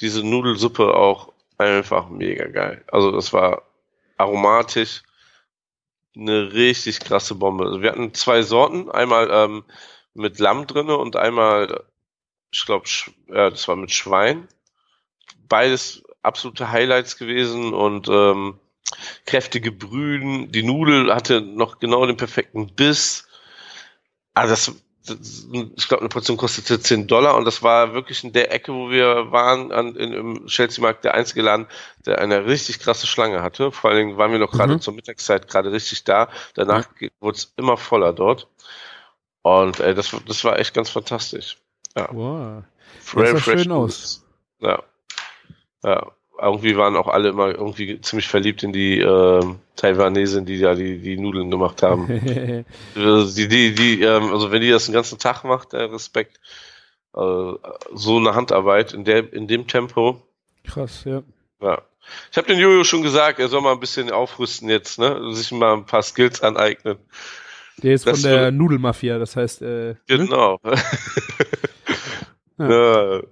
diese 0.00 0.26
Nudelsuppe 0.26 0.94
auch 0.94 1.32
einfach 1.56 2.08
mega 2.08 2.46
geil. 2.46 2.84
Also 2.88 3.12
das 3.12 3.32
war 3.32 3.62
aromatisch, 4.16 5.02
eine 6.16 6.52
richtig 6.52 7.00
krasse 7.00 7.36
Bombe. 7.36 7.80
Wir 7.80 7.92
hatten 7.92 8.14
zwei 8.14 8.42
Sorten, 8.42 8.90
einmal 8.90 9.28
ähm, 9.30 9.64
mit 10.14 10.38
Lamm 10.40 10.66
drinne 10.66 10.96
und 10.96 11.14
einmal, 11.14 11.84
ich 12.50 12.66
glaube, 12.66 12.88
ja, 13.28 13.50
das 13.50 13.68
war 13.68 13.76
mit 13.76 13.92
Schwein. 13.92 14.48
Beides 15.48 16.02
absolute 16.22 16.70
Highlights 16.72 17.16
gewesen 17.16 17.72
und 17.72 18.08
ähm, 18.08 18.58
kräftige 19.26 19.72
Brühen. 19.72 20.50
Die 20.52 20.62
Nudel 20.62 21.14
hatte 21.14 21.40
noch 21.40 21.78
genau 21.78 22.06
den 22.06 22.16
perfekten 22.16 22.74
Biss. 22.74 23.26
Also 24.34 24.50
das, 24.50 24.72
das 25.06 25.46
ich 25.76 25.88
glaube, 25.88 26.02
eine 26.02 26.08
Portion 26.08 26.36
kostete 26.36 26.80
10 26.80 27.06
Dollar 27.06 27.36
und 27.36 27.44
das 27.44 27.62
war 27.62 27.94
wirklich 27.94 28.24
in 28.24 28.32
der 28.32 28.52
Ecke, 28.52 28.72
wo 28.72 28.90
wir 28.90 29.30
waren, 29.32 29.72
an, 29.72 29.96
in, 29.96 30.12
im 30.12 30.46
Chelsea-Markt, 30.46 31.04
der 31.04 31.14
einzige 31.14 31.42
Laden, 31.42 31.66
der 32.06 32.18
eine 32.18 32.46
richtig 32.46 32.78
krasse 32.78 33.06
Schlange 33.06 33.42
hatte. 33.42 33.72
Vor 33.72 33.90
allen 33.90 33.98
Dingen 33.98 34.18
waren 34.18 34.32
wir 34.32 34.38
noch 34.38 34.52
gerade 34.52 34.74
mhm. 34.74 34.80
zur 34.80 34.94
Mittagszeit 34.94 35.48
gerade 35.48 35.72
richtig 35.72 36.04
da. 36.04 36.28
Danach 36.54 36.88
mhm. 37.00 37.10
wurde 37.20 37.38
es 37.38 37.52
immer 37.56 37.76
voller 37.76 38.12
dort. 38.12 38.48
Und 39.42 39.80
äh, 39.80 39.94
das, 39.94 40.14
das 40.26 40.44
war 40.44 40.58
echt 40.58 40.74
ganz 40.74 40.90
fantastisch. 40.90 41.56
Ja. 41.96 42.08
Wow. 42.12 42.64
Das 43.14 43.30
sah 43.30 43.38
schön 43.38 43.72
aus. 43.72 44.24
Ja. 44.60 44.82
Ja 45.82 46.12
irgendwie 46.40 46.76
waren 46.76 46.96
auch 46.96 47.08
alle 47.08 47.30
immer 47.30 47.48
irgendwie 47.48 48.00
ziemlich 48.00 48.28
verliebt 48.28 48.62
in 48.62 48.72
die 48.72 49.00
äh, 49.00 49.42
Taiwanesen, 49.76 50.46
die 50.46 50.56
ja 50.56 50.74
die, 50.74 50.98
die 50.98 51.18
Nudeln 51.18 51.50
gemacht 51.50 51.82
haben. 51.82 52.08
Also 52.94 53.34
die, 53.34 53.48
die, 53.48 53.74
die, 53.74 54.02
ähm, 54.02 54.32
also 54.32 54.50
wenn 54.50 54.60
die 54.60 54.70
das 54.70 54.86
den 54.86 54.94
ganzen 54.94 55.18
Tag 55.18 55.44
macht, 55.44 55.72
der 55.72 55.92
Respekt. 55.92 56.40
Äh, 57.14 57.52
so 57.94 58.16
eine 58.16 58.34
Handarbeit 58.34 58.92
in 58.92 59.04
der, 59.04 59.32
in 59.32 59.48
dem 59.48 59.66
Tempo. 59.66 60.22
Krass, 60.64 61.04
ja. 61.04 61.22
Ja. 61.60 61.82
Ich 62.30 62.36
habe 62.36 62.46
den 62.46 62.58
Jojo 62.58 62.84
schon 62.84 63.02
gesagt, 63.02 63.38
er 63.38 63.48
soll 63.48 63.60
mal 63.60 63.72
ein 63.72 63.80
bisschen 63.80 64.10
aufrüsten 64.10 64.68
jetzt, 64.68 64.98
ne? 64.98 65.34
Sich 65.34 65.52
mal 65.52 65.74
ein 65.74 65.86
paar 65.86 66.02
Skills 66.02 66.42
aneignen. 66.42 66.98
Der 67.82 67.94
ist 67.94 68.06
das 68.06 68.20
von 68.20 68.30
der 68.30 68.50
Nudelmafia, 68.50 69.18
das 69.18 69.36
heißt. 69.36 69.62
Äh, 69.62 69.64
ne? 69.66 69.96
genau. 70.06 70.58
Ne? 70.62 70.74
ja. 72.58 73.14
ja 73.16 73.22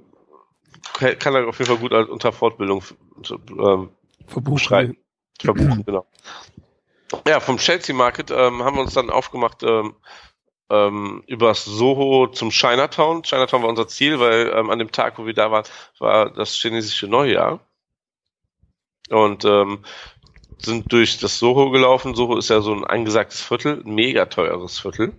kann 0.97 1.35
er 1.35 1.49
auf 1.49 1.59
jeden 1.59 1.71
Fall 1.71 1.79
gut 1.79 1.93
unter 1.93 2.33
Fortbildung 2.33 2.83
ähm, 3.31 3.91
verbuchen. 4.27 4.97
Verbuchen, 5.39 5.85
genau. 5.85 6.07
Ja, 7.27 7.41
vom 7.41 7.59
Chelsea 7.59 7.95
Market 7.95 8.31
ähm, 8.31 8.63
haben 8.63 8.77
wir 8.77 8.83
uns 8.83 8.95
dann 8.95 9.11
aufgemacht 9.11 9.63
ähm, 9.63 9.95
ähm, 10.71 11.23
übers 11.27 11.65
Soho 11.65 12.29
zum 12.29 12.51
Chinatown. 12.51 13.23
Chinatown 13.23 13.63
war 13.63 13.69
unser 13.69 13.87
Ziel, 13.87 14.19
weil 14.19 14.53
ähm, 14.55 14.71
an 14.71 14.79
dem 14.79 14.91
Tag, 14.91 15.19
wo 15.19 15.27
wir 15.27 15.35
da 15.35 15.51
waren, 15.51 15.65
war 15.99 16.31
das 16.31 16.55
chinesische 16.55 17.07
Neujahr. 17.07 17.61
Und 19.09 19.45
ähm, 19.45 19.85
sind 20.59 20.93
durch 20.93 21.19
das 21.19 21.39
Soho 21.39 21.71
gelaufen. 21.71 22.15
Soho 22.15 22.37
ist 22.37 22.51
ja 22.51 22.61
so 22.61 22.73
ein 22.73 22.85
angesagtes 22.85 23.41
Viertel, 23.41 23.83
ein 23.85 23.95
mega 23.95 24.27
teures 24.27 24.81
Viertel. 24.81 25.13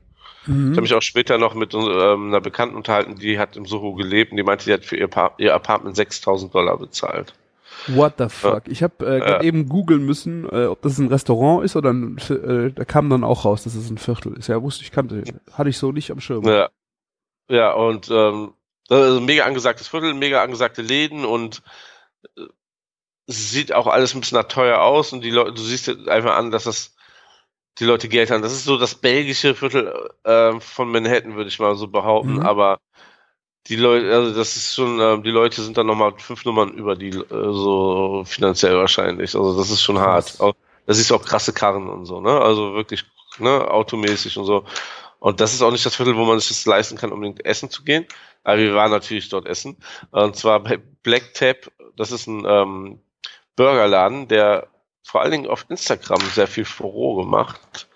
Mhm. 0.47 0.71
Ich 0.71 0.77
habe 0.77 0.81
mich 0.81 0.93
auch 0.93 1.01
später 1.01 1.37
noch 1.37 1.53
mit 1.53 1.73
ähm, 1.73 2.27
einer 2.27 2.41
Bekannten 2.41 2.75
unterhalten, 2.75 3.15
die 3.15 3.37
hat 3.37 3.55
im 3.55 3.65
Soho 3.65 3.93
gelebt 3.93 4.31
und 4.31 4.37
die 4.37 4.43
meinte, 4.43 4.65
die 4.65 4.73
hat 4.73 4.85
für 4.85 4.97
ihr, 4.97 5.07
pa 5.07 5.33
ihr 5.37 5.53
Apartment 5.53 5.95
6000 5.95 6.53
Dollar 6.53 6.77
bezahlt. 6.77 7.33
What 7.87 8.15
the 8.17 8.29
fuck? 8.29 8.63
Ich 8.67 8.81
habe 8.81 9.05
äh, 9.05 9.19
ja. 9.19 9.41
eben 9.41 9.69
googeln 9.69 10.05
müssen, 10.05 10.45
äh, 10.49 10.65
ob 10.65 10.81
das 10.81 10.97
ein 10.97 11.07
Restaurant 11.07 11.63
ist 11.63 11.75
oder 11.75 11.93
ein, 11.93 12.17
äh, 12.29 12.71
da 12.71 12.85
kam 12.85 13.09
dann 13.09 13.23
auch 13.23 13.45
raus, 13.45 13.63
dass 13.63 13.75
es 13.75 13.89
ein 13.89 13.97
Viertel 13.97 14.33
ist. 14.33 14.47
Ja, 14.47 14.61
wusste 14.61 14.83
ich, 14.83 14.91
kannte, 14.91 15.23
hatte 15.53 15.69
ich 15.69 15.77
so 15.77 15.91
nicht 15.91 16.11
am 16.11 16.19
Schirm. 16.19 16.43
Ja, 16.45 16.69
ja 17.49 17.73
und 17.73 18.09
ähm, 18.09 18.53
also 18.89 19.21
mega 19.21 19.45
angesagtes 19.45 19.87
Viertel, 19.87 20.13
mega 20.13 20.41
angesagte 20.41 20.81
Läden 20.81 21.25
und 21.25 21.61
äh, 22.37 22.41
sieht 23.27 23.73
auch 23.73 23.87
alles 23.87 24.13
ein 24.13 24.21
bisschen 24.21 24.37
nach 24.37 24.47
teuer 24.47 24.81
aus 24.81 25.13
und 25.13 25.21
die 25.21 25.29
Leute, 25.29 25.53
du 25.53 25.61
siehst 25.61 25.89
einfach 26.07 26.35
an, 26.35 26.51
dass 26.51 26.63
das 26.63 26.95
die 27.79 27.85
Leute 27.85 28.07
Geld 28.07 28.31
haben. 28.31 28.41
Das 28.41 28.53
ist 28.53 28.65
so 28.65 28.77
das 28.77 28.95
belgische 28.95 29.55
Viertel 29.55 30.09
äh, 30.23 30.59
von 30.59 30.91
Manhattan, 30.91 31.35
würde 31.35 31.49
ich 31.49 31.59
mal 31.59 31.75
so 31.75 31.87
behaupten. 31.87 32.35
Mhm. 32.35 32.41
Aber 32.41 32.79
die 33.67 33.75
Leute, 33.75 34.11
also 34.13 34.33
das 34.33 34.55
ist 34.55 34.75
schon, 34.75 34.99
äh, 34.99 35.21
die 35.21 35.31
Leute 35.31 35.61
sind 35.61 35.77
dann 35.77 35.87
nochmal 35.87 36.13
fünf 36.17 36.45
Nummern 36.45 36.73
über 36.73 36.95
die 36.95 37.09
äh, 37.09 37.25
so 37.29 38.23
finanziell 38.25 38.77
wahrscheinlich. 38.77 39.35
Also 39.35 39.57
das 39.57 39.69
ist 39.69 39.83
schon 39.83 39.97
Krass. 39.97 40.39
hart. 40.39 40.55
Das 40.85 40.99
ist 40.99 41.11
auch 41.11 41.23
krasse 41.23 41.51
Karren 41.51 41.89
und 41.89 42.05
so, 42.05 42.21
ne? 42.21 42.39
Also 42.39 42.73
wirklich, 42.73 43.03
ne, 43.39 43.69
automäßig 43.69 44.37
und 44.37 44.45
so. 44.45 44.63
Und 45.19 45.41
das 45.41 45.53
ist 45.53 45.61
auch 45.61 45.71
nicht 45.71 45.85
das 45.85 45.95
Viertel, 45.95 46.15
wo 46.15 46.25
man 46.25 46.39
sich 46.39 46.49
das 46.49 46.65
leisten 46.65 46.97
kann, 46.97 47.11
unbedingt 47.11 47.45
essen 47.45 47.69
zu 47.69 47.83
gehen. 47.83 48.05
Aber 48.43 48.59
wir 48.59 48.73
waren 48.75 48.91
natürlich 48.91 49.27
dort 49.27 49.45
essen. 49.45 49.77
Und 50.11 50.35
zwar 50.37 50.61
bei 50.61 50.77
Black 50.77 51.33
Tap, 51.33 51.69
das 51.97 52.11
ist 52.11 52.27
ein 52.27 52.45
ähm, 52.47 53.01
Burgerladen, 53.57 54.27
der 54.29 54.67
vor 55.07 55.21
allen 55.21 55.31
Dingen 55.31 55.47
auf 55.47 55.65
Instagram 55.69 56.19
sehr 56.33 56.47
viel 56.47 56.65
Furore 56.65 57.23
gemacht, 57.23 57.87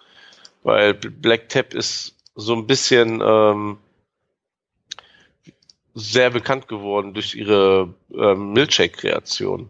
weil 0.63 0.93
Black 0.93 1.49
Tap 1.49 1.73
ist 1.73 2.15
so 2.35 2.55
ein 2.55 2.65
bisschen 2.65 3.21
ähm, 3.21 3.79
sehr 5.93 6.29
bekannt 6.29 6.69
geworden 6.69 7.13
durch 7.13 7.35
ihre 7.35 7.93
ähm, 8.13 8.53
Milkshake-Kreation. 8.53 9.69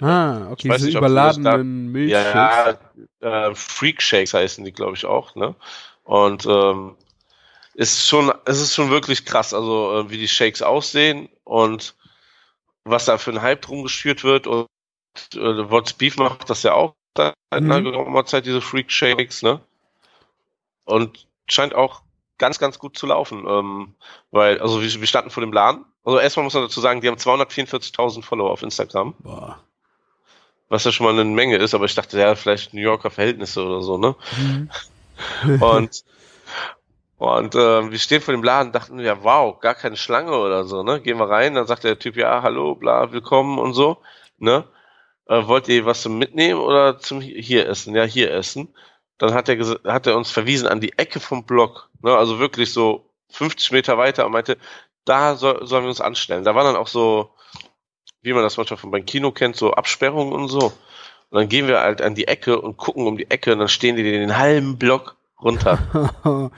Ah, 0.00 0.50
okay, 0.50 0.70
diese 0.74 0.96
überladenen 0.96 1.92
Milchshakes. 1.92 2.32
Ja, 2.32 2.78
ja 3.20 3.48
äh, 3.50 3.54
Freak 3.54 4.00
Shakes 4.00 4.32
heißen 4.32 4.64
die, 4.64 4.72
glaube 4.72 4.96
ich, 4.96 5.04
auch, 5.04 5.34
ne? 5.34 5.54
Und 6.04 6.46
ähm, 6.46 6.96
ist 7.74 8.08
schon, 8.08 8.32
es 8.46 8.58
ist 8.58 8.74
schon 8.74 8.88
wirklich 8.88 9.26
krass, 9.26 9.52
also 9.52 9.98
äh, 9.98 10.10
wie 10.10 10.16
die 10.16 10.28
Shakes 10.28 10.62
aussehen 10.62 11.28
und 11.44 11.94
was 12.84 13.04
da 13.04 13.18
für 13.18 13.32
ein 13.32 13.42
Hype 13.42 13.60
drum 13.60 13.82
geschürt 13.82 14.24
wird 14.24 14.46
und 14.46 14.66
äh, 15.34 15.70
What's 15.70 15.92
Beef 15.92 16.16
macht 16.16 16.48
das 16.50 16.62
ja 16.62 16.74
auch 16.74 16.94
seit 17.16 17.34
mhm. 17.62 17.72
einer 17.72 18.26
Zeit, 18.26 18.46
diese 18.46 18.60
Freak 18.60 18.90
Shakes, 18.90 19.42
ne? 19.42 19.60
Und 20.84 21.26
scheint 21.46 21.74
auch 21.74 22.02
ganz, 22.38 22.58
ganz 22.58 22.78
gut 22.78 22.96
zu 22.96 23.06
laufen. 23.06 23.44
Ähm, 23.46 23.94
weil, 24.30 24.60
also 24.60 24.80
wir, 24.80 25.00
wir 25.00 25.06
standen 25.06 25.30
vor 25.30 25.42
dem 25.42 25.52
Laden. 25.52 25.84
Also 26.04 26.18
erstmal 26.18 26.44
muss 26.44 26.54
man 26.54 26.62
dazu 26.62 26.80
sagen, 26.80 27.00
die 27.00 27.08
haben 27.08 27.16
244.000 27.16 28.22
Follower 28.22 28.50
auf 28.50 28.62
Instagram. 28.62 29.14
Boah. 29.18 29.58
Was 30.68 30.84
ja 30.84 30.92
schon 30.92 31.04
mal 31.04 31.12
eine 31.12 31.24
Menge 31.24 31.56
ist, 31.56 31.74
aber 31.74 31.86
ich 31.86 31.94
dachte, 31.94 32.18
ja, 32.18 32.34
vielleicht 32.34 32.74
New 32.74 32.80
Yorker 32.80 33.10
Verhältnisse 33.10 33.64
oder 33.64 33.82
so, 33.82 33.98
ne? 33.98 34.14
Mhm. 34.36 34.70
und 35.60 36.04
und 37.18 37.56
äh, 37.56 37.90
wir 37.90 37.98
stehen 37.98 38.22
vor 38.22 38.32
dem 38.32 38.44
Laden, 38.44 38.70
dachten 38.70 39.00
ja, 39.00 39.24
wow, 39.24 39.58
gar 39.58 39.74
keine 39.74 39.96
Schlange 39.96 40.38
oder 40.38 40.64
so, 40.64 40.84
ne? 40.84 41.00
Gehen 41.00 41.18
wir 41.18 41.28
rein, 41.28 41.54
dann 41.54 41.66
sagt 41.66 41.82
der 41.82 41.98
Typ, 41.98 42.16
ja, 42.16 42.42
hallo, 42.42 42.76
bla, 42.76 43.10
willkommen 43.10 43.58
und 43.58 43.72
so, 43.74 43.98
ne? 44.38 44.64
Äh, 45.28 45.46
wollt 45.46 45.68
ihr 45.68 45.86
was 45.86 46.02
zum 46.02 46.18
Mitnehmen 46.18 46.60
oder 46.60 46.98
zum 46.98 47.20
hier 47.20 47.68
essen? 47.68 47.94
Ja, 47.94 48.04
hier 48.04 48.32
essen. 48.32 48.74
Dann 49.18 49.34
hat 49.34 49.48
er, 49.48 49.58
hat 49.84 50.06
er 50.06 50.16
uns 50.16 50.30
verwiesen 50.30 50.68
an 50.68 50.80
die 50.80 50.96
Ecke 50.96 51.20
vom 51.20 51.44
Block, 51.44 51.90
ne, 52.02 52.16
also 52.16 52.38
wirklich 52.38 52.72
so 52.72 53.04
50 53.30 53.72
Meter 53.72 53.98
weiter 53.98 54.26
und 54.26 54.32
meinte, 54.32 54.56
da 55.04 55.36
soll, 55.36 55.66
sollen 55.66 55.84
wir 55.84 55.90
uns 55.90 56.00
anstellen. 56.00 56.44
Da 56.44 56.54
waren 56.54 56.66
dann 56.66 56.76
auch 56.76 56.86
so, 56.86 57.30
wie 58.22 58.32
man 58.32 58.42
das 58.42 58.56
manchmal 58.56 58.78
von 58.78 58.90
beim 58.90 59.06
Kino 59.06 59.32
kennt, 59.32 59.56
so 59.56 59.72
Absperrungen 59.72 60.32
und 60.32 60.48
so. 60.48 60.72
Und 61.30 61.40
dann 61.40 61.48
gehen 61.48 61.66
wir 61.66 61.80
halt 61.80 62.00
an 62.00 62.14
die 62.14 62.28
Ecke 62.28 62.60
und 62.60 62.76
gucken 62.76 63.06
um 63.06 63.18
die 63.18 63.30
Ecke 63.30 63.52
und 63.52 63.58
dann 63.58 63.68
stehen 63.68 63.96
die 63.96 64.02
den 64.02 64.38
halben 64.38 64.78
Block 64.78 65.16
runter. 65.42 65.78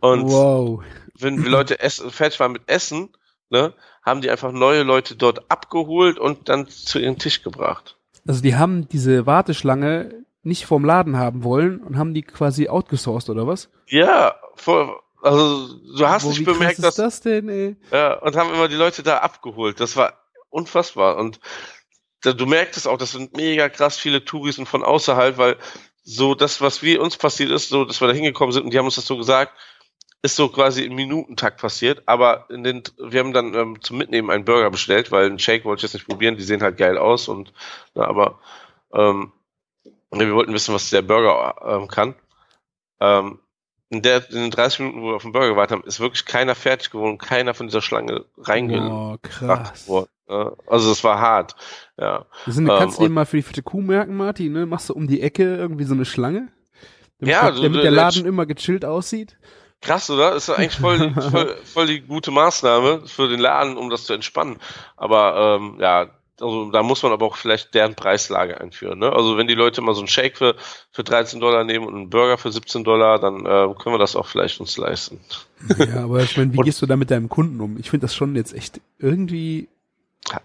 und 0.00 0.30
wow. 0.30 0.82
wenn 1.14 1.42
wir 1.42 1.50
Leute 1.50 1.80
essen, 1.80 2.10
fertig 2.10 2.40
waren 2.40 2.52
mit 2.52 2.68
Essen, 2.68 3.10
ne, 3.50 3.74
haben 4.02 4.20
die 4.20 4.30
einfach 4.30 4.52
neue 4.52 4.82
Leute 4.82 5.16
dort 5.16 5.50
abgeholt 5.50 6.18
und 6.18 6.48
dann 6.48 6.68
zu 6.68 6.98
ihrem 6.98 7.18
Tisch 7.18 7.42
gebracht. 7.42 7.96
Also 8.26 8.42
die 8.42 8.56
haben 8.56 8.88
diese 8.88 9.26
Warteschlange 9.26 10.24
nicht 10.42 10.66
vom 10.66 10.84
Laden 10.84 11.18
haben 11.18 11.44
wollen 11.44 11.80
und 11.80 11.98
haben 11.98 12.14
die 12.14 12.22
quasi 12.22 12.68
outgesourced 12.68 13.28
oder 13.28 13.46
was? 13.46 13.68
Ja, 13.86 14.34
voll, 14.54 14.90
also 15.22 15.68
du 15.96 16.08
hast 16.08 16.24
Wo, 16.24 16.30
nicht 16.30 16.44
bemerkt, 16.44 16.82
dass 16.82 16.94
das 16.94 17.20
denn, 17.20 17.48
ey? 17.48 17.76
Ja, 17.92 18.14
und 18.14 18.36
haben 18.36 18.54
immer 18.54 18.68
die 18.68 18.76
Leute 18.76 19.02
da 19.02 19.18
abgeholt. 19.18 19.80
Das 19.80 19.96
war 19.96 20.14
unfassbar 20.48 21.16
und 21.16 21.40
da, 22.22 22.32
du 22.32 22.46
merktest 22.46 22.86
auch, 22.86 22.98
das 22.98 23.12
sind 23.12 23.36
mega 23.36 23.68
krass 23.68 23.96
viele 23.96 24.24
Touristen 24.24 24.66
von 24.66 24.82
außerhalb, 24.82 25.38
weil 25.38 25.56
so 26.02 26.34
das, 26.34 26.60
was 26.60 26.82
wir 26.82 27.00
uns 27.00 27.16
passiert 27.16 27.50
ist, 27.50 27.68
so 27.68 27.84
dass 27.84 28.00
wir 28.00 28.08
da 28.08 28.14
hingekommen 28.14 28.52
sind 28.52 28.64
und 28.64 28.72
die 28.72 28.78
haben 28.78 28.86
uns 28.86 28.96
das 28.96 29.06
so 29.06 29.16
gesagt, 29.16 29.52
ist 30.22 30.36
so 30.36 30.48
quasi 30.48 30.84
im 30.84 30.94
Minutentakt 30.94 31.60
passiert, 31.60 32.02
aber 32.06 32.46
in 32.50 32.62
den, 32.62 32.82
wir 32.98 33.20
haben 33.20 33.32
dann 33.32 33.54
ähm, 33.54 33.80
zum 33.80 33.98
Mitnehmen 33.98 34.30
einen 34.30 34.44
Burger 34.44 34.70
bestellt, 34.70 35.10
weil 35.12 35.26
einen 35.26 35.38
Shake 35.38 35.64
wollte 35.64 35.80
ich 35.80 35.82
jetzt 35.84 35.94
nicht 35.94 36.06
probieren, 36.08 36.36
die 36.36 36.42
sehen 36.42 36.62
halt 36.62 36.76
geil 36.76 36.98
aus 36.98 37.28
und 37.28 37.52
na, 37.94 38.04
aber 38.06 38.38
ähm, 38.92 39.32
wir 40.12 40.34
wollten 40.34 40.52
wissen, 40.52 40.74
was 40.74 40.90
der 40.90 41.02
Burger 41.02 41.54
ähm, 41.64 41.88
kann. 41.88 42.14
Ähm, 43.00 43.38
in, 43.88 44.02
der, 44.02 44.28
in 44.30 44.36
den 44.36 44.50
30 44.50 44.80
Minuten, 44.80 45.02
wo 45.02 45.06
wir 45.08 45.16
auf 45.16 45.22
den 45.22 45.32
Burger 45.32 45.48
gewartet 45.48 45.78
haben, 45.78 45.86
ist 45.86 46.00
wirklich 46.00 46.24
keiner 46.24 46.54
fertig 46.54 46.90
geworden, 46.90 47.18
keiner 47.18 47.54
von 47.54 47.66
dieser 47.66 47.82
Schlange 47.82 48.24
reingebracht 48.38 48.90
Oh, 48.92 49.16
krass. 49.22 49.88
worden. 49.88 50.08
Ja, 50.28 50.52
Also 50.66 50.92
es 50.92 51.02
war 51.02 51.18
hart. 51.18 51.56
Ja. 51.98 52.26
Das 52.46 52.54
sind, 52.54 52.66
kannst 52.68 52.98
du 52.98 53.02
Ähm, 53.04 53.08
dir 53.08 53.14
mal 53.14 53.26
für 53.26 53.36
die 53.38 53.42
fette 53.42 53.62
Kuh 53.62 53.80
merken, 53.80 54.16
Martin, 54.16 54.52
ne? 54.52 54.66
Machst 54.66 54.88
du 54.90 54.94
um 54.94 55.08
die 55.08 55.22
Ecke 55.22 55.56
irgendwie 55.56 55.84
so 55.84 55.94
eine 55.94 56.04
Schlange? 56.04 56.48
Damit, 57.18 57.34
Ja, 57.34 57.50
der, 57.50 57.60
damit 57.62 57.84
der 57.84 57.90
Laden 57.90 58.26
immer 58.26 58.46
gechillt 58.46 58.84
aussieht? 58.84 59.36
Krass, 59.82 60.10
oder? 60.10 60.34
Ist 60.34 60.48
ja 60.48 60.54
eigentlich 60.56 60.76
voll, 60.78 61.12
voll, 61.30 61.56
voll 61.64 61.86
die 61.86 62.00
gute 62.00 62.30
Maßnahme 62.30 63.02
für 63.06 63.28
den 63.28 63.40
Laden, 63.40 63.76
um 63.76 63.88
das 63.90 64.04
zu 64.04 64.12
entspannen. 64.12 64.58
Aber 64.96 65.58
ähm, 65.60 65.76
ja, 65.80 66.08
also 66.40 66.70
da 66.70 66.82
muss 66.82 67.02
man 67.02 67.12
aber 67.12 67.26
auch 67.26 67.36
vielleicht 67.36 67.74
deren 67.74 67.94
Preislage 67.94 68.60
einführen. 68.60 68.98
Ne? 68.98 69.12
Also 69.12 69.36
wenn 69.36 69.46
die 69.46 69.54
Leute 69.54 69.80
mal 69.82 69.94
so 69.94 70.00
einen 70.00 70.08
Shake 70.08 70.38
für, 70.38 70.54
für 70.90 71.04
13 71.04 71.38
Dollar 71.40 71.64
nehmen 71.64 71.86
und 71.86 71.94
einen 71.94 72.10
Burger 72.10 72.38
für 72.38 72.50
17 72.50 72.82
Dollar, 72.84 73.18
dann 73.18 73.40
äh, 73.46 73.74
können 73.74 73.94
wir 73.94 73.98
das 73.98 74.16
auch 74.16 74.26
vielleicht 74.26 74.58
uns 74.60 74.76
leisten. 74.78 75.20
Ja, 75.78 76.04
aber 76.04 76.22
ich 76.22 76.36
meine, 76.36 76.52
wie 76.52 76.58
Und- 76.58 76.64
gehst 76.64 76.80
du 76.80 76.86
da 76.86 76.96
mit 76.96 77.10
deinem 77.10 77.28
Kunden 77.28 77.60
um? 77.60 77.76
Ich 77.78 77.90
finde 77.90 78.04
das 78.04 78.14
schon 78.14 78.34
jetzt 78.36 78.54
echt 78.54 78.80
irgendwie. 78.98 79.68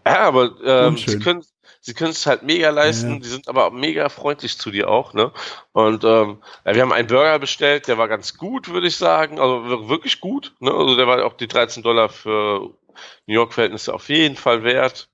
Ja, 0.05 0.19
aber 0.27 0.51
ähm, 0.65 0.97
sie 0.97 1.19
können 1.19 1.43
sie 1.85 1.93
können 1.93 2.11
es 2.11 2.25
halt 2.25 2.43
mega 2.43 2.69
leisten, 2.71 3.13
Ja. 3.15 3.19
die 3.19 3.27
sind 3.29 3.47
aber 3.47 3.71
mega 3.71 4.09
freundlich 4.09 4.57
zu 4.57 4.71
dir 4.71 4.89
auch, 4.89 5.13
ne? 5.13 5.31
Und 5.71 6.03
ähm, 6.03 6.41
ja, 6.65 6.75
wir 6.75 6.81
haben 6.81 6.91
einen 6.91 7.07
Burger 7.07 7.39
bestellt, 7.39 7.87
der 7.87 7.97
war 7.97 8.07
ganz 8.07 8.37
gut, 8.37 8.69
würde 8.69 8.87
ich 8.87 8.97
sagen, 8.97 9.39
also 9.39 9.63
wir- 9.69 9.89
wirklich 9.89 10.19
gut, 10.19 10.53
ne? 10.59 10.71
Also 10.73 10.95
der 10.95 11.07
war 11.07 11.23
auch 11.25 11.33
die 11.33 11.47
13 11.47 11.83
Dollar 11.83 12.09
für 12.09 12.71
New 13.27 13.33
York 13.35 13.53
Verhältnisse 13.53 13.93
auf 13.93 14.09
jeden 14.09 14.35
Fall 14.35 14.63
wert. 14.63 15.09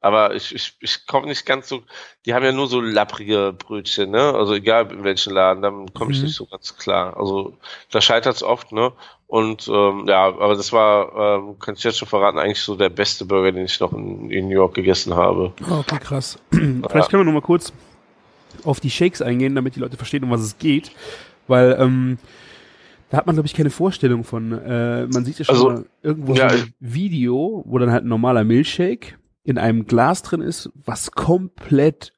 Aber 0.00 0.34
ich, 0.34 0.54
ich, 0.54 0.76
ich 0.80 1.06
komme 1.06 1.26
nicht 1.28 1.46
ganz 1.46 1.68
so, 1.68 1.82
die 2.26 2.34
haben 2.34 2.44
ja 2.44 2.52
nur 2.52 2.66
so 2.66 2.80
lapprige 2.82 3.54
Brötchen, 3.54 4.10
ne? 4.10 4.34
Also 4.34 4.52
egal 4.54 4.92
in 4.92 5.02
welchen 5.02 5.32
Laden, 5.32 5.62
dann 5.62 5.94
komme 5.94 6.12
ich 6.12 6.18
Mhm. 6.18 6.24
nicht 6.24 6.34
so 6.34 6.44
ganz 6.46 6.76
klar. 6.76 7.16
Also 7.16 7.56
da 7.90 8.02
scheitert 8.02 8.36
es 8.36 8.42
oft, 8.42 8.70
ne? 8.72 8.92
Und 9.34 9.66
ähm, 9.66 10.04
ja, 10.06 10.26
aber 10.26 10.54
das 10.54 10.72
war, 10.72 11.40
ähm, 11.40 11.58
kann 11.58 11.74
ich 11.74 11.82
jetzt 11.82 11.98
schon 11.98 12.06
verraten, 12.06 12.38
eigentlich 12.38 12.60
so 12.60 12.76
der 12.76 12.88
beste 12.88 13.24
Burger, 13.24 13.50
den 13.50 13.64
ich 13.64 13.80
noch 13.80 13.92
in, 13.92 14.30
in 14.30 14.46
New 14.46 14.54
York 14.54 14.74
gegessen 14.74 15.14
habe. 15.14 15.52
Oh, 15.68 15.78
okay, 15.78 15.98
krass. 15.98 16.38
Vielleicht 16.52 17.10
können 17.10 17.22
wir 17.22 17.24
noch 17.24 17.32
mal 17.32 17.42
kurz 17.42 17.72
auf 18.62 18.78
die 18.78 18.90
Shakes 18.90 19.22
eingehen, 19.22 19.56
damit 19.56 19.74
die 19.74 19.80
Leute 19.80 19.96
verstehen, 19.96 20.22
um 20.22 20.30
was 20.30 20.40
es 20.40 20.58
geht. 20.58 20.92
Weil, 21.48 21.76
ähm, 21.80 22.18
da 23.10 23.16
hat 23.16 23.26
man, 23.26 23.34
glaube 23.34 23.48
ich, 23.48 23.54
keine 23.54 23.70
Vorstellung 23.70 24.22
von. 24.22 24.52
Äh, 24.52 25.08
man 25.08 25.24
sieht 25.24 25.40
ja 25.40 25.46
schon 25.46 25.56
Also, 25.56 25.84
irgendwo 26.00 26.34
ja, 26.34 26.50
so 26.50 26.56
ein 26.56 26.72
Video, 26.78 27.64
wo 27.66 27.78
dann 27.78 27.90
halt 27.90 28.04
ein 28.04 28.08
normaler 28.08 28.44
Milchshake 28.44 29.18
in 29.42 29.58
einem 29.58 29.86
Glas 29.86 30.22
drin 30.22 30.42
ist, 30.42 30.70
was 30.76 31.10
komplett, 31.10 32.12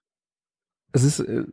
es 0.93 1.03
ist 1.03 1.21
äh, 1.21 1.45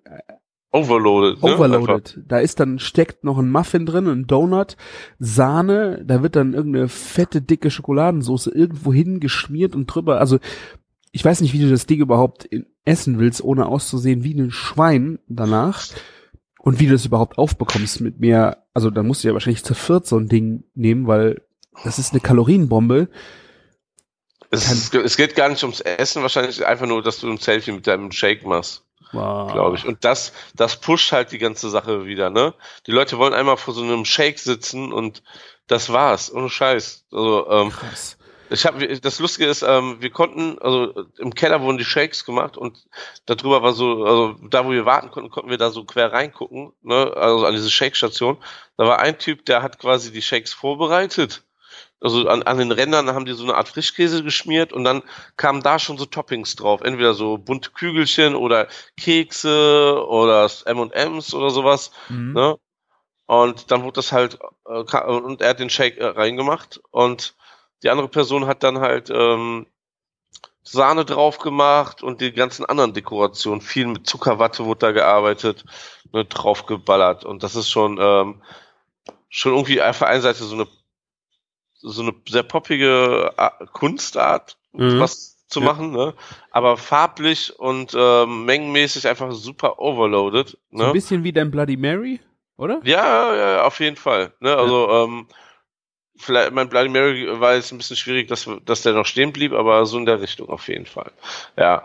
Overloaded. 0.74 1.42
Ne? 1.42 1.52
Einfach. 1.52 1.60
overloaded. 1.60 2.24
Da 2.28 2.40
ist 2.40 2.60
dann, 2.60 2.80
steckt 2.80 3.24
noch 3.24 3.38
ein 3.38 3.52
Muffin 3.52 3.86
drin, 3.86 4.08
ein 4.08 4.26
Donut, 4.26 4.76
Sahne, 5.20 6.04
da 6.04 6.24
wird 6.24 6.36
dann 6.36 6.54
irgendeine 6.54 6.90
fette, 6.90 7.42
dicke 7.42 7.70
Schokoladensoße 7.70 8.52
irgendwo 8.52 8.92
hingeschmiert 8.92 9.76
und 9.76 9.86
drüber. 9.86 10.20
Also, 10.20 10.40
ich 11.12 11.24
weiß 11.24 11.42
nicht, 11.42 11.54
wie 11.54 11.62
du 11.62 11.70
das 11.70 11.86
Ding 11.86 12.00
überhaupt 12.00 12.50
essen 12.86 13.20
willst, 13.20 13.44
ohne 13.44 13.68
auszusehen 13.68 14.24
wie 14.24 14.34
ein 14.34 14.50
Schwein 14.50 15.20
danach. 15.28 15.86
Und 16.58 16.80
wie 16.80 16.88
du 16.88 16.94
das 16.94 17.06
überhaupt 17.06 17.38
aufbekommst 17.38 18.02
mit 18.02 18.20
mehr, 18.20 18.66
also 18.74 18.90
da 18.90 19.04
musst 19.04 19.24
du 19.24 19.28
ja 19.28 19.34
wahrscheinlich 19.34 19.66
zu 19.66 19.76
viert 19.76 20.08
so 20.08 20.18
ein 20.18 20.30
Ding 20.30 20.64
nehmen, 20.76 21.08
weil 21.08 21.42
das 21.84 22.00
ist 22.00 22.14
eine 22.14 22.22
Kalorienbombe. 22.22 23.10
Es, 24.50 24.94
es 24.94 25.18
geht 25.18 25.36
gar 25.36 25.50
nicht 25.50 25.62
ums 25.64 25.82
Essen, 25.82 26.22
wahrscheinlich 26.22 26.66
einfach 26.66 26.88
nur, 26.88 27.04
dass 27.04 27.20
du 27.20 27.30
ein 27.30 27.38
Selfie 27.38 27.74
mit 27.74 27.86
deinem 27.86 28.12
Shake 28.12 28.46
machst, 28.46 28.86
Wow. 29.14 29.54
glaube 29.54 29.78
ich. 29.78 29.86
Und 29.86 30.04
das, 30.04 30.34
das 30.56 30.78
pusht 30.78 31.12
halt 31.12 31.32
die 31.32 31.38
ganze 31.38 31.70
Sache 31.70 32.06
wieder, 32.06 32.30
ne? 32.30 32.54
Die 32.88 32.92
Leute 32.92 33.18
wollen 33.18 33.34
einmal 33.34 33.58
vor 33.58 33.74
so 33.74 33.84
einem 33.84 34.06
Shake 34.06 34.40
sitzen 34.40 34.92
und 34.92 35.24
das 35.68 35.94
war's, 35.94 36.34
ohne 36.34 36.50
Scheiß. 36.50 37.06
Also, 37.12 37.50
ähm, 37.50 37.70
Krass. 37.70 38.18
Ich 38.50 38.66
habe 38.66 39.00
das 39.00 39.20
Lustige 39.20 39.50
ist, 39.50 39.64
ähm, 39.64 39.98
wir 40.00 40.12
konnten, 40.12 40.60
also 40.60 41.06
im 41.18 41.34
Keller 41.34 41.62
wurden 41.62 41.80
die 41.80 41.86
Shakes 41.86 42.24
gemacht 42.24 42.56
und 42.56 42.86
darüber 43.26 43.64
war 43.64 43.74
so, 43.74 44.06
also 44.06 44.36
da 44.48 44.66
wo 44.66 44.72
wir 44.72 44.86
warten 44.86 45.10
konnten, 45.10 45.32
konnten 45.32 45.50
wir 45.50 45.58
da 45.58 45.72
so 45.72 45.86
quer 45.86 46.12
reingucken, 46.12 46.72
ne, 46.84 47.14
also 47.16 47.46
an 47.46 47.54
diese 47.54 47.72
Shake-Station. 47.72 48.38
Da 48.78 48.86
war 48.86 49.00
ein 49.00 49.18
Typ, 49.18 49.46
der 49.46 49.64
hat 49.64 49.80
quasi 49.80 50.12
die 50.12 50.22
Shakes 50.22 50.54
vorbereitet. 50.54 51.44
Also 52.04 52.28
an, 52.28 52.44
an 52.44 52.58
den 52.58 52.74
Rändern 52.74 53.10
haben 53.14 53.26
die 53.26 53.32
so 53.32 53.44
eine 53.44 53.56
Art 53.56 53.70
Frischkäse 53.70 54.24
geschmiert 54.24 54.74
und 54.74 54.84
dann 54.84 55.04
kamen 55.38 55.62
da 55.62 55.80
schon 55.80 55.98
so 55.98 56.06
Toppings 56.06 56.58
drauf. 56.58 56.82
Entweder 56.82 57.14
so 57.14 57.38
bunte 57.38 57.72
Kügelchen 57.72 58.36
oder 58.36 58.68
Kekse 58.98 60.06
oder 60.06 60.50
M&M's 60.66 61.34
oder 61.34 61.50
sowas. 61.50 61.92
Mhm. 62.10 62.34
Ne? 62.34 62.58
Und 63.26 63.72
dann 63.72 63.84
wurde 63.84 63.96
das 63.96 64.12
halt, 64.12 64.38
äh, 64.66 64.98
und 64.98 65.42
er 65.42 65.50
hat 65.50 65.60
den 65.60 65.70
Shake 65.70 65.98
äh, 65.98 66.06
reingemacht 66.06 66.82
und 66.92 67.36
die 67.84 67.90
andere 67.90 68.10
Person 68.10 68.48
hat 68.48 68.64
dann 68.64 68.80
halt 68.80 69.10
ähm, 69.10 69.66
Sahne 70.62 71.06
drauf 71.06 71.38
gemacht 71.38 72.04
und 72.04 72.20
die 72.20 72.34
ganzen 72.34 72.66
anderen 72.66 72.94
Dekorationen, 72.94 73.62
viel 73.62 73.88
mit 73.88 74.08
Zuckerwatte 74.08 74.66
wurde 74.66 74.80
da 74.80 74.92
gearbeitet, 74.92 75.64
ne, 76.12 76.26
drauf 76.26 76.66
geballert. 76.66 77.24
Und 77.24 77.44
das 77.44 77.56
ist 77.56 77.70
schon, 77.70 77.98
ähm, 78.00 78.42
schon 79.30 79.54
irgendwie 79.54 79.82
auf 79.82 80.00
der 80.00 80.08
einen 80.10 80.22
Seite 80.22 80.44
so 80.44 80.56
eine, 80.56 80.68
so 81.84 82.02
eine 82.02 82.14
sehr 82.28 82.44
poppige 82.44 83.32
A- 83.38 83.66
Kunstart, 83.72 84.58
Mhm. 84.74 85.00
was 85.00 85.46
zu 85.48 85.60
Ja. 85.60 85.66
machen, 85.68 85.92
ne? 85.92 86.14
aber 86.52 86.78
farblich 86.78 87.58
und 87.60 87.94
ähm, 87.96 88.46
mengenmäßig 88.46 89.08
einfach 89.08 89.32
super 89.34 89.78
overloaded. 89.80 90.58
So 90.72 90.78
Ne? 90.78 90.86
ein 90.88 90.94
bisschen 90.94 91.24
wie 91.24 91.32
dein 91.32 91.52
Bloody 91.52 91.78
Mary, 91.78 92.20
oder? 92.58 92.80
Ja, 92.84 93.36
ja, 93.36 93.52
ja, 93.58 93.64
auf 93.64 93.80
jeden 93.80 93.96
Fall. 93.98 94.34
Ne? 94.40 94.56
Also, 94.56 94.90
ähm, 94.90 95.28
vielleicht, 96.18 96.54
mein 96.54 96.70
Bloody 96.70 96.90
Mary 96.90 97.40
war 97.40 97.54
jetzt 97.56 97.72
ein 97.72 97.78
bisschen 97.78 97.98
schwierig, 97.98 98.28
dass, 98.30 98.50
dass 98.66 98.82
der 98.82 98.94
noch 98.94 99.06
stehen 99.06 99.32
blieb, 99.34 99.54
aber 99.54 99.86
so 99.86 99.98
in 100.00 100.06
der 100.06 100.22
Richtung 100.22 100.50
auf 100.50 100.68
jeden 100.68 100.86
Fall. 100.88 101.12
Ja. 101.58 101.84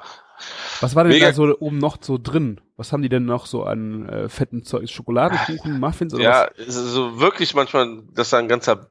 Was 0.81 0.95
war 0.95 1.03
denn 1.05 1.13
Mega- 1.13 1.27
da 1.27 1.33
so 1.33 1.55
oben 1.59 1.79
noch 1.79 1.99
so 2.01 2.17
drin? 2.17 2.61
Was 2.77 2.93
haben 2.93 3.03
die 3.03 3.09
denn 3.09 3.25
noch 3.27 3.47
so 3.47 3.65
an 3.65 4.09
äh, 4.09 4.29
fetten 4.29 4.63
Zeug? 4.63 4.89
Schokoladenkuchen, 4.89 5.81
Muffins 5.81 6.15
oder 6.15 6.23
Ja, 6.23 6.49
es 6.57 6.69
ist 6.77 6.93
so 6.93 7.19
wirklich 7.21 7.55
manchmal, 7.55 8.03
dass 8.15 8.31
da 8.31 8.39
ein 8.39 8.47
ganzer 8.49 8.91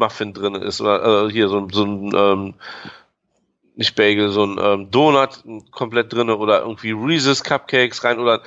Muffin 0.00 0.32
drin 0.32 0.56
ist 0.56 0.80
oder 0.80 1.26
äh, 1.26 1.30
hier 1.30 1.48
so, 1.48 1.58
ein- 1.58 1.70
so 1.70 1.84
ein, 1.84 2.12
ähm, 2.14 2.54
nicht 3.76 3.94
Bagel, 3.94 4.30
so 4.30 4.44
ein 4.44 4.58
ähm, 4.60 4.90
Donut 4.90 5.44
komplett 5.70 6.12
drin 6.12 6.28
oder 6.30 6.62
irgendwie 6.62 6.90
Reese's 6.90 7.44
Cupcakes 7.44 8.02
rein 8.04 8.18
oder 8.18 8.42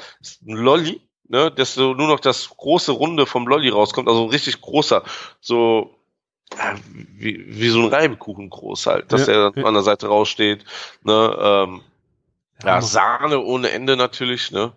ein 0.46 0.56
Lolli, 0.56 1.02
ne, 1.30 1.50
dass 1.50 1.74
so 1.76 1.94
nur 1.94 2.08
noch 2.08 2.20
das 2.20 2.50
große 2.50 2.92
Runde 2.92 3.26
vom 3.26 3.48
Lolli 3.48 3.70
rauskommt, 3.70 4.08
also 4.10 4.24
ein 4.26 4.30
richtig 4.30 4.60
großer, 4.62 5.04
so 5.40 5.96
ja, 6.58 6.76
wie, 6.92 7.46
wie 7.48 7.70
so 7.70 7.80
ein 7.80 7.88
Reibekuchen 7.88 8.50
groß 8.50 8.86
halt, 8.86 9.12
dass 9.12 9.22
Ja, 9.22 9.34
der 9.34 9.52
dann 9.52 9.54
ja. 9.64 9.66
an 9.68 9.74
der 9.74 9.84
Seite 9.84 10.08
raussteht, 10.08 10.66
ne, 11.04 11.38
ähm, 11.40 11.82
ja. 12.64 12.82
Sahne 12.82 13.40
ohne 13.40 13.72
Ende 13.72 13.98
natürlich, 13.98 14.52
ne? 14.52 14.72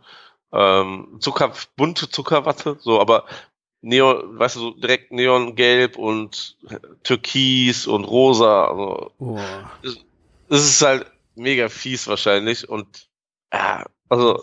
Ähm, 0.53 1.19
Zucker, 1.21 1.53
bunte 1.77 2.09
Zuckerwatte, 2.09 2.79
so, 2.81 3.01
aber 3.01 3.25
Neon, 3.89 4.37
weißt 4.37 4.57
du, 4.57 4.61
so 4.61 4.71
direkt 4.73 5.13
Neongelb 5.13 5.97
und 5.97 6.57
Türkis 7.05 7.87
und 7.87 8.03
Rosa, 8.05 8.65
also 8.67 9.13
Oh. 9.19 9.39
es 10.49 10.65
ist 10.65 10.83
halt 10.83 11.07
mega 11.37 11.69
fies 11.69 12.09
wahrscheinlich 12.09 12.69
und 12.69 13.09
ja, 13.53 13.87
also 14.09 14.43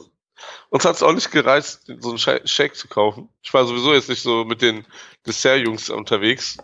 uns 0.69 0.85
hat 0.85 0.95
es 0.95 1.03
auch 1.03 1.11
nicht 1.11 1.29
gereizt, 1.31 1.91
so 1.99 2.09
einen 2.09 2.17
Sha- 2.19 2.45
Shake 2.47 2.75
zu 2.75 2.87
kaufen. 2.87 3.27
Ich 3.41 3.53
war 3.53 3.65
sowieso 3.65 3.93
jetzt 3.93 4.07
nicht 4.09 4.21
so 4.21 4.45
mit 4.45 4.61
den 4.61 4.85
Dessert-Jungs 5.27 5.89
unterwegs. 5.89 6.57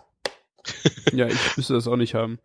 Ja, 1.12 1.26
ich 1.26 1.56
müsste 1.56 1.72
das 1.74 1.88
auch 1.88 1.96
nicht 1.96 2.14
haben. 2.14 2.38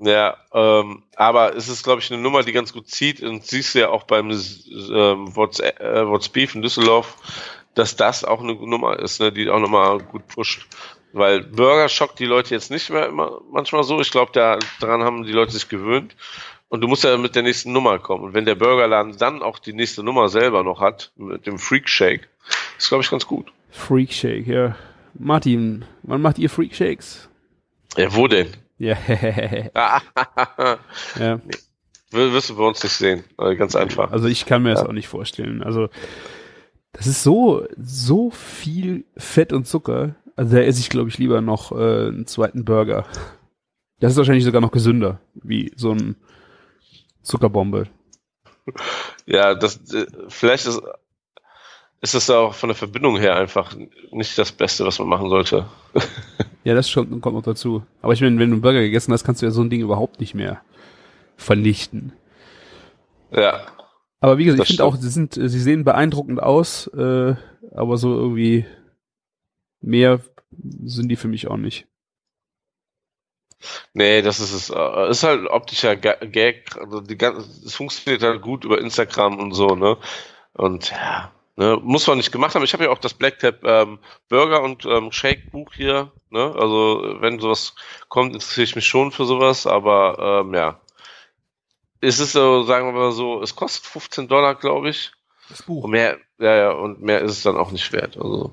Ja, 0.00 0.36
ähm, 0.52 1.04
aber 1.16 1.56
es 1.56 1.68
ist, 1.68 1.82
glaube 1.82 2.00
ich, 2.00 2.12
eine 2.12 2.20
Nummer, 2.22 2.42
die 2.42 2.52
ganz 2.52 2.72
gut 2.72 2.88
zieht 2.88 3.22
und 3.22 3.44
siehst 3.46 3.74
du 3.74 3.80
ja 3.80 3.88
auch 3.90 4.04
beim 4.04 4.30
ähm, 4.30 5.34
What's, 5.36 5.58
äh, 5.60 6.04
What's 6.06 6.28
Beef 6.28 6.54
in 6.54 6.62
Düsseldorf, 6.62 7.16
dass 7.76 7.94
das 7.94 8.24
auch 8.24 8.40
eine 8.42 8.54
Nummer 8.54 8.98
ist, 8.98 9.20
ne, 9.20 9.30
die 9.30 9.48
auch 9.48 9.60
nochmal 9.60 9.98
gut 9.98 10.26
pusht. 10.26 10.66
Weil 11.12 11.42
Burger 11.42 11.88
schockt 11.88 12.18
die 12.18 12.26
Leute 12.26 12.52
jetzt 12.54 12.70
nicht 12.70 12.90
mehr 12.90 13.06
immer 13.06 13.40
manchmal 13.50 13.84
so. 13.84 14.00
Ich 14.00 14.10
glaube, 14.10 14.32
da, 14.34 14.58
daran 14.80 15.02
haben 15.02 15.22
die 15.24 15.32
Leute 15.32 15.52
sich 15.52 15.68
gewöhnt. 15.68 16.16
Und 16.68 16.80
du 16.80 16.88
musst 16.88 17.04
ja 17.04 17.16
mit 17.16 17.36
der 17.36 17.42
nächsten 17.44 17.72
Nummer 17.72 17.98
kommen. 18.00 18.24
Und 18.24 18.34
wenn 18.34 18.44
der 18.44 18.56
Burgerladen 18.56 19.16
dann 19.16 19.40
auch 19.40 19.60
die 19.60 19.72
nächste 19.72 20.02
Nummer 20.02 20.28
selber 20.28 20.64
noch 20.64 20.80
hat, 20.80 21.12
mit 21.16 21.46
dem 21.46 21.58
Freak 21.60 21.88
Shake, 21.88 22.28
ist, 22.76 22.88
glaube 22.88 23.04
ich, 23.04 23.10
ganz 23.10 23.24
gut. 23.26 23.46
Freak 23.70 24.12
Shake, 24.12 24.46
ja. 24.48 24.74
Martin, 25.14 25.84
wann 26.02 26.20
macht 26.22 26.38
ihr 26.38 26.50
Freak 26.50 26.74
Shakes? 26.74 27.28
Ja, 27.96 28.12
wo 28.14 28.26
denn? 28.26 28.48
Ja, 28.78 28.96
ja. 31.18 31.40
W 32.10 32.32
wirst 32.32 32.50
du 32.50 32.56
bei 32.56 32.64
uns 32.64 32.82
nicht 32.82 32.92
sehen. 32.92 33.24
Also 33.36 33.56
ganz 33.56 33.74
einfach. 33.76 34.10
Also 34.12 34.26
ich 34.28 34.44
kann 34.46 34.62
mir 34.62 34.70
das 34.70 34.82
Ja. 34.82 34.88
auch 34.88 34.92
nicht 34.92 35.08
vorstellen. 35.08 35.62
Also 35.62 35.88
das 36.96 37.06
ist 37.06 37.22
so, 37.22 37.66
so 37.76 38.30
viel 38.30 39.04
Fett 39.16 39.52
und 39.52 39.66
Zucker. 39.66 40.14
Also 40.34 40.56
da 40.56 40.62
esse 40.62 40.80
ich, 40.80 40.88
glaube 40.88 41.10
ich, 41.10 41.18
lieber 41.18 41.40
noch 41.40 41.72
äh, 41.72 42.08
einen 42.08 42.26
zweiten 42.26 42.64
Burger. 42.64 43.04
Das 44.00 44.12
ist 44.12 44.18
wahrscheinlich 44.18 44.44
sogar 44.44 44.60
noch 44.60 44.72
gesünder, 44.72 45.20
wie 45.34 45.72
so 45.76 45.92
ein 45.92 46.16
Zuckerbombe. 47.22 47.88
Ja, 49.26 49.54
das 49.54 49.92
äh, 49.92 50.06
vielleicht 50.28 50.66
ist, 50.66 50.80
ist 52.00 52.14
das 52.14 52.30
auch 52.30 52.54
von 52.54 52.70
der 52.70 52.76
Verbindung 52.76 53.18
her 53.18 53.36
einfach 53.36 53.74
nicht 54.10 54.36
das 54.38 54.52
Beste, 54.52 54.84
was 54.84 54.98
man 54.98 55.08
machen 55.08 55.28
sollte. 55.28 55.66
Ja, 56.64 56.74
das 56.74 56.90
schon, 56.90 57.20
kommt 57.20 57.36
noch 57.36 57.44
dazu. 57.44 57.84
Aber 58.02 58.12
ich 58.12 58.20
meine, 58.20 58.40
wenn 58.40 58.50
du 58.50 58.56
einen 58.56 58.60
Burger 58.60 58.80
gegessen 58.80 59.12
hast, 59.12 59.22
kannst 59.22 59.40
du 59.40 59.46
ja 59.46 59.52
so 59.52 59.62
ein 59.62 59.70
Ding 59.70 59.82
überhaupt 59.82 60.18
nicht 60.18 60.34
mehr 60.34 60.62
vernichten. 61.36 62.12
Ja. 63.30 63.60
Aber 64.20 64.38
wie 64.38 64.44
gesagt, 64.44 64.58
Das 64.58 64.68
ich 64.68 64.76
finde 64.76 64.84
auch, 64.84 64.96
sie 64.96 65.08
sind, 65.08 65.36
äh, 65.36 65.48
sie 65.48 65.60
sehen 65.60 65.84
beeindruckend 65.84 66.42
aus, 66.42 66.86
äh, 66.88 67.34
aber 67.74 67.96
so 67.98 68.14
irgendwie 68.14 68.66
mehr 69.80 70.20
sind 70.84 71.08
die 71.08 71.16
für 71.16 71.28
mich 71.28 71.48
auch 71.48 71.56
nicht. 71.56 71.86
Nee, 73.94 74.22
das 74.22 74.40
ist 74.40 74.52
es. 74.52 74.70
äh, 74.70 75.10
Ist 75.10 75.22
halt 75.24 75.46
optischer 75.48 75.96
Ga- 75.96 76.18
Gag. 76.24 76.76
Also 76.78 77.00
die 77.00 77.16
ganze, 77.16 77.40
es 77.66 77.74
funktioniert 77.74 78.22
halt 78.22 78.42
gut 78.42 78.64
über 78.64 78.78
Instagram 78.80 79.38
und 79.38 79.52
so, 79.52 79.68
ne? 79.74 79.96
Und 80.54 80.90
ja, 80.90 81.32
ne, 81.56 81.78
muss 81.82 82.06
man 82.06 82.18
nicht 82.18 82.32
gemacht 82.32 82.54
haben. 82.54 82.64
Ich 82.64 82.72
habe 82.74 82.84
ja 82.84 82.90
auch 82.90 82.98
das 82.98 83.14
Black 83.14 83.38
Tap 83.40 83.64
ähm, 83.64 83.98
Burger 84.28 84.62
und 84.62 84.84
ähm, 84.86 85.12
Shake 85.12 85.50
Buch 85.52 85.72
hier, 85.74 86.12
ne? 86.30 86.54
Also 86.58 87.16
wenn 87.20 87.40
sowas 87.40 87.74
kommt, 88.08 88.34
interessiere 88.34 88.64
ich 88.64 88.76
mich 88.76 88.86
schon 88.86 89.12
für 89.12 89.24
sowas, 89.26 89.66
aber 89.66 90.42
ähm, 90.46 90.54
ja. 90.54 90.80
Es 92.00 92.18
ist 92.20 92.32
so, 92.32 92.62
sagen 92.64 92.86
wir 92.86 92.92
mal 92.92 93.12
so, 93.12 93.42
es 93.42 93.54
kostet 93.56 93.84
15 93.86 94.28
Dollar, 94.28 94.54
glaube 94.54 94.90
ich. 94.90 95.12
Das 95.48 95.62
Buch. 95.62 95.84
Und 95.84 95.90
mehr, 95.92 96.18
ja, 96.38 96.54
ja, 96.56 96.70
und 96.72 97.00
mehr 97.02 97.20
ist 97.22 97.32
es 97.32 97.42
dann 97.42 97.56
auch 97.56 97.70
nicht 97.72 97.92
wert. 97.92 98.16
Also. 98.16 98.52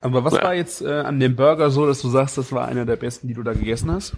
Aber 0.00 0.24
was 0.24 0.34
Ja. 0.34 0.42
war 0.42 0.54
jetzt 0.54 0.82
äh, 0.82 1.00
an 1.00 1.20
dem 1.20 1.36
Burger 1.36 1.70
so, 1.70 1.86
dass 1.86 2.00
du 2.02 2.08
sagst, 2.08 2.36
das 2.38 2.52
war 2.52 2.66
einer 2.66 2.84
der 2.86 2.96
besten, 2.96 3.28
die 3.28 3.34
du 3.34 3.42
da 3.42 3.52
gegessen 3.52 3.90
hast? 3.92 4.14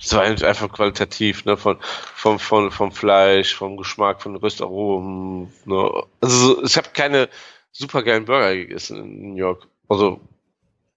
Es 0.00 0.14
war 0.14 0.22
einfach 0.22 0.70
qualitativ, 0.72 1.44
ne, 1.44 1.56
von, 1.56 1.78
vom, 2.14 2.38
vom, 2.38 2.70
vom 2.70 2.92
Fleisch, 2.92 3.54
vom 3.56 3.76
Geschmack, 3.76 4.22
von 4.22 4.36
Röstaromen, 4.36 5.52
ne. 5.64 6.04
Also, 6.20 6.54
so- 6.54 6.62
ich 6.64 6.76
habe 6.76 6.88
keine 6.92 7.28
super 7.72 8.02
geilen 8.02 8.24
Burger 8.24 8.54
gegessen 8.54 8.96
in 8.98 9.30
New 9.32 9.36
York. 9.36 9.66
Also, 9.88 10.20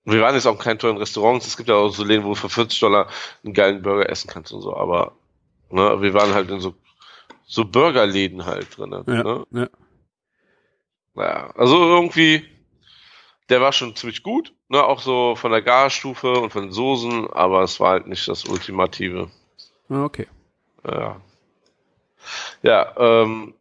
wir 0.06 0.22
waren 0.22 0.36
jetzt 0.36 0.46
auch 0.46 0.54
in 0.54 0.60
keinen 0.60 0.80
tollen 0.80 0.98
Restaurants. 0.98 1.48
Es 1.48 1.58
gibt 1.58 1.70
ja 1.70 1.76
auch 1.76 1.90
so 1.90 2.04
Läden, 2.04 2.24
wo 2.26 2.30
du 2.30 2.36
für 2.36 2.50
40 2.50 2.80
Dollar 2.80 3.08
einen 3.44 3.54
geilen 3.54 3.82
Burger 3.82 4.10
essen 4.10 4.30
kannst 4.30 4.52
und 4.54 4.62
so, 4.62 4.76
aber, 4.76 5.14
ne, 5.72 6.02
wir 6.02 6.14
waren 6.14 6.34
halt 6.34 6.50
in 6.50 6.60
so, 6.60 6.76
so 7.46 7.66
Burgerläden 7.66 8.46
halt 8.46 8.78
drin, 8.78 8.92
Ja, 9.08 9.24
ne. 9.24 9.46
ja. 9.52 9.70
Ja, 11.16 11.52
also 11.56 11.76
irgendwie, 11.78 12.46
der 13.50 13.60
war 13.62 13.74
schon 13.74 13.96
ziemlich 13.96 14.24
gut, 14.24 14.54
ne, 14.70 14.84
auch 14.84 15.02
so 15.02 15.36
von 15.36 15.52
der 15.52 15.62
Garstufe 15.62 16.32
und 16.34 16.52
von 16.52 16.64
den 16.64 16.72
Soßen, 16.72 17.30
aber 17.32 17.64
es 17.64 17.80
war 17.80 17.92
halt 17.92 18.08
nicht 18.08 18.28
das 18.28 18.46
Ultimative. 18.46 19.30
Ah, 19.90 20.04
Okay. 20.06 20.28
Ja. 20.86 21.22
Ja, 22.62 22.94
ähm, 22.98 23.56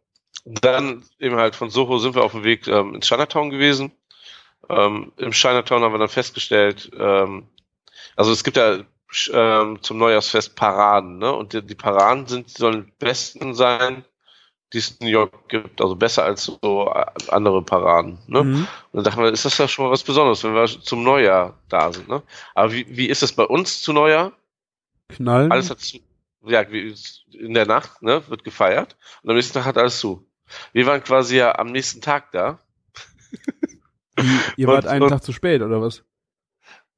dann 0.45 1.03
eben 1.19 1.35
halt 1.35 1.55
von 1.55 1.69
Soho 1.69 1.97
sind 1.97 2.15
wir 2.15 2.23
auf 2.23 2.31
dem 2.31 2.43
Weg 2.43 2.67
ähm, 2.67 2.95
ins 2.95 3.07
Chinatown 3.07 3.49
gewesen. 3.49 3.91
Ähm, 4.69 5.11
Im 5.17 5.31
Chinatown 5.31 5.83
haben 5.83 5.93
wir 5.93 5.99
dann 5.99 6.07
festgestellt, 6.09 6.91
ähm, 6.97 7.47
also 8.15 8.31
es 8.31 8.43
gibt 8.43 8.57
ja 8.57 8.79
ähm, 9.33 9.79
zum 9.81 9.97
Neujahrsfest 9.97 10.55
Paraden, 10.55 11.17
ne? 11.17 11.31
Und 11.33 11.53
die, 11.53 11.61
die 11.61 11.75
Paraden 11.75 12.27
sind, 12.27 12.49
sollen 12.49 12.85
die 12.85 12.93
besten 12.99 13.53
sein, 13.53 14.05
die 14.73 14.77
es 14.77 14.91
in 14.91 15.05
New 15.07 15.11
York 15.11 15.49
gibt, 15.49 15.81
also 15.81 15.95
besser 15.95 16.23
als 16.23 16.45
so 16.45 16.91
äh, 16.93 17.05
andere 17.29 17.61
Paraden, 17.61 18.19
ne? 18.27 18.43
Mhm. 18.43 18.55
Und 18.55 18.67
dann 18.93 19.03
dachten 19.03 19.21
wir, 19.21 19.31
ist 19.31 19.45
das 19.45 19.57
ja 19.57 19.67
schon 19.67 19.85
mal 19.85 19.91
was 19.91 20.03
Besonderes, 20.03 20.43
wenn 20.43 20.53
wir 20.55 20.65
zum 20.65 21.03
Neujahr 21.03 21.59
da 21.69 21.91
sind, 21.91 22.07
ne? 22.07 22.23
Aber 22.55 22.71
wie, 22.71 22.85
wie 22.89 23.07
ist 23.07 23.21
es 23.23 23.33
bei 23.33 23.43
uns 23.43 23.81
zu 23.81 23.91
Neujahr? 23.93 24.31
Knallen. 25.09 25.51
Alles 25.51 25.69
hat 25.69 25.81
zu, 25.81 25.99
ja, 26.45 26.61
in 26.61 27.53
der 27.53 27.65
Nacht, 27.65 28.01
ne, 28.01 28.23
wird 28.29 28.43
gefeiert 28.45 28.95
und 29.23 29.29
am 29.29 29.35
nächsten 29.35 29.53
Tag 29.55 29.65
hat 29.65 29.77
alles 29.77 29.99
zu. 29.99 30.25
Wir 30.73 30.85
waren 30.85 31.03
quasi 31.03 31.37
ja 31.37 31.57
am 31.59 31.71
nächsten 31.71 32.01
Tag 32.01 32.31
da. 32.31 32.59
Ihr 34.57 34.67
und- 34.67 34.73
wart 34.73 34.87
einen 34.87 35.03
und- 35.03 35.09
Tag 35.09 35.23
zu 35.23 35.33
spät, 35.33 35.61
oder 35.61 35.81
was? 35.81 36.03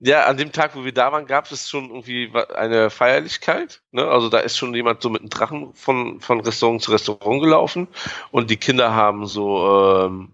Ja, 0.05 0.25
an 0.25 0.35
dem 0.35 0.51
Tag, 0.51 0.75
wo 0.75 0.83
wir 0.83 0.91
da 0.93 1.13
waren, 1.13 1.27
gab 1.27 1.49
es 1.49 1.69
schon 1.69 1.89
irgendwie 1.89 2.29
eine 2.55 2.89
Feierlichkeit. 2.89 3.81
Ne? 3.91 4.05
Also 4.05 4.27
da 4.27 4.39
ist 4.39 4.57
schon 4.57 4.75
jemand 4.75 5.01
so 5.01 5.09
mit 5.09 5.21
einem 5.21 5.29
Drachen 5.29 5.73
von, 5.75 6.19
von 6.19 6.41
Restaurant 6.41 6.81
zu 6.81 6.91
Restaurant 6.91 7.41
gelaufen 7.41 7.87
und 8.29 8.49
die 8.49 8.57
Kinder 8.57 8.93
haben 8.93 9.27
so, 9.27 10.03
ähm, 10.05 10.33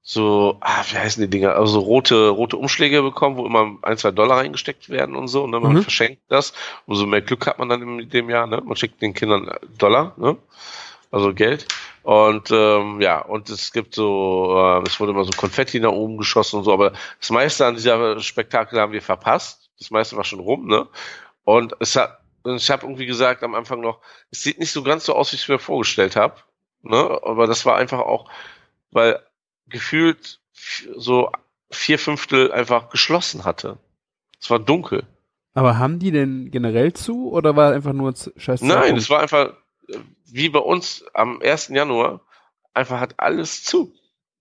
so, 0.00 0.56
ah, 0.60 0.82
wie 0.90 0.96
heißen 0.96 1.22
die 1.22 1.28
Dinger? 1.28 1.56
Also 1.56 1.78
rote, 1.80 2.28
rote 2.30 2.56
Umschläge 2.56 3.02
bekommen, 3.02 3.36
wo 3.36 3.44
immer 3.44 3.76
ein, 3.82 3.98
zwei 3.98 4.12
Dollar 4.12 4.38
reingesteckt 4.38 4.88
werden 4.88 5.14
und 5.14 5.28
so. 5.28 5.44
Und 5.44 5.52
dann 5.52 5.62
man 5.62 5.74
Mhm. 5.74 5.82
verschenkt 5.82 6.22
das. 6.28 6.54
Umso 6.86 7.04
mehr 7.04 7.20
Glück 7.20 7.46
hat 7.46 7.58
man 7.58 7.68
dann 7.68 7.82
in 8.00 8.08
dem 8.08 8.30
Jahr. 8.30 8.46
Ne? 8.46 8.62
Man 8.64 8.76
schickt 8.76 9.02
den 9.02 9.12
Kindern 9.12 9.50
Dollar, 9.76 10.14
ne? 10.16 10.38
also 11.10 11.34
Geld. 11.34 11.66
Und 12.04 12.50
ähm, 12.50 13.00
ja, 13.00 13.18
und 13.20 13.48
es 13.48 13.72
gibt 13.72 13.94
so, 13.94 14.54
äh, 14.56 14.82
es 14.86 15.00
wurde 15.00 15.12
immer 15.12 15.24
so 15.24 15.32
Konfetti 15.32 15.80
nach 15.80 15.90
oben 15.90 16.18
geschossen 16.18 16.58
und 16.58 16.64
so, 16.64 16.72
aber 16.72 16.92
das 17.18 17.30
meiste 17.30 17.64
an 17.66 17.74
dieser 17.76 18.20
Spektakel 18.20 18.78
haben 18.78 18.92
wir 18.92 19.00
verpasst. 19.02 19.70
Das 19.78 19.90
meiste 19.90 20.14
war 20.16 20.24
schon 20.24 20.40
rum, 20.40 20.66
ne? 20.66 20.86
Und 21.44 21.74
es 21.80 21.96
hat, 21.96 22.20
ich 22.44 22.70
habe 22.70 22.84
irgendwie 22.84 23.06
gesagt 23.06 23.42
am 23.42 23.54
Anfang 23.54 23.80
noch, 23.80 24.00
es 24.30 24.42
sieht 24.42 24.58
nicht 24.58 24.70
so 24.70 24.82
ganz 24.82 25.06
so 25.06 25.14
aus, 25.14 25.32
wie 25.32 25.36
ich 25.36 25.42
es 25.42 25.48
mir 25.48 25.58
vorgestellt 25.58 26.14
habe. 26.14 26.36
Ne? 26.82 26.96
Aber 27.22 27.46
das 27.46 27.64
war 27.64 27.76
einfach 27.76 28.00
auch, 28.00 28.30
weil 28.90 29.18
gefühlt 29.66 30.40
so 30.96 31.30
vier 31.70 31.98
Fünftel 31.98 32.52
einfach 32.52 32.90
geschlossen 32.90 33.44
hatte. 33.44 33.78
Es 34.40 34.50
war 34.50 34.58
dunkel. 34.58 35.04
Aber 35.54 35.78
haben 35.78 35.98
die 35.98 36.10
denn 36.10 36.50
generell 36.50 36.92
zu 36.92 37.30
oder 37.32 37.56
war 37.56 37.72
einfach 37.72 37.94
nur 37.94 38.14
z- 38.14 38.34
scheiß 38.36 38.60
Nein, 38.60 38.96
es 38.96 39.08
war 39.08 39.20
einfach 39.20 39.54
wie 40.26 40.48
bei 40.48 40.58
uns 40.60 41.04
am 41.14 41.40
1. 41.42 41.68
Januar, 41.68 42.20
einfach 42.72 43.00
hat 43.00 43.14
alles 43.18 43.62
zu. 43.64 43.92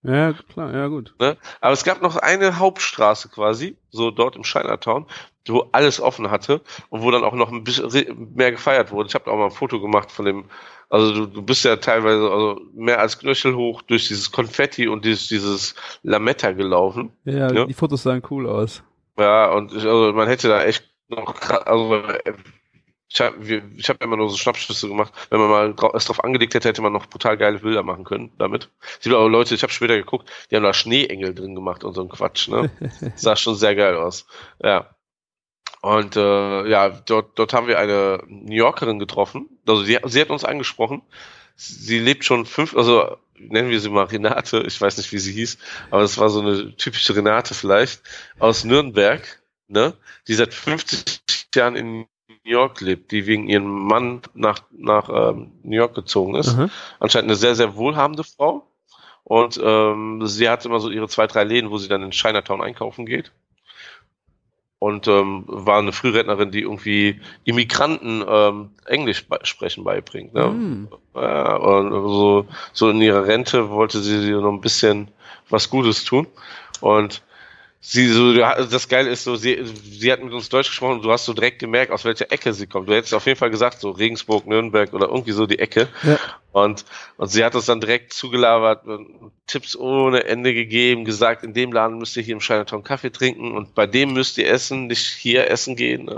Ja, 0.06 0.34
klar, 0.34 0.74
ja 0.74 0.88
gut. 0.88 1.16
Ne? 1.20 1.38
Aber 1.62 1.72
es 1.72 1.86
gab 1.86 2.02
noch 2.02 2.18
eine 2.18 2.60
Hauptstraße 2.60 3.30
quasi, 3.30 3.78
so 3.90 4.12
dort 4.12 4.36
im 4.36 4.44
Chinatown, 4.44 5.06
wo 5.48 5.70
alles 5.72 6.02
offen 6.02 6.30
hatte 6.30 6.60
und 6.90 7.04
wo 7.04 7.12
dann 7.12 7.24
auch 7.24 7.34
noch 7.36 7.52
ein 7.52 7.64
bisschen 7.64 8.34
mehr 8.36 8.52
gefeiert 8.52 8.92
wurde. 8.92 9.08
Ich 9.08 9.16
habe 9.16 9.32
auch 9.32 9.38
mal 9.38 9.46
ein 9.46 9.52
Foto 9.52 9.80
gemacht 9.80 10.12
von 10.12 10.26
dem, 10.26 10.46
also 10.90 11.14
du, 11.14 11.26
du 11.28 11.42
bist 11.42 11.64
ja 11.64 11.78
teilweise 11.78 12.30
also 12.30 12.60
mehr 12.74 13.00
als 13.00 13.18
Knöchel 13.18 13.56
hoch 13.56 13.82
durch 13.82 14.10
dieses 14.10 14.32
Konfetti 14.34 14.90
und 14.90 15.06
dieses, 15.06 15.30
dieses 15.30 15.76
Lametta 16.02 16.52
gelaufen. 16.52 17.14
Ja, 17.24 17.50
Ja. 17.54 17.66
die 17.66 17.74
Fotos 17.74 18.04
sahen 18.04 18.24
cool 18.30 18.50
aus. 18.50 18.84
Ja, 19.18 19.52
und 19.54 19.72
ich, 19.72 19.86
also 19.86 20.12
man 20.12 20.28
hätte 20.28 20.50
da 20.50 20.64
echt 20.66 20.84
noch, 21.08 21.34
also 21.66 21.96
äh, 21.96 22.34
ich 23.14 23.22
habe 23.22 23.64
ich 23.78 23.90
hab 23.90 24.04
immer 24.04 24.18
nur 24.18 24.30
so 24.30 24.38
Schnappschüsse 24.38 24.88
gemacht. 24.88 25.14
Wenn 25.30 25.40
man 25.40 25.50
mal 25.50 25.76
es 25.94 26.06
drauf 26.06 26.24
angelegt 26.24 26.56
hätte, 26.56 26.70
hätte 26.70 26.82
man 26.82 26.94
noch 26.94 27.06
brutal 27.06 27.38
geile 27.38 27.60
Bilder 27.60 27.84
machen 27.84 28.06
können 28.06 28.32
damit. 28.40 28.70
Es 28.82 29.02
gibt 29.02 29.16
aber 29.16 29.30
Leute, 29.30 29.54
ich 29.54 29.62
habe 29.62 29.72
später 29.72 29.96
geguckt, 29.96 30.32
die 30.50 30.56
haben 30.56 30.64
da 30.64 30.74
Schneeengel 30.74 31.36
drin 31.36 31.54
gemacht 31.54 31.84
und 31.84 31.94
so 31.94 32.02
ein 32.02 32.10
Quatsch, 32.10 32.48
ne? 32.48 32.72
sah 33.16 33.36
schon 33.36 33.54
sehr 33.54 33.76
geil 33.76 33.96
aus. 33.98 34.26
Ja. 34.64 34.96
Und 35.82 36.16
äh, 36.16 36.68
ja, 36.68 36.90
dort, 36.90 37.38
dort 37.38 37.54
haben 37.54 37.68
wir 37.68 37.78
eine 37.78 38.24
New 38.26 38.56
Yorkerin 38.56 38.98
getroffen. 38.98 39.60
Also 39.68 39.84
sie, 39.84 40.00
sie 40.06 40.22
hat 40.22 40.30
uns 40.32 40.44
angesprochen. 40.44 41.04
Sie 41.56 42.00
lebt 42.00 42.26
schon 42.26 42.48
fünf, 42.48 42.76
also 42.76 43.18
nennen 43.38 43.70
wir 43.70 43.80
sie 43.80 43.90
mal 43.90 44.06
Renate, 44.06 44.64
ich 44.66 44.82
weiß 44.82 44.98
nicht, 44.98 45.12
wie 45.12 45.20
sie 45.20 45.34
hieß, 45.34 45.60
aber 45.92 46.02
es 46.02 46.18
war 46.18 46.30
so 46.30 46.40
eine 46.42 46.76
typische 46.78 47.16
Renate 47.16 47.54
vielleicht, 47.54 48.02
aus 48.40 48.64
Nürnberg, 48.64 49.44
ne, 49.68 49.94
die 50.28 50.34
seit 50.34 50.54
50 50.54 51.22
Jahren 51.54 51.76
in 51.76 52.08
New 52.28 52.52
York 52.52 52.82
lebt, 52.82 53.12
die 53.12 53.26
wegen 53.26 53.48
ihrem 53.48 53.86
Mann 53.88 54.22
nach, 54.34 54.60
nach 54.72 55.10
ähm, 55.10 55.52
New 55.64 55.76
York 55.76 55.96
gezogen 55.96 56.36
ist. 56.36 56.50
Aha. 56.56 56.70
Anscheinend 57.00 57.30
eine 57.30 57.36
sehr, 57.36 57.56
sehr 57.56 57.76
wohlhabende 57.76 58.24
Frau. 58.24 58.68
Und 59.24 59.60
ähm, 59.64 60.26
sie 60.28 60.50
hat 60.50 60.66
immer 60.66 60.80
so 60.80 60.90
ihre 60.90 61.08
zwei, 61.08 61.28
drei 61.28 61.44
Läden, 61.44 61.72
wo 61.72 61.78
sie 61.78 61.88
dann 61.88 62.04
in 62.04 62.12
Chinatown 62.12 62.62
einkaufen 62.62 63.06
geht. 63.06 63.32
Und 64.80 65.08
ähm, 65.08 65.46
war 65.48 65.80
eine 65.80 65.94
Frührednerin, 65.94 66.52
die 66.52 66.62
irgendwie 66.62 67.22
Immigranten 67.46 68.22
ähm, 68.28 68.72
Englisch 68.86 69.26
bei 69.30 69.40
sprechen 69.44 69.86
beibringt. 69.86 70.34
Ne? 70.34 70.44
Hm. 70.44 70.88
Ja, 71.16 71.56
und 71.56 71.92
so, 71.92 72.46
so 72.74 72.90
in 72.90 73.02
ihrer 73.02 73.26
Rente 73.26 73.70
wollte 73.70 74.02
sie 74.02 74.20
sie 74.20 74.32
noch 74.32 74.52
ein 74.52 74.60
bisschen 74.60 75.08
was 75.50 75.70
Gutes 75.70 76.04
tun. 76.04 76.28
Und 76.82 77.22
sie 77.86 78.08
so, 78.08 78.34
das 78.34 78.88
Geile 78.88 79.10
ist 79.10 79.26
so, 79.26 79.36
sie, 79.36 79.62
sie 79.84 80.12
hat 80.12 80.24
mit 80.24 80.34
uns 80.34 80.48
Deutsch 80.48 80.70
gesprochen 80.70 80.96
und 80.96 81.02
du 81.04 81.12
hast 81.12 81.26
so 81.26 81.34
direkt 81.34 81.60
gemerkt, 81.60 81.92
aus 81.92 82.06
welcher 82.06 82.32
Ecke 82.32 82.54
sie 82.54 82.66
kommt. 82.66 82.88
Du 82.88 82.94
hättest 82.94 83.14
auf 83.14 83.26
jeden 83.26 83.38
Fall 83.38 83.50
gesagt, 83.50 83.82
so 83.82 83.92
Regensburg, 83.92 84.48
Nürnberg 84.48 84.94
oder 84.94 85.10
irgendwie 85.10 85.34
so 85.34 85.46
die 85.46 85.60
Ecke. 85.60 85.90
Ja. 86.04 86.18
Und, 86.54 86.86
und 87.18 87.28
sie 87.28 87.44
hat 87.44 87.56
uns 87.56 87.66
dann 87.66 87.82
direkt 87.82 88.14
zugelabert, 88.14 88.86
Tipps 89.48 89.76
ohne 89.76 90.24
Ende 90.24 90.54
gegeben, 90.54 91.04
gesagt, 91.04 91.44
in 91.44 91.54
dem 91.54 91.74
Laden 91.74 91.98
müsst 91.98 92.16
ihr 92.16 92.24
hier 92.24 92.36
im 92.36 92.40
Chinatown 92.40 92.84
Kaffee 92.84 93.12
trinken 93.12 93.52
und 93.52 93.76
bei 93.76 93.86
dem 93.86 94.14
müsst 94.14 94.38
ihr 94.38 94.50
essen, 94.50 94.88
nicht 94.88 95.06
hier 95.06 95.50
essen 95.50 95.76
gehen. 95.76 96.10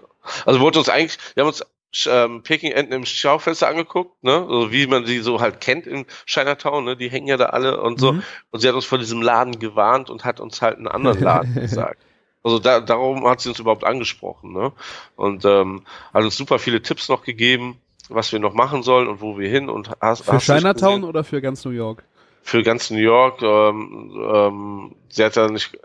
Also 0.45 0.59
wollte 0.59 0.77
uns 0.77 0.89
eigentlich, 0.89 1.17
wir 1.33 1.41
haben 1.41 1.47
uns 1.47 1.65
ähm, 2.09 2.43
Peking-Enten 2.43 2.93
im 2.93 3.05
Schaufenster 3.05 3.67
angeguckt, 3.67 4.23
ne? 4.23 4.45
So 4.49 4.71
wie 4.71 4.87
man 4.87 5.05
sie 5.05 5.19
so 5.19 5.39
halt 5.39 5.61
kennt 5.61 5.87
in 5.87 6.05
Chinatown, 6.25 6.85
ne? 6.85 6.97
Die 6.97 7.09
hängen 7.09 7.27
ja 7.27 7.37
da 7.37 7.45
alle 7.47 7.81
und 7.81 7.99
so. 7.99 8.13
Mhm. 8.13 8.23
Und 8.51 8.59
sie 8.59 8.67
hat 8.67 8.75
uns 8.75 8.85
vor 8.85 8.97
diesem 8.97 9.21
Laden 9.21 9.59
gewarnt 9.59 10.09
und 10.09 10.25
hat 10.25 10.39
uns 10.39 10.61
halt 10.61 10.77
einen 10.77 10.87
anderen 10.87 11.21
Laden 11.21 11.55
gesagt. 11.61 12.01
Also 12.43 12.59
da, 12.59 12.79
darum 12.79 13.27
hat 13.27 13.41
sie 13.41 13.49
uns 13.49 13.59
überhaupt 13.59 13.83
angesprochen, 13.83 14.53
ne? 14.53 14.71
Und 15.15 15.45
ähm, 15.45 15.83
hat 16.13 16.23
uns 16.23 16.37
super 16.37 16.59
viele 16.59 16.81
Tipps 16.81 17.09
noch 17.09 17.23
gegeben, 17.23 17.77
was 18.09 18.31
wir 18.31 18.39
noch 18.39 18.53
machen 18.53 18.83
sollen 18.83 19.07
und 19.07 19.21
wo 19.21 19.39
wir 19.39 19.49
hin 19.49 19.69
und 19.69 19.91
hast, 20.01 20.25
Für 20.25 20.33
hast 20.33 20.45
Chinatown 20.45 21.03
oder 21.03 21.23
für 21.23 21.41
ganz 21.41 21.65
New 21.65 21.71
York? 21.71 22.03
für 22.45 22.61
ganz 22.61 22.91
New 22.91 22.99
York. 22.99 23.41
Ähm, 23.41 24.11
ähm, 24.33 24.95
sie 25.09 25.25
hat 25.25 25.35
ja 25.35 25.49
nicht. 25.49 25.77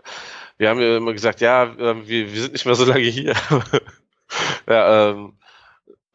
Wir 0.59 0.69
haben 0.69 0.79
ja 0.79 0.97
immer 0.97 1.11
gesagt, 1.11 1.41
ja, 1.41 1.63
ähm, 1.63 2.07
wir, 2.07 2.31
wir 2.31 2.41
sind 2.41 2.53
nicht 2.53 2.67
mehr 2.67 2.75
so 2.75 2.85
lange 2.85 3.01
hier. 3.01 3.33
ja, 4.69 5.09
ähm, 5.09 5.33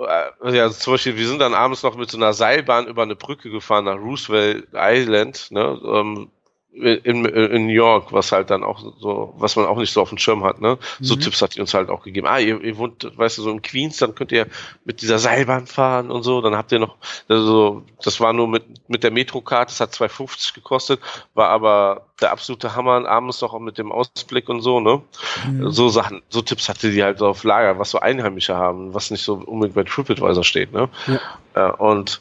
äh, 0.01 0.57
ja, 0.57 0.71
zum 0.71 0.95
Beispiel, 0.95 1.17
wir 1.17 1.27
sind 1.27 1.41
dann 1.41 1.55
abends 1.55 1.83
noch 1.83 1.97
mit 1.97 2.11
so 2.11 2.17
einer 2.19 2.33
Seilbahn 2.33 2.87
über 2.87 3.03
eine 3.03 3.17
Brücke 3.17 3.51
gefahren 3.51 3.87
nach 3.87 3.97
Roosevelt 3.97 4.69
Island, 4.75 5.51
ne, 5.51 5.81
ähm, 5.85 6.31
in, 6.77 7.25
in 7.25 7.67
New 7.67 7.73
York, 7.73 8.13
was 8.13 8.33
halt 8.33 8.51
dann 8.51 8.63
auch 8.63 8.81
so, 9.01 9.35
was 9.39 9.57
man 9.57 9.67
auch 9.67 9.79
nicht 9.79 9.93
so 9.93 10.03
auf 10.03 10.11
dem 10.11 10.19
Schirm 10.19 10.45
hat, 10.45 10.61
ne? 10.61 10.79
So 11.01 11.15
Mhm. 11.15 11.21
Tipps 11.21 11.41
hat 11.43 11.57
die 11.57 11.61
uns 11.61 11.73
halt 11.73 11.89
auch 11.89 12.03
gegeben. 12.03 12.27
Ah, 12.27 12.39
ihr, 12.39 12.61
ihr 12.63 12.77
wohnt, 12.77 13.11
weißt 13.17 13.39
du, 13.39 13.43
so 13.43 13.51
in 13.51 13.63
Queens, 13.63 13.97
dann 13.97 14.15
könnt 14.15 14.33
ihr 14.33 14.47
mit 14.85 15.01
dieser 15.01 15.19
Seilbahn 15.19 15.67
fahren 15.67 16.11
und 16.11 16.23
so. 16.23 16.41
Dann 16.43 16.55
habt 16.57 16.73
ihr 16.73 16.79
noch, 16.79 16.97
also 17.29 17.83
das 18.03 18.21
war 18.21 18.33
nur 18.33 18.47
mit 18.49 18.65
mit 18.89 19.03
der 19.05 19.11
Metrocard, 19.11 19.71
das 19.71 19.81
hat 19.81 19.95
2,50 19.95 20.55
gekostet, 20.55 21.01
war 21.35 21.49
aber 21.49 22.07
der 22.21 22.33
absolute 22.33 22.75
Hammer. 22.75 23.07
Abends 23.09 23.41
noch 23.41 23.55
auch 23.55 23.61
mit 23.61 23.79
dem 23.79 23.93
Ausblick 23.93 24.49
und 24.49 24.61
so, 24.61 24.81
ne? 24.81 25.03
Mhm. 25.47 25.71
So 25.71 25.89
Sachen, 25.89 26.23
so 26.29 26.43
Tipps 26.43 26.69
hatte 26.69 26.91
die 26.91 27.03
halt 27.03 27.19
so 27.19 27.29
auf 27.29 27.45
Lager, 27.45 27.79
was 27.79 27.91
so 27.91 28.01
Einheimische 28.01 28.57
haben, 28.57 28.95
was 28.95 29.11
nicht 29.11 29.23
so 29.23 29.35
unbedingt 29.35 29.75
bei 29.75 29.85
TripAdvisor 29.85 30.45
steht, 30.45 30.73
ne? 30.73 30.89
Ja. 31.07 31.69
Äh, 31.69 31.73
und 31.73 32.21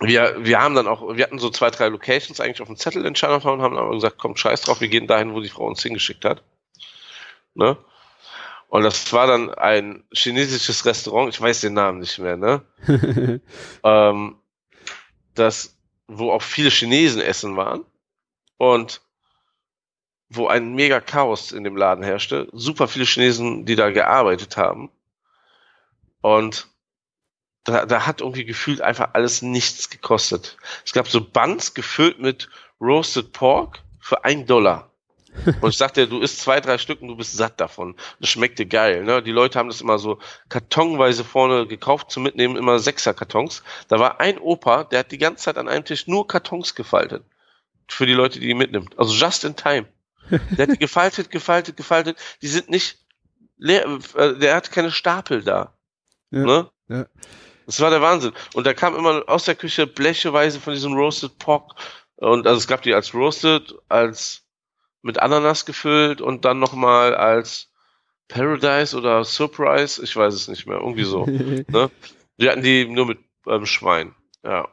wir, 0.00 0.36
wir 0.44 0.60
haben 0.60 0.74
dann 0.74 0.86
auch, 0.86 1.16
wir 1.16 1.24
hatten 1.24 1.38
so 1.38 1.50
zwei, 1.50 1.70
drei 1.70 1.88
Locations 1.88 2.40
eigentlich 2.40 2.60
auf 2.60 2.68
dem 2.68 2.76
Zettel 2.76 3.04
in 3.04 3.14
Chinatown, 3.14 3.62
haben 3.62 3.76
aber 3.76 3.94
gesagt, 3.94 4.18
komm, 4.18 4.36
scheiß 4.36 4.62
drauf, 4.62 4.80
wir 4.80 4.88
gehen 4.88 5.06
dahin, 5.06 5.34
wo 5.34 5.40
die 5.40 5.48
Frau 5.48 5.66
uns 5.66 5.82
hingeschickt 5.82 6.24
hat. 6.24 6.42
Ne? 7.54 7.76
Und 8.68 8.82
das 8.82 9.12
war 9.12 9.26
dann 9.26 9.52
ein 9.54 10.04
chinesisches 10.12 10.84
Restaurant, 10.84 11.32
ich 11.32 11.40
weiß 11.40 11.62
den 11.62 11.74
Namen 11.74 12.00
nicht 12.00 12.18
mehr, 12.18 12.36
ne? 12.36 12.62
ähm, 13.82 14.36
das, 15.34 15.76
wo 16.06 16.30
auch 16.30 16.42
viele 16.42 16.70
Chinesen 16.70 17.20
essen 17.20 17.56
waren 17.56 17.84
und 18.58 19.00
wo 20.28 20.46
ein 20.46 20.74
mega 20.74 21.00
Chaos 21.00 21.52
in 21.52 21.64
dem 21.64 21.76
Laden 21.76 22.04
herrschte. 22.04 22.48
Super 22.52 22.86
viele 22.88 23.06
Chinesen, 23.06 23.64
die 23.64 23.76
da 23.76 23.90
gearbeitet 23.90 24.58
haben. 24.58 24.90
Und 26.20 26.68
da, 27.64 27.86
da 27.86 28.06
hat 28.06 28.20
irgendwie 28.20 28.44
gefühlt 28.44 28.80
einfach 28.80 29.10
alles 29.14 29.42
nichts 29.42 29.90
gekostet. 29.90 30.56
Es 30.84 30.92
gab 30.92 31.08
so 31.08 31.20
Buns 31.20 31.74
gefüllt 31.74 32.18
mit 32.18 32.48
Roasted 32.80 33.32
Pork 33.32 33.80
für 34.00 34.24
ein 34.24 34.46
Dollar. 34.46 34.90
Und 35.60 35.68
ich 35.70 35.76
sagte, 35.76 36.08
du 36.08 36.20
isst 36.20 36.40
zwei, 36.40 36.60
drei 36.60 36.78
Stück 36.78 37.02
und 37.02 37.08
du 37.08 37.16
bist 37.16 37.36
satt 37.36 37.60
davon. 37.60 37.94
Das 38.18 38.30
schmeckte 38.30 38.66
geil. 38.66 39.04
Ne? 39.04 39.22
Die 39.22 39.30
Leute 39.30 39.58
haben 39.58 39.68
das 39.68 39.80
immer 39.82 39.98
so 39.98 40.18
kartonweise 40.48 41.22
vorne 41.22 41.66
gekauft 41.66 42.10
zum 42.10 42.22
Mitnehmen, 42.24 42.56
immer 42.56 42.78
Sechser-Kartons. 42.78 43.62
Da 43.88 43.98
war 44.00 44.20
ein 44.20 44.38
Opa, 44.38 44.84
der 44.84 45.00
hat 45.00 45.12
die 45.12 45.18
ganze 45.18 45.44
Zeit 45.44 45.58
an 45.58 45.68
einem 45.68 45.84
Tisch 45.84 46.08
nur 46.08 46.26
Kartons 46.26 46.74
gefaltet. 46.74 47.24
Für 47.86 48.06
die 48.06 48.14
Leute, 48.14 48.40
die 48.40 48.46
die 48.48 48.54
mitnimmt. 48.54 48.98
Also 48.98 49.14
just 49.14 49.44
in 49.44 49.54
time. 49.54 49.86
Der 50.30 50.66
hat 50.66 50.74
die 50.74 50.78
gefaltet, 50.78 51.30
gefaltet, 51.30 51.76
gefaltet. 51.76 52.18
Die 52.42 52.48
sind 52.48 52.68
nicht 52.68 52.98
leer, 53.56 53.86
äh, 54.14 54.34
der 54.34 54.56
hat 54.56 54.70
keine 54.70 54.90
Stapel 54.90 55.42
da. 55.42 55.72
Ja, 56.30 56.44
Ne? 56.44 56.70
ja. 56.88 57.06
Das 57.68 57.80
war 57.80 57.90
der 57.90 58.00
Wahnsinn. 58.00 58.32
Und 58.54 58.66
da 58.66 58.72
kam 58.72 58.96
immer 58.96 59.24
aus 59.26 59.44
der 59.44 59.54
Küche 59.54 59.86
blecheweise 59.86 60.58
von 60.58 60.72
diesem 60.72 60.94
Roasted 60.94 61.38
Pork. 61.38 61.74
Und 62.16 62.46
also 62.46 62.56
es 62.56 62.66
gab 62.66 62.80
die 62.80 62.94
als 62.94 63.12
Roasted, 63.12 63.74
als 63.90 64.46
mit 65.02 65.18
Ananas 65.20 65.66
gefüllt 65.66 66.22
und 66.22 66.46
dann 66.46 66.60
nochmal 66.60 67.14
als 67.14 67.70
Paradise 68.26 68.96
oder 68.96 69.22
Surprise. 69.22 70.02
Ich 70.02 70.16
weiß 70.16 70.32
es 70.32 70.48
nicht 70.48 70.66
mehr. 70.66 70.78
Irgendwie 70.78 71.04
so. 71.04 71.26
ne? 71.68 71.90
Die 72.38 72.48
hatten 72.48 72.62
die 72.62 72.86
nur 72.86 73.04
mit 73.04 73.18
ähm, 73.46 73.66
Schwein. 73.66 74.14
Ja. 74.42 74.66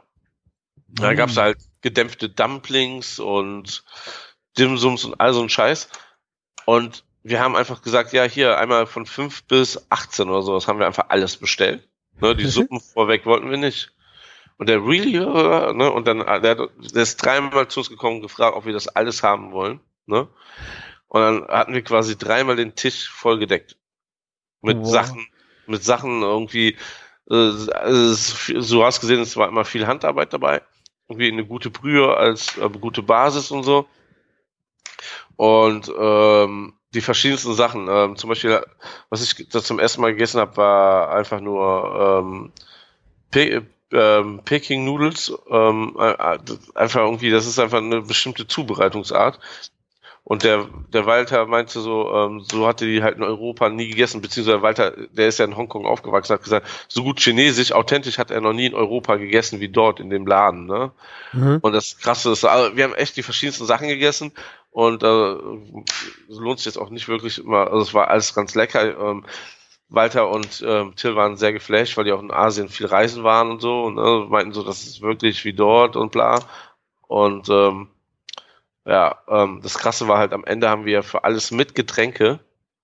Da 0.87 1.11
Mhm. 1.11 1.17
gab's 1.17 1.35
halt 1.35 1.57
gedämpfte 1.81 2.29
Dumplings 2.29 3.19
und 3.19 3.83
Dimsums 4.57 5.03
und 5.03 5.19
all 5.19 5.33
so 5.33 5.41
ein 5.41 5.49
Scheiß. 5.49 5.89
Und 6.63 7.03
wir 7.23 7.41
haben 7.41 7.57
einfach 7.57 7.81
gesagt, 7.81 8.13
ja, 8.13 8.23
hier 8.23 8.57
einmal 8.57 8.87
von 8.87 9.05
5 9.05 9.43
bis 9.47 9.85
18 9.91 10.29
oder 10.29 10.43
sowas 10.43 10.69
haben 10.69 10.79
wir 10.79 10.85
einfach 10.87 11.09
alles 11.09 11.35
bestellt. 11.35 11.89
Ne, 12.21 12.35
die 12.35 12.45
Suppen 12.47 12.79
vorweg 12.79 13.25
wollten 13.25 13.49
wir 13.49 13.57
nicht. 13.57 13.91
Und 14.57 14.69
der 14.69 14.85
really, 14.85 15.19
ne, 15.19 15.91
und 15.91 16.07
dann, 16.07 16.19
der, 16.19 16.55
der 16.55 16.69
ist 17.03 17.17
dreimal 17.17 17.67
zu 17.67 17.81
uns 17.81 17.89
gekommen 17.89 18.17
und 18.17 18.21
gefragt, 18.21 18.55
ob 18.55 18.65
wir 18.65 18.73
das 18.73 18.87
alles 18.87 19.21
haben 19.21 19.51
wollen, 19.51 19.81
ne. 20.05 20.27
Und 21.07 21.21
dann 21.21 21.47
hatten 21.47 21.73
wir 21.73 21.81
quasi 21.83 22.17
dreimal 22.17 22.55
den 22.55 22.75
Tisch 22.75 23.09
voll 23.09 23.39
gedeckt. 23.39 23.77
Mit 24.61 24.77
Wow. 24.77 24.87
Sachen, 24.87 25.27
mit 25.67 25.83
Sachen 25.83 26.21
irgendwie, 26.21 26.77
äh, 27.29 27.51
so 27.51 28.83
hast 28.83 29.01
gesehen, 29.01 29.21
es 29.21 29.37
war 29.37 29.47
immer 29.47 29.65
viel 29.65 29.87
Handarbeit 29.87 30.33
dabei. 30.33 30.61
Irgendwie 31.07 31.31
eine 31.31 31.45
gute 31.45 31.69
Brühe 31.69 32.15
als 32.17 32.57
äh, 32.57 32.69
gute 32.69 33.03
Basis 33.03 33.51
und 33.51 33.63
so. 33.63 33.87
Und 35.35 35.91
ähm, 35.97 36.73
die 36.95 37.01
verschiedensten 37.01 37.53
Sachen. 37.53 37.87
Ähm, 37.89 38.15
zum 38.15 38.29
Beispiel, 38.29 38.61
was 39.09 39.21
ich 39.21 39.49
das 39.49 39.65
zum 39.65 39.79
ersten 39.79 40.01
Mal 40.01 40.13
gegessen 40.13 40.39
habe, 40.39 40.57
war 40.57 41.13
einfach 41.13 41.41
nur 41.41 42.23
ähm, 42.23 42.51
Pe 43.31 43.63
ähm, 43.91 44.41
Peking 44.43 44.85
Noodles. 44.85 45.31
Ähm, 45.49 45.95
äh, 45.99 46.11
äh, 46.11 46.39
einfach 46.73 47.01
irgendwie, 47.01 47.29
das 47.29 47.45
ist 47.45 47.59
einfach 47.59 47.79
eine 47.79 48.01
bestimmte 48.01 48.47
Zubereitungsart. 48.47 49.39
Und 50.27 50.43
der, 50.43 50.67
der 50.91 51.05
Walter 51.05 51.45
meinte 51.45 51.79
so, 51.81 52.11
ähm, 52.11 52.39
so 52.39 52.65
hatte 52.65 52.87
die 52.87 53.03
halt 53.03 53.17
in 53.17 53.23
Europa 53.23 53.69
nie 53.69 53.89
gegessen, 53.89 54.21
beziehungsweise 54.21 54.63
Walter, 54.63 54.91
der 55.11 55.27
ist 55.27 55.37
ja 55.37 55.45
in 55.45 55.55
Hongkong 55.55 55.85
aufgewachsen, 55.85 56.33
hat 56.33 56.43
gesagt, 56.43 56.67
so 56.87 57.03
gut 57.03 57.19
chinesisch, 57.19 57.71
authentisch 57.71 58.17
hat 58.17 58.31
er 58.31 58.41
noch 58.41 58.53
nie 58.53 58.65
in 58.65 58.73
Europa 58.73 59.17
gegessen 59.17 59.59
wie 59.59 59.69
dort 59.69 59.99
in 59.99 60.09
dem 60.09 60.25
Laden, 60.25 60.65
ne? 60.65 60.91
Mhm. 61.31 61.59
Und 61.61 61.73
das 61.73 61.99
Krasse 61.99 62.31
ist, 62.31 62.43
also 62.43 62.75
wir 62.75 62.85
haben 62.85 62.95
echt 62.95 63.17
die 63.17 63.21
verschiedensten 63.21 63.67
Sachen 63.67 63.87
gegessen 63.87 64.31
und 64.75 65.03
äh, 65.03 65.37
lohnt 66.27 66.59
sich 66.59 66.65
jetzt 66.65 66.77
auch 66.77 66.89
nicht 66.89 67.07
wirklich 67.07 67.37
immer, 67.39 67.71
also 67.71 67.79
es 67.79 67.93
war 67.93 68.09
alles 68.09 68.35
ganz 68.35 68.55
lecker. 68.55 68.99
Ähm, 68.99 69.25
Walter 69.87 70.29
und 70.29 70.61
ähm, 70.67 70.97
Till 70.97 71.15
waren 71.15 71.37
sehr 71.37 71.53
geflasht, 71.53 71.95
weil 71.95 72.03
die 72.03 72.11
auch 72.11 72.21
in 72.21 72.29
Asien 72.29 72.67
viel 72.67 72.87
reisen 72.87 73.23
waren 73.23 73.51
und 73.51 73.61
so 73.61 73.83
und 73.83 73.95
ne, 73.95 74.25
meinten 74.27 74.51
so, 74.51 74.63
das 74.63 74.83
ist 74.83 75.01
wirklich 75.01 75.45
wie 75.45 75.53
dort 75.53 75.95
und 75.95 76.11
bla. 76.11 76.41
Und 77.07 77.47
ähm, 77.47 77.87
ja, 78.85 79.17
ähm, 79.29 79.61
das 79.63 79.77
Krasse 79.77 80.09
war 80.09 80.17
halt, 80.17 80.33
am 80.33 80.43
Ende 80.43 80.67
haben 80.67 80.83
wir 80.83 81.03
für 81.03 81.23
alles 81.23 81.51
mit 81.51 81.73
Getränke 81.73 82.41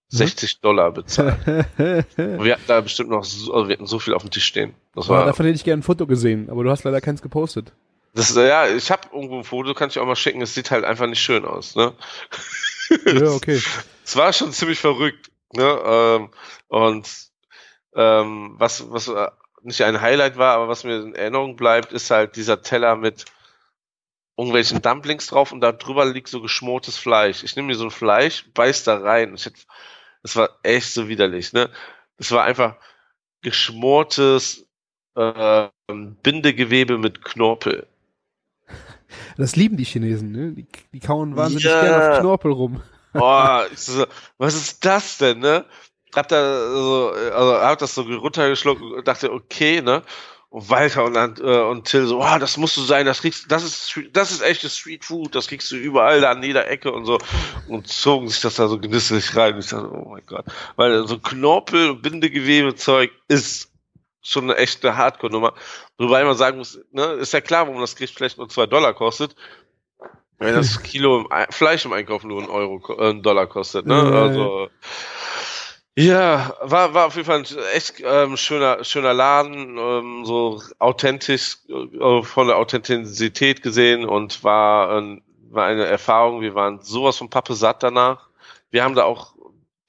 60 0.07 0.61
Dollar 0.61 0.91
bezahlt. 0.91 1.39
Und 1.47 2.43
wir 2.43 2.53
hatten 2.53 2.67
da 2.67 2.81
bestimmt 2.81 3.09
noch 3.09 3.23
so, 3.23 3.53
also 3.53 3.67
wir 3.67 3.75
hatten 3.75 3.87
so 3.87 3.99
viel 3.99 4.13
auf 4.13 4.21
dem 4.21 4.31
Tisch 4.31 4.45
stehen. 4.45 4.73
Das 4.93 5.09
war, 5.09 5.25
davon 5.25 5.45
hätte 5.45 5.55
ich 5.55 5.63
gerne 5.63 5.81
ein 5.81 5.83
Foto 5.83 6.05
gesehen, 6.05 6.49
aber 6.49 6.63
du 6.63 6.69
hast 6.69 6.83
leider 6.83 6.99
keins 7.01 7.21
gepostet. 7.21 7.73
Das, 8.13 8.35
ja, 8.35 8.67
ich 8.67 8.91
habe 8.91 9.07
irgendwo 9.13 9.37
ein 9.37 9.43
Foto, 9.43 9.73
kann 9.73 9.89
ich 9.89 9.99
auch 9.99 10.05
mal 10.05 10.15
schicken. 10.15 10.41
Es 10.41 10.53
sieht 10.53 10.71
halt 10.71 10.83
einfach 10.83 11.07
nicht 11.07 11.21
schön 11.21 11.45
aus, 11.45 11.75
ne? 11.75 11.93
Ja, 13.05 13.27
okay. 13.31 13.61
Es 14.03 14.15
war 14.15 14.33
schon 14.33 14.51
ziemlich 14.51 14.79
verrückt, 14.79 15.31
ne? 15.53 15.81
Ähm, 15.85 16.29
und 16.67 17.09
ähm, 17.95 18.55
was, 18.57 18.91
was 18.91 19.07
äh, 19.07 19.29
nicht 19.63 19.81
ein 19.83 20.01
Highlight 20.01 20.37
war, 20.37 20.55
aber 20.55 20.67
was 20.67 20.83
mir 20.83 21.01
in 21.01 21.15
Erinnerung 21.15 21.55
bleibt, 21.55 21.93
ist 21.93 22.11
halt 22.11 22.35
dieser 22.35 22.61
Teller 22.61 22.95
mit 22.95 23.25
irgendwelchen 24.37 24.81
Dumplings 24.81 25.27
drauf 25.27 25.51
und 25.51 25.61
da 25.61 25.71
drüber 25.71 26.05
liegt 26.05 26.27
so 26.27 26.41
geschmortes 26.41 26.97
Fleisch. 26.97 27.43
Ich 27.43 27.55
nehme 27.55 27.67
mir 27.67 27.75
so 27.75 27.85
ein 27.85 27.91
Fleisch, 27.91 28.45
beiß 28.53 28.83
da 28.83 28.97
rein. 28.97 29.35
Ich 29.35 29.45
hätte, 29.45 29.61
das 30.23 30.35
war 30.35 30.49
echt 30.63 30.93
so 30.93 31.07
widerlich, 31.07 31.53
ne? 31.53 31.69
Es 32.17 32.31
war 32.31 32.43
einfach 32.43 32.75
geschmortes 33.41 34.67
äh, 35.15 35.67
Bindegewebe 35.87 36.97
mit 36.97 37.23
Knorpel. 37.23 37.87
Das 39.37 39.55
lieben 39.55 39.77
die 39.77 39.83
Chinesen, 39.83 40.31
ne? 40.31 40.51
Die, 40.53 40.65
die 40.93 40.99
kauen 40.99 41.35
wahnsinnig 41.35 41.65
Ja. 41.65 41.79
gerne 41.81 41.97
auf 41.97 42.19
Knorpel 42.19 42.51
rum. 42.51 42.81
Boah, 43.13 43.65
so, 43.75 44.05
was 44.37 44.55
ist 44.55 44.85
das 44.85 45.17
denn, 45.17 45.39
ne? 45.39 45.65
Hab 46.15 46.27
da 46.27 46.69
so, 46.71 47.09
also 47.09 47.53
hab 47.59 47.79
das 47.79 47.95
so 47.95 48.01
runtergeschluckt 48.03 48.81
und 48.81 49.07
dachte, 49.07 49.31
okay, 49.31 49.81
ne? 49.81 50.01
Und 50.49 50.69
Walter 50.69 51.05
und, 51.05 51.39
äh, 51.39 51.61
und 51.61 51.85
Till 51.87 52.05
so, 52.05 52.17
wow, 52.17 52.37
das 52.37 52.57
musst 52.57 52.75
du 52.75 52.81
sein, 52.81 53.05
das 53.05 53.21
kriegst, 53.21 53.49
das 53.49 53.63
ist, 53.63 53.97
das 54.11 54.31
ist 54.31 54.41
echtes 54.41 54.77
Street 54.77 55.05
Food, 55.05 55.33
das 55.33 55.47
kriegst 55.47 55.71
du 55.71 55.77
überall 55.77 56.19
da 56.19 56.31
an 56.31 56.43
jeder 56.43 56.69
Ecke 56.69 56.91
und 56.91 57.05
so 57.05 57.19
und 57.69 57.87
zogen 57.87 58.27
sich 58.27 58.41
das 58.41 58.55
da 58.55 58.67
so 58.67 58.77
genüsslich 58.77 59.33
rein. 59.35 59.57
Ich 59.59 59.67
dachte, 59.67 59.89
oh 59.89 60.09
mein 60.11 60.25
Gott, 60.25 60.43
weil 60.75 61.07
so 61.07 61.17
Knorpel, 61.19 61.95
Bindegewebezeug 61.95 63.11
ist 63.29 63.70
schon 64.21 64.45
eine 64.45 64.57
echte 64.57 64.97
Hardcore-Nummer. 64.97 65.53
Wobei 65.97 66.23
man 66.23 66.35
sagen 66.35 66.57
muss, 66.57 66.79
ne, 66.91 67.03
ist 67.13 67.33
ja 67.33 67.41
klar, 67.41 67.67
warum 67.67 67.81
das 67.81 67.95
Gericht 67.95 68.15
vielleicht 68.15 68.37
nur 68.37 68.49
zwei 68.49 68.67
Dollar 68.67 68.93
kostet. 68.93 69.35
Wenn 70.37 70.55
das 70.55 70.81
Kilo 70.83 71.27
Fleisch 71.49 71.85
im 71.85 71.93
Einkauf 71.93 72.23
nur 72.23 72.39
einen 72.39 72.49
Euro, 72.49 72.81
äh, 72.97 73.09
einen 73.09 73.23
Dollar 73.23 73.47
kostet, 73.47 73.85
ne? 73.85 73.95
Ja, 73.95 74.21
Also, 74.23 74.69
Ja, 75.97 76.55
war, 76.61 76.93
war 76.93 77.07
auf 77.07 77.15
jeden 77.15 77.25
Fall 77.25 77.39
ein 77.39 77.45
echt 77.75 77.95
ähm, 78.03 78.37
schöner, 78.37 78.83
schöner 78.83 79.13
Laden, 79.13 79.77
ähm, 79.77 80.25
so 80.25 80.61
authentisch, 80.79 81.57
äh, 81.69 82.23
von 82.23 82.47
der 82.47 82.57
Authentizität 82.57 83.61
gesehen 83.61 84.05
und 84.05 84.43
war, 84.43 84.97
äh, 84.97 85.21
war 85.49 85.65
eine 85.65 85.85
Erfahrung. 85.85 86.41
Wir 86.41 86.55
waren 86.55 86.79
sowas 86.81 87.17
von 87.17 87.29
Pappe 87.29 87.55
satt 87.55 87.83
danach. 87.83 88.29
Wir 88.69 88.83
haben 88.83 88.95
da 88.95 89.03
auch 89.03 89.35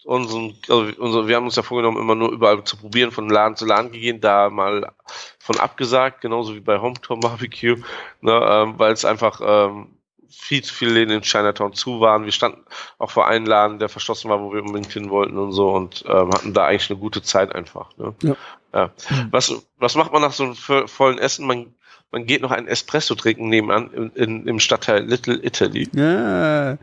unseren, 0.05 0.55
also 0.69 0.91
unsere, 0.99 1.29
wir 1.29 1.37
haben 1.37 1.45
uns 1.45 1.57
ja 1.57 1.63
vorgenommen, 1.63 1.99
immer 1.99 2.15
nur 2.15 2.33
überall 2.33 2.63
zu 2.65 2.77
probieren, 2.77 3.11
von 3.11 3.29
Laden 3.29 3.57
zu 3.57 3.67
Laden 3.67 3.93
gehen, 3.93 4.21
da 4.21 4.51
mal 4.51 4.93
von 5.39 5.59
abgesagt, 5.59 6.21
genauso 6.21 6.55
wie 6.55 6.61
bei 6.61 6.81
Hometown 6.81 7.21
Barbecue, 7.21 7.77
ne, 8.21 8.33
ähm, 8.33 8.75
weil 8.79 8.93
es 8.93 9.05
einfach 9.05 9.41
ähm, 9.45 9.89
viel 10.31 10.63
zu 10.63 10.75
viele 10.75 10.93
Läden 10.93 11.15
in 11.15 11.23
Chinatown 11.23 11.73
zu 11.73 12.01
waren. 12.01 12.25
Wir 12.25 12.33
standen 12.33 12.65
auch 12.99 13.11
vor 13.11 13.29
einem 13.29 13.47
Laden, 13.47 13.79
der 13.79 13.89
verschlossen 13.89 14.31
war, 14.31 14.41
wo 14.41 14.53
wir 14.53 14.63
unbedingt 14.63 14.93
hin 14.93 15.11
wollten 15.11 15.39
und 15.39 15.53
so 15.53 15.71
und 15.71 16.05
ähm, 16.07 16.31
hatten 16.31 16.55
da 16.55 16.67
eigentlich 16.67 16.91
eine 16.91 16.99
gute 16.99 17.23
Zeit 17.23 17.55
einfach. 17.55 17.97
Ne? 17.97 18.15
Ja. 18.23 18.37
ja. 18.73 18.91
Was, 19.31 19.55
was 19.79 19.95
macht 19.95 20.13
man 20.13 20.23
nach 20.23 20.33
so 20.33 20.45
einem 20.45 20.89
vollen 20.89 21.19
Essen? 21.19 21.47
Man, 21.47 21.75
man 22.11 22.27
geht 22.27 22.43
noch 22.43 22.51
einen 22.51 22.67
Espresso 22.67 23.15
trinken 23.15 23.49
nebenan 23.49 23.93
in, 23.93 24.11
in, 24.11 24.47
im 24.47 24.59
Stadtteil 24.59 25.05
Little 25.05 25.39
Italy. 25.45 25.89
Ja. 25.95 26.79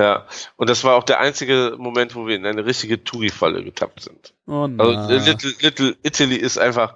Ja, 0.00 0.26
und 0.56 0.70
das 0.70 0.82
war 0.82 0.96
auch 0.96 1.04
der 1.04 1.20
einzige 1.20 1.74
Moment, 1.76 2.14
wo 2.14 2.26
wir 2.26 2.34
in 2.34 2.46
eine 2.46 2.64
richtige 2.64 3.04
Touri-Falle 3.04 3.62
getappt 3.62 4.00
sind. 4.00 4.32
Oh 4.46 4.66
also 4.78 5.30
Little, 5.30 5.52
Little 5.60 5.96
Italy 6.02 6.36
ist 6.36 6.56
einfach 6.56 6.94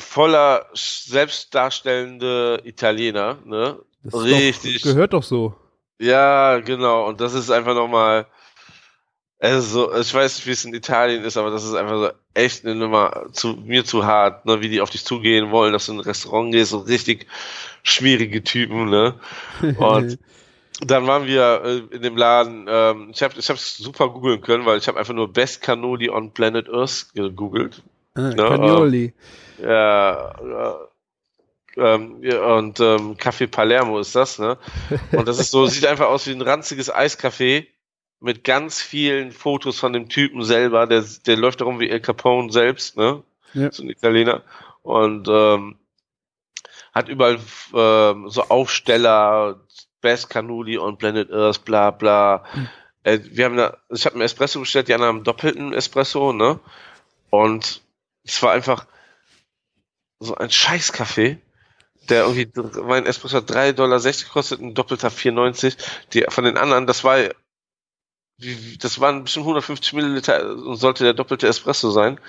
voller 0.00 0.64
selbstdarstellende 0.72 2.62
Italiener, 2.64 3.36
ne? 3.44 3.78
Das 4.02 4.14
Richtig. 4.14 4.80
Doch, 4.80 4.92
gehört 4.92 5.12
doch 5.12 5.22
so. 5.22 5.54
Ja, 5.98 6.60
genau. 6.60 7.06
Und 7.06 7.20
das 7.20 7.34
ist 7.34 7.50
einfach 7.50 7.74
nochmal, 7.74 8.26
also 9.38 9.94
ich 9.94 10.14
weiß 10.14 10.36
nicht, 10.36 10.46
wie 10.46 10.52
es 10.52 10.64
in 10.64 10.72
Italien 10.72 11.22
ist, 11.22 11.36
aber 11.36 11.50
das 11.50 11.64
ist 11.64 11.74
einfach 11.74 11.98
so 11.98 12.10
echt 12.32 12.64
eine 12.64 12.76
Nummer 12.76 13.26
zu 13.32 13.48
mir 13.48 13.84
zu 13.84 14.06
hart, 14.06 14.46
ne? 14.46 14.62
wie 14.62 14.70
die 14.70 14.80
auf 14.80 14.88
dich 14.88 15.04
zugehen 15.04 15.50
wollen, 15.50 15.74
dass 15.74 15.84
du 15.84 15.92
in 15.92 15.98
ein 15.98 16.04
Restaurant 16.04 16.50
gehst, 16.52 16.70
so 16.70 16.78
richtig 16.78 17.26
schwierige 17.82 18.42
Typen, 18.42 18.88
ne? 18.88 19.20
Und 19.76 20.18
dann 20.90 21.06
waren 21.06 21.26
wir 21.26 21.62
äh, 21.64 21.94
in 21.94 22.02
dem 22.02 22.16
Laden, 22.16 22.66
ähm, 22.68 23.10
ich 23.12 23.22
habe 23.22 23.34
ich 23.38 23.48
hab's 23.48 23.76
super 23.76 24.08
googeln 24.08 24.40
können, 24.40 24.66
weil 24.66 24.78
ich 24.78 24.88
habe 24.88 24.98
einfach 24.98 25.14
nur 25.14 25.32
Best 25.32 25.62
Cannoli 25.62 26.10
on 26.10 26.32
Planet 26.32 26.68
Earth 26.68 27.08
gegoogelt. 27.14 27.82
Ah, 28.14 28.30
ne? 28.30 28.34
Cannoli. 28.36 29.12
Ähm, 29.60 29.68
ja, 29.68 30.32
ähm, 31.76 32.18
ja, 32.22 32.54
und 32.54 32.80
ähm, 32.80 33.16
Café 33.16 33.46
Palermo 33.46 33.98
ist 33.98 34.14
das, 34.14 34.38
ne? 34.38 34.58
Und 35.12 35.26
das 35.26 35.38
ist 35.38 35.50
so, 35.50 35.66
sieht 35.66 35.86
einfach 35.86 36.06
aus 36.06 36.26
wie 36.26 36.32
ein 36.32 36.42
ranziges 36.42 36.92
Eiscafé 36.92 37.66
mit 38.20 38.44
ganz 38.44 38.80
vielen 38.80 39.32
Fotos 39.32 39.78
von 39.78 39.92
dem 39.92 40.08
Typen 40.08 40.44
selber. 40.44 40.86
Der, 40.86 41.04
der 41.26 41.36
läuft 41.36 41.60
darum 41.60 41.80
wie 41.80 41.88
El 41.88 42.00
Capone 42.00 42.52
selbst, 42.52 42.96
ne? 42.96 43.22
Ja. 43.54 43.72
So 43.72 43.82
ein 43.82 43.90
Italiener. 43.90 44.42
Und 44.82 45.28
ähm, 45.30 45.76
hat 46.92 47.08
überall 47.08 47.38
ähm, 47.74 48.28
so 48.28 48.42
Aufsteller, 48.48 49.60
Best 50.02 50.28
Cannoli 50.28 50.78
on 50.78 50.98
Planet 50.98 51.30
Earth, 51.30 51.64
bla 51.64 51.90
bla. 51.90 52.44
Hm. 52.52 52.68
Äh, 53.04 53.20
wir 53.22 53.46
haben 53.46 53.56
da, 53.56 53.78
ich 53.88 54.04
habe 54.04 54.16
einen 54.16 54.22
Espresso 54.22 54.60
bestellt, 54.60 54.88
die 54.88 54.94
anderen 54.94 55.08
haben 55.08 55.16
einen 55.18 55.24
doppelten 55.24 55.72
Espresso, 55.72 56.32
ne? 56.32 56.60
Und 57.30 57.80
es 58.24 58.42
war 58.42 58.52
einfach 58.52 58.86
so 60.20 60.34
ein 60.34 60.50
Scheißkaffee, 60.50 61.38
der 62.08 62.24
irgendwie, 62.24 62.50
mein 62.82 63.06
Espresso 63.06 63.38
hat 63.38 63.50
3,60 63.50 63.72
Dollar 63.72 64.00
gekostet, 64.00 64.60
ein 64.60 64.74
doppelter 64.74 65.08
4,90. 65.08 65.76
Die 66.12 66.24
von 66.28 66.44
den 66.44 66.58
anderen, 66.58 66.86
das 66.86 67.04
war, 67.04 67.18
das 68.78 69.00
waren 69.00 69.24
bestimmt 69.24 69.44
150 69.44 69.92
Milliliter 69.94 70.44
und 70.50 70.76
sollte 70.76 71.04
der 71.04 71.14
doppelte 71.14 71.48
Espresso 71.48 71.90
sein, 71.90 72.20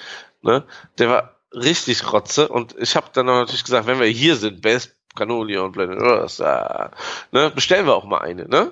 ne? 0.41 0.65
Der 0.97 1.09
war 1.09 1.39
richtig 1.53 2.11
rotze 2.11 2.47
und 2.47 2.76
ich 2.80 2.95
habe 2.95 3.09
dann 3.13 3.28
natürlich 3.28 3.63
gesagt, 3.63 3.86
wenn 3.86 3.99
wir 3.99 4.07
hier 4.07 4.36
sind, 4.36 4.61
Best 4.61 4.95
Cannoli 5.16 5.57
und 5.57 5.74
Blended 5.74 6.01
Earth, 6.01 6.39
äh, 6.39 6.89
ne? 7.32 7.51
Bestellen 7.53 7.86
wir 7.86 7.95
auch 7.95 8.05
mal 8.05 8.20
eine, 8.20 8.47
ne? 8.47 8.72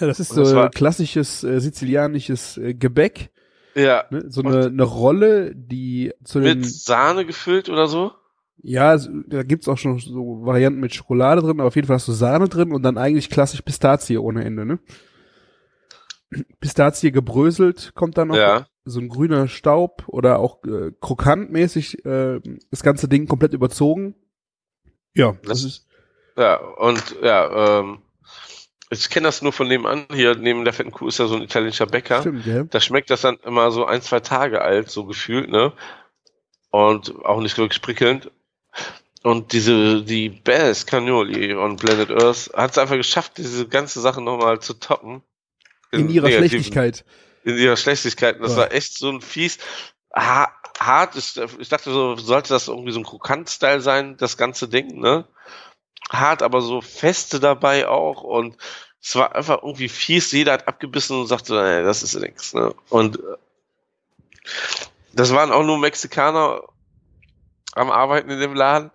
Ja, 0.00 0.06
das 0.06 0.20
ist 0.20 0.30
so 0.30 0.44
das 0.44 0.70
klassisches 0.72 1.42
äh, 1.44 1.60
sizilianisches 1.60 2.56
äh, 2.58 2.74
Gebäck 2.74 3.30
ja. 3.74 4.04
Ne? 4.10 4.24
So 4.28 4.42
eine, 4.42 4.66
eine 4.66 4.82
Rolle, 4.82 5.54
die 5.54 6.12
zu 6.24 6.40
Mit 6.40 6.66
Sahne 6.66 7.24
gefüllt 7.24 7.68
oder 7.68 7.86
so? 7.86 8.12
Ja, 8.62 8.96
da 8.98 9.42
gibt's 9.42 9.68
auch 9.68 9.78
schon 9.78 9.98
so 9.98 10.44
Varianten 10.44 10.80
mit 10.80 10.94
Schokolade 10.94 11.40
drin, 11.40 11.60
aber 11.60 11.68
auf 11.68 11.76
jeden 11.76 11.86
Fall 11.86 11.96
hast 11.96 12.08
du 12.08 12.12
Sahne 12.12 12.48
drin 12.48 12.72
und 12.72 12.82
dann 12.82 12.98
eigentlich 12.98 13.30
klassisch 13.30 13.62
Pistazie 13.62 14.18
ohne 14.18 14.44
Ende, 14.44 14.66
ne? 14.66 14.78
Pistazie 16.60 17.10
gebröselt 17.10 17.92
kommt 17.94 18.16
dann 18.16 18.28
noch 18.28 18.36
ja. 18.36 18.66
so 18.84 19.00
ein 19.00 19.08
grüner 19.08 19.48
Staub 19.48 20.04
oder 20.06 20.38
auch 20.38 20.62
äh, 20.64 20.92
krokantmäßig 21.00 22.04
äh, 22.04 22.40
das 22.70 22.82
ganze 22.82 23.08
Ding 23.08 23.26
komplett 23.26 23.52
überzogen. 23.52 24.14
Ja, 25.14 25.36
das, 25.42 25.64
ist 25.64 25.86
ja 26.36 26.56
und 26.56 27.16
ja, 27.22 27.80
ähm, 27.80 28.02
ich 28.90 29.08
kenne 29.08 29.28
das 29.28 29.40
nur 29.40 29.52
von 29.52 29.68
nebenan. 29.68 30.06
Hier 30.12 30.34
neben 30.34 30.64
der 30.64 30.72
fetten 30.72 30.90
Kuh 30.90 31.08
ist 31.08 31.18
ja 31.18 31.26
so 31.26 31.36
ein 31.36 31.42
italienischer 31.42 31.86
Bäcker. 31.86 32.20
Stimmt, 32.20 32.44
ja. 32.44 32.64
Da 32.64 32.80
schmeckt 32.80 33.10
das 33.10 33.20
dann 33.20 33.38
immer 33.44 33.70
so 33.70 33.86
ein, 33.86 34.02
zwei 34.02 34.20
Tage 34.20 34.62
alt, 34.62 34.90
so 34.90 35.04
gefühlt, 35.04 35.48
ne? 35.48 35.72
Und 36.70 37.14
auch 37.24 37.40
nicht 37.40 37.56
wirklich 37.56 37.82
prickelnd. 37.82 38.30
Und 39.22 39.52
diese, 39.52 40.02
die 40.02 40.28
Bells 40.28 40.86
Cagnoli 40.86 41.54
und 41.54 41.80
Blended 41.80 42.10
Earth 42.10 42.50
hat 42.54 42.72
es 42.72 42.78
einfach 42.78 42.96
geschafft, 42.96 43.38
diese 43.38 43.68
ganze 43.68 44.00
Sache 44.00 44.22
nochmal 44.22 44.60
zu 44.60 44.74
toppen. 44.74 45.22
In, 45.92 46.00
in 46.00 46.10
ihrer 46.10 46.30
Schlechtigkeit. 46.30 47.04
In 47.44 47.58
ihrer 47.58 47.76
Schlechtigkeit. 47.76 48.40
das 48.40 48.52
ja. 48.52 48.58
war 48.58 48.72
echt 48.72 48.96
so 48.96 49.10
ein 49.10 49.20
fies, 49.20 49.58
hart. 50.14 51.16
Ich 51.16 51.68
dachte 51.68 51.92
so, 51.92 52.16
sollte 52.16 52.50
das 52.50 52.68
irgendwie 52.68 52.92
so 52.92 53.00
ein 53.00 53.04
Krokant-Style 53.04 53.80
sein, 53.80 54.16
das 54.16 54.36
ganze 54.36 54.68
Ding, 54.68 54.98
ne? 55.00 55.26
hart, 56.12 56.42
aber 56.42 56.60
so 56.60 56.80
feste 56.80 57.40
dabei 57.40 57.88
auch 57.88 58.22
und 58.22 58.56
es 59.02 59.16
war 59.16 59.34
einfach 59.34 59.62
irgendwie 59.62 59.88
fies. 59.88 60.32
Jeder 60.32 60.52
hat 60.52 60.68
abgebissen 60.68 61.18
und 61.18 61.26
sagte, 61.26 61.54
nee, 61.54 61.84
das 61.84 62.02
ist 62.02 62.18
nichts. 62.20 62.52
Ne? 62.52 62.74
Und 62.90 63.18
äh, 63.18 63.36
das 65.12 65.32
waren 65.32 65.52
auch 65.52 65.64
nur 65.64 65.78
Mexikaner 65.78 66.62
am 67.74 67.90
Arbeiten 67.90 68.30
in 68.30 68.40
dem 68.40 68.54
Laden 68.54 68.90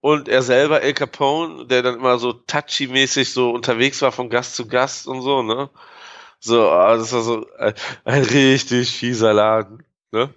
und 0.00 0.28
er 0.28 0.42
selber, 0.42 0.82
El 0.82 0.94
Capone, 0.94 1.66
der 1.66 1.82
dann 1.82 1.96
immer 1.96 2.18
so 2.18 2.32
touchy-mäßig 2.32 3.32
so 3.32 3.50
unterwegs 3.50 4.00
war 4.00 4.12
von 4.12 4.30
Gast 4.30 4.54
zu 4.56 4.66
Gast 4.66 5.06
und 5.06 5.20
so, 5.20 5.42
ne? 5.42 5.68
So, 6.38 6.70
ah, 6.70 6.96
das 6.96 7.12
war 7.12 7.20
so 7.20 7.46
ein, 7.58 7.74
ein 8.04 8.22
richtig 8.22 8.90
fieser 8.96 9.34
Laden, 9.34 9.84
ne? 10.10 10.32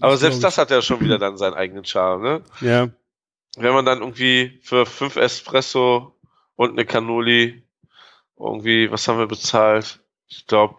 Aber 0.00 0.16
selbst 0.16 0.42
das 0.42 0.58
hat 0.58 0.70
ja 0.70 0.82
schon 0.82 1.00
wieder 1.00 1.18
dann 1.18 1.36
seinen 1.36 1.54
eigenen 1.54 1.84
Charme, 1.84 2.22
ne? 2.22 2.42
Ja 2.60 2.88
wenn 3.56 3.72
man 3.72 3.84
dann 3.84 4.00
irgendwie 4.00 4.58
für 4.62 4.86
fünf 4.86 5.16
Espresso 5.16 6.16
und 6.56 6.72
eine 6.72 6.84
Cannoli 6.84 7.62
irgendwie, 8.38 8.90
was 8.90 9.06
haben 9.06 9.18
wir 9.18 9.26
bezahlt? 9.26 10.00
Ich 10.28 10.46
glaube 10.46 10.76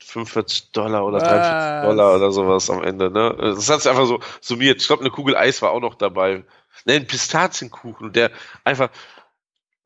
45 0.00 0.72
Dollar 0.72 1.04
oder 1.04 1.18
43 1.18 1.88
Dollar 1.88 2.16
oder 2.16 2.32
sowas 2.32 2.68
am 2.70 2.82
Ende, 2.82 3.10
ne? 3.10 3.34
Das 3.38 3.68
hat 3.70 3.82
sich 3.82 3.90
einfach 3.90 4.06
so 4.06 4.20
summiert. 4.40 4.80
Ich 4.80 4.86
glaube, 4.86 5.02
eine 5.02 5.10
Kugel 5.10 5.36
Eis 5.36 5.62
war 5.62 5.70
auch 5.70 5.80
noch 5.80 5.94
dabei. 5.94 6.44
Ne, 6.84 6.94
ein 6.94 7.06
Pistazienkuchen, 7.06 8.12
der 8.12 8.30
einfach 8.64 8.90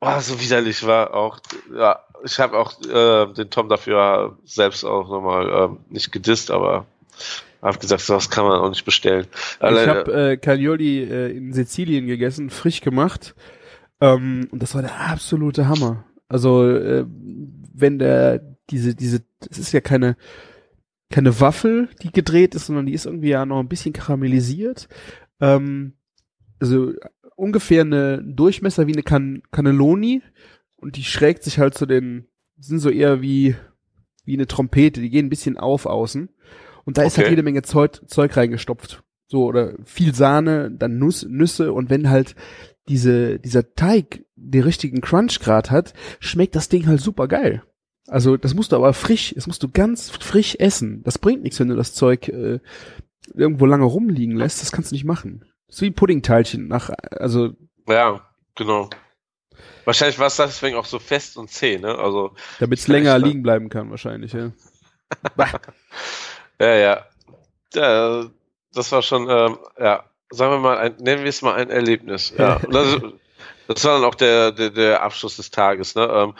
oh, 0.00 0.20
so 0.20 0.40
widerlich 0.40 0.86
war 0.86 1.14
auch. 1.14 1.40
Ja, 1.74 2.04
ich 2.24 2.38
habe 2.38 2.58
auch 2.58 2.80
äh, 2.82 3.32
den 3.32 3.50
Tom 3.50 3.68
dafür 3.68 4.38
selbst 4.44 4.84
auch 4.84 5.08
nochmal 5.08 5.48
äh, 5.48 5.92
nicht 5.92 6.12
gedisst, 6.12 6.50
aber 6.50 6.86
hab 7.64 7.80
gesagt, 7.80 8.02
sowas 8.02 8.30
kann 8.30 8.44
man 8.44 8.60
auch 8.60 8.68
nicht 8.68 8.84
bestellen. 8.84 9.26
Alleine, 9.58 9.82
ich 9.82 9.88
habe 9.88 10.30
äh, 10.30 10.36
Caglioli 10.36 11.02
äh, 11.02 11.36
in 11.36 11.52
Sizilien 11.52 12.06
gegessen, 12.06 12.50
frisch 12.50 12.80
gemacht. 12.80 13.34
Ähm, 14.00 14.48
und 14.50 14.62
das 14.62 14.74
war 14.74 14.82
der 14.82 15.00
absolute 15.00 15.66
Hammer. 15.66 16.04
Also 16.28 16.68
äh, 16.68 17.06
wenn 17.08 17.98
der 17.98 18.40
diese 18.70 18.94
diese, 18.94 19.24
das 19.40 19.58
ist 19.58 19.72
ja 19.72 19.80
keine 19.80 20.16
keine 21.10 21.40
Waffel, 21.40 21.88
die 22.02 22.12
gedreht 22.12 22.54
ist, 22.54 22.66
sondern 22.66 22.86
die 22.86 22.92
ist 22.92 23.06
irgendwie 23.06 23.28
ja 23.28 23.46
noch 23.46 23.60
ein 23.60 23.68
bisschen 23.68 23.92
karamellisiert. 23.92 24.88
Ähm, 25.40 25.94
also 26.60 26.92
ungefähr 27.36 27.82
eine 27.82 28.22
Durchmesser 28.22 28.86
wie 28.86 28.92
eine 28.92 29.02
Can 29.02 29.42
Cannelloni 29.50 30.22
und 30.76 30.96
die 30.96 31.04
schrägt 31.04 31.44
sich 31.44 31.58
halt 31.58 31.74
zu 31.74 31.86
den 31.86 32.26
sind 32.58 32.78
so 32.78 32.90
eher 32.90 33.22
wie 33.22 33.56
wie 34.24 34.34
eine 34.34 34.46
Trompete, 34.46 35.00
die 35.00 35.10
gehen 35.10 35.26
ein 35.26 35.30
bisschen 35.30 35.58
auf 35.58 35.86
außen. 35.86 36.30
Und 36.84 36.98
da 36.98 37.02
ist 37.02 37.18
halt 37.18 37.30
jede 37.30 37.42
Menge 37.42 37.62
Zeug, 37.62 38.00
Zeug 38.06 38.36
reingestopft. 38.36 39.02
So, 39.26 39.44
oder 39.44 39.74
viel 39.84 40.14
Sahne, 40.14 40.70
dann 40.70 40.98
Nuss, 40.98 41.24
Nüsse 41.28 41.72
und 41.72 41.90
wenn 41.90 42.10
halt 42.10 42.36
diese, 42.88 43.38
dieser 43.38 43.74
Teig 43.74 44.24
den 44.36 44.62
richtigen 44.62 45.00
Crunch-Grad 45.00 45.70
hat, 45.70 45.94
schmeckt 46.20 46.54
das 46.54 46.68
Ding 46.68 46.86
halt 46.86 47.00
super 47.00 47.28
geil. 47.28 47.62
Also 48.06 48.36
das 48.36 48.54
musst 48.54 48.72
du 48.72 48.76
aber 48.76 48.92
frisch, 48.92 49.32
das 49.34 49.46
musst 49.46 49.62
du 49.62 49.68
ganz 49.68 50.10
frisch 50.10 50.56
essen. 50.56 51.02
Das 51.04 51.18
bringt 51.18 51.42
nichts, 51.42 51.58
wenn 51.58 51.68
du 51.68 51.76
das 51.76 51.94
Zeug 51.94 52.28
äh, 52.28 52.60
irgendwo 53.32 53.64
lange 53.64 53.84
rumliegen 53.84 54.36
lässt. 54.36 54.60
Das 54.60 54.72
kannst 54.72 54.90
du 54.90 54.94
nicht 54.94 55.04
machen. 55.04 55.44
Das 55.66 55.76
ist 55.76 55.82
wie 55.82 55.90
Puddingteilchen 55.90 56.68
nach, 56.68 56.90
also. 57.10 57.52
Ja, 57.88 58.20
genau. 58.54 58.90
Wahrscheinlich 59.84 60.18
war 60.18 60.26
es 60.26 60.36
deswegen 60.36 60.76
auch 60.76 60.84
so 60.84 60.98
fest 60.98 61.36
und 61.36 61.50
zäh, 61.50 61.78
ne? 61.78 61.96
Also. 61.96 62.34
Damit 62.60 62.78
es 62.78 62.88
länger 62.88 63.18
liegen 63.18 63.42
bleiben 63.42 63.70
kann, 63.70 63.90
wahrscheinlich, 63.90 64.32
ja. 64.32 64.52
ja, 66.60 66.74
ja. 66.74 67.06
Ja, 67.74 68.24
das 68.72 68.92
war 68.92 69.02
schon, 69.02 69.28
ähm, 69.28 69.58
ja, 69.78 70.04
sagen 70.30 70.52
wir 70.52 70.58
mal, 70.58 70.78
ein, 70.78 70.96
nennen 70.98 71.22
wir 71.22 71.28
es 71.28 71.42
mal 71.42 71.54
ein 71.54 71.70
Erlebnis. 71.70 72.34
Ja. 72.36 72.60
Das, 73.66 73.76
das, 73.76 73.84
war 73.86 73.94
dann 73.94 74.04
auch 74.04 74.14
der, 74.14 74.52
der, 74.52 74.68
der 74.68 75.02
Abschluss 75.02 75.36
des 75.36 75.50
Tages. 75.50 75.94
Ne? 75.94 76.04
Ähm, 76.04 76.34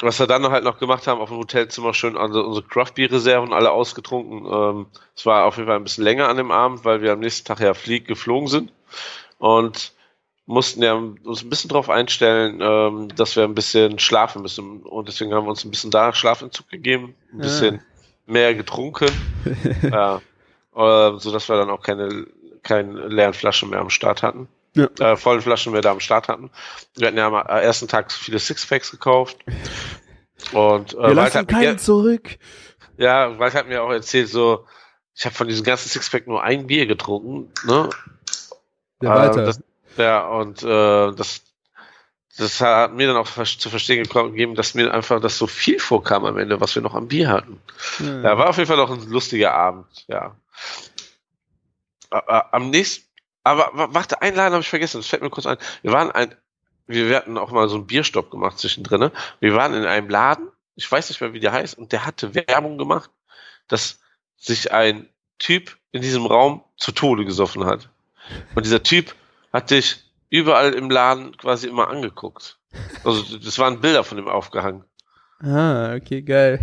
was 0.00 0.18
wir 0.18 0.26
dann 0.26 0.46
halt 0.50 0.62
noch 0.62 0.78
gemacht 0.78 1.06
haben, 1.06 1.22
auf 1.22 1.30
dem 1.30 1.38
Hotelzimmer 1.38 1.94
schön 1.94 2.18
also 2.18 2.44
unsere 2.44 2.66
Craft-Bier-Reserven 2.66 3.54
alle 3.54 3.70
ausgetrunken. 3.70 4.46
Ähm, 4.46 4.86
es 5.16 5.24
war 5.24 5.46
auf 5.46 5.56
jeden 5.56 5.68
Fall 5.68 5.76
ein 5.76 5.84
bisschen 5.84 6.04
länger 6.04 6.28
an 6.28 6.36
dem 6.36 6.50
Abend, 6.50 6.84
weil 6.84 7.00
wir 7.00 7.12
am 7.12 7.20
nächsten 7.20 7.46
Tag 7.46 7.60
ja 7.60 7.72
flieg, 7.72 8.06
geflogen 8.06 8.48
sind. 8.48 8.72
Und 9.38 9.92
mussten 10.46 10.82
ja 10.82 10.94
uns 10.94 11.42
ein 11.42 11.50
bisschen 11.50 11.68
darauf 11.68 11.90
einstellen, 11.90 12.60
ähm, 12.62 13.08
dass 13.16 13.36
wir 13.36 13.44
ein 13.44 13.54
bisschen 13.54 13.98
schlafen 13.98 14.42
müssen. 14.42 14.82
Und 14.82 15.08
deswegen 15.08 15.34
haben 15.34 15.46
wir 15.46 15.50
uns 15.50 15.64
ein 15.64 15.70
bisschen 15.70 15.90
da 15.90 16.12
Schlafentzug 16.12 16.68
gegeben, 16.68 17.14
ein 17.32 17.38
bisschen 17.38 17.74
ja. 17.76 17.80
Mehr 18.26 18.54
getrunken. 18.54 19.10
ja. 19.82 20.20
Äh, 20.76 21.18
so 21.18 21.32
dass 21.32 21.48
wir 21.48 21.56
dann 21.56 21.70
auch 21.70 21.80
keine, 21.80 22.26
keine 22.62 23.08
leeren 23.08 23.32
Flaschen 23.32 23.70
mehr 23.70 23.78
am 23.78 23.88
Start 23.88 24.22
hatten. 24.22 24.46
Ja. 24.74 24.88
Äh, 25.00 25.16
vollen 25.16 25.40
Flaschen 25.40 25.72
mehr 25.72 25.80
da 25.80 25.92
am 25.92 26.00
Start 26.00 26.28
hatten. 26.28 26.50
Wir 26.96 27.06
hatten 27.06 27.16
ja 27.16 27.28
am 27.28 27.34
ersten 27.34 27.88
Tag 27.88 28.12
viele 28.12 28.38
Sixpacks 28.38 28.90
gekauft. 28.90 29.38
Und 30.52 30.92
äh, 30.92 30.98
wir 30.98 31.14
lassen 31.14 31.46
keinen 31.46 31.78
zurück. 31.78 32.36
Ja, 32.98 33.38
Wald 33.38 33.54
hat 33.54 33.68
mir 33.68 33.82
auch 33.82 33.90
erzählt, 33.90 34.28
so, 34.28 34.66
ich 35.14 35.24
habe 35.24 35.34
von 35.34 35.48
diesem 35.48 35.64
ganzen 35.64 35.88
Sixpack 35.88 36.26
nur 36.26 36.42
ein 36.42 36.66
Bier 36.66 36.86
getrunken, 36.86 37.50
ne? 37.64 37.88
Ja, 39.00 39.14
weiter. 39.14 39.42
Äh, 39.42 39.46
das, 39.46 39.60
ja, 39.96 40.26
und 40.26 40.62
äh, 40.62 41.12
das, 41.12 41.42
das 42.36 42.60
hat 42.60 42.92
mir 42.92 43.06
dann 43.06 43.16
auch 43.16 43.28
zu 43.28 43.70
verstehen 43.70 44.06
gegeben, 44.06 44.54
dass 44.54 44.74
mir 44.74 44.92
einfach 44.92 45.20
das 45.20 45.38
so 45.38 45.46
viel 45.46 45.78
vorkam 45.78 46.24
am 46.24 46.38
Ende, 46.38 46.60
was 46.60 46.74
wir 46.74 46.82
noch 46.82 46.94
am 46.94 47.08
Bier 47.08 47.28
hatten. 47.28 47.60
Ja, 47.98 48.22
ja 48.22 48.38
war 48.38 48.50
auf 48.50 48.56
jeden 48.56 48.68
Fall 48.68 48.76
noch 48.76 48.90
ein 48.90 49.08
lustiger 49.08 49.54
Abend, 49.54 49.86
ja. 50.08 50.36
Am 52.10 52.70
nächsten, 52.70 53.06
aber 53.42 53.70
warte, 53.94 54.22
einen 54.22 54.36
Laden 54.36 54.52
habe 54.52 54.62
ich 54.62 54.68
vergessen, 54.68 54.98
das 54.98 55.06
fällt 55.06 55.22
mir 55.22 55.30
kurz 55.30 55.46
ein. 55.46 55.58
Wir 55.82 55.92
waren 55.92 56.10
ein, 56.10 56.34
wir 56.86 57.16
hatten 57.16 57.38
auch 57.38 57.50
mal 57.50 57.68
so 57.68 57.76
einen 57.76 57.86
Bierstopp 57.86 58.30
gemacht 58.30 58.58
zwischendrin. 58.58 59.10
Wir 59.40 59.54
waren 59.54 59.74
in 59.74 59.84
einem 59.84 60.08
Laden, 60.08 60.48
ich 60.76 60.90
weiß 60.90 61.08
nicht 61.08 61.20
mehr, 61.20 61.32
wie 61.32 61.40
der 61.40 61.52
heißt, 61.52 61.76
und 61.76 61.92
der 61.92 62.06
hatte 62.06 62.34
Werbung 62.34 62.78
gemacht, 62.78 63.10
dass 63.68 63.98
sich 64.36 64.72
ein 64.72 65.08
Typ 65.38 65.76
in 65.92 66.02
diesem 66.02 66.26
Raum 66.26 66.62
zu 66.76 66.92
Tode 66.92 67.24
gesoffen 67.24 67.64
hat. 67.64 67.88
Und 68.54 68.66
dieser 68.66 68.82
Typ 68.82 69.14
hat 69.52 69.70
dich 69.70 70.05
überall 70.36 70.72
im 70.72 70.90
Laden 70.90 71.36
quasi 71.36 71.68
immer 71.68 71.88
angeguckt. 71.88 72.58
Also 73.04 73.38
das 73.38 73.58
waren 73.58 73.80
Bilder 73.80 74.04
von 74.04 74.18
ihm 74.18 74.28
aufgehangen. 74.28 74.84
Ah, 75.40 75.94
okay, 75.94 76.22
geil. 76.22 76.60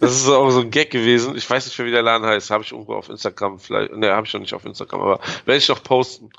Das 0.00 0.12
ist 0.12 0.28
auch 0.28 0.50
so 0.50 0.60
ein 0.60 0.70
Gag 0.70 0.90
gewesen. 0.90 1.36
Ich 1.36 1.48
weiß 1.48 1.66
nicht 1.66 1.78
mehr, 1.78 1.86
wie 1.86 1.92
der 1.92 2.02
Laden 2.02 2.26
heißt. 2.26 2.50
Habe 2.50 2.64
ich 2.64 2.72
irgendwo 2.72 2.94
auf 2.94 3.08
Instagram 3.08 3.58
vielleicht. 3.58 3.92
Ne, 3.92 4.12
habe 4.12 4.26
ich 4.26 4.32
noch 4.32 4.40
nicht 4.40 4.54
auf 4.54 4.64
Instagram, 4.64 5.00
aber 5.00 5.20
werde 5.44 5.58
ich 5.58 5.68
noch 5.68 5.82
posten. 5.82 6.30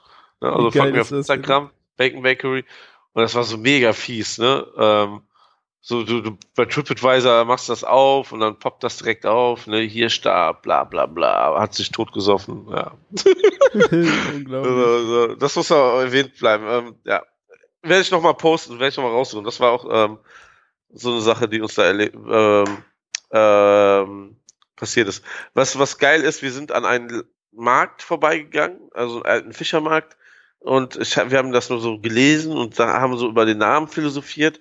Ne? 0.41 0.51
Also 0.51 0.71
folgt 0.71 0.93
mir 0.93 1.01
auf 1.01 1.11
Instagram, 1.11 1.71
Bacon 1.97 2.21
Bakery. 2.21 2.65
Und 3.13 3.23
das 3.23 3.34
war 3.34 3.43
so 3.43 3.57
mega 3.57 3.93
fies, 3.93 4.38
ne? 4.38 4.65
Ähm, 4.78 5.21
so, 5.88 6.03
du, 6.03 6.19
du 6.19 6.38
bei 6.53 6.65
TripAdvisor 6.65 7.45
machst 7.45 7.69
das 7.69 7.85
auf 7.85 8.33
und 8.33 8.41
dann 8.41 8.59
poppt 8.59 8.83
das 8.83 8.97
direkt 8.97 9.25
auf, 9.25 9.67
ne, 9.67 9.79
hier 9.79 10.09
starb, 10.09 10.63
bla 10.63 10.83
bla 10.83 11.05
bla, 11.05 11.57
hat 11.61 11.75
sich 11.75 11.91
totgesoffen, 11.91 12.67
ja. 12.69 12.91
Unglaublich. 14.33 15.38
Das 15.39 15.55
muss 15.55 15.71
auch 15.71 16.01
erwähnt 16.01 16.38
bleiben. 16.38 16.65
Ähm, 16.67 16.95
ja. 17.05 17.23
Werde 17.83 18.01
ich 18.01 18.11
nochmal 18.11 18.33
posten, 18.33 18.73
werde 18.73 18.89
ich 18.89 18.97
nochmal 18.97 19.13
raussuchen. 19.13 19.45
Das 19.45 19.61
war 19.61 19.71
auch 19.71 19.85
ähm, 19.89 20.19
so 20.89 21.11
eine 21.11 21.21
Sache, 21.21 21.47
die 21.47 21.61
uns 21.61 21.75
da 21.75 21.89
ähm, 21.89 22.65
ähm, 23.31 24.35
passiert 24.75 25.07
ist. 25.07 25.23
Was, 25.53 25.79
was 25.79 25.99
geil 25.99 26.21
ist, 26.21 26.41
wir 26.41 26.51
sind 26.51 26.73
an 26.73 26.83
einen 26.83 27.23
Markt 27.53 28.01
vorbeigegangen, 28.01 28.89
also 28.93 29.23
einen 29.23 29.25
alten 29.25 29.53
Fischermarkt, 29.53 30.17
und 30.59 30.97
ich, 30.97 31.15
wir 31.15 31.38
haben 31.38 31.53
das 31.53 31.69
nur 31.69 31.79
so 31.79 31.97
gelesen 31.97 32.51
und 32.57 32.77
da 32.77 32.99
haben 32.99 33.15
so 33.17 33.29
über 33.29 33.45
den 33.45 33.59
Namen 33.59 33.88
philosophiert 33.88 34.59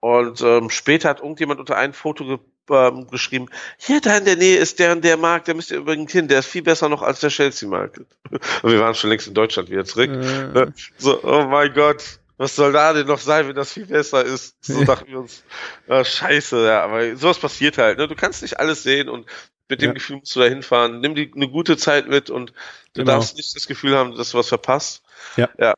und 0.00 0.40
ähm, 0.40 0.70
später 0.70 1.10
hat 1.10 1.20
irgendjemand 1.20 1.60
unter 1.60 1.76
ein 1.76 1.92
Foto 1.92 2.24
ge 2.24 2.38
ähm, 2.70 3.08
geschrieben, 3.08 3.48
hier 3.78 4.00
da 4.00 4.16
in 4.16 4.24
der 4.24 4.36
Nähe 4.36 4.58
ist 4.58 4.78
der 4.78 4.92
und 4.92 5.04
der 5.04 5.16
Markt, 5.16 5.48
der 5.48 5.56
müsst 5.56 5.72
ihr 5.72 5.78
übrigens 5.78 6.12
hin, 6.12 6.28
der 6.28 6.38
ist 6.38 6.46
viel 6.46 6.62
besser 6.62 6.88
noch 6.88 7.02
als 7.02 7.18
der 7.18 7.30
Chelsea-Markt. 7.30 7.98
Und 7.98 8.06
wir 8.62 8.78
waren 8.78 8.94
schon 8.94 9.10
längst 9.10 9.26
in 9.26 9.34
Deutschland 9.34 9.70
wieder 9.70 9.84
zurück. 9.84 10.10
Äh. 10.10 10.66
So, 10.96 11.20
oh 11.24 11.46
mein 11.46 11.74
Gott, 11.74 12.20
was 12.36 12.54
soll 12.54 12.72
da 12.72 12.92
denn 12.92 13.08
noch 13.08 13.18
sein, 13.18 13.48
wenn 13.48 13.56
das 13.56 13.72
viel 13.72 13.86
besser 13.86 14.24
ist? 14.24 14.54
So 14.60 14.84
dachten 14.84 15.10
wir 15.10 15.18
uns, 15.18 15.42
oh, 15.88 16.04
scheiße, 16.04 16.64
ja, 16.64 16.84
aber 16.84 17.16
sowas 17.16 17.38
passiert 17.38 17.76
halt. 17.76 17.98
Ne? 17.98 18.06
Du 18.06 18.14
kannst 18.14 18.42
nicht 18.42 18.60
alles 18.60 18.84
sehen 18.84 19.08
und 19.08 19.26
mit 19.68 19.82
dem 19.82 19.88
ja. 19.88 19.94
Gefühl 19.94 20.16
musst 20.16 20.36
du 20.36 20.40
da 20.40 20.46
hinfahren. 20.46 21.00
Nimm 21.00 21.16
die, 21.16 21.32
eine 21.34 21.48
gute 21.48 21.76
Zeit 21.76 22.08
mit 22.08 22.30
und 22.30 22.50
du 22.94 23.02
genau. 23.02 23.12
darfst 23.12 23.36
nicht 23.36 23.54
das 23.56 23.66
Gefühl 23.66 23.96
haben, 23.96 24.16
dass 24.16 24.30
du 24.30 24.38
was 24.38 24.48
verpasst. 24.48 25.02
Ja. 25.36 25.48
ja 25.58 25.74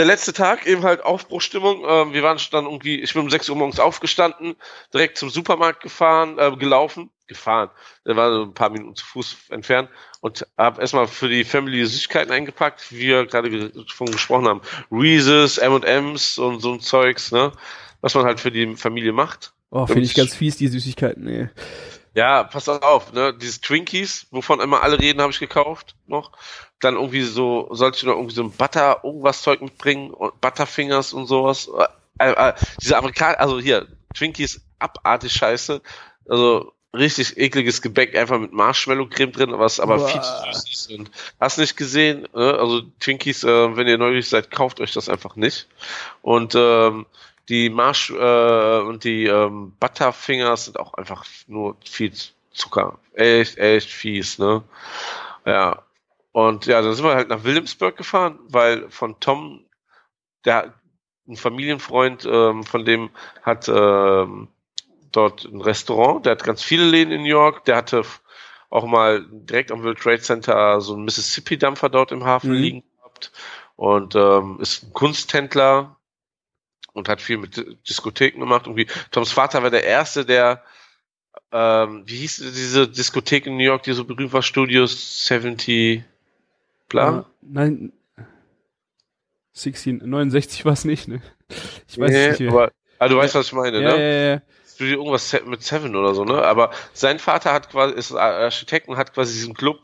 der 0.00 0.06
letzte 0.06 0.32
Tag 0.32 0.66
eben 0.66 0.82
halt 0.82 1.04
Aufbruchstimmung. 1.04 1.84
Ähm, 1.86 2.14
wir 2.14 2.22
waren 2.22 2.38
dann 2.52 2.64
irgendwie, 2.64 3.02
ich 3.02 3.12
bin 3.12 3.20
um 3.20 3.28
6 3.28 3.50
Uhr 3.50 3.56
morgens 3.56 3.78
aufgestanden, 3.78 4.56
direkt 4.94 5.18
zum 5.18 5.28
Supermarkt 5.28 5.82
gefahren, 5.82 6.38
äh, 6.38 6.56
gelaufen, 6.56 7.10
gefahren. 7.26 7.68
Der 8.06 8.16
war 8.16 8.32
so 8.32 8.44
ein 8.44 8.54
paar 8.54 8.70
Minuten 8.70 8.96
zu 8.96 9.04
Fuß 9.04 9.36
entfernt 9.50 9.90
und 10.22 10.46
habe 10.56 10.80
erstmal 10.80 11.06
für 11.06 11.28
die 11.28 11.44
Family 11.44 11.84
Süßigkeiten 11.84 12.32
eingepackt, 12.32 12.90
wie 12.90 13.08
wir 13.08 13.26
gerade 13.26 13.68
davon 13.68 14.10
gesprochen 14.10 14.48
haben. 14.48 14.62
Reese's, 14.90 15.58
M&M's 15.58 16.38
und 16.38 16.60
so 16.60 16.72
ein 16.72 16.80
Zeugs, 16.80 17.30
ne? 17.30 17.52
Was 18.00 18.14
man 18.14 18.24
halt 18.24 18.40
für 18.40 18.50
die 18.50 18.76
Familie 18.76 19.12
macht. 19.12 19.52
Oh, 19.70 19.86
finde 19.86 20.04
ich 20.04 20.14
ganz 20.14 20.34
fies, 20.34 20.56
die 20.56 20.68
Süßigkeiten, 20.68 21.24
nee. 21.24 21.50
Ja, 22.14 22.44
pass 22.44 22.70
auf, 22.70 23.12
ne? 23.12 23.34
Dieses 23.34 23.60
Twinkies, 23.60 24.28
wovon 24.30 24.60
immer 24.60 24.82
alle 24.82 24.98
reden, 24.98 25.20
habe 25.20 25.30
ich 25.30 25.40
gekauft 25.40 25.94
noch. 26.06 26.32
Dann 26.80 26.94
irgendwie 26.94 27.22
so, 27.22 27.68
sollte 27.72 27.98
ich 27.98 28.02
noch 28.04 28.14
irgendwie 28.14 28.34
so 28.34 28.42
ein 28.42 28.52
Butter, 28.52 29.00
irgendwas 29.04 29.42
Zeug 29.42 29.60
mitbringen 29.60 30.10
und 30.10 30.40
Butterfingers 30.40 31.12
und 31.12 31.26
sowas. 31.26 31.70
Äh, 32.18 32.32
äh, 32.32 32.54
diese 32.80 32.96
Amerikaner, 32.96 33.38
also 33.40 33.60
hier, 33.60 33.86
Twinkies 34.14 34.60
abartig 34.78 35.32
scheiße. 35.32 35.80
Also 36.28 36.72
richtig 36.92 37.36
ekliges 37.36 37.82
Gebäck, 37.82 38.16
einfach 38.16 38.38
mit 38.38 38.52
Marshmallow-Creme 38.52 39.32
drin, 39.32 39.52
was 39.52 39.78
aber 39.78 39.98
Boah. 39.98 40.08
viel 40.08 40.20
zu 40.20 40.32
süß 40.52 40.70
ist. 40.72 40.90
Und 40.90 41.10
hast 41.38 41.58
nicht 41.58 41.76
gesehen, 41.76 42.26
ne? 42.34 42.58
also 42.58 42.82
Twinkies, 42.98 43.44
äh, 43.44 43.76
wenn 43.76 43.86
ihr 43.86 43.98
neugierig 43.98 44.28
seid, 44.28 44.50
kauft 44.50 44.80
euch 44.80 44.92
das 44.92 45.08
einfach 45.08 45.36
nicht. 45.36 45.68
Und 46.22 46.54
ähm, 46.56 47.06
die 47.48 47.68
Marsch 47.68 48.10
äh, 48.10 48.80
und 48.80 49.04
die 49.04 49.26
ähm, 49.26 49.72
Butterfingers 49.78 50.66
sind 50.66 50.78
auch 50.78 50.94
einfach 50.94 51.24
nur 51.46 51.76
viel 51.84 52.12
Zucker. 52.52 52.98
Echt, 53.14 53.58
echt 53.58 53.88
fies, 53.88 54.38
ne? 54.38 54.62
Ja. 55.46 55.82
Und 56.32 56.66
ja, 56.66 56.80
dann 56.80 56.94
sind 56.94 57.04
wir 57.04 57.14
halt 57.14 57.28
nach 57.28 57.44
Williamsburg 57.44 57.96
gefahren, 57.96 58.38
weil 58.44 58.88
von 58.90 59.18
Tom, 59.20 59.66
der 60.44 60.74
ein 61.28 61.36
Familienfreund 61.36 62.26
ähm, 62.30 62.64
von 62.64 62.84
dem 62.84 63.10
hat 63.42 63.68
ähm, 63.68 64.48
dort 65.12 65.44
ein 65.44 65.60
Restaurant, 65.60 66.24
der 66.24 66.32
hat 66.32 66.44
ganz 66.44 66.62
viele 66.62 66.84
Läden 66.84 67.12
in 67.12 67.22
New 67.22 67.28
York, 67.28 67.64
der 67.64 67.76
hatte 67.76 68.02
auch 68.68 68.86
mal 68.86 69.26
direkt 69.30 69.72
am 69.72 69.82
World 69.82 69.98
Trade 69.98 70.20
Center 70.20 70.80
so 70.80 70.94
einen 70.94 71.04
Mississippi-Dampfer 71.04 71.88
dort 71.88 72.12
im 72.12 72.24
Hafen 72.24 72.50
mhm. 72.50 72.56
liegen 72.56 72.84
gehabt 72.96 73.32
und 73.76 74.14
ähm, 74.14 74.58
ist 74.60 74.84
ein 74.84 74.92
Kunsthändler, 74.92 75.96
und 76.92 77.08
hat 77.08 77.20
viel 77.20 77.38
mit 77.38 77.56
Diskotheken 77.88 78.40
gemacht. 78.40 78.66
Irgendwie 78.66 78.86
Toms 79.10 79.32
Vater 79.32 79.62
war 79.62 79.70
der 79.70 79.84
erste, 79.84 80.24
der 80.24 80.62
ähm, 81.52 82.02
wie 82.06 82.18
hieß 82.18 82.38
diese 82.38 82.88
Diskothek 82.88 83.46
in 83.46 83.56
New 83.56 83.64
York, 83.64 83.82
die 83.84 83.92
so 83.92 84.04
berühmt 84.04 84.32
war, 84.32 84.42
Studios 84.42 85.26
70 85.26 86.04
bla? 86.90 87.20
Uh, 87.20 87.24
nein, 87.40 87.92
16, 89.54 90.02
69 90.04 90.64
war 90.66 90.74
es 90.74 90.84
nicht, 90.84 91.08
ne? 91.08 91.22
Ich 91.88 91.98
weiß 91.98 92.10
nee, 92.10 92.28
nicht 92.28 92.40
mehr. 92.40 92.50
Aber, 92.50 92.72
ah, 92.98 93.08
du 93.08 93.16
weißt, 93.16 93.34
was 93.34 93.46
ich 93.46 93.52
meine, 93.54 93.80
ja, 93.80 93.96
ne? 93.96 93.98
Ja, 93.98 94.34
ja, 94.34 94.42
Studio 94.80 95.00
irgendwas 95.00 95.36
mit 95.44 95.62
Seven 95.62 95.94
oder 95.94 96.14
so, 96.14 96.24
ne? 96.24 96.42
Aber 96.42 96.70
sein 96.94 97.18
Vater 97.18 97.52
hat 97.52 97.68
quasi, 97.70 97.94
ist 97.94 98.14
Architekt 98.14 98.88
und 98.88 98.96
hat 98.96 99.12
quasi 99.12 99.34
diesen 99.34 99.52
Club 99.52 99.78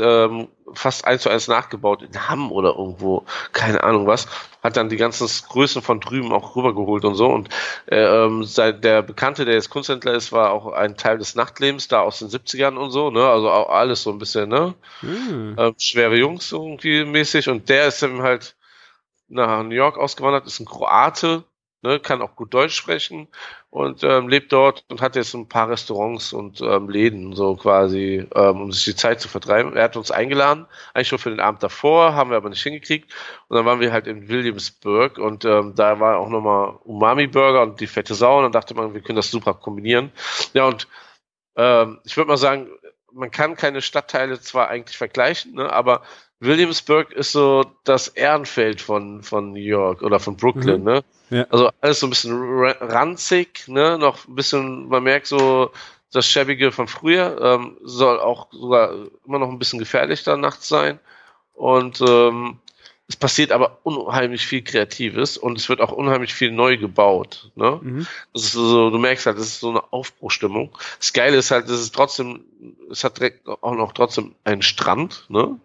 ähm, 0.00 0.48
fast 0.72 1.04
eins 1.04 1.20
zu 1.20 1.28
eins 1.28 1.48
nachgebaut 1.48 2.00
in 2.00 2.30
Hamm 2.30 2.50
oder 2.50 2.70
irgendwo, 2.70 3.26
keine 3.52 3.84
Ahnung 3.84 4.06
was. 4.06 4.26
Hat 4.62 4.78
dann 4.78 4.88
die 4.88 4.96
ganzen 4.96 5.28
Größen 5.50 5.82
von 5.82 6.00
drüben 6.00 6.32
auch 6.32 6.56
rübergeholt 6.56 7.04
und 7.04 7.14
so. 7.14 7.26
Und 7.26 7.50
äh, 7.90 7.98
ähm, 7.98 8.44
sein, 8.44 8.80
der 8.80 9.02
Bekannte, 9.02 9.44
der 9.44 9.54
jetzt 9.54 9.68
Kunsthändler 9.68 10.14
ist, 10.14 10.32
war 10.32 10.52
auch 10.52 10.72
ein 10.72 10.96
Teil 10.96 11.18
des 11.18 11.34
Nachtlebens 11.34 11.88
da 11.88 12.00
aus 12.00 12.20
den 12.20 12.28
70ern 12.28 12.76
und 12.76 12.90
so, 12.90 13.10
ne? 13.10 13.28
Also 13.28 13.50
auch 13.50 13.68
alles 13.68 14.02
so 14.02 14.10
ein 14.10 14.18
bisschen, 14.18 14.48
ne? 14.48 14.74
Mhm. 15.02 15.56
Äh, 15.58 15.72
schwere 15.76 16.16
Jungs 16.16 16.52
irgendwie 16.52 17.04
mäßig. 17.04 17.50
Und 17.50 17.68
der 17.68 17.88
ist 17.88 18.02
dann 18.02 18.22
halt 18.22 18.56
nach 19.28 19.62
New 19.62 19.74
York 19.74 19.98
ausgewandert, 19.98 20.46
ist 20.46 20.58
ein 20.58 20.64
Kroate, 20.64 21.44
ne, 21.82 22.00
kann 22.00 22.22
auch 22.22 22.36
gut 22.36 22.54
Deutsch 22.54 22.74
sprechen 22.74 23.28
und 23.70 24.02
ähm, 24.02 24.28
lebt 24.28 24.52
dort 24.52 24.84
und 24.88 25.00
hat 25.00 25.16
jetzt 25.16 25.34
ein 25.34 25.48
paar 25.48 25.68
Restaurants 25.68 26.32
und 26.32 26.60
ähm, 26.60 26.88
Läden 26.88 27.34
so 27.34 27.56
quasi, 27.56 28.26
ähm, 28.34 28.60
um 28.62 28.72
sich 28.72 28.84
die 28.84 28.96
Zeit 28.96 29.20
zu 29.20 29.28
vertreiben. 29.28 29.76
Er 29.76 29.84
hat 29.84 29.96
uns 29.96 30.10
eingeladen, 30.10 30.66
eigentlich 30.94 31.08
schon 31.08 31.18
für 31.18 31.30
den 31.30 31.40
Abend 31.40 31.62
davor, 31.62 32.14
haben 32.14 32.30
wir 32.30 32.36
aber 32.36 32.48
nicht 32.50 32.62
hingekriegt. 32.62 33.12
Und 33.48 33.56
dann 33.56 33.66
waren 33.66 33.80
wir 33.80 33.92
halt 33.92 34.06
in 34.06 34.28
Williamsburg 34.28 35.18
und 35.18 35.44
ähm, 35.44 35.74
da 35.74 36.00
war 36.00 36.18
auch 36.18 36.28
nochmal 36.28 36.78
Umami-Burger 36.84 37.62
und 37.62 37.80
die 37.80 37.86
fette 37.86 38.14
Sau 38.14 38.38
und 38.38 38.44
dann 38.44 38.52
dachte 38.52 38.74
man, 38.74 38.94
wir 38.94 39.00
können 39.00 39.16
das 39.16 39.30
super 39.30 39.54
kombinieren. 39.54 40.12
Ja, 40.54 40.66
und 40.66 40.88
ähm, 41.56 41.98
ich 42.04 42.16
würde 42.16 42.28
mal 42.28 42.36
sagen, 42.36 42.68
man 43.12 43.30
kann 43.30 43.56
keine 43.56 43.82
Stadtteile 43.82 44.40
zwar 44.40 44.68
eigentlich 44.68 44.96
vergleichen, 44.96 45.54
ne, 45.54 45.72
aber 45.72 46.02
Williamsburg 46.40 47.12
ist 47.12 47.32
so 47.32 47.64
das 47.84 48.08
Ehrenfeld 48.08 48.80
von, 48.80 49.22
von 49.22 49.52
New 49.52 49.60
York 49.60 50.02
oder 50.02 50.20
von 50.20 50.36
Brooklyn, 50.36 50.80
Mhm. 50.80 50.84
ne? 50.84 51.04
Ja. 51.30 51.46
Also 51.50 51.70
alles 51.80 52.00
so 52.00 52.06
ein 52.06 52.10
bisschen 52.10 52.32
ra- 52.40 52.76
ranzig, 52.80 53.66
ne? 53.66 53.98
Noch 53.98 54.26
ein 54.26 54.34
bisschen, 54.34 54.88
man 54.88 55.02
merkt 55.02 55.26
so 55.26 55.70
das 56.12 56.26
Schäbige 56.26 56.72
von 56.72 56.88
früher, 56.88 57.38
ähm, 57.42 57.76
soll 57.82 58.18
auch 58.20 58.46
sogar 58.52 58.92
immer 59.26 59.38
noch 59.38 59.48
ein 59.50 59.58
bisschen 59.58 59.78
gefährlich 59.78 60.22
da 60.24 60.36
nachts 60.36 60.68
sein. 60.68 60.98
Und 61.54 62.00
ähm, 62.00 62.58
es 63.08 63.16
passiert 63.16 63.52
aber 63.52 63.78
unheimlich 63.82 64.46
viel 64.46 64.62
Kreatives 64.62 65.36
und 65.36 65.58
es 65.58 65.68
wird 65.68 65.80
auch 65.80 65.92
unheimlich 65.92 66.32
viel 66.34 66.50
neu 66.52 66.76
gebaut. 66.76 67.50
Ne? 67.56 67.80
Mhm. 67.82 68.06
Das 68.32 68.44
ist 68.44 68.52
so, 68.52 68.90
du 68.90 68.98
merkst 68.98 69.26
halt, 69.26 69.38
das 69.38 69.46
ist 69.46 69.60
so 69.60 69.70
eine 69.70 69.92
Aufbruchstimmung. 69.92 70.70
Das 70.98 71.12
Geile 71.12 71.36
ist 71.36 71.50
halt, 71.50 71.68
es 71.68 71.80
ist 71.80 71.94
trotzdem, 71.94 72.44
es 72.90 73.04
hat 73.04 73.18
direkt 73.18 73.46
auch 73.48 73.74
noch 73.74 73.92
trotzdem 73.92 74.34
einen 74.44 74.62
Strand, 74.62 75.26
ne? 75.28 75.58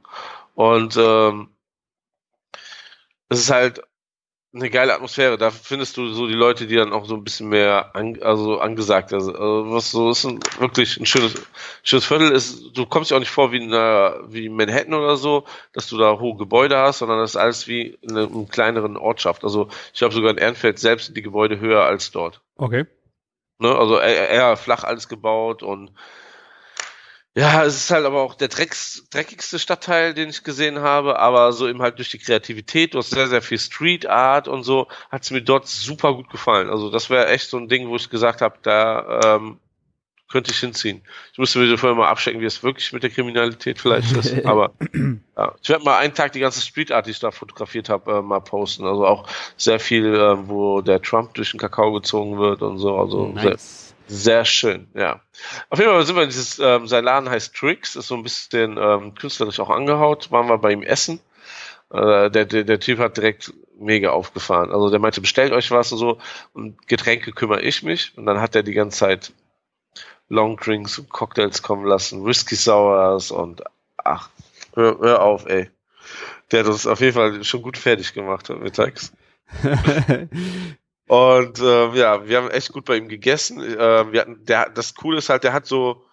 Und 0.53 0.95
ähm, 0.97 1.49
es 3.29 3.39
ist 3.39 3.51
halt 3.51 3.81
eine 4.53 4.69
geile 4.69 4.93
Atmosphäre. 4.93 5.37
Da 5.37 5.49
findest 5.49 5.97
du 5.97 6.09
so 6.13 6.27
die 6.27 6.35
Leute, 6.35 6.67
die 6.67 6.75
dann 6.75 6.93
auch 6.93 7.05
so 7.05 7.15
ein 7.15 7.23
bisschen 7.23 7.49
mehr 7.49 7.95
an, 7.95 8.21
also 8.21 8.59
angesagt 8.59 9.09
sind. 9.09 9.19
Also 9.19 9.71
was 9.71 9.89
so 9.89 10.11
ist 10.11 10.25
ein, 10.25 10.39
wirklich 10.59 10.97
ein 10.97 11.07
schönes, 11.07 11.33
schönes 11.81 12.05
Viertel 12.05 12.31
ist, 12.31 12.77
du 12.77 12.85
kommst 12.85 13.09
dir 13.09 13.15
auch 13.15 13.19
nicht 13.19 13.31
vor 13.31 13.51
wie 13.51 13.57
in 13.57 13.73
einer, 13.73 14.19
wie 14.27 14.49
Manhattan 14.49 14.93
oder 14.93 15.17
so, 15.17 15.45
dass 15.73 15.87
du 15.87 15.97
da 15.97 16.19
hohe 16.19 16.37
Gebäude 16.37 16.77
hast, 16.77 16.99
sondern 16.99 17.17
das 17.17 17.31
ist 17.31 17.37
alles 17.37 17.67
wie 17.67 17.97
in 18.01 18.11
einer, 18.11 18.27
einer 18.27 18.45
kleineren 18.45 18.95
Ortschaft. 18.95 19.43
Also 19.43 19.69
ich 19.91 19.99
glaube 19.99 20.13
sogar 20.13 20.31
in 20.31 20.37
Ehrenfeld 20.37 20.77
selbst 20.77 21.07
sind 21.07 21.17
die 21.17 21.23
Gebäude 21.23 21.59
höher 21.59 21.83
als 21.83 22.11
dort. 22.11 22.41
Okay. 22.57 22.85
Ne? 23.57 23.75
Also 23.75 23.99
eher, 23.99 24.29
eher 24.29 24.55
flach 24.55 24.83
alles 24.83 25.07
gebaut 25.07 25.63
und 25.63 25.91
ja, 27.35 27.63
es 27.63 27.75
ist 27.75 27.91
halt 27.91 28.05
aber 28.05 28.21
auch 28.21 28.35
der 28.35 28.47
Drecks, 28.47 29.07
dreckigste 29.09 29.57
Stadtteil, 29.57 30.13
den 30.13 30.29
ich 30.29 30.43
gesehen 30.43 30.79
habe, 30.79 31.17
aber 31.17 31.51
so 31.51 31.67
eben 31.67 31.81
halt 31.81 31.97
durch 31.97 32.09
die 32.09 32.19
Kreativität, 32.19 32.93
du 32.93 32.99
hast 32.99 33.09
sehr, 33.09 33.27
sehr 33.27 33.41
viel 33.41 33.57
Street 33.57 34.05
Art 34.05 34.47
und 34.47 34.63
so, 34.63 34.87
hat 35.09 35.23
es 35.23 35.31
mir 35.31 35.41
dort 35.41 35.67
super 35.67 36.13
gut 36.13 36.29
gefallen. 36.29 36.69
Also 36.69 36.91
das 36.91 37.09
wäre 37.09 37.27
echt 37.29 37.49
so 37.49 37.57
ein 37.57 37.69
Ding, 37.69 37.89
wo 37.89 37.95
ich 37.95 38.11
gesagt 38.11 38.41
habe, 38.41 38.59
da 38.61 39.37
ähm, 39.37 39.59
könnte 40.29 40.51
ich 40.51 40.59
hinziehen. 40.59 41.01
Ich 41.31 41.39
müsste 41.39 41.57
mir 41.57 41.77
vorher 41.77 41.97
mal 41.97 42.09
abchecken, 42.09 42.39
wie 42.39 42.45
es 42.45 42.61
wirklich 42.61 42.93
mit 42.93 43.01
der 43.01 43.09
Kriminalität 43.09 43.79
vielleicht 43.79 44.15
ist, 44.15 44.45
aber 44.45 44.73
ja. 45.35 45.55
ich 45.59 45.69
werde 45.69 45.85
mal 45.85 45.97
einen 45.97 46.13
Tag 46.13 46.33
die 46.33 46.39
ganze 46.39 46.61
Street 46.61 46.91
Art, 46.91 47.07
die 47.07 47.11
ich 47.11 47.19
da 47.19 47.31
fotografiert 47.31 47.89
habe, 47.89 48.19
äh, 48.19 48.21
mal 48.21 48.41
posten. 48.41 48.85
Also 48.85 49.07
auch 49.07 49.27
sehr 49.57 49.79
viel, 49.79 50.13
äh, 50.13 50.47
wo 50.47 50.81
der 50.81 51.01
Trump 51.01 51.33
durch 51.33 51.49
den 51.49 51.59
Kakao 51.59 51.93
gezogen 51.93 52.37
wird 52.37 52.61
und 52.61 52.77
so. 52.77 52.95
Also 52.95 53.27
nice. 53.27 53.43
sehr 53.43 53.92
schön, 54.45 54.87
ja. 54.93 55.21
Auf 55.69 55.79
jeden 55.79 55.91
Fall 55.91 56.05
sind 56.05 56.15
wir 56.15 56.25
dieses, 56.25 56.59
ähm, 56.59 56.87
sein 56.87 57.03
Laden 57.03 57.29
heißt 57.29 57.55
Tricks, 57.55 57.95
ist 57.95 58.07
so 58.07 58.15
ein 58.15 58.23
bisschen 58.23 58.77
ähm, 58.77 59.15
künstlerisch 59.15 59.59
auch 59.59 59.69
angehaut. 59.69 60.31
Waren 60.31 60.47
wir 60.47 60.57
bei 60.57 60.71
ihm 60.71 60.83
essen. 60.83 61.19
Äh, 61.91 62.29
der, 62.31 62.45
der, 62.45 62.63
der 62.63 62.79
Typ 62.79 62.99
hat 62.99 63.17
direkt 63.17 63.53
mega 63.77 64.11
aufgefahren. 64.11 64.71
Also 64.71 64.89
der 64.89 64.99
meinte, 64.99 65.21
bestellt 65.21 65.53
euch 65.53 65.71
was 65.71 65.91
und 65.91 65.97
so 65.97 66.19
und 66.53 66.87
Getränke 66.87 67.31
kümmere 67.31 67.61
ich 67.61 67.83
mich. 67.83 68.17
Und 68.17 68.25
dann 68.25 68.41
hat 68.41 68.55
er 68.55 68.63
die 68.63 68.73
ganze 68.73 68.99
Zeit 68.99 69.33
Long 70.29 70.57
Drinks 70.57 70.97
und 70.97 71.09
Cocktails 71.09 71.61
kommen 71.61 71.85
lassen, 71.85 72.25
Whisky 72.25 72.55
Sours 72.55 73.31
und 73.31 73.61
ach, 73.97 74.29
hör, 74.73 74.97
hör 74.99 75.21
auf, 75.21 75.45
ey. 75.45 75.69
Der 76.51 76.61
hat 76.61 76.67
uns 76.67 76.87
auf 76.87 76.99
jeden 77.01 77.13
Fall 77.13 77.43
schon 77.43 77.61
gut 77.61 77.77
fertig 77.77 78.13
gemacht 78.13 78.49
mittags. 78.49 79.13
Und 81.07 81.59
ähm, 81.59 81.95
ja, 81.95 82.27
wir 82.27 82.37
haben 82.37 82.49
echt 82.51 82.71
gut 82.71 82.85
bei 82.85 82.97
ihm 82.97 83.09
gegessen. 83.09 83.59
Ähm, 83.59 84.11
wir 84.11 84.21
hatten, 84.21 84.45
der, 84.45 84.69
das 84.69 84.95
Coole 84.95 85.17
ist 85.17 85.29
halt, 85.29 85.43
der 85.43 85.53
hat 85.53 85.65
so 85.65 86.05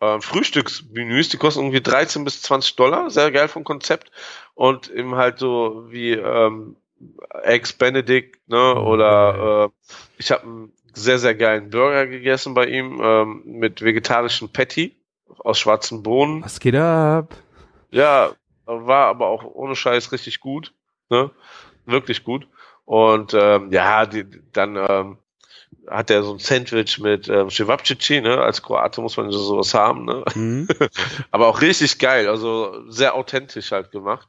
ähm, 0.00 0.20
Frühstücksmenüs, 0.20 1.30
die 1.30 1.38
kosten 1.38 1.60
irgendwie 1.60 1.80
13 1.80 2.24
bis 2.24 2.42
20 2.42 2.76
Dollar, 2.76 3.10
sehr 3.10 3.30
geil 3.30 3.48
vom 3.48 3.64
Konzept. 3.64 4.10
Und 4.54 4.90
eben 4.90 5.14
halt 5.14 5.38
so 5.38 5.86
wie 5.88 6.12
ähm, 6.12 6.76
Eggs 7.42 7.72
Benedict, 7.72 8.36
ne? 8.48 8.74
Oder 8.74 9.70
äh, 9.70 9.90
ich 10.18 10.30
habe 10.30 10.42
einen 10.42 10.72
sehr, 10.92 11.18
sehr 11.18 11.34
geilen 11.34 11.70
Burger 11.70 12.06
gegessen 12.06 12.54
bei 12.54 12.66
ihm 12.66 13.00
ähm, 13.02 13.42
mit 13.44 13.82
vegetarischen 13.82 14.52
Patty 14.52 14.94
aus 15.38 15.58
schwarzen 15.58 16.02
Bohnen. 16.02 16.44
Was 16.44 16.60
geht 16.60 16.74
ab? 16.74 17.34
Ja, 17.90 18.32
war 18.66 19.06
aber 19.06 19.26
auch 19.28 19.44
ohne 19.44 19.74
Scheiß 19.74 20.12
richtig 20.12 20.40
gut. 20.40 20.72
Ne? 21.10 21.30
Wirklich 21.86 22.24
gut. 22.24 22.46
Und 22.84 23.34
ähm, 23.34 23.70
ja, 23.72 24.06
die, 24.06 24.26
dann 24.52 24.76
ähm, 24.76 25.18
hat 25.88 26.10
er 26.10 26.22
so 26.22 26.32
ein 26.32 26.38
Sandwich 26.38 26.98
mit 26.98 27.28
ähm, 27.28 27.50
Cevapcici, 27.50 28.20
ne? 28.20 28.38
Als 28.38 28.62
Kroate 28.62 29.00
muss 29.00 29.16
man 29.16 29.30
so 29.30 29.38
sowas 29.38 29.74
haben, 29.74 30.04
ne? 30.04 30.24
Mhm. 30.34 30.68
Aber 31.30 31.48
auch 31.48 31.60
richtig 31.60 31.98
geil, 31.98 32.28
also 32.28 32.88
sehr 32.88 33.14
authentisch 33.14 33.72
halt 33.72 33.90
gemacht. 33.90 34.28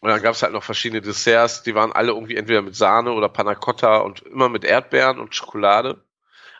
Und 0.00 0.08
dann 0.08 0.22
gab 0.22 0.34
es 0.34 0.42
halt 0.42 0.52
noch 0.52 0.62
verschiedene 0.62 1.02
Desserts, 1.02 1.62
die 1.62 1.74
waren 1.74 1.92
alle 1.92 2.12
irgendwie 2.12 2.36
entweder 2.36 2.62
mit 2.62 2.74
Sahne 2.74 3.12
oder 3.12 3.28
Panna 3.28 3.54
Cotta 3.54 3.98
und 3.98 4.22
immer 4.22 4.48
mit 4.48 4.64
Erdbeeren 4.64 5.18
und 5.18 5.34
Schokolade. 5.34 6.02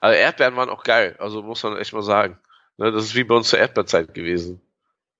Also 0.00 0.16
Erdbeeren 0.18 0.56
waren 0.56 0.68
auch 0.68 0.84
geil, 0.84 1.16
also 1.18 1.42
muss 1.42 1.62
man 1.62 1.76
echt 1.76 1.92
mal 1.92 2.02
sagen. 2.02 2.38
Ne, 2.76 2.92
das 2.92 3.04
ist 3.04 3.14
wie 3.14 3.24
bei 3.24 3.34
uns 3.34 3.48
zur 3.48 3.58
Erdbeerzeit 3.58 4.14
gewesen. 4.14 4.60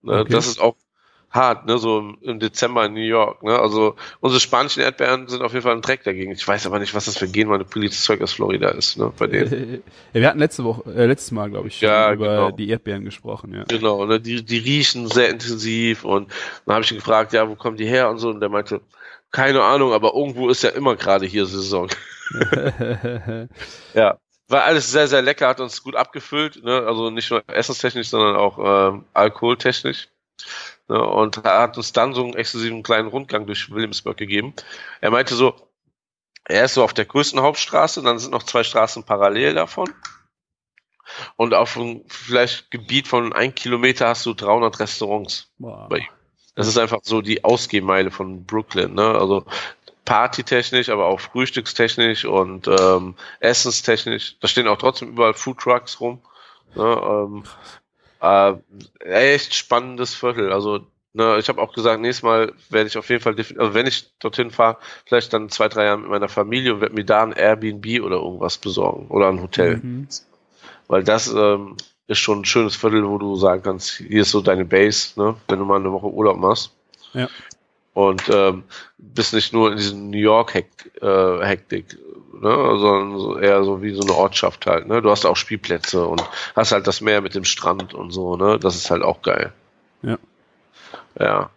Ne, 0.02 0.20
Okay. 0.20 0.32
Das 0.32 0.46
ist 0.46 0.60
auch 0.60 0.76
hart, 1.30 1.66
ne, 1.66 1.78
so 1.78 2.14
im, 2.20 2.40
Dezember 2.40 2.84
in 2.86 2.94
New 2.94 3.00
York. 3.00 3.42
Ne? 3.42 3.56
Also 3.56 3.94
unsere 4.18 4.40
spanischen 4.40 4.80
Erdbeeren 4.82 5.28
sind 5.28 5.42
auf 5.42 5.52
jeden 5.52 5.62
Fall 5.62 5.74
ein 5.74 5.80
Dreck 5.80 6.02
dagegen. 6.02 6.32
Ich 6.32 6.46
weiß 6.46 6.66
aber 6.66 6.80
nicht, 6.80 6.94
was 6.94 7.04
das 7.04 7.16
für 7.16 7.28
genmanipulierte 7.28 7.96
Zeug 7.96 8.20
aus 8.20 8.32
Florida 8.32 8.70
ist, 8.70 8.98
ne, 8.98 9.12
bei 9.16 9.28
denen. 9.28 9.82
ja, 10.12 10.20
wir 10.20 10.28
hatten 10.28 10.40
letzte 10.40 10.64
Woche, 10.64 10.90
äh, 10.92 11.06
letztes 11.06 11.30
Mal, 11.30 11.48
glaube 11.48 11.68
ich, 11.68 11.80
Ja, 11.80 12.12
über 12.12 12.28
genau. 12.28 12.50
die 12.50 12.68
Erdbeeren 12.68 13.04
gesprochen, 13.04 13.54
ja. 13.54 13.64
Genau, 13.68 14.04
ne, 14.06 14.20
die, 14.20 14.44
die 14.44 14.58
riechen 14.58 15.06
sehr 15.06 15.30
intensiv 15.30 16.04
und 16.04 16.32
dann 16.66 16.74
habe 16.74 16.84
ich 16.84 16.90
ihn 16.90 16.98
gefragt, 16.98 17.32
ja, 17.32 17.48
wo 17.48 17.54
kommen 17.54 17.76
die 17.76 17.86
her 17.86 18.10
und 18.10 18.18
so 18.18 18.28
und 18.28 18.40
der 18.40 18.48
meinte, 18.48 18.80
keine 19.30 19.62
Ahnung, 19.62 19.92
aber 19.92 20.14
irgendwo 20.14 20.48
ist 20.48 20.64
ja 20.64 20.70
immer 20.70 20.96
gerade 20.96 21.26
hier 21.26 21.46
Saison. 21.46 21.88
ja, 23.94 24.18
war 24.48 24.64
alles 24.64 24.90
sehr, 24.90 25.06
sehr 25.06 25.22
lecker, 25.22 25.46
hat 25.46 25.60
uns 25.60 25.84
gut 25.84 25.94
abgefüllt, 25.94 26.64
ne, 26.64 26.82
also 26.84 27.10
nicht 27.10 27.30
nur 27.30 27.44
essenstechnisch, 27.46 28.08
sondern 28.08 28.34
auch 28.34 28.58
ähm, 28.92 29.04
alkoholtechnisch. 29.14 30.08
Ne, 30.90 31.00
und 31.00 31.36
er 31.44 31.60
hat 31.60 31.76
uns 31.76 31.92
dann 31.92 32.14
so 32.14 32.24
einen 32.24 32.34
exklusiven 32.34 32.82
kleinen 32.82 33.08
Rundgang 33.08 33.46
durch 33.46 33.70
Williamsburg 33.70 34.16
gegeben. 34.16 34.54
Er 35.00 35.12
meinte 35.12 35.36
so, 35.36 35.54
er 36.44 36.64
ist 36.64 36.74
so 36.74 36.82
auf 36.82 36.92
der 36.94 37.04
größten 37.04 37.40
Hauptstraße, 37.40 38.02
dann 38.02 38.18
sind 38.18 38.32
noch 38.32 38.42
zwei 38.42 38.64
Straßen 38.64 39.04
parallel 39.04 39.54
davon. 39.54 39.88
Und 41.36 41.54
auf 41.54 41.76
einem 41.76 42.02
vielleicht 42.08 42.70
Gebiet 42.70 43.08
von 43.08 43.32
ein 43.32 43.54
Kilometer 43.54 44.08
hast 44.08 44.26
du 44.26 44.34
300 44.34 44.80
Restaurants. 44.80 45.48
Bei- 45.88 46.08
Das 46.56 46.66
ist 46.66 46.76
einfach 46.76 46.98
so 47.02 47.22
die 47.22 47.44
Ausgehmeile 47.44 48.10
von 48.10 48.44
Brooklyn, 48.44 48.94
ne? 48.94 49.06
Also 49.18 49.44
partytechnisch, 50.04 50.88
aber 50.88 51.06
auch 51.06 51.20
frühstückstechnisch 51.20 52.24
und 52.24 52.66
ähm, 52.66 53.14
essenstechnisch. 53.38 54.36
Da 54.40 54.48
stehen 54.48 54.66
auch 54.66 54.76
trotzdem 54.78 55.10
überall 55.10 55.34
Food 55.34 55.58
Trucks 55.58 56.00
rum. 56.00 56.20
Ne? 56.74 56.82
Ähm, 56.82 57.44
äh, 58.20 58.54
echt 59.00 59.54
spannendes 59.54 60.14
Viertel. 60.14 60.52
Also 60.52 60.80
ne, 61.12 61.38
ich 61.38 61.48
habe 61.48 61.60
auch 61.60 61.72
gesagt, 61.72 62.00
nächstes 62.00 62.22
Mal 62.22 62.52
werde 62.68 62.88
ich 62.88 62.98
auf 62.98 63.08
jeden 63.08 63.22
Fall, 63.22 63.34
also 63.36 63.74
wenn 63.74 63.86
ich 63.86 64.12
dorthin 64.18 64.50
fahre, 64.50 64.78
vielleicht 65.06 65.32
dann 65.32 65.48
zwei, 65.48 65.68
drei 65.68 65.84
Jahre 65.86 65.98
mit 65.98 66.10
meiner 66.10 66.28
Familie 66.28 66.74
und 66.74 66.80
werde 66.80 66.94
mir 66.94 67.04
da 67.04 67.22
ein 67.22 67.32
Airbnb 67.32 68.02
oder 68.02 68.16
irgendwas 68.16 68.58
besorgen 68.58 69.08
oder 69.08 69.28
ein 69.28 69.42
Hotel. 69.42 69.76
Mhm. 69.78 70.08
Weil 70.88 71.04
das 71.04 71.32
ähm, 71.32 71.76
ist 72.06 72.18
schon 72.18 72.40
ein 72.40 72.44
schönes 72.44 72.76
Viertel, 72.76 73.08
wo 73.08 73.18
du 73.18 73.36
sagen 73.36 73.62
kannst, 73.62 73.90
hier 73.90 74.22
ist 74.22 74.32
so 74.32 74.40
deine 74.40 74.64
Base, 74.64 75.18
ne, 75.20 75.36
wenn 75.48 75.58
du 75.58 75.64
mal 75.64 75.80
eine 75.80 75.92
Woche 75.92 76.06
Urlaub 76.06 76.38
machst. 76.38 76.72
Ja. 77.12 77.28
Und 77.92 78.22
ähm, 78.32 78.64
bist 78.98 79.34
nicht 79.34 79.52
nur 79.52 79.72
in 79.72 79.76
diesem 79.76 80.10
New 80.10 80.18
York 80.18 80.54
Hekt, 80.54 80.90
äh, 81.02 81.44
Hektik, 81.44 81.98
ne, 82.32 82.78
sondern 82.78 83.18
so 83.18 83.38
eher 83.38 83.64
so 83.64 83.82
wie 83.82 83.92
so 83.94 84.02
eine 84.02 84.14
Ortschaft 84.14 84.66
halt. 84.66 84.86
Ne? 84.88 85.02
Du 85.02 85.10
hast 85.10 85.24
auch 85.26 85.36
Spielplätze 85.36 86.06
und 86.06 86.22
hast 86.56 86.72
halt 86.72 86.86
das 86.86 87.00
Meer 87.00 87.20
mit 87.20 87.34
dem 87.34 87.44
Strand 87.44 87.94
und 87.94 88.10
so, 88.10 88.36
ne? 88.36 88.58
Das 88.58 88.76
ist 88.76 88.90
halt 88.90 89.02
auch 89.02 89.22
geil. 89.22 89.52
Ja. 90.02 90.18
Ja. 91.18 91.50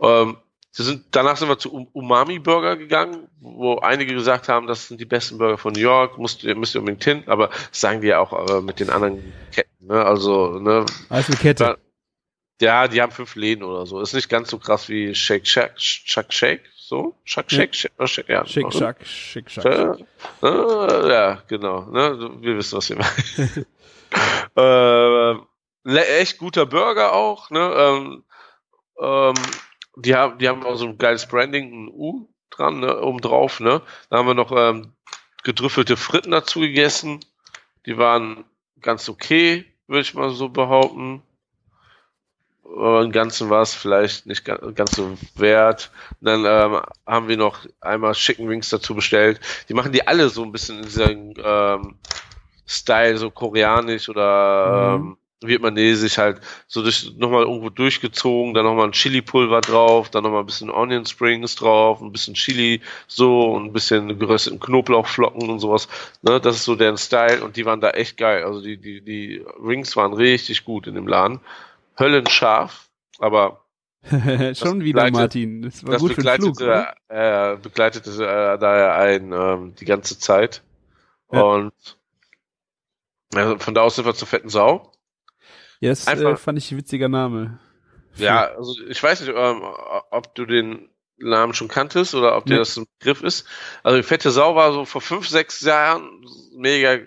Ähm, 0.00 0.36
sind, 0.72 1.04
danach 1.10 1.38
sind 1.38 1.48
wir 1.48 1.58
zu 1.58 1.72
Um- 1.72 1.88
Umami 1.94 2.38
Burger 2.38 2.76
gegangen, 2.76 3.28
wo 3.40 3.78
einige 3.78 4.12
gesagt 4.12 4.48
haben, 4.50 4.66
das 4.66 4.88
sind 4.88 5.00
die 5.00 5.06
besten 5.06 5.38
Burger 5.38 5.56
von 5.56 5.72
New 5.72 5.80
York, 5.80 6.18
musst, 6.18 6.44
ihr- 6.44 6.54
müsst 6.54 6.74
ihr 6.74 6.80
unbedingt 6.80 7.02
hin, 7.04 7.22
aber 7.26 7.48
das 7.48 7.80
sagen 7.80 8.02
die 8.02 8.08
ja 8.08 8.18
auch 8.18 8.48
äh, 8.50 8.60
mit 8.60 8.78
den 8.80 8.90
anderen 8.90 9.32
Ketten, 9.52 9.86
ne? 9.86 10.04
Also, 10.04 10.58
ne, 10.58 10.84
Alles 11.08 11.28
eine 11.28 11.36
Kette. 11.36 11.64
Da- 11.64 11.76
ja, 12.60 12.88
die 12.88 13.00
haben 13.02 13.12
fünf 13.12 13.34
Läden 13.36 13.64
oder 13.64 13.86
so. 13.86 14.00
Ist 14.00 14.14
nicht 14.14 14.28
ganz 14.30 14.50
so 14.50 14.58
krass 14.58 14.88
wie 14.88 15.14
Shake 15.14 15.46
Shack, 15.46 15.72
Shack 15.76 16.32
Shake, 16.32 16.62
so? 16.86 17.14
Ja. 17.26 17.42
Shake, 17.48 17.74
Shake, 17.74 17.92
oder 17.98 18.06
Shake 18.06 18.28
ja. 18.28 18.46
Schick, 18.46 18.72
schack, 18.72 19.04
schick, 19.06 19.50
schack. 19.50 19.64
Äh, 19.64 20.46
äh, 20.46 21.12
ja, 21.12 21.42
genau. 21.48 21.82
Ne? 21.90 22.30
Wir 22.40 22.56
wissen, 22.56 22.76
was 22.76 22.88
wir 22.88 22.96
meinen. 22.96 23.66
äh, 24.56 25.40
le- 25.84 26.06
echt 26.18 26.38
guter 26.38 26.64
Burger 26.66 27.12
auch. 27.12 27.50
Ne? 27.50 27.58
Ähm, 27.76 28.24
ähm, 29.00 29.34
die, 29.96 30.14
haben, 30.14 30.38
die 30.38 30.48
haben 30.48 30.64
auch 30.64 30.76
so 30.76 30.86
ein 30.86 30.98
geiles 30.98 31.26
Branding, 31.26 31.86
ein 31.86 31.88
U 31.88 32.28
dran, 32.50 32.80
ne? 32.80 33.00
oben 33.00 33.20
drauf. 33.20 33.58
Ne? 33.60 33.82
Da 34.08 34.18
haben 34.18 34.28
wir 34.28 34.34
noch 34.34 34.52
ähm, 34.52 34.92
gedrüffelte 35.42 35.96
Fritten 35.96 36.30
dazu 36.30 36.60
gegessen. 36.60 37.20
Die 37.86 37.98
waren 37.98 38.44
ganz 38.80 39.08
okay, 39.08 39.64
würde 39.88 40.02
ich 40.02 40.14
mal 40.14 40.30
so 40.30 40.48
behaupten. 40.48 41.22
Aber 42.74 43.02
Im 43.02 43.12
Ganzen 43.12 43.48
war 43.50 43.62
es 43.62 43.74
vielleicht 43.74 44.26
nicht 44.26 44.44
ga- 44.44 44.56
ganz 44.74 44.96
so 44.96 45.16
wert. 45.36 45.90
Dann 46.20 46.44
ähm, 46.46 46.80
haben 47.06 47.28
wir 47.28 47.36
noch 47.36 47.66
einmal 47.80 48.12
Chicken 48.14 48.48
Wings 48.48 48.68
dazu 48.70 48.94
bestellt. 48.94 49.40
Die 49.68 49.74
machen 49.74 49.92
die 49.92 50.06
alle 50.06 50.28
so 50.28 50.42
ein 50.42 50.52
bisschen 50.52 50.78
in 50.78 50.84
diesem 50.84 51.34
ähm, 51.42 51.94
Style, 52.66 53.16
so 53.18 53.30
koreanisch 53.30 54.08
oder 54.08 54.98
Mhm. 54.98 55.06
ähm, 55.06 55.16
vietnamesisch 55.42 56.16
halt, 56.18 56.40
so 56.66 56.82
durch, 56.82 57.12
nochmal 57.18 57.42
irgendwo 57.42 57.68
durchgezogen, 57.68 58.54
dann 58.54 58.64
nochmal 58.64 58.86
ein 58.86 58.92
Chili-Pulver 58.92 59.60
drauf, 59.60 60.08
dann 60.10 60.24
nochmal 60.24 60.40
ein 60.40 60.46
bisschen 60.46 60.70
Onion 60.70 61.04
Springs 61.06 61.54
drauf, 61.56 62.00
ein 62.00 62.10
bisschen 62.10 62.34
Chili, 62.34 62.80
so, 63.06 63.52
und 63.52 63.66
ein 63.66 63.72
bisschen 63.72 64.18
gerösteten 64.18 64.58
Knoblauchflocken 64.60 65.48
und 65.50 65.60
sowas. 65.60 65.88
Ne, 66.22 66.40
das 66.40 66.56
ist 66.56 66.64
so 66.64 66.74
deren 66.74 66.96
Style 66.96 67.44
und 67.44 67.56
die 67.56 67.66
waren 67.66 67.80
da 67.82 67.90
echt 67.90 68.16
geil. 68.16 68.44
Also 68.44 68.62
die, 68.62 68.78
die, 68.78 69.02
die 69.02 69.44
Rings 69.62 69.94
waren 69.96 70.14
richtig 70.14 70.64
gut 70.64 70.86
in 70.86 70.94
dem 70.94 71.06
Laden. 71.06 71.40
Höllenscharf, 71.98 72.88
aber 73.18 73.62
Schon 74.54 74.82
wieder, 74.84 75.10
Martin. 75.10 75.62
Das 75.62 75.84
war 75.84 75.94
das 75.94 76.00
gut 76.02 76.12
für 76.14 76.22
den 76.22 76.34
Flug. 76.36 76.56
begleitete, 76.58 76.94
oder? 77.08 77.52
äh, 77.52 77.56
begleitete 77.56 78.10
äh, 78.12 78.58
daher 78.58 78.94
ein 78.94 79.32
ähm, 79.32 79.74
die 79.74 79.84
ganze 79.84 80.16
Zeit. 80.18 80.62
Ja. 81.32 81.42
Und 81.42 81.72
ja, 83.34 83.58
von 83.58 83.74
da 83.74 83.82
aus 83.82 83.96
sind 83.96 84.04
wir 84.06 84.14
zur 84.14 84.28
fetten 84.28 84.48
Sau. 84.48 84.92
Ja, 85.80 85.90
das 85.90 86.06
äh, 86.06 86.10
einfach- 86.10 86.38
fand 86.38 86.58
ich 86.58 86.70
ein 86.70 86.78
witziger 86.78 87.08
Name. 87.08 87.58
Ja, 88.14 88.44
also 88.56 88.74
ich 88.88 89.02
weiß 89.02 89.22
nicht, 89.22 89.32
ähm, 89.36 89.62
ob 90.10 90.34
du 90.36 90.46
den 90.46 90.88
Namen 91.18 91.52
schon 91.54 91.68
kanntest 91.68 92.14
oder 92.14 92.36
ob 92.36 92.46
dir 92.46 92.52
Nee. 92.54 92.58
das 92.60 92.76
ein 92.76 92.86
Begriff 92.98 93.22
ist. 93.22 93.46
Also 93.82 93.96
die 93.98 94.02
fette 94.04 94.30
Sau 94.30 94.54
war 94.54 94.72
so 94.72 94.84
vor 94.84 95.00
fünf, 95.00 95.28
sechs 95.28 95.60
Jahren 95.62 96.24
mega 96.56 96.98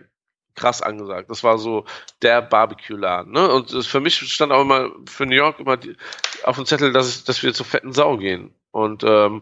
krass 0.59 0.81
angesagt. 0.81 1.29
Das 1.29 1.43
war 1.43 1.57
so 1.57 1.85
der 2.21 2.41
Barbecue-Laden. 2.41 3.31
Ne? 3.31 3.49
Und 3.51 3.73
das, 3.73 3.87
für 3.87 3.99
mich 3.99 4.15
stand 4.15 4.51
auch 4.51 4.61
immer 4.61 4.91
für 5.07 5.25
New 5.25 5.35
York 5.35 5.59
immer 5.59 5.77
die, 5.77 5.95
auf 6.43 6.55
dem 6.57 6.65
Zettel, 6.65 6.91
dass, 6.91 7.09
ich, 7.09 7.23
dass 7.23 7.41
wir 7.41 7.53
zur 7.53 7.65
fetten 7.65 7.93
Sau 7.93 8.17
gehen. 8.17 8.53
Und 8.71 9.03
ähm, 9.03 9.41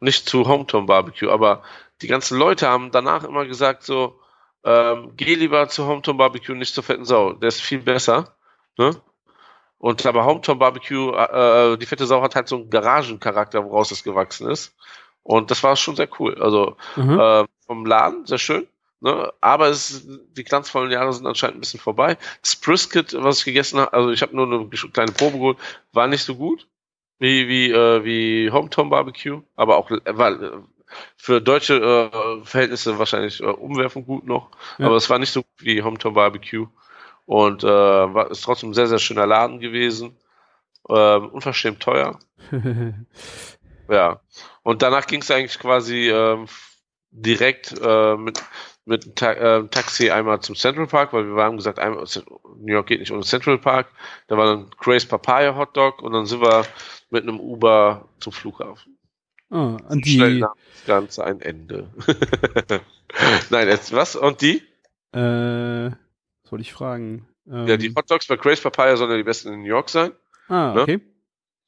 nicht 0.00 0.28
zu 0.28 0.46
Hometown 0.46 0.86
Barbecue, 0.86 1.30
aber 1.30 1.62
die 2.00 2.08
ganzen 2.08 2.38
Leute 2.38 2.68
haben 2.68 2.90
danach 2.90 3.24
immer 3.24 3.46
gesagt 3.46 3.84
so, 3.84 4.20
ähm, 4.64 5.12
geh 5.16 5.34
lieber 5.34 5.68
zu 5.68 5.86
Hometown 5.86 6.16
Barbecue, 6.16 6.54
nicht 6.54 6.74
zur 6.74 6.84
fetten 6.84 7.04
Sau. 7.04 7.32
Der 7.32 7.48
ist 7.48 7.60
viel 7.60 7.80
besser. 7.80 8.36
Ne? 8.78 8.90
Und 9.78 10.06
aber 10.06 10.24
Hometown 10.24 10.58
Barbecue, 10.58 11.12
äh, 11.12 11.76
die 11.76 11.86
fette 11.86 12.06
Sau 12.06 12.22
hat 12.22 12.36
halt 12.36 12.48
so 12.48 12.56
einen 12.56 12.70
Garagencharakter, 12.70 13.64
woraus 13.64 13.90
es 13.90 14.04
gewachsen 14.04 14.48
ist. 14.48 14.76
Und 15.24 15.50
das 15.50 15.62
war 15.62 15.76
schon 15.76 15.96
sehr 15.96 16.08
cool. 16.18 16.40
Also 16.40 16.76
Mhm. 16.96 17.18
äh, 17.18 17.44
vom 17.66 17.86
Laden, 17.86 18.26
sehr 18.26 18.38
schön. 18.38 18.66
Ne? 19.02 19.32
Aber 19.40 19.68
es, 19.68 20.06
die 20.06 20.44
glanzvollen 20.44 20.90
Jahre 20.90 21.12
sind 21.12 21.26
anscheinend 21.26 21.56
ein 21.56 21.60
bisschen 21.60 21.80
vorbei. 21.80 22.16
Das 22.40 22.56
Brisket, 22.56 23.14
was 23.14 23.40
ich 23.40 23.44
gegessen 23.44 23.80
habe, 23.80 23.92
also 23.92 24.10
ich 24.10 24.22
habe 24.22 24.36
nur 24.36 24.46
eine 24.46 24.68
kleine 24.68 25.12
Probe 25.12 25.38
geholt, 25.38 25.58
war 25.92 26.06
nicht 26.06 26.22
so 26.24 26.36
gut 26.36 26.68
wie 27.18 27.48
wie 27.48 27.70
äh, 27.70 28.04
wie 28.04 28.50
Hometown 28.50 28.90
Barbecue, 28.90 29.42
aber 29.56 29.76
auch 29.76 29.90
äh, 29.90 30.00
war 30.06 30.40
äh, 30.40 30.52
für 31.16 31.40
deutsche 31.40 31.76
äh, 31.76 32.44
Verhältnisse 32.44 32.98
wahrscheinlich 32.98 33.40
äh, 33.40 33.46
umwerfend 33.46 34.06
gut 34.06 34.24
noch. 34.26 34.50
Ja. 34.78 34.86
Aber 34.86 34.96
es 34.96 35.10
war 35.10 35.18
nicht 35.18 35.32
so 35.32 35.42
gut 35.42 35.58
wie 35.58 35.82
Hometown 35.82 36.14
Barbecue 36.14 36.68
und 37.26 37.64
äh, 37.64 37.66
war 37.66 38.30
ist 38.30 38.44
trotzdem 38.44 38.70
ein 38.70 38.74
sehr 38.74 38.86
sehr 38.86 38.98
schöner 38.98 39.26
Laden 39.26 39.58
gewesen. 39.60 40.16
Ähm, 40.88 41.28
unverschämt 41.28 41.80
teuer. 41.80 42.18
Ja. 43.88 44.20
Und 44.62 44.82
danach 44.82 45.06
ging 45.06 45.20
es 45.20 45.30
eigentlich 45.30 45.58
quasi 45.58 46.08
ähm, 46.08 46.46
direkt 47.10 47.74
äh, 47.80 48.16
mit, 48.16 48.42
mit 48.84 49.04
einem 49.04 49.14
Ta 49.14 49.32
äh, 49.32 49.68
Taxi 49.68 50.10
einmal 50.10 50.40
zum 50.40 50.56
Central 50.56 50.86
Park, 50.86 51.12
weil 51.12 51.24
wir 51.24 51.42
haben 51.42 51.56
gesagt, 51.56 51.78
einmal, 51.78 52.04
New 52.58 52.72
York 52.72 52.86
geht 52.86 53.00
nicht 53.00 53.12
ohne 53.12 53.22
Central 53.22 53.58
Park. 53.58 53.88
Da 54.26 54.36
war 54.36 54.46
dann 54.46 54.70
Grace 54.78 55.06
Papaya 55.06 55.54
Hot 55.56 55.76
Dog 55.76 56.02
und 56.02 56.12
dann 56.12 56.26
sind 56.26 56.40
wir 56.40 56.64
mit 57.10 57.22
einem 57.22 57.38
Uber 57.38 58.08
zum 58.18 58.32
Flughafen. 58.32 58.98
ah, 59.50 59.76
und 59.88 60.06
Schnell 60.06 60.34
die, 60.34 60.40
nahm 60.40 60.54
das 60.72 60.84
Ganze 60.86 61.24
ein 61.24 61.40
Ende. 61.40 61.88
Nein, 63.50 63.68
jetzt 63.68 63.92
was? 63.92 64.16
Und 64.16 64.40
die? 64.40 64.62
äh, 65.12 65.90
was 66.42 66.50
wollte 66.50 66.62
ich 66.62 66.72
fragen? 66.72 67.28
Ähm, 67.46 67.66
Ja, 67.68 67.76
die 67.76 67.94
Hot 67.94 68.10
Dogs 68.10 68.26
bei 68.26 68.36
Grace 68.36 68.60
Papaya 68.60 68.96
sollen 68.96 69.10
ja 69.10 69.16
die 69.16 69.22
besten 69.22 69.52
in 69.52 69.60
New 69.60 69.68
York 69.68 69.90
sein. 69.90 70.12
ah, 70.48 70.74
ne? 70.74 70.82
okay. 70.82 71.00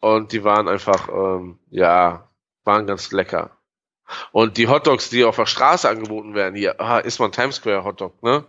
Und 0.00 0.32
die 0.32 0.44
waren 0.44 0.68
einfach, 0.68 1.08
ähm, 1.08 1.58
ja, 1.70 2.28
waren 2.64 2.86
ganz 2.86 3.10
lecker. 3.12 3.53
Und 4.32 4.56
die 4.56 4.68
Hotdogs, 4.68 5.10
die 5.10 5.24
auf 5.24 5.36
der 5.36 5.46
Straße 5.46 5.88
angeboten 5.88 6.34
werden, 6.34 6.54
hier, 6.54 6.80
ah, 6.80 6.98
ist 6.98 7.18
man 7.18 7.32
Times 7.32 7.56
Square 7.56 7.84
Hotdog, 7.84 8.22
ne? 8.22 8.44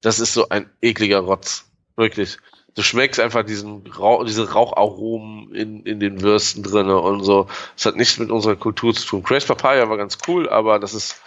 Das 0.00 0.20
ist 0.20 0.34
so 0.34 0.48
ein 0.50 0.70
ekliger 0.82 1.20
Rotz. 1.20 1.70
Wirklich. 1.96 2.36
Du 2.74 2.82
schmeckst 2.82 3.20
einfach 3.20 3.44
diesen 3.44 3.86
Rauch, 3.86 4.24
diese 4.24 4.52
Raucharomen 4.52 5.54
in, 5.54 5.84
in 5.84 6.00
den 6.00 6.20
Würsten 6.22 6.62
drinne 6.62 6.98
und 6.98 7.22
so. 7.22 7.46
Das 7.76 7.86
hat 7.86 7.96
nichts 7.96 8.18
mit 8.18 8.30
unserer 8.30 8.56
Kultur 8.56 8.92
zu 8.94 9.06
tun. 9.06 9.22
Crash 9.22 9.46
Papaya 9.46 9.88
war 9.88 9.96
ganz 9.96 10.18
cool, 10.26 10.48
aber 10.48 10.78
das 10.78 10.92
ist, 10.92 11.22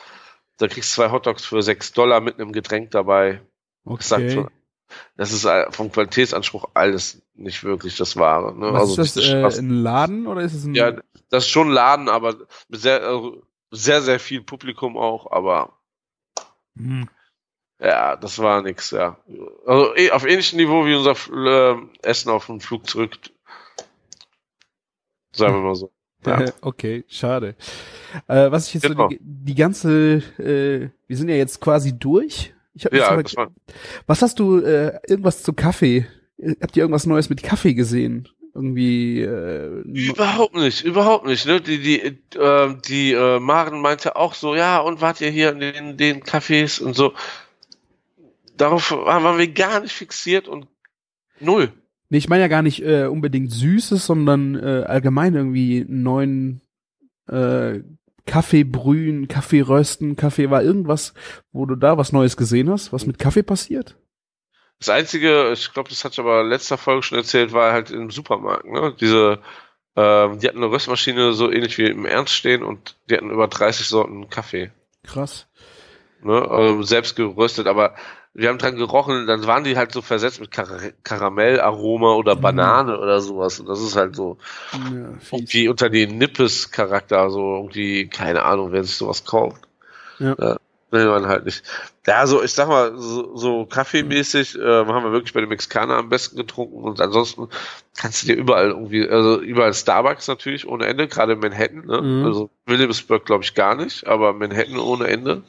da 0.58 0.68
kriegst 0.68 0.92
du 0.92 0.96
zwei 0.96 1.12
Hotdogs 1.12 1.46
für 1.46 1.62
sechs 1.64 1.94
Dollar 1.94 2.20
mit 2.20 2.40
einem 2.40 2.52
Getränk 2.52 2.92
dabei. 2.92 3.42
Das 3.86 4.10
sagt 4.10 4.24
Okay. 4.26 4.34
schon, 4.34 4.52
das 5.16 5.32
ist 5.32 5.46
äh, 5.46 5.72
vom 5.72 5.92
Qualitätsanspruch 5.92 6.70
alles 6.74 7.22
nicht 7.36 7.64
wirklich 7.64 7.98
das 7.98 8.18
Wahre. 8.18 8.58
Ne? 8.58 8.74
Was 8.74 8.98
ist 8.98 9.18
das, 9.18 9.30
äh, 9.30 9.60
ein 9.60 9.70
Laden 9.70 10.28
oder 10.28 10.42
ist 10.42 10.54
es 10.54 10.66
ein... 10.66 10.76
ja, 10.76 10.92
das 11.30 11.46
ist 11.46 11.50
schon 11.50 11.70
ein 11.70 11.74
Laden, 11.74 12.10
aber 12.10 12.36
mit 12.70 12.82
sehr, 12.82 13.04
äh, 13.04 13.32
sehr, 13.72 14.02
sehr 14.02 14.20
viel 14.20 14.42
Publikum 14.42 14.98
auch, 14.98 15.32
aber 15.32 15.74
Hm. 16.78 17.10
ja, 17.80 18.16
das 18.16 18.40
war 18.40 18.62
nix, 18.62 18.92
ja. 18.92 19.18
Also 19.66 19.96
eh, 19.96 20.12
auf 20.12 20.26
ähnlichem 20.26 20.58
Niveau 20.58 20.86
wie 20.86 20.96
unser 20.96 21.16
äh, 21.74 21.76
Essen 22.04 22.30
auf 22.30 22.46
dem 22.46 22.60
Flug 22.60 22.88
zurück. 22.90 23.18
Sagen 25.32 25.56
wir 25.56 25.62
mal 25.62 25.76
so. 25.76 25.92
Ja. 26.26 26.46
okay, 26.62 27.04
schade. 27.08 27.56
Äh, 28.28 28.52
was 28.52 28.68
ich 28.68 28.76
jetzt 28.76 28.84
Genau. 28.84 29.04
so 29.04 29.10
die, 29.10 29.20
die 29.22 29.56
ganze, 29.56 30.18
äh, 30.40 30.90
wir 31.08 31.18
sind 31.18 31.30
ja 31.30 31.36
jetzt 31.36 31.60
quasi 31.62 31.98
durch. 31.98 32.54
Ich 32.78 32.86
hab 32.86 32.94
Ja, 32.94 33.22
das 33.22 33.36
war, 33.36 33.52
was 34.06 34.22
hast 34.22 34.40
du, 34.40 34.60
äh, 34.60 35.00
irgendwas 35.08 35.44
zu 35.44 35.54
Kaffee? 35.54 36.06
Äh, 36.38 36.56
Habt 36.62 36.78
ihr 36.78 36.84
irgendwas 36.84 37.06
Neues 37.06 37.30
mit 37.30 37.44
Kaffee 37.44 37.74
gesehen? 37.74 38.28
Irgendwie, 38.54 39.22
äh, 39.22 39.82
Überhaupt 39.84 40.56
nicht, 40.56 40.84
überhaupt 40.84 41.26
nicht. 41.26 41.46
Ne? 41.46 41.62
Die, 41.62 41.80
die, 41.80 42.02
äh, 42.38 42.76
die 42.88 43.12
äh, 43.12 43.40
Maren 43.40 43.82
meinte 43.82 44.16
auch 44.16 44.34
so, 44.34 44.56
ja, 44.56 44.80
und 44.80 45.02
wart 45.02 45.22
ihr 45.22 45.30
hier 45.30 45.52
in 45.52 45.60
den, 45.60 45.98
den 45.98 46.24
Cafés 46.24 46.82
und 46.82 46.96
so. 46.96 47.14
Darauf 48.56 48.92
waren 48.92 49.38
wir 49.38 49.48
gar 49.48 49.80
nicht 49.82 49.94
fixiert 49.94 50.48
und 50.48 50.68
null. 51.40 51.72
nee, 52.10 52.18
ich 52.18 52.30
meine 52.30 52.42
ja 52.42 52.48
gar 52.48 52.64
nicht 52.64 52.82
äh, 52.84 53.06
unbedingt 53.06 53.52
Süßes, 53.52 54.06
sondern 54.08 54.56
äh, 54.56 54.84
allgemein 54.88 55.36
irgendwie 55.36 55.82
einen 55.82 56.02
neuen 56.02 56.62
äh, 57.28 57.82
Kaffee 58.28 58.64
brühen, 58.64 59.28
Kaffee 59.28 59.62
rösten, 59.62 60.16
Kaffee 60.16 60.52
war 60.52 60.62
irgendwas, 60.62 61.14
wo 61.52 61.66
du 61.66 61.76
da 61.76 61.98
was 61.98 62.12
Neues 62.12 62.38
gesehen 62.38 62.70
hast, 62.70 62.94
was 62.94 63.08
mit 63.08 63.18
Kaffee 63.18 63.42
passiert? 63.42 63.96
Das 64.80 64.90
Einzige, 64.90 65.52
ich 65.54 65.74
glaube, 65.74 65.90
das 65.90 66.04
hatte 66.04 66.14
ich 66.14 66.20
aber 66.20 66.44
letzter 66.44 66.78
Folge 66.78 67.02
schon 67.02 67.18
erzählt, 67.18 67.52
war 67.54 67.72
halt 67.72 67.90
im 67.90 68.12
Supermarkt. 68.12 68.66
Ne? 68.66 68.96
Diese, 69.00 69.40
ähm, 69.96 70.38
die 70.38 70.48
hatten 70.48 70.58
eine 70.58 70.70
Röstmaschine 70.70 71.34
so 71.34 71.52
ähnlich 71.52 71.80
wie 71.80 71.88
im 71.88 72.06
Ernst 72.06 72.34
stehen 72.34 72.62
und 72.62 72.96
die 73.10 73.16
hatten 73.16 73.32
über 73.32 73.48
30 73.48 73.88
Sorten 73.88 74.30
Kaffee. 74.30 74.72
Krass. 75.04 75.48
Ne? 76.22 76.48
Ähm, 76.52 76.84
selbst 76.84 77.16
geröstet, 77.16 77.66
aber 77.66 77.96
wir 78.38 78.50
haben 78.50 78.60
dran 78.60 78.76
gerochen, 78.76 79.26
dann 79.26 79.48
waren 79.48 79.64
die 79.64 79.76
halt 79.78 79.92
so 79.92 80.02
versetzt 80.04 80.40
mit 80.40 80.52
Kar 80.52 80.68
Karamellaroma 81.04 82.14
oder 82.14 82.36
Mhm. 82.36 82.42
Banane 82.42 83.00
oder 83.00 83.20
sowas. 83.20 83.60
Und 83.60 83.68
das 83.68 83.82
ist 83.82 83.96
halt 83.96 84.16
so 84.16 84.38
Ja, 84.74 85.10
irgendwie 85.32 85.68
unter 85.68 85.90
den 85.90 86.20
Nippes-Charakter, 86.20 87.32
so 87.32 87.56
irgendwie, 87.56 88.08
keine 88.08 88.44
Ahnung, 88.44 88.72
wer 88.72 88.84
sich 88.84 88.96
sowas 88.96 89.26
kauft. 89.26 89.64
Ja. 90.20 90.58
will 90.92 91.08
man 91.08 91.26
halt 91.28 91.46
nicht. 91.46 91.64
Ja, 92.06 92.26
so, 92.28 92.42
ich 92.44 92.54
sag 92.54 92.70
mal, 92.70 92.96
so, 92.98 93.36
so 93.36 93.66
kaffeemäßig 93.66 94.58
äh, 94.58 94.62
haben 94.86 95.04
wir 95.04 95.12
wirklich 95.12 95.34
bei 95.34 95.42
den 95.42 95.50
Mexikanern 95.50 95.98
am 96.00 96.10
besten 96.10 96.38
getrunken 96.38 96.82
und 96.84 97.02
ansonsten 97.02 97.50
kannst 97.98 98.24
du 98.24 98.28
dir 98.28 98.36
überall 98.38 98.70
irgendwie, 98.70 99.06
also 99.10 99.42
überall 99.42 99.74
Starbucks 99.74 100.28
natürlich 100.30 100.66
ohne 100.68 100.86
Ende, 100.86 101.08
gerade 101.10 101.34
in 101.34 101.40
Manhattan, 101.40 101.86
ne? 101.86 102.02
Mhm. 102.02 102.26
Also 102.26 102.50
Williamsburg 102.68 103.26
glaube 103.26 103.44
ich 103.44 103.54
gar 103.56 103.76
nicht, 103.76 104.08
aber 104.08 104.32
Manhattan 104.34 104.78
ohne 104.80 105.08
Ende. 105.08 105.42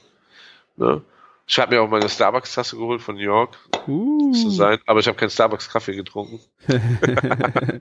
Ne? 0.76 1.02
Ich 1.50 1.58
habe 1.58 1.74
mir 1.74 1.82
auch 1.82 1.88
meine 1.88 2.08
Starbucks-Tasse 2.08 2.76
geholt 2.76 3.00
von 3.00 3.14
New 3.16 3.22
York, 3.22 3.56
Uh. 3.88 4.32
zu 4.32 4.50
sein, 4.50 4.78
aber 4.86 5.00
ich 5.00 5.08
habe 5.08 5.16
keinen 5.16 5.30
Starbucks-Kaffee 5.30 5.96
getrunken. 5.96 6.40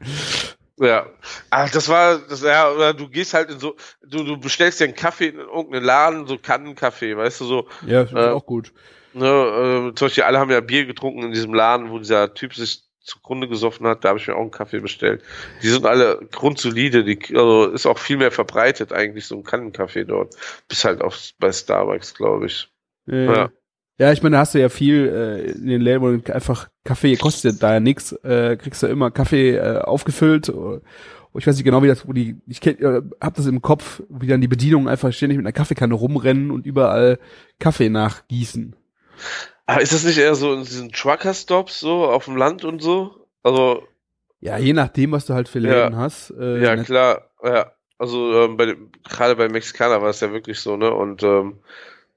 Ja, 0.80 1.08
ach, 1.50 1.72
das 1.72 1.90
war, 1.90 2.20
das, 2.20 2.44
ja, 2.44 2.70
oder 2.72 2.94
du 2.94 3.10
gehst 3.10 3.34
halt 3.34 3.50
in 3.50 3.58
so, 3.60 3.76
du, 4.04 4.24
du 4.24 4.38
bestellst 4.40 4.80
dir 4.80 4.84
einen 4.86 4.94
Kaffee 4.96 5.30
in 5.30 5.40
irgendeinen 5.40 5.84
Laden, 5.84 6.28
so 6.28 6.38
Kannenkaffee, 6.38 7.18
weißt 7.18 7.42
du, 7.42 7.46
so, 7.46 7.68
ja, 7.88 8.06
finde 8.06 8.22
ich 8.22 8.28
Äh, 8.28 8.32
auch 8.34 8.46
gut. 8.46 8.72
ne, 9.14 9.26
äh, 9.90 9.96
zum 9.96 10.06
Beispiel 10.06 10.24
alle 10.26 10.38
haben 10.38 10.52
ja 10.52 10.60
Bier 10.62 10.86
getrunken 10.86 11.24
in 11.24 11.32
diesem 11.32 11.52
Laden, 11.56 11.90
wo 11.90 11.98
dieser 11.98 12.32
Typ 12.36 12.54
sich 12.54 12.84
zugrunde 13.02 13.48
gesoffen 13.48 13.88
hat, 13.88 14.04
da 14.06 14.10
habe 14.10 14.20
ich 14.20 14.28
mir 14.28 14.36
auch 14.36 14.42
einen 14.42 14.52
Kaffee 14.52 14.80
bestellt. 14.80 15.24
Die 15.64 15.70
sind 15.70 15.88
alle 15.88 16.20
grundsolide, 16.32 17.04
die, 17.04 17.18
also 17.36 17.66
ist 17.72 17.88
auch 17.88 17.98
viel 17.98 18.18
mehr 18.18 18.32
verbreitet 18.32 18.94
eigentlich, 18.94 19.26
so 19.26 19.36
ein 19.36 19.44
Kannenkaffee 19.44 20.04
dort, 20.06 20.36
bis 20.68 20.86
halt 20.86 21.02
auch 21.02 21.16
bei 21.40 21.52
Starbucks, 21.52 22.14
glaube 22.14 22.46
ich. 22.46 22.70
Äh, 23.10 23.26
Ja. 23.26 23.50
Ja, 24.00 24.12
ich 24.12 24.22
meine, 24.22 24.36
da 24.36 24.42
hast 24.42 24.54
du 24.54 24.60
ja 24.60 24.70
viel 24.70 25.08
äh, 25.08 25.52
in 25.52 25.68
den 25.68 25.82
du 25.82 26.34
einfach 26.34 26.70
Kaffee 26.84 27.16
kostet 27.16 27.64
da 27.64 27.74
ja 27.74 27.80
nix, 27.80 28.12
äh, 28.24 28.56
kriegst 28.56 28.84
du 28.84 28.88
immer 28.88 29.10
Kaffee 29.12 29.56
äh, 29.56 29.80
aufgefüllt. 29.80 30.50
Äh, 30.50 30.80
ich 31.40 31.46
weiß 31.46 31.56
nicht 31.56 31.66
genau, 31.66 31.84
wie 31.84 31.88
das, 31.88 32.08
wo 32.08 32.14
die, 32.14 32.40
ich 32.48 32.62
kenn, 32.62 32.80
äh, 32.80 33.02
hab 33.22 33.36
das 33.36 33.46
im 33.46 33.62
Kopf, 33.62 34.02
wie 34.10 34.28
dann 34.28 34.42
die 34.42 34.48
Bedienungen 34.48 34.88
einfach 34.88 35.12
ständig 35.14 35.38
mit 35.38 35.46
einer 35.46 35.52
Kaffeekanne 35.54 35.94
rumrennen 35.94 36.50
und 36.52 36.66
überall 36.66 37.20
Kaffee 37.60 37.90
nachgießen. 37.90 38.76
Aber 39.66 39.82
ist 39.82 39.94
das 39.94 40.04
nicht 40.06 40.18
eher 40.18 40.36
so 40.36 40.54
in 40.54 40.62
diesen 40.64 40.92
Trucker-Stops 40.92 41.80
so 41.80 42.06
auf 42.06 42.26
dem 42.26 42.38
Land 42.38 42.64
und 42.66 42.82
so? 42.82 43.28
Also. 43.44 43.84
Ja, 44.40 44.58
je 44.58 44.74
nachdem, 44.74 45.12
was 45.12 45.26
du 45.26 45.34
halt 45.34 45.48
für 45.50 45.60
Läden 45.60 45.94
Ja. 45.94 45.98
hast. 45.98 46.32
Äh, 46.40 46.64
Ja, 46.64 46.76
ne- 46.76 46.84
klar, 46.84 47.30
ja. 47.44 47.72
Also 48.00 48.44
ähm, 48.44 48.58
bei, 48.58 48.68
dem- 48.68 48.92
gerade 49.08 49.36
bei 49.36 49.50
Mexikaner 49.50 50.02
war 50.02 50.10
es 50.10 50.20
ja 50.20 50.32
wirklich 50.32 50.60
so, 50.60 50.78
ne? 50.78 50.92
Und 50.92 51.24
ähm, 51.24 51.58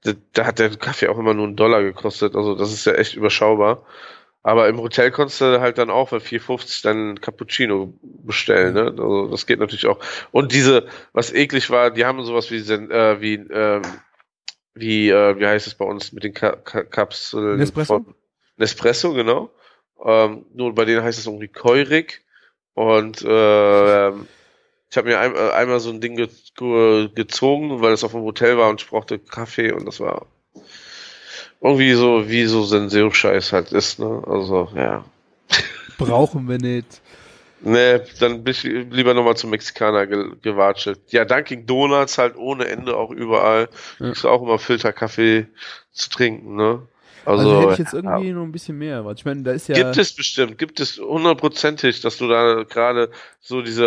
da, 0.03 0.13
da 0.33 0.45
hat 0.45 0.59
der 0.59 0.69
Kaffee 0.77 1.07
auch 1.07 1.17
immer 1.17 1.33
nur 1.33 1.47
einen 1.47 1.55
Dollar 1.55 1.83
gekostet. 1.83 2.35
Also 2.35 2.55
das 2.55 2.73
ist 2.73 2.85
ja 2.85 2.93
echt 2.93 3.15
überschaubar. 3.15 3.85
Aber 4.43 4.67
im 4.67 4.79
Hotel 4.79 5.11
konntest 5.11 5.39
du 5.41 5.61
halt 5.61 5.77
dann 5.77 5.91
auch 5.91 6.09
für 6.09 6.17
4,50 6.17 6.81
dann 6.83 7.21
Cappuccino 7.21 7.93
bestellen, 8.01 8.73
ne? 8.73 8.85
Also 8.85 9.27
das 9.27 9.45
geht 9.45 9.59
natürlich 9.59 9.85
auch. 9.85 9.99
Und 10.31 10.51
diese, 10.51 10.87
was 11.13 11.31
eklig 11.31 11.69
war, 11.69 11.91
die 11.91 12.05
haben 12.05 12.23
sowas 12.23 12.49
wie 12.49 12.57
äh, 12.57 13.21
wie 13.21 13.35
ähm, 13.35 13.83
wie 14.73 15.09
äh, 15.09 15.37
wie 15.37 15.45
heißt 15.45 15.67
es 15.67 15.75
bei 15.75 15.85
uns 15.85 16.11
mit 16.11 16.23
den 16.23 16.33
Ka 16.33 16.55
Ka 16.55 16.83
Kapseln 16.83 17.57
Nespresso? 17.57 17.93
von 17.93 18.15
Nespresso, 18.57 19.13
genau. 19.13 19.51
Ähm, 20.03 20.45
nur 20.55 20.73
bei 20.73 20.85
denen 20.85 21.03
heißt 21.03 21.19
es 21.19 21.27
irgendwie 21.27 21.47
Keurig. 21.47 22.25
Und 22.73 23.21
äh, 23.21 24.07
ähm, 24.07 24.27
ich 24.91 24.97
habe 24.97 25.07
mir 25.07 25.19
ein, 25.19 25.33
äh, 25.33 25.51
einmal 25.51 25.79
so 25.79 25.89
ein 25.89 26.01
Ding 26.01 26.17
ge 26.17 26.27
ge 26.57 27.09
gezogen, 27.15 27.81
weil 27.81 27.93
es 27.93 28.03
auf 28.03 28.11
dem 28.11 28.21
Hotel 28.21 28.57
war 28.57 28.69
und 28.69 28.81
ich 28.81 28.89
brauchte 28.89 29.19
Kaffee 29.19 29.71
und 29.71 29.85
das 29.85 30.01
war 30.01 30.27
irgendwie 31.61 31.93
so, 31.93 32.27
wie 32.27 32.45
so 32.45 32.63
Senseo-Scheiß 32.63 33.53
halt 33.53 33.71
ist, 33.71 33.99
ne? 33.99 34.21
Also, 34.27 34.69
ja. 34.75 35.05
brauchen 35.97 36.49
wir 36.49 36.57
nicht. 36.57 37.01
Nee, 37.61 37.99
dann 38.19 38.43
bin 38.43 38.51
ich 38.51 38.63
lieber 38.63 39.13
nochmal 39.13 39.37
zum 39.37 39.51
Mexikaner 39.51 40.07
ge 40.07 40.31
gewatschelt. 40.41 40.99
Ja, 41.09 41.23
Dunkin' 41.23 41.67
Donuts 41.67 42.17
halt 42.17 42.35
ohne 42.35 42.67
Ende 42.67 42.97
auch 42.97 43.11
überall. 43.11 43.69
Ja. 43.99 44.11
Du 44.11 44.27
auch 44.27 44.41
immer 44.41 44.59
Filterkaffee 44.59 45.45
zu 45.91 46.09
trinken, 46.09 46.55
ne? 46.55 46.81
Also, 47.25 47.43
Also, 47.43 47.61
hätte 47.61 47.73
ich 47.73 47.77
jetzt 47.79 47.93
ja. 47.93 47.99
irgendwie 48.17 48.31
noch 48.31 48.43
ein 48.43 48.51
bisschen 48.51 48.77
mehr. 48.77 49.05
Ich 49.15 49.25
meine, 49.25 49.43
da 49.43 49.51
ist 49.51 49.67
ja. 49.67 49.75
Gibt 49.75 49.97
es 49.97 50.13
bestimmt, 50.13 50.57
gibt 50.57 50.79
es 50.79 50.97
hundertprozentig, 50.97 52.01
dass 52.01 52.17
du 52.17 52.27
da 52.27 52.63
gerade 52.63 53.11
so 53.39 53.61
diese 53.61 53.85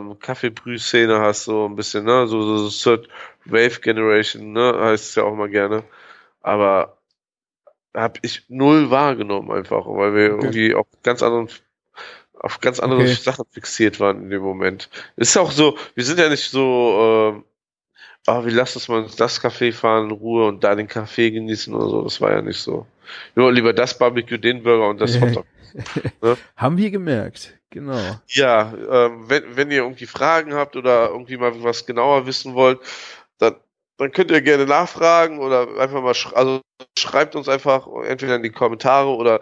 ähm, 0.00 0.18
Kaffeebrüh-Szene 0.18 1.20
hast, 1.20 1.44
so 1.44 1.66
ein 1.66 1.76
bisschen, 1.76 2.04
ne? 2.04 2.26
So, 2.26 2.42
so, 2.42 2.68
so 2.68 2.96
Third 2.96 3.08
Wave 3.44 3.80
Generation, 3.80 4.52
ne? 4.52 4.74
Heißt 4.80 5.10
es 5.10 5.14
ja 5.16 5.24
auch 5.24 5.34
mal 5.34 5.48
gerne. 5.50 5.84
Aber 6.40 6.98
habe 7.94 8.18
ich 8.22 8.44
null 8.48 8.90
wahrgenommen 8.90 9.50
einfach, 9.50 9.86
weil 9.86 10.14
wir 10.14 10.30
Okay. 10.32 10.54
irgendwie 10.54 10.74
auf 10.74 10.86
ganz 11.02 11.22
anderen 11.22 11.48
auf 12.34 12.60
ganz 12.60 12.80
andere 12.80 13.02
Okay. 13.02 13.14
Sachen 13.16 13.44
fixiert 13.50 14.00
waren 14.00 14.22
in 14.22 14.30
dem 14.30 14.42
Moment. 14.42 14.88
Ist 15.16 15.36
auch 15.36 15.50
so, 15.52 15.76
wir 15.94 16.04
sind 16.04 16.18
ja 16.18 16.28
nicht 16.30 16.50
so, 16.50 17.34
ähm, 17.36 17.44
ah, 18.26 18.44
wir 18.44 18.52
lassen 18.52 18.78
uns 18.78 18.88
mal 18.88 19.02
ins 19.02 19.16
das 19.16 19.42
Café 19.42 19.72
fahren 19.72 20.06
in 20.06 20.10
Ruhe 20.12 20.46
und 20.46 20.62
da 20.64 20.74
den 20.74 20.88
Kaffee 20.88 21.30
genießen 21.30 21.74
oder 21.74 21.88
so. 21.88 22.02
Das 22.02 22.20
war 22.20 22.32
ja 22.32 22.42
nicht 22.42 22.58
so. 22.58 22.86
Wollen 23.34 23.54
lieber 23.54 23.72
das 23.72 23.98
Barbecue, 23.98 24.38
den 24.38 24.62
Burger 24.62 24.88
und 24.88 25.00
das 25.00 25.20
Hotdog. 25.20 25.46
Haben 26.56 26.76
wir 26.76 26.90
gemerkt. 26.90 27.58
Genau. 27.70 28.18
Ja, 28.26 28.72
ähm, 28.90 29.28
wenn, 29.28 29.56
wenn 29.56 29.70
ihr 29.70 29.82
irgendwie 29.82 30.06
Fragen 30.06 30.54
habt 30.54 30.76
oder 30.76 31.08
irgendwie 31.08 31.36
mal 31.36 31.62
was 31.62 31.86
genauer 31.86 32.26
wissen 32.26 32.54
wollt, 32.54 32.80
dann, 33.38 33.54
dann 33.96 34.10
könnt 34.10 34.32
ihr 34.32 34.42
gerne 34.42 34.66
nachfragen 34.66 35.38
oder 35.38 35.78
einfach 35.78 36.02
mal, 36.02 36.14
sch 36.14 36.32
also 36.34 36.60
schreibt 36.98 37.36
uns 37.36 37.48
einfach 37.48 37.86
entweder 38.04 38.36
in 38.36 38.42
die 38.42 38.50
Kommentare 38.50 39.10
oder 39.10 39.40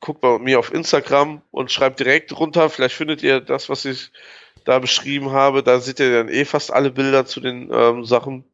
guckt 0.00 0.20
bei 0.20 0.38
mir 0.38 0.58
auf 0.58 0.72
Instagram 0.72 1.42
und 1.50 1.72
schreibt 1.72 1.98
direkt 1.98 2.38
runter. 2.38 2.70
Vielleicht 2.70 2.94
findet 2.94 3.22
ihr 3.22 3.40
das, 3.40 3.68
was 3.68 3.84
ich 3.84 4.12
da 4.64 4.78
beschrieben 4.78 5.30
habe. 5.32 5.62
Da 5.62 5.80
seht 5.80 6.00
ihr 6.00 6.12
dann 6.12 6.28
eh 6.28 6.44
fast 6.44 6.72
alle 6.72 6.90
Bilder 6.90 7.26
zu 7.26 7.40
den 7.40 7.70
ähm, 7.72 8.04
Sachen. 8.04 8.44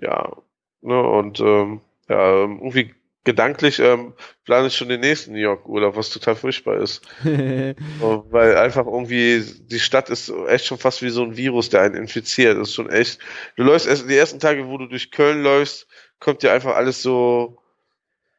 Ja, 0.00 0.36
ne, 0.82 1.00
und 1.02 1.40
ähm, 1.40 1.80
ja, 2.08 2.42
ähm, 2.44 2.58
irgendwie 2.58 2.94
gedanklich 3.24 3.80
ähm, 3.80 4.12
plane 4.44 4.68
ich 4.68 4.76
schon 4.76 4.88
den 4.88 5.00
nächsten 5.00 5.32
New 5.32 5.38
York 5.40 5.68
Urlaub, 5.68 5.96
was 5.96 6.10
total 6.10 6.36
furchtbar 6.36 6.76
ist. 6.78 7.02
So, 8.00 8.24
Weil 8.30 8.56
einfach 8.56 8.86
irgendwie, 8.86 9.42
die 9.70 9.80
Stadt 9.80 10.08
ist 10.10 10.32
echt 10.48 10.66
schon 10.66 10.78
fast 10.78 11.02
wie 11.02 11.08
so 11.10 11.22
ein 11.22 11.36
Virus, 11.36 11.68
der 11.70 11.82
einen 11.82 11.94
infiziert. 11.94 12.56
Das 12.58 12.68
ist 12.68 12.74
schon 12.74 12.88
echt. 12.90 13.18
Du 13.56 13.62
läufst 13.64 13.86
erst 13.88 14.08
die 14.08 14.16
ersten 14.16 14.38
Tage, 14.40 14.68
wo 14.68 14.78
du 14.78 14.86
durch 14.86 15.10
Köln 15.10 15.42
läufst, 15.42 15.86
kommt 16.20 16.42
dir 16.42 16.52
einfach 16.52 16.74
alles 16.76 17.02
so 17.02 17.58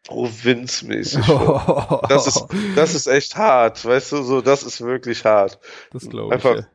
provinzmäßig 0.05 1.25
vor. 1.25 2.03
Das 2.09 2.27
ist, 2.27 2.45
das 2.75 2.95
ist 2.95 3.07
echt 3.07 3.35
hart, 3.35 3.83
weißt 3.83 4.13
du, 4.13 4.23
so, 4.23 4.41
das 4.41 4.63
ist 4.63 4.79
wirklich 4.81 5.25
hart. 5.25 5.59
das 5.91 6.09
glaube 6.09 6.27
ich. 6.29 6.33
einfach- 6.45 6.55
ja. 6.61 6.67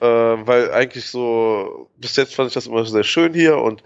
Ähm, 0.00 0.46
weil 0.46 0.72
eigentlich 0.72 1.06
so, 1.06 1.90
bis 1.96 2.16
jetzt 2.16 2.34
fand 2.34 2.48
ich 2.48 2.54
das 2.54 2.66
immer 2.66 2.84
sehr 2.84 3.04
schön 3.04 3.32
hier 3.34 3.58
und 3.58 3.82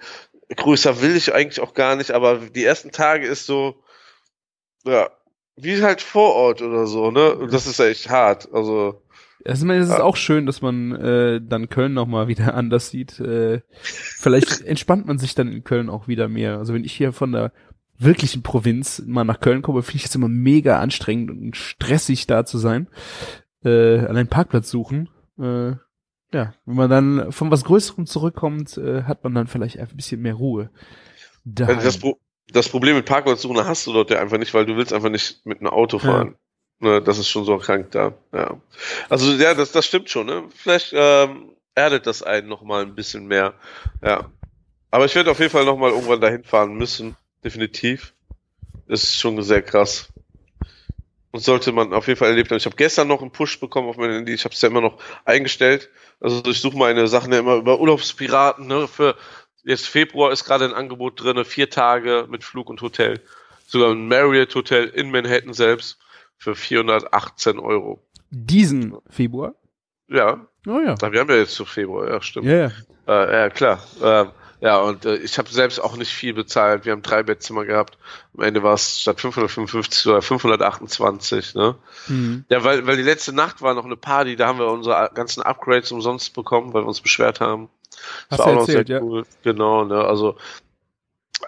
größer 0.57 1.01
will 1.01 1.17
ich 1.17 1.35
eigentlich 1.35 1.61
auch 1.61 1.75
gar 1.75 1.97
nicht, 1.97 2.11
aber 2.11 2.39
die 2.39 2.65
ersten 2.65 2.91
Tage 2.91 3.27
ist 3.27 3.47
so, 3.47 3.77
ja, 4.85 5.11
wie 5.57 5.83
halt 5.83 6.01
vor 6.01 6.35
Ort 6.35 6.63
oder 6.63 6.87
so, 6.87 7.11
ne? 7.11 7.35
Und 7.35 7.53
das 7.53 7.67
ist 7.67 7.79
echt 7.81 8.09
hart. 8.11 8.49
Also, 8.53 9.03
Also, 9.45 9.65
ich 9.65 9.69
meine, 9.69 9.83
es 9.83 9.89
ist 9.89 10.01
auch 10.01 10.17
schön, 10.17 10.47
dass 10.47 10.63
man 10.63 10.93
äh, 10.93 11.41
dann 11.43 11.69
Köln 11.69 11.95
noch 11.95 12.07
mal 12.07 12.29
wieder 12.29 12.55
anders 12.55 12.91
sieht. 12.91 13.21
Äh, 13.21 13.61
vielleicht 13.83 14.61
entspannt 14.65 15.07
man 15.07 15.19
sich 15.19 15.35
dann 15.35 15.49
in 15.49 15.65
Köln 15.65 15.91
auch 15.91 16.09
wieder 16.09 16.29
mehr. 16.29 16.59
Also 16.59 16.75
wenn 16.75 16.85
ich 16.85 16.93
hier 16.93 17.13
von 17.13 17.33
der 17.33 17.53
wirklichen 17.99 18.43
Provinz 18.43 19.03
mal 19.07 19.25
nach 19.25 19.41
Köln 19.41 19.63
komme, 19.63 19.83
finde 19.83 19.99
ich 19.99 20.07
es 20.07 20.15
immer 20.15 20.29
mega 20.29 20.81
anstrengend 20.81 21.31
und 21.31 21.57
stressig 21.57 22.27
da 22.27 22.47
zu 22.47 22.57
sein. 22.59 22.89
Äh, 23.63 23.99
allein 23.99 24.27
Parkplatz 24.29 24.71
suchen. 24.71 25.11
Äh, 25.39 25.73
ja, 26.33 26.55
wenn 26.65 26.77
man 26.77 26.91
dann 26.91 27.33
von 27.33 27.51
was 27.51 27.65
Größerem 27.65 28.07
zurückkommt, 28.07 28.77
äh, 28.79 29.03
hat 29.05 29.25
man 29.25 29.35
dann 29.35 29.47
vielleicht 29.47 29.79
ein 29.79 29.89
bisschen 29.95 30.23
mehr 30.23 30.35
Ruhe. 30.35 30.71
Also 31.59 31.75
das. 31.75 31.99
Pro 31.99 32.19
das 32.53 32.69
Problem 32.69 32.97
mit 32.97 33.07
Parkplatzsuchen 33.07 33.65
hast 33.65 33.87
du 33.87 33.93
dort 33.93 34.11
ja 34.11 34.21
einfach 34.21 34.39
nicht, 34.39 34.53
weil 34.55 34.67
du 34.67 34.77
willst 34.77 34.93
einfach 34.93 35.09
nicht 35.09 35.47
mit 35.47 35.61
einem 35.61 35.71
Auto 35.71 35.99
fahren. 35.99 36.37
Ne, 36.81 37.03
das 37.03 37.19
ist 37.19 37.29
schon 37.29 37.45
so 37.45 37.59
krank 37.59 37.91
da. 37.91 38.15
Ja. 38.33 38.61
Also 39.09 39.33
ja, 39.33 39.55
das, 39.55 39.73
das 39.73 39.87
stimmt 39.87 40.11
schon. 40.11 40.27
Ne? 40.27 40.45
Vielleicht 40.55 40.93
ähm, 40.95 41.53
erdet 41.75 42.07
das 42.07 42.23
einen 42.23 42.49
noch 42.49 42.63
mal 42.63 42.83
ein 42.83 42.95
bisschen 42.95 43.27
mehr. 43.27 43.55
Ja. 44.03 44.31
Aber 44.91 45.05
ich 45.05 45.15
werde 45.15 45.31
auf 45.31 45.39
jeden 45.39 45.51
Fall 45.51 45.65
noch 45.65 45.77
mal 45.77 45.91
irgendwann 45.91 46.21
dahin 46.21 46.43
fahren 46.43 46.75
müssen. 46.75 47.17
Definitiv. 47.45 48.15
Das 48.89 49.03
ist 49.03 49.17
schon 49.17 49.41
sehr 49.43 49.63
krass. 49.63 50.09
Und 51.33 51.41
sollte 51.41 51.71
man 51.73 51.93
auf 51.93 52.09
jeden 52.09 52.19
Fall 52.19 52.31
erlebt 52.31 52.51
haben. 52.51 52.59
Ich 52.59 52.67
habe 52.67 52.77
gestern 52.77 53.07
noch 53.09 53.23
einen 53.23 53.31
Push 53.31 53.61
bekommen 53.61 53.89
auf 53.89 53.97
mein 53.97 54.11
Handy. 54.11 54.33
Ich 54.33 54.45
habe 54.45 54.55
es 54.55 54.61
ja 54.63 54.69
immer 54.69 54.81
noch 54.81 54.99
eingestellt. 55.25 55.89
Also 56.21 56.43
ich 56.45 56.61
suche 56.61 56.77
meine 56.77 57.07
Sachen 57.07 57.33
ja 57.33 57.39
immer 57.39 57.55
über 57.57 57.81
Urlaubspiraten. 57.81 58.67
Ne? 58.67 58.89
Für 58.89 59.15
jetzt 59.63 59.87
Februar 59.87 60.33
ist 60.33 60.45
gerade 60.45 60.65
ein 60.65 60.75
Angebot 60.75 61.23
drinne, 61.23 61.45
vier 61.45 61.71
Tage 61.71 62.27
mit 62.29 62.43
Flug 62.43 62.69
und 62.69 62.83
Hotel. 62.83 63.21
Sogar 63.67 63.93
ein 63.93 64.09
Marriott 64.09 64.55
Hotel 64.57 64.87
in 64.89 65.11
Manhattan 65.13 65.53
selbst 65.53 65.99
für 66.37 66.57
418 66.57 67.61
Euro. 67.61 68.03
Diesen 68.31 68.97
Februar? 69.09 69.55
Ja, 70.09 70.49
Oh 70.67 70.79
ja. 70.79 70.95
wir 71.13 71.21
haben 71.21 71.31
ja 71.31 71.37
jetzt 71.37 71.55
zu 71.55 71.65
Februar, 71.65 72.09
ja, 72.09 72.21
stimmt. 72.21 72.47
Ja, 72.47 72.57
ja. 72.57 72.71
Äh, 73.07 73.33
ja, 73.33 73.51
klar. 73.51 73.83
Ähm, 74.03 74.31
ja, 74.61 74.79
und 74.79 75.05
äh, 75.05 75.17
ich 75.17 75.39
habe 75.39 75.49
selbst 75.51 75.79
auch 75.79 75.97
nicht 75.97 76.13
viel 76.13 76.35
bezahlt. 76.35 76.85
Wir 76.85 76.93
haben 76.93 77.03
drei 77.03 77.23
Bettzimmer 77.23 77.65
gehabt. 77.65 77.99
Am 78.37 78.45
Ende 78.45 78.63
war 78.63 78.75
es 78.75 79.01
statt 79.01 79.21
555 79.21 80.07
oder 80.07 80.23
528, 80.23 81.55
ne? 81.55 81.77
Mhm. 82.09 82.45
Ja, 82.49 82.63
weil, 82.65 82.87
weil 82.87 82.97
die 82.97 83.03
letzte 83.03 83.33
Nacht 83.33 83.63
war 83.63 83.75
noch 83.75 83.85
eine 83.85 83.97
Party, 83.97 84.37
da 84.37 84.47
haben 84.47 84.59
wir 84.59 84.67
unsere 84.69 85.11
ganzen 85.15 85.43
Upgrades 85.43 85.91
umsonst 85.93 86.35
bekommen, 86.35 86.73
weil 86.75 86.83
wir 86.83 86.89
uns 86.89 87.01
beschwert 87.01 87.41
haben. 87.41 87.69
Das 88.29 88.39
Hast 88.39 88.39
war 88.41 88.47
auch 88.47 88.53
noch 88.55 88.61
erzählt, 88.69 88.87
sehr 88.89 88.99
ja. 88.99 89.03
cool. 89.03 89.25
Genau, 89.43 89.85
ne? 89.85 90.05
Also 90.05 90.37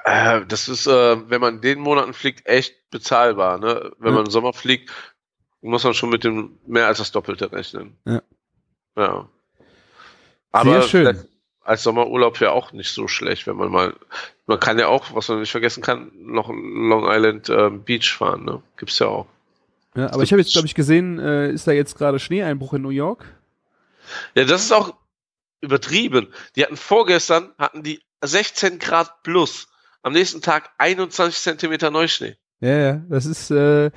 äh, 0.04 0.40
das 0.46 0.68
ist, 0.68 0.86
äh, 0.86 1.30
wenn 1.30 1.40
man 1.40 1.56
in 1.56 1.60
den 1.60 1.78
Monaten 1.80 2.14
fliegt, 2.14 2.46
echt 2.46 2.90
bezahlbar, 2.90 3.58
ne? 3.58 3.92
Wenn 3.98 4.08
Ja. 4.10 4.16
man 4.16 4.24
im 4.26 4.30
Sommer 4.30 4.52
fliegt, 4.52 4.90
muss 5.60 5.84
man 5.84 5.94
schon 5.94 6.10
mit 6.10 6.24
dem 6.24 6.58
mehr 6.66 6.86
als 6.88 6.98
das 6.98 7.12
Doppelte 7.12 7.52
rechnen. 7.52 7.96
Ja. 8.04 8.22
Ja. 8.96 9.28
Aber 10.50 10.80
Sehr 10.80 10.82
schön. 10.82 11.24
Als 11.64 11.82
Sommerurlaub 11.82 12.40
ja 12.40 12.50
auch 12.50 12.72
nicht 12.72 12.92
so 12.92 13.08
schlecht, 13.08 13.46
wenn 13.46 13.56
man 13.56 13.70
mal, 13.70 13.94
man 14.46 14.60
kann 14.60 14.78
ja 14.78 14.88
auch, 14.88 15.14
was 15.14 15.28
man 15.28 15.40
nicht 15.40 15.50
vergessen 15.50 15.82
kann, 15.82 16.10
noch 16.14 16.48
Long 16.48 17.06
Island 17.08 17.48
ähm, 17.48 17.82
Beach 17.84 18.12
fahren, 18.12 18.44
ne? 18.44 18.62
Gibt's 18.76 18.98
ja 18.98 19.06
auch. 19.06 19.26
Ja, 19.94 20.12
aber 20.12 20.22
ich 20.22 20.32
habe 20.32 20.40
jetzt, 20.40 20.52
glaube 20.52 20.66
ich, 20.66 20.74
gesehen, 20.74 21.18
äh, 21.18 21.50
ist 21.50 21.66
da 21.66 21.72
jetzt 21.72 21.96
gerade 21.96 22.18
Schneeeinbruch 22.18 22.72
in 22.72 22.82
New 22.82 22.88
York? 22.88 23.26
Ja, 24.34 24.44
das 24.44 24.62
ist 24.62 24.72
auch 24.72 24.94
übertrieben. 25.60 26.32
Die 26.56 26.64
hatten 26.64 26.76
vorgestern, 26.76 27.52
hatten 27.58 27.82
die 27.82 28.00
16 28.22 28.78
Grad 28.78 29.22
plus. 29.22 29.68
Am 30.02 30.14
nächsten 30.14 30.40
Tag 30.40 30.70
21 30.78 31.40
Zentimeter 31.40 31.90
Neuschnee. 31.90 32.36
Ja, 32.60 32.76
ja, 32.76 33.02
das 33.08 33.26
ist, 33.26 33.50
äh, 33.50 33.90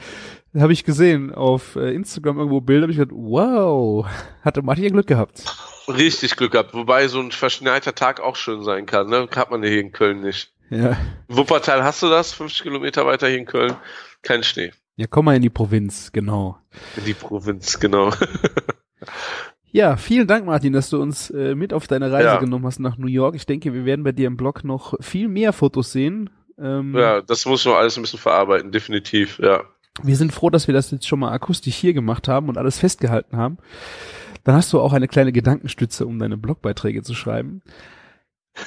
habe 0.62 0.74
ich 0.74 0.84
gesehen 0.84 1.34
auf 1.34 1.76
äh, 1.76 1.94
Instagram 1.94 2.38
irgendwo 2.38 2.62
Bilder, 2.62 2.84
habe 2.84 2.92
ich 2.92 2.98
gedacht, 2.98 3.16
wow, 3.18 4.06
hatte 4.44 4.62
Martin 4.62 4.84
ja 4.86 4.90
Glück 4.90 5.08
gehabt. 5.08 5.44
Richtig 5.88 6.36
Glück 6.36 6.52
gehabt. 6.54 6.74
Wobei 6.74 7.08
so 7.08 7.20
ein 7.20 7.32
verschneiter 7.32 7.94
Tag 7.96 8.20
auch 8.20 8.36
schön 8.36 8.64
sein 8.64 8.86
kann, 8.86 9.08
ne? 9.10 9.28
Hat 9.36 9.52
man 9.52 9.62
hier 9.64 9.80
in 9.80 9.92
Köln 9.92 10.22
nicht. 10.22 10.52
Ja. 10.70 10.98
Wuppertal 11.28 11.84
hast 11.84 12.02
du 12.02 12.10
das, 12.10 12.34
50 12.34 12.64
Kilometer 12.64 13.06
weiter 13.06 13.28
hier 13.28 13.38
in 13.38 13.46
Köln, 13.46 13.76
kein 14.24 14.44
Schnee. 14.44 14.72
Ja, 14.96 15.06
komm 15.08 15.26
mal 15.26 15.36
in 15.36 15.42
die 15.42 15.50
Provinz, 15.50 16.12
genau. 16.12 16.58
In 16.98 17.06
die 17.06 17.14
Provinz, 17.14 17.80
genau. 17.80 18.12
Ja, 19.72 19.98
vielen 19.98 20.26
Dank, 20.26 20.46
Martin, 20.46 20.72
dass 20.72 20.90
du 20.90 21.02
uns 21.02 21.30
äh, 21.32 21.54
mit 21.54 21.74
auf 21.74 21.86
deine 21.88 22.10
Reise 22.10 22.28
Ja. 22.28 22.38
genommen 22.38 22.66
hast 22.66 22.80
nach 22.80 22.98
New 22.98 23.08
York. 23.08 23.36
Ich 23.36 23.46
denke, 23.46 23.74
wir 23.74 23.84
werden 23.84 24.06
bei 24.06 24.14
dir 24.14 24.28
im 24.28 24.38
Blog 24.38 24.64
noch 24.64 24.94
viel 25.02 25.28
mehr 25.28 25.52
Fotos 25.52 25.92
sehen. 25.92 26.30
Ähm, 26.58 26.96
ja, 26.98 27.20
das 27.22 27.46
muss 27.46 27.66
man 27.66 27.74
alles 27.76 27.98
ein 27.98 28.02
bisschen 28.04 28.18
verarbeiten, 28.20 28.72
definitiv, 28.72 29.38
ja. 29.40 29.64
Wir 30.04 30.16
sind 30.16 30.34
froh, 30.34 30.50
dass 30.50 30.68
wir 30.68 30.74
das 30.74 30.92
jetzt 30.92 31.08
schon 31.08 31.20
mal 31.20 31.32
akustisch 31.32 31.76
hier 31.76 31.94
gemacht 31.94 32.28
haben 32.28 32.50
und 32.50 32.58
alles 32.58 32.80
festgehalten 32.80 33.38
haben. 33.38 33.58
Dann 34.44 34.56
hast 34.56 34.72
du 34.74 34.80
auch 34.80 34.94
eine 34.94 35.08
kleine 35.08 35.32
Gedankenstütze, 35.32 36.06
um 36.06 36.20
deine 36.20 36.38
Blogbeiträge 36.38 37.02
zu 37.02 37.14
schreiben. 37.14 37.62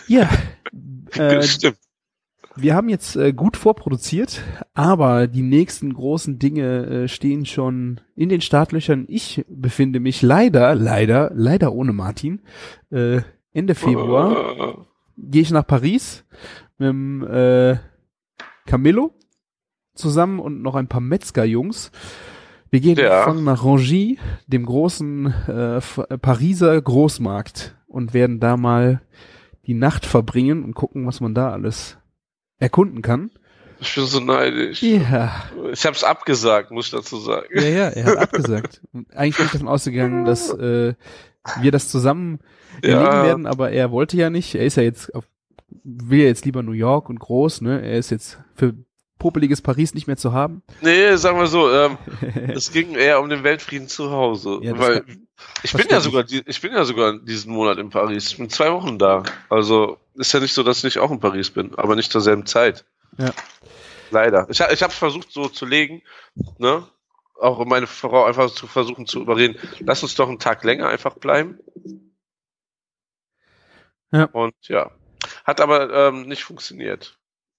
Ja, 0.06 0.28
äh, 1.14 1.42
Stimmt. 1.42 1.78
wir 2.56 2.74
haben 2.74 2.88
jetzt 2.88 3.16
äh, 3.16 3.32
gut 3.32 3.56
vorproduziert, 3.56 4.42
aber 4.74 5.28
die 5.28 5.42
nächsten 5.42 5.94
großen 5.94 6.38
Dinge 6.38 6.86
äh, 6.86 7.08
stehen 7.08 7.46
schon 7.46 8.00
in 8.16 8.28
den 8.28 8.40
Startlöchern. 8.40 9.04
Ich 9.08 9.44
befinde 9.48 10.00
mich 10.00 10.22
leider, 10.22 10.74
leider, 10.74 11.30
leider 11.34 11.72
ohne 11.72 11.92
Martin. 11.92 12.40
Äh, 12.90 13.20
Ende 13.52 13.74
Februar 13.74 14.86
gehe 15.16 15.42
ich 15.42 15.50
nach 15.50 15.66
Paris 15.66 16.24
mit 16.78 16.88
dem 16.88 17.26
äh, 17.26 17.76
Camillo 18.66 19.17
zusammen 19.98 20.38
und 20.40 20.62
noch 20.62 20.74
ein 20.74 20.88
paar 20.88 21.00
Metzger-Jungs. 21.00 21.90
Wir 22.70 22.80
gehen 22.80 22.98
Ja. 22.98 23.24
fangen 23.24 23.44
nach 23.44 23.64
Rangy, 23.64 24.18
dem 24.46 24.66
großen 24.66 25.32
äh, 25.48 25.76
äh, 25.78 26.18
Pariser 26.18 26.80
Großmarkt 26.80 27.76
und 27.86 28.12
werden 28.14 28.40
da 28.40 28.56
mal 28.56 29.00
die 29.66 29.74
Nacht 29.74 30.04
verbringen 30.06 30.64
und 30.64 30.74
gucken, 30.74 31.06
was 31.06 31.20
man 31.20 31.34
da 31.34 31.50
alles 31.50 31.96
erkunden 32.58 33.02
kann. 33.02 33.30
Ich 33.80 33.94
bin 33.94 34.04
so 34.06 34.18
neidisch. 34.20 34.82
Ja, 34.82 35.44
Ich 35.72 35.86
hab's 35.86 36.02
abgesagt, 36.02 36.70
muss 36.72 36.86
ich 36.86 36.90
dazu 36.92 37.16
sagen. 37.18 37.46
ja, 37.54 37.62
ja, 37.62 37.88
er 37.88 38.04
hat 38.06 38.16
abgesagt. 38.16 38.82
Und 38.92 39.14
eigentlich 39.16 39.36
bin 39.36 39.46
ich 39.46 39.52
davon 39.52 39.68
ausgegangen, 39.68 40.24
dass 40.24 40.50
äh, 40.52 40.94
wir 41.60 41.70
das 41.70 41.88
zusammen 41.88 42.40
erleben 42.82 43.00
Ja. 43.04 43.22
werden, 43.22 43.46
aber 43.46 43.70
er 43.70 43.90
wollte 43.92 44.16
ja 44.16 44.30
nicht. 44.30 44.54
Er 44.56 44.66
ist 44.66 44.76
ja 44.76 44.82
jetzt 44.82 45.14
auf, 45.14 45.24
will 45.84 46.18
ja 46.20 46.26
jetzt 46.26 46.44
lieber 46.44 46.62
New 46.62 46.72
York 46.72 47.08
und 47.08 47.20
groß, 47.20 47.60
ne? 47.60 47.80
Er 47.80 47.98
ist 47.98 48.10
jetzt 48.10 48.40
für 48.54 48.74
popeliges 49.18 49.60
Paris 49.62 49.94
nicht 49.94 50.06
mehr 50.06 50.16
zu 50.16 50.32
haben. 50.32 50.62
Nee, 50.80 51.16
sagen 51.16 51.38
wir 51.38 51.46
so, 51.46 51.70
ähm, 51.72 51.98
es 52.54 52.72
ging 52.72 52.94
eher 52.94 53.20
um 53.20 53.28
den 53.28 53.42
Weltfrieden 53.44 53.88
zu 53.88 54.10
Hause. 54.10 54.58
Ja, 54.62 54.78
weil 54.78 55.00
kann- 55.02 55.26
ich 55.62 55.72
bin 55.72 55.86
ja 55.88 56.00
sogar, 56.00 56.24
ich 56.28 56.60
bin 56.60 56.72
ja 56.72 56.84
sogar 56.84 57.18
diesen 57.18 57.52
Monat 57.52 57.78
in 57.78 57.90
Paris. 57.90 58.28
Ich 58.32 58.38
bin 58.38 58.48
zwei 58.50 58.72
Wochen 58.72 58.98
da. 58.98 59.22
Also 59.48 59.98
ist 60.14 60.32
ja 60.32 60.40
nicht 60.40 60.52
so, 60.54 60.62
dass 60.62 60.78
ich 60.78 60.84
nicht 60.84 60.98
auch 60.98 61.10
in 61.10 61.20
Paris 61.20 61.50
bin, 61.50 61.74
aber 61.76 61.94
nicht 61.96 62.10
zur 62.10 62.20
selben 62.20 62.46
Zeit. 62.46 62.84
Ja. 63.18 63.30
Leider. 64.10 64.46
Ich, 64.50 64.58
ich 64.60 64.82
habe 64.82 64.92
es 64.92 64.98
versucht 64.98 65.30
so 65.30 65.48
zu 65.48 65.66
legen, 65.66 66.02
ne? 66.58 66.86
Auch 67.40 67.58
um 67.58 67.68
meine 67.68 67.86
Frau 67.86 68.24
einfach 68.24 68.50
zu 68.50 68.66
versuchen 68.66 69.06
zu 69.06 69.20
überreden, 69.20 69.56
lass 69.80 70.02
uns 70.02 70.16
doch 70.16 70.28
einen 70.28 70.40
Tag 70.40 70.64
länger 70.64 70.88
einfach 70.88 71.14
bleiben. 71.14 71.58
Ja. 74.10 74.24
Und 74.32 74.54
ja. 74.62 74.90
Hat 75.44 75.60
aber 75.60 75.92
ähm, 76.08 76.22
nicht 76.26 76.42
funktioniert. 76.44 77.17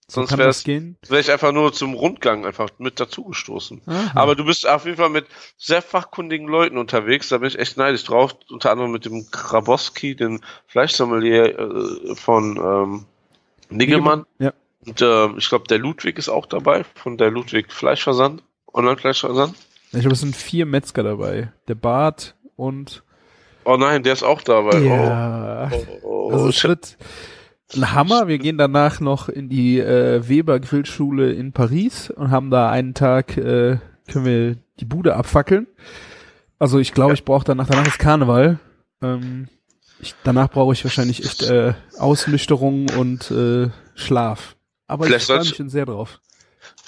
So 0.10 0.26
Sonst 0.26 0.38
wäre 0.38 0.96
wäre 1.08 1.22
ich 1.22 1.32
einfach 1.32 1.52
nur 1.52 1.72
zum 1.72 1.94
Rundgang 1.94 2.44
einfach 2.44 2.70
mit 2.80 3.00
dazugestoßen. 3.00 3.82
Aber 4.16 4.36
du 4.36 4.44
bist 4.44 4.68
auf 4.68 4.86
jeden 4.86 4.98
Fall 4.98 5.10
mit 5.10 5.28
sehr 5.56 5.84
fachkundigen 5.84 6.48
Leuten 6.48 6.80
unterwegs, 6.80 7.30
da 7.30 7.38
bin 7.38 7.48
ich 7.48 7.60
echt 7.60 7.78
neidisch 7.78 8.06
drauf. 8.06 8.36
Unter 8.50 8.72
anderem 8.72 8.92
mit 8.92 9.06
dem 9.06 9.30
Krabowski, 9.30 10.16
dem 10.16 10.42
Fleischsommelier 10.66 11.60
äh, 11.60 12.16
von 12.16 12.58
ähm, 12.58 13.06
Niggelmann. 13.70 14.26
Ja. 14.40 14.54
Und 14.84 15.00
ähm, 15.04 15.36
ich 15.38 15.48
glaube, 15.48 15.68
der 15.68 15.78
Ludwig 15.78 16.18
ist 16.18 16.30
auch 16.30 16.48
dabei, 16.48 16.84
von 16.96 17.18
der 17.18 17.30
Ludwig 17.30 17.72
Fleischversand, 17.72 18.42
Online-Fleischversand. 18.74 19.56
Ich 19.92 20.00
glaube, 20.00 20.14
es 20.14 20.22
sind 20.22 20.36
vier 20.36 20.66
Metzger 20.66 21.04
dabei. 21.04 21.52
Der 21.68 21.76
Bart 21.76 22.36
und 22.56 23.04
Oh 23.64 23.78
nein, 23.78 24.02
der 24.02 24.14
ist 24.14 24.24
auch 24.24 24.42
dabei. 24.42 24.80
ja. 24.80 25.70
Oh, 25.72 25.86
oh, 26.02 26.32
Also 26.32 26.46
oh, 26.46 26.50
es 26.50 26.64
wird 26.64 26.98
ein 27.76 27.94
Hammer. 27.94 28.28
Wir 28.28 28.38
gehen 28.40 28.58
danach 28.58 29.00
noch 29.00 29.30
in 29.30 29.50
die 29.50 29.80
äh, 29.80 30.28
Weber 30.28 30.60
Grillschule 30.60 31.32
in 31.34 31.52
Paris 31.52 32.10
und 32.10 32.32
haben 32.32 32.50
da 32.50 32.70
einen 32.70 32.94
Tag, 32.94 33.38
äh, 33.38 33.78
können 34.08 34.26
wir 34.26 34.56
die 34.80 34.86
Bude 34.86 35.16
abfackeln. 35.16 35.68
Also 36.58 36.80
ich 36.80 36.94
glaube, 36.94 37.12
Ja. 37.12 37.14
ich 37.16 37.26
brauche 37.26 37.46
danach, 37.46 37.68
danach 37.68 37.88
ist 37.88 38.00
Karneval. 38.00 38.60
Ähm, 39.02 39.48
ich, 40.02 40.16
danach 40.24 40.50
brauche 40.50 40.74
ich 40.74 40.84
wahrscheinlich 40.84 41.24
echt 41.24 41.44
äh, 41.44 41.74
Ausnüchterung 41.98 42.88
und 42.98 43.30
äh, 43.32 43.70
Schlaf. 43.96 44.56
Aber 44.88 45.06
Vielleicht 45.06 45.24
ich 45.24 45.28
freue 45.28 45.40
mich 45.40 45.56
schon 45.56 45.70
sehr 45.70 45.86
drauf. 45.86 46.20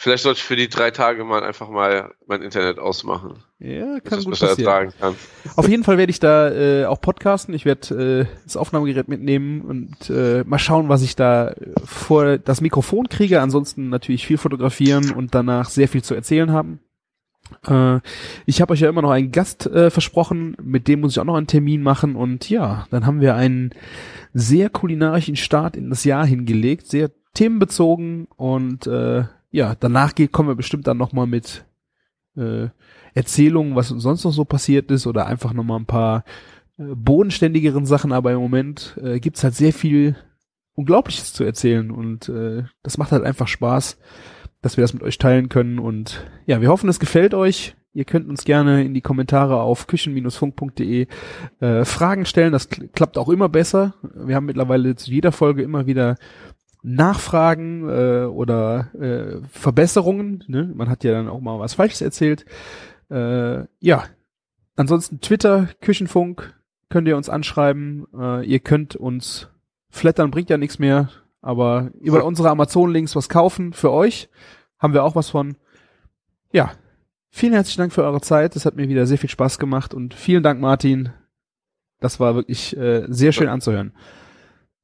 Vielleicht 0.02 0.24
sollte 0.24 0.40
ich 0.40 0.44
für 0.44 0.56
die 0.56 0.68
drei 0.68 0.90
Tage 0.90 1.24
mal 1.24 1.44
einfach 1.44 1.70
mal 1.70 2.16
mein 2.26 2.42
Internet 2.42 2.80
ausmachen, 2.80 3.36
Ja, 3.60 4.00
kann 4.00 4.18
ich 4.18 4.26
gut 4.26 4.40
passieren. 4.40 4.92
kann. 5.00 5.14
Auf 5.56 5.70
jeden 5.70 5.84
Fall 5.84 6.00
werde 6.00 6.10
ich 6.10 6.20
da 6.20 6.50
äh, 6.50 6.86
auch 6.86 7.00
podcasten. 7.00 7.54
Ich 7.54 7.66
werde 7.66 8.26
äh, 8.28 8.36
das 8.44 8.58
Aufnahmegerät 8.58 9.08
mitnehmen 9.08 9.62
und 9.62 10.10
äh, 10.10 10.44
mal 10.44 10.58
schauen, 10.58 10.90
was 10.90 11.04
ich 11.04 11.16
da 11.16 11.50
äh, 11.50 11.74
vor 11.86 12.40
das 12.40 12.62
Mikrofon 12.62 13.10
kriege. 13.10 13.42
Ansonsten 13.42 13.90
natürlich 13.90 14.26
viel 14.26 14.40
fotografieren 14.40 15.12
und 15.12 15.36
danach 15.36 15.70
sehr 15.70 15.88
viel 15.88 16.04
zu 16.04 16.16
erzählen 16.16 16.52
haben. 16.52 16.80
Äh, 17.68 18.00
ich 18.48 18.60
habe 18.60 18.74
euch 18.74 18.80
ja 18.80 18.90
immer 18.90 19.04
noch 19.04 19.12
einen 19.12 19.32
Gast 19.32 19.68
äh, 19.68 19.92
versprochen, 19.92 20.58
mit 20.60 20.88
dem 20.88 21.02
muss 21.02 21.12
ich 21.12 21.20
auch 21.20 21.26
noch 21.26 21.36
einen 21.36 21.46
Termin 21.46 21.84
machen 21.84 22.16
und 22.16 22.50
ja, 22.50 22.88
dann 22.90 23.06
haben 23.06 23.22
wir 23.22 23.36
einen 23.36 23.70
sehr 24.34 24.72
kulinarischen 24.72 25.36
Start 25.36 25.76
in 25.76 25.92
das 25.92 26.06
Jahr 26.06 26.26
hingelegt, 26.26 26.88
sehr 26.88 27.12
themenbezogen 27.36 28.28
und 28.36 28.88
äh, 28.88 29.26
ja, 29.52 29.76
danach 29.76 30.16
geht, 30.16 30.32
kommen 30.32 30.50
wir 30.50 30.56
bestimmt 30.56 30.88
dann 30.88 30.98
nochmal 30.98 31.28
mit 31.28 31.66
äh, 32.36 32.70
Erzählungen, 33.14 33.76
was 33.76 33.92
uns 33.92 34.04
sonst 34.04 34.24
noch 34.24 34.32
so 34.32 34.46
passiert 34.46 34.90
ist 34.92 35.06
oder 35.06 35.26
einfach 35.26 35.54
nochmal 35.54 35.80
ein 35.80 35.86
paar 35.86 36.24
äh, 36.78 36.96
bodenständigeren 36.96 37.86
Sachen, 37.86 38.14
aber 38.14 38.32
im 38.32 38.40
Moment 38.40 38.98
äh, 39.02 39.20
gibt's 39.20 39.44
halt 39.44 39.56
sehr 39.56 39.74
viel 39.74 40.16
Unglaubliches 40.74 41.34
zu 41.34 41.44
erzählen 41.44 41.92
und 41.92 42.30
äh, 42.30 42.64
das 42.82 42.98
macht 42.98 43.12
halt 43.12 43.24
einfach 43.24 43.48
Spaß, 43.48 44.00
dass 44.62 44.78
wir 44.78 44.84
das 44.84 44.94
mit 44.94 45.04
euch 45.04 45.18
teilen 45.18 45.50
können 45.50 45.80
und 45.80 46.26
ja, 46.46 46.62
wir 46.62 46.70
hoffen, 46.70 46.90
es 46.90 47.00
gefällt 47.00 47.34
euch. 47.34 47.76
Ihr 47.94 48.06
könnt 48.06 48.30
uns 48.30 48.46
gerne 48.46 48.86
in 48.86 48.94
die 48.94 49.02
Kommentare 49.02 49.60
auf 49.60 49.86
küchen-funk.de 49.86 51.08
äh, 51.60 51.84
Fragen 51.84 52.26
stellen. 52.26 52.54
Das 52.54 52.70
kl 52.70 52.88
klappt 52.88 53.18
auch 53.18 53.28
immer 53.28 53.50
besser. 53.50 53.96
Wir 54.16 54.38
haben 54.38 54.46
mittlerweile 54.46 54.96
zu 54.96 55.12
jeder 55.12 55.34
Folge 55.34 55.62
immer 55.62 55.88
wieder 55.88 56.16
Nachfragen 56.84 57.88
äh, 57.88 58.26
oder 58.26 58.94
äh, 58.96 59.48
Verbesserungen. 59.52 60.44
Ne? 60.48 60.72
Man 60.74 60.90
hat 60.90 61.04
ja 61.04 61.12
dann 61.12 61.28
auch 61.28 61.40
mal 61.40 61.60
was 61.60 61.76
Falsches 61.76 62.02
erzählt. 62.02 62.46
Äh, 63.10 63.66
ja, 63.80 64.06
ansonsten 64.76 65.22
Twitter, 65.22 65.68
Küchenfunk, 65.82 66.56
könnt 66.90 67.08
ihr 67.08 67.18
uns 67.18 67.30
anschreiben. 67.30 68.08
Äh, 68.18 68.46
ihr 68.46 68.60
könnt 68.60 68.96
uns 68.96 69.50
flattern, 69.90 70.32
bringt 70.32 70.50
ja 70.50 70.58
nichts 70.58 70.80
mehr, 70.80 71.10
aber 71.42 71.92
über 72.00 72.26
unsere 72.26 72.50
Amazon-Links 72.50 73.16
was 73.16 73.30
kaufen 73.30 73.74
für 73.74 73.92
euch. 73.92 74.30
Haben 74.80 74.94
wir 74.94 75.04
auch 75.04 75.16
was 75.16 75.30
von. 75.30 75.58
Ja, 76.52 76.72
vielen 77.30 77.54
herzlichen 77.54 77.82
Dank 77.82 77.94
für 77.94 78.04
eure 78.04 78.22
Zeit. 78.22 78.56
Es 78.56 78.66
hat 78.66 78.76
mir 78.76 78.90
wieder 78.90 79.06
sehr 79.06 79.18
viel 79.18 79.30
Spaß 79.30 79.60
gemacht 79.60 79.94
und 79.94 80.14
vielen 80.14 80.44
Dank, 80.44 80.60
Martin. 80.60 81.10
Das 82.00 82.20
war 82.20 82.34
wirklich 82.36 82.76
äh, 82.76 83.06
sehr 83.08 83.32
schön 83.32 83.48
anzuhören. 83.48 83.94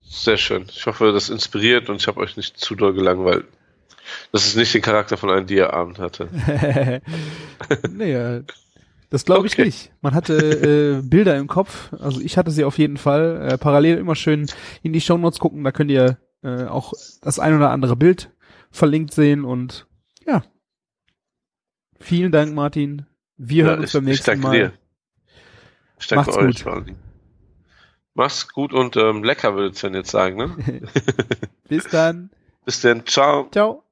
Sehr 0.09 0.37
schön. 0.37 0.65
Ich 0.71 0.85
hoffe, 0.85 1.11
das 1.11 1.29
inspiriert 1.29 1.89
und 1.89 1.97
ich 2.01 2.07
habe 2.07 2.19
euch 2.19 2.37
nicht 2.37 2.57
zu 2.57 2.75
doll 2.75 2.93
gelangweilt. 2.93 3.45
Das 4.31 4.45
ist 4.47 4.55
nicht 4.55 4.73
den 4.73 4.81
Charakter 4.81 5.17
von 5.17 5.29
einem 5.29 5.47
Dia-Abend 5.47 5.99
hatte. 5.99 6.29
naja, 7.91 8.41
das 9.09 9.25
glaube 9.25 9.47
ich 9.47 9.53
Okay. 9.53 9.65
nicht. 9.65 9.91
Man 10.01 10.13
hatte 10.13 10.35
äh, 10.35 11.01
Bilder 11.05 11.35
im 11.37 11.47
Kopf, 11.47 11.91
also 11.99 12.21
ich 12.21 12.37
hatte 12.37 12.51
sie 12.51 12.63
auf 12.63 12.77
jeden 12.77 12.97
Fall. 12.97 13.49
Äh, 13.51 13.57
parallel 13.57 13.97
immer 13.97 14.15
schön 14.15 14.47
in 14.81 14.93
die 14.93 15.01
Shownotes 15.01 15.39
gucken, 15.39 15.63
da 15.63 15.71
könnt 15.71 15.91
ihr 15.91 16.17
äh, 16.43 16.65
auch 16.65 16.93
das 17.21 17.39
ein 17.39 17.55
oder 17.55 17.71
andere 17.71 17.95
Bild 17.97 18.31
verlinkt 18.71 19.13
sehen 19.13 19.43
und 19.43 19.87
ja. 20.25 20.43
Vielen 21.99 22.31
Dank, 22.31 22.53
Martin. 22.53 23.05
Wir 23.37 23.65
hören 23.65 23.79
uns 23.81 23.93
beim 23.93 24.05
nächsten 24.05 24.25
danke 24.25 24.41
Mal. 24.47 24.57
dir. 24.57 24.73
Ich 25.99 26.07
danke 26.07 26.25
Macht's 26.31 26.37
euch 26.37 26.45
gut. 26.47 26.59
vor 26.59 26.73
allen 26.73 26.85
Dingen. 26.85 26.99
Mach's 28.17 28.47
gut 28.47 28.73
und 28.73 28.97
ähm, 28.97 29.23
lecker, 29.23 29.53
würde 29.53 29.75
Sven 29.75 29.93
jetzt 29.93 30.09
sagen. 30.09 30.37
Ne? 30.37 30.81
Bis 31.69 31.83
dann. 31.83 32.31
Bis 32.65 32.81
dann. 32.81 33.05
Ciao. 33.05 33.47
Ciao. 33.51 33.83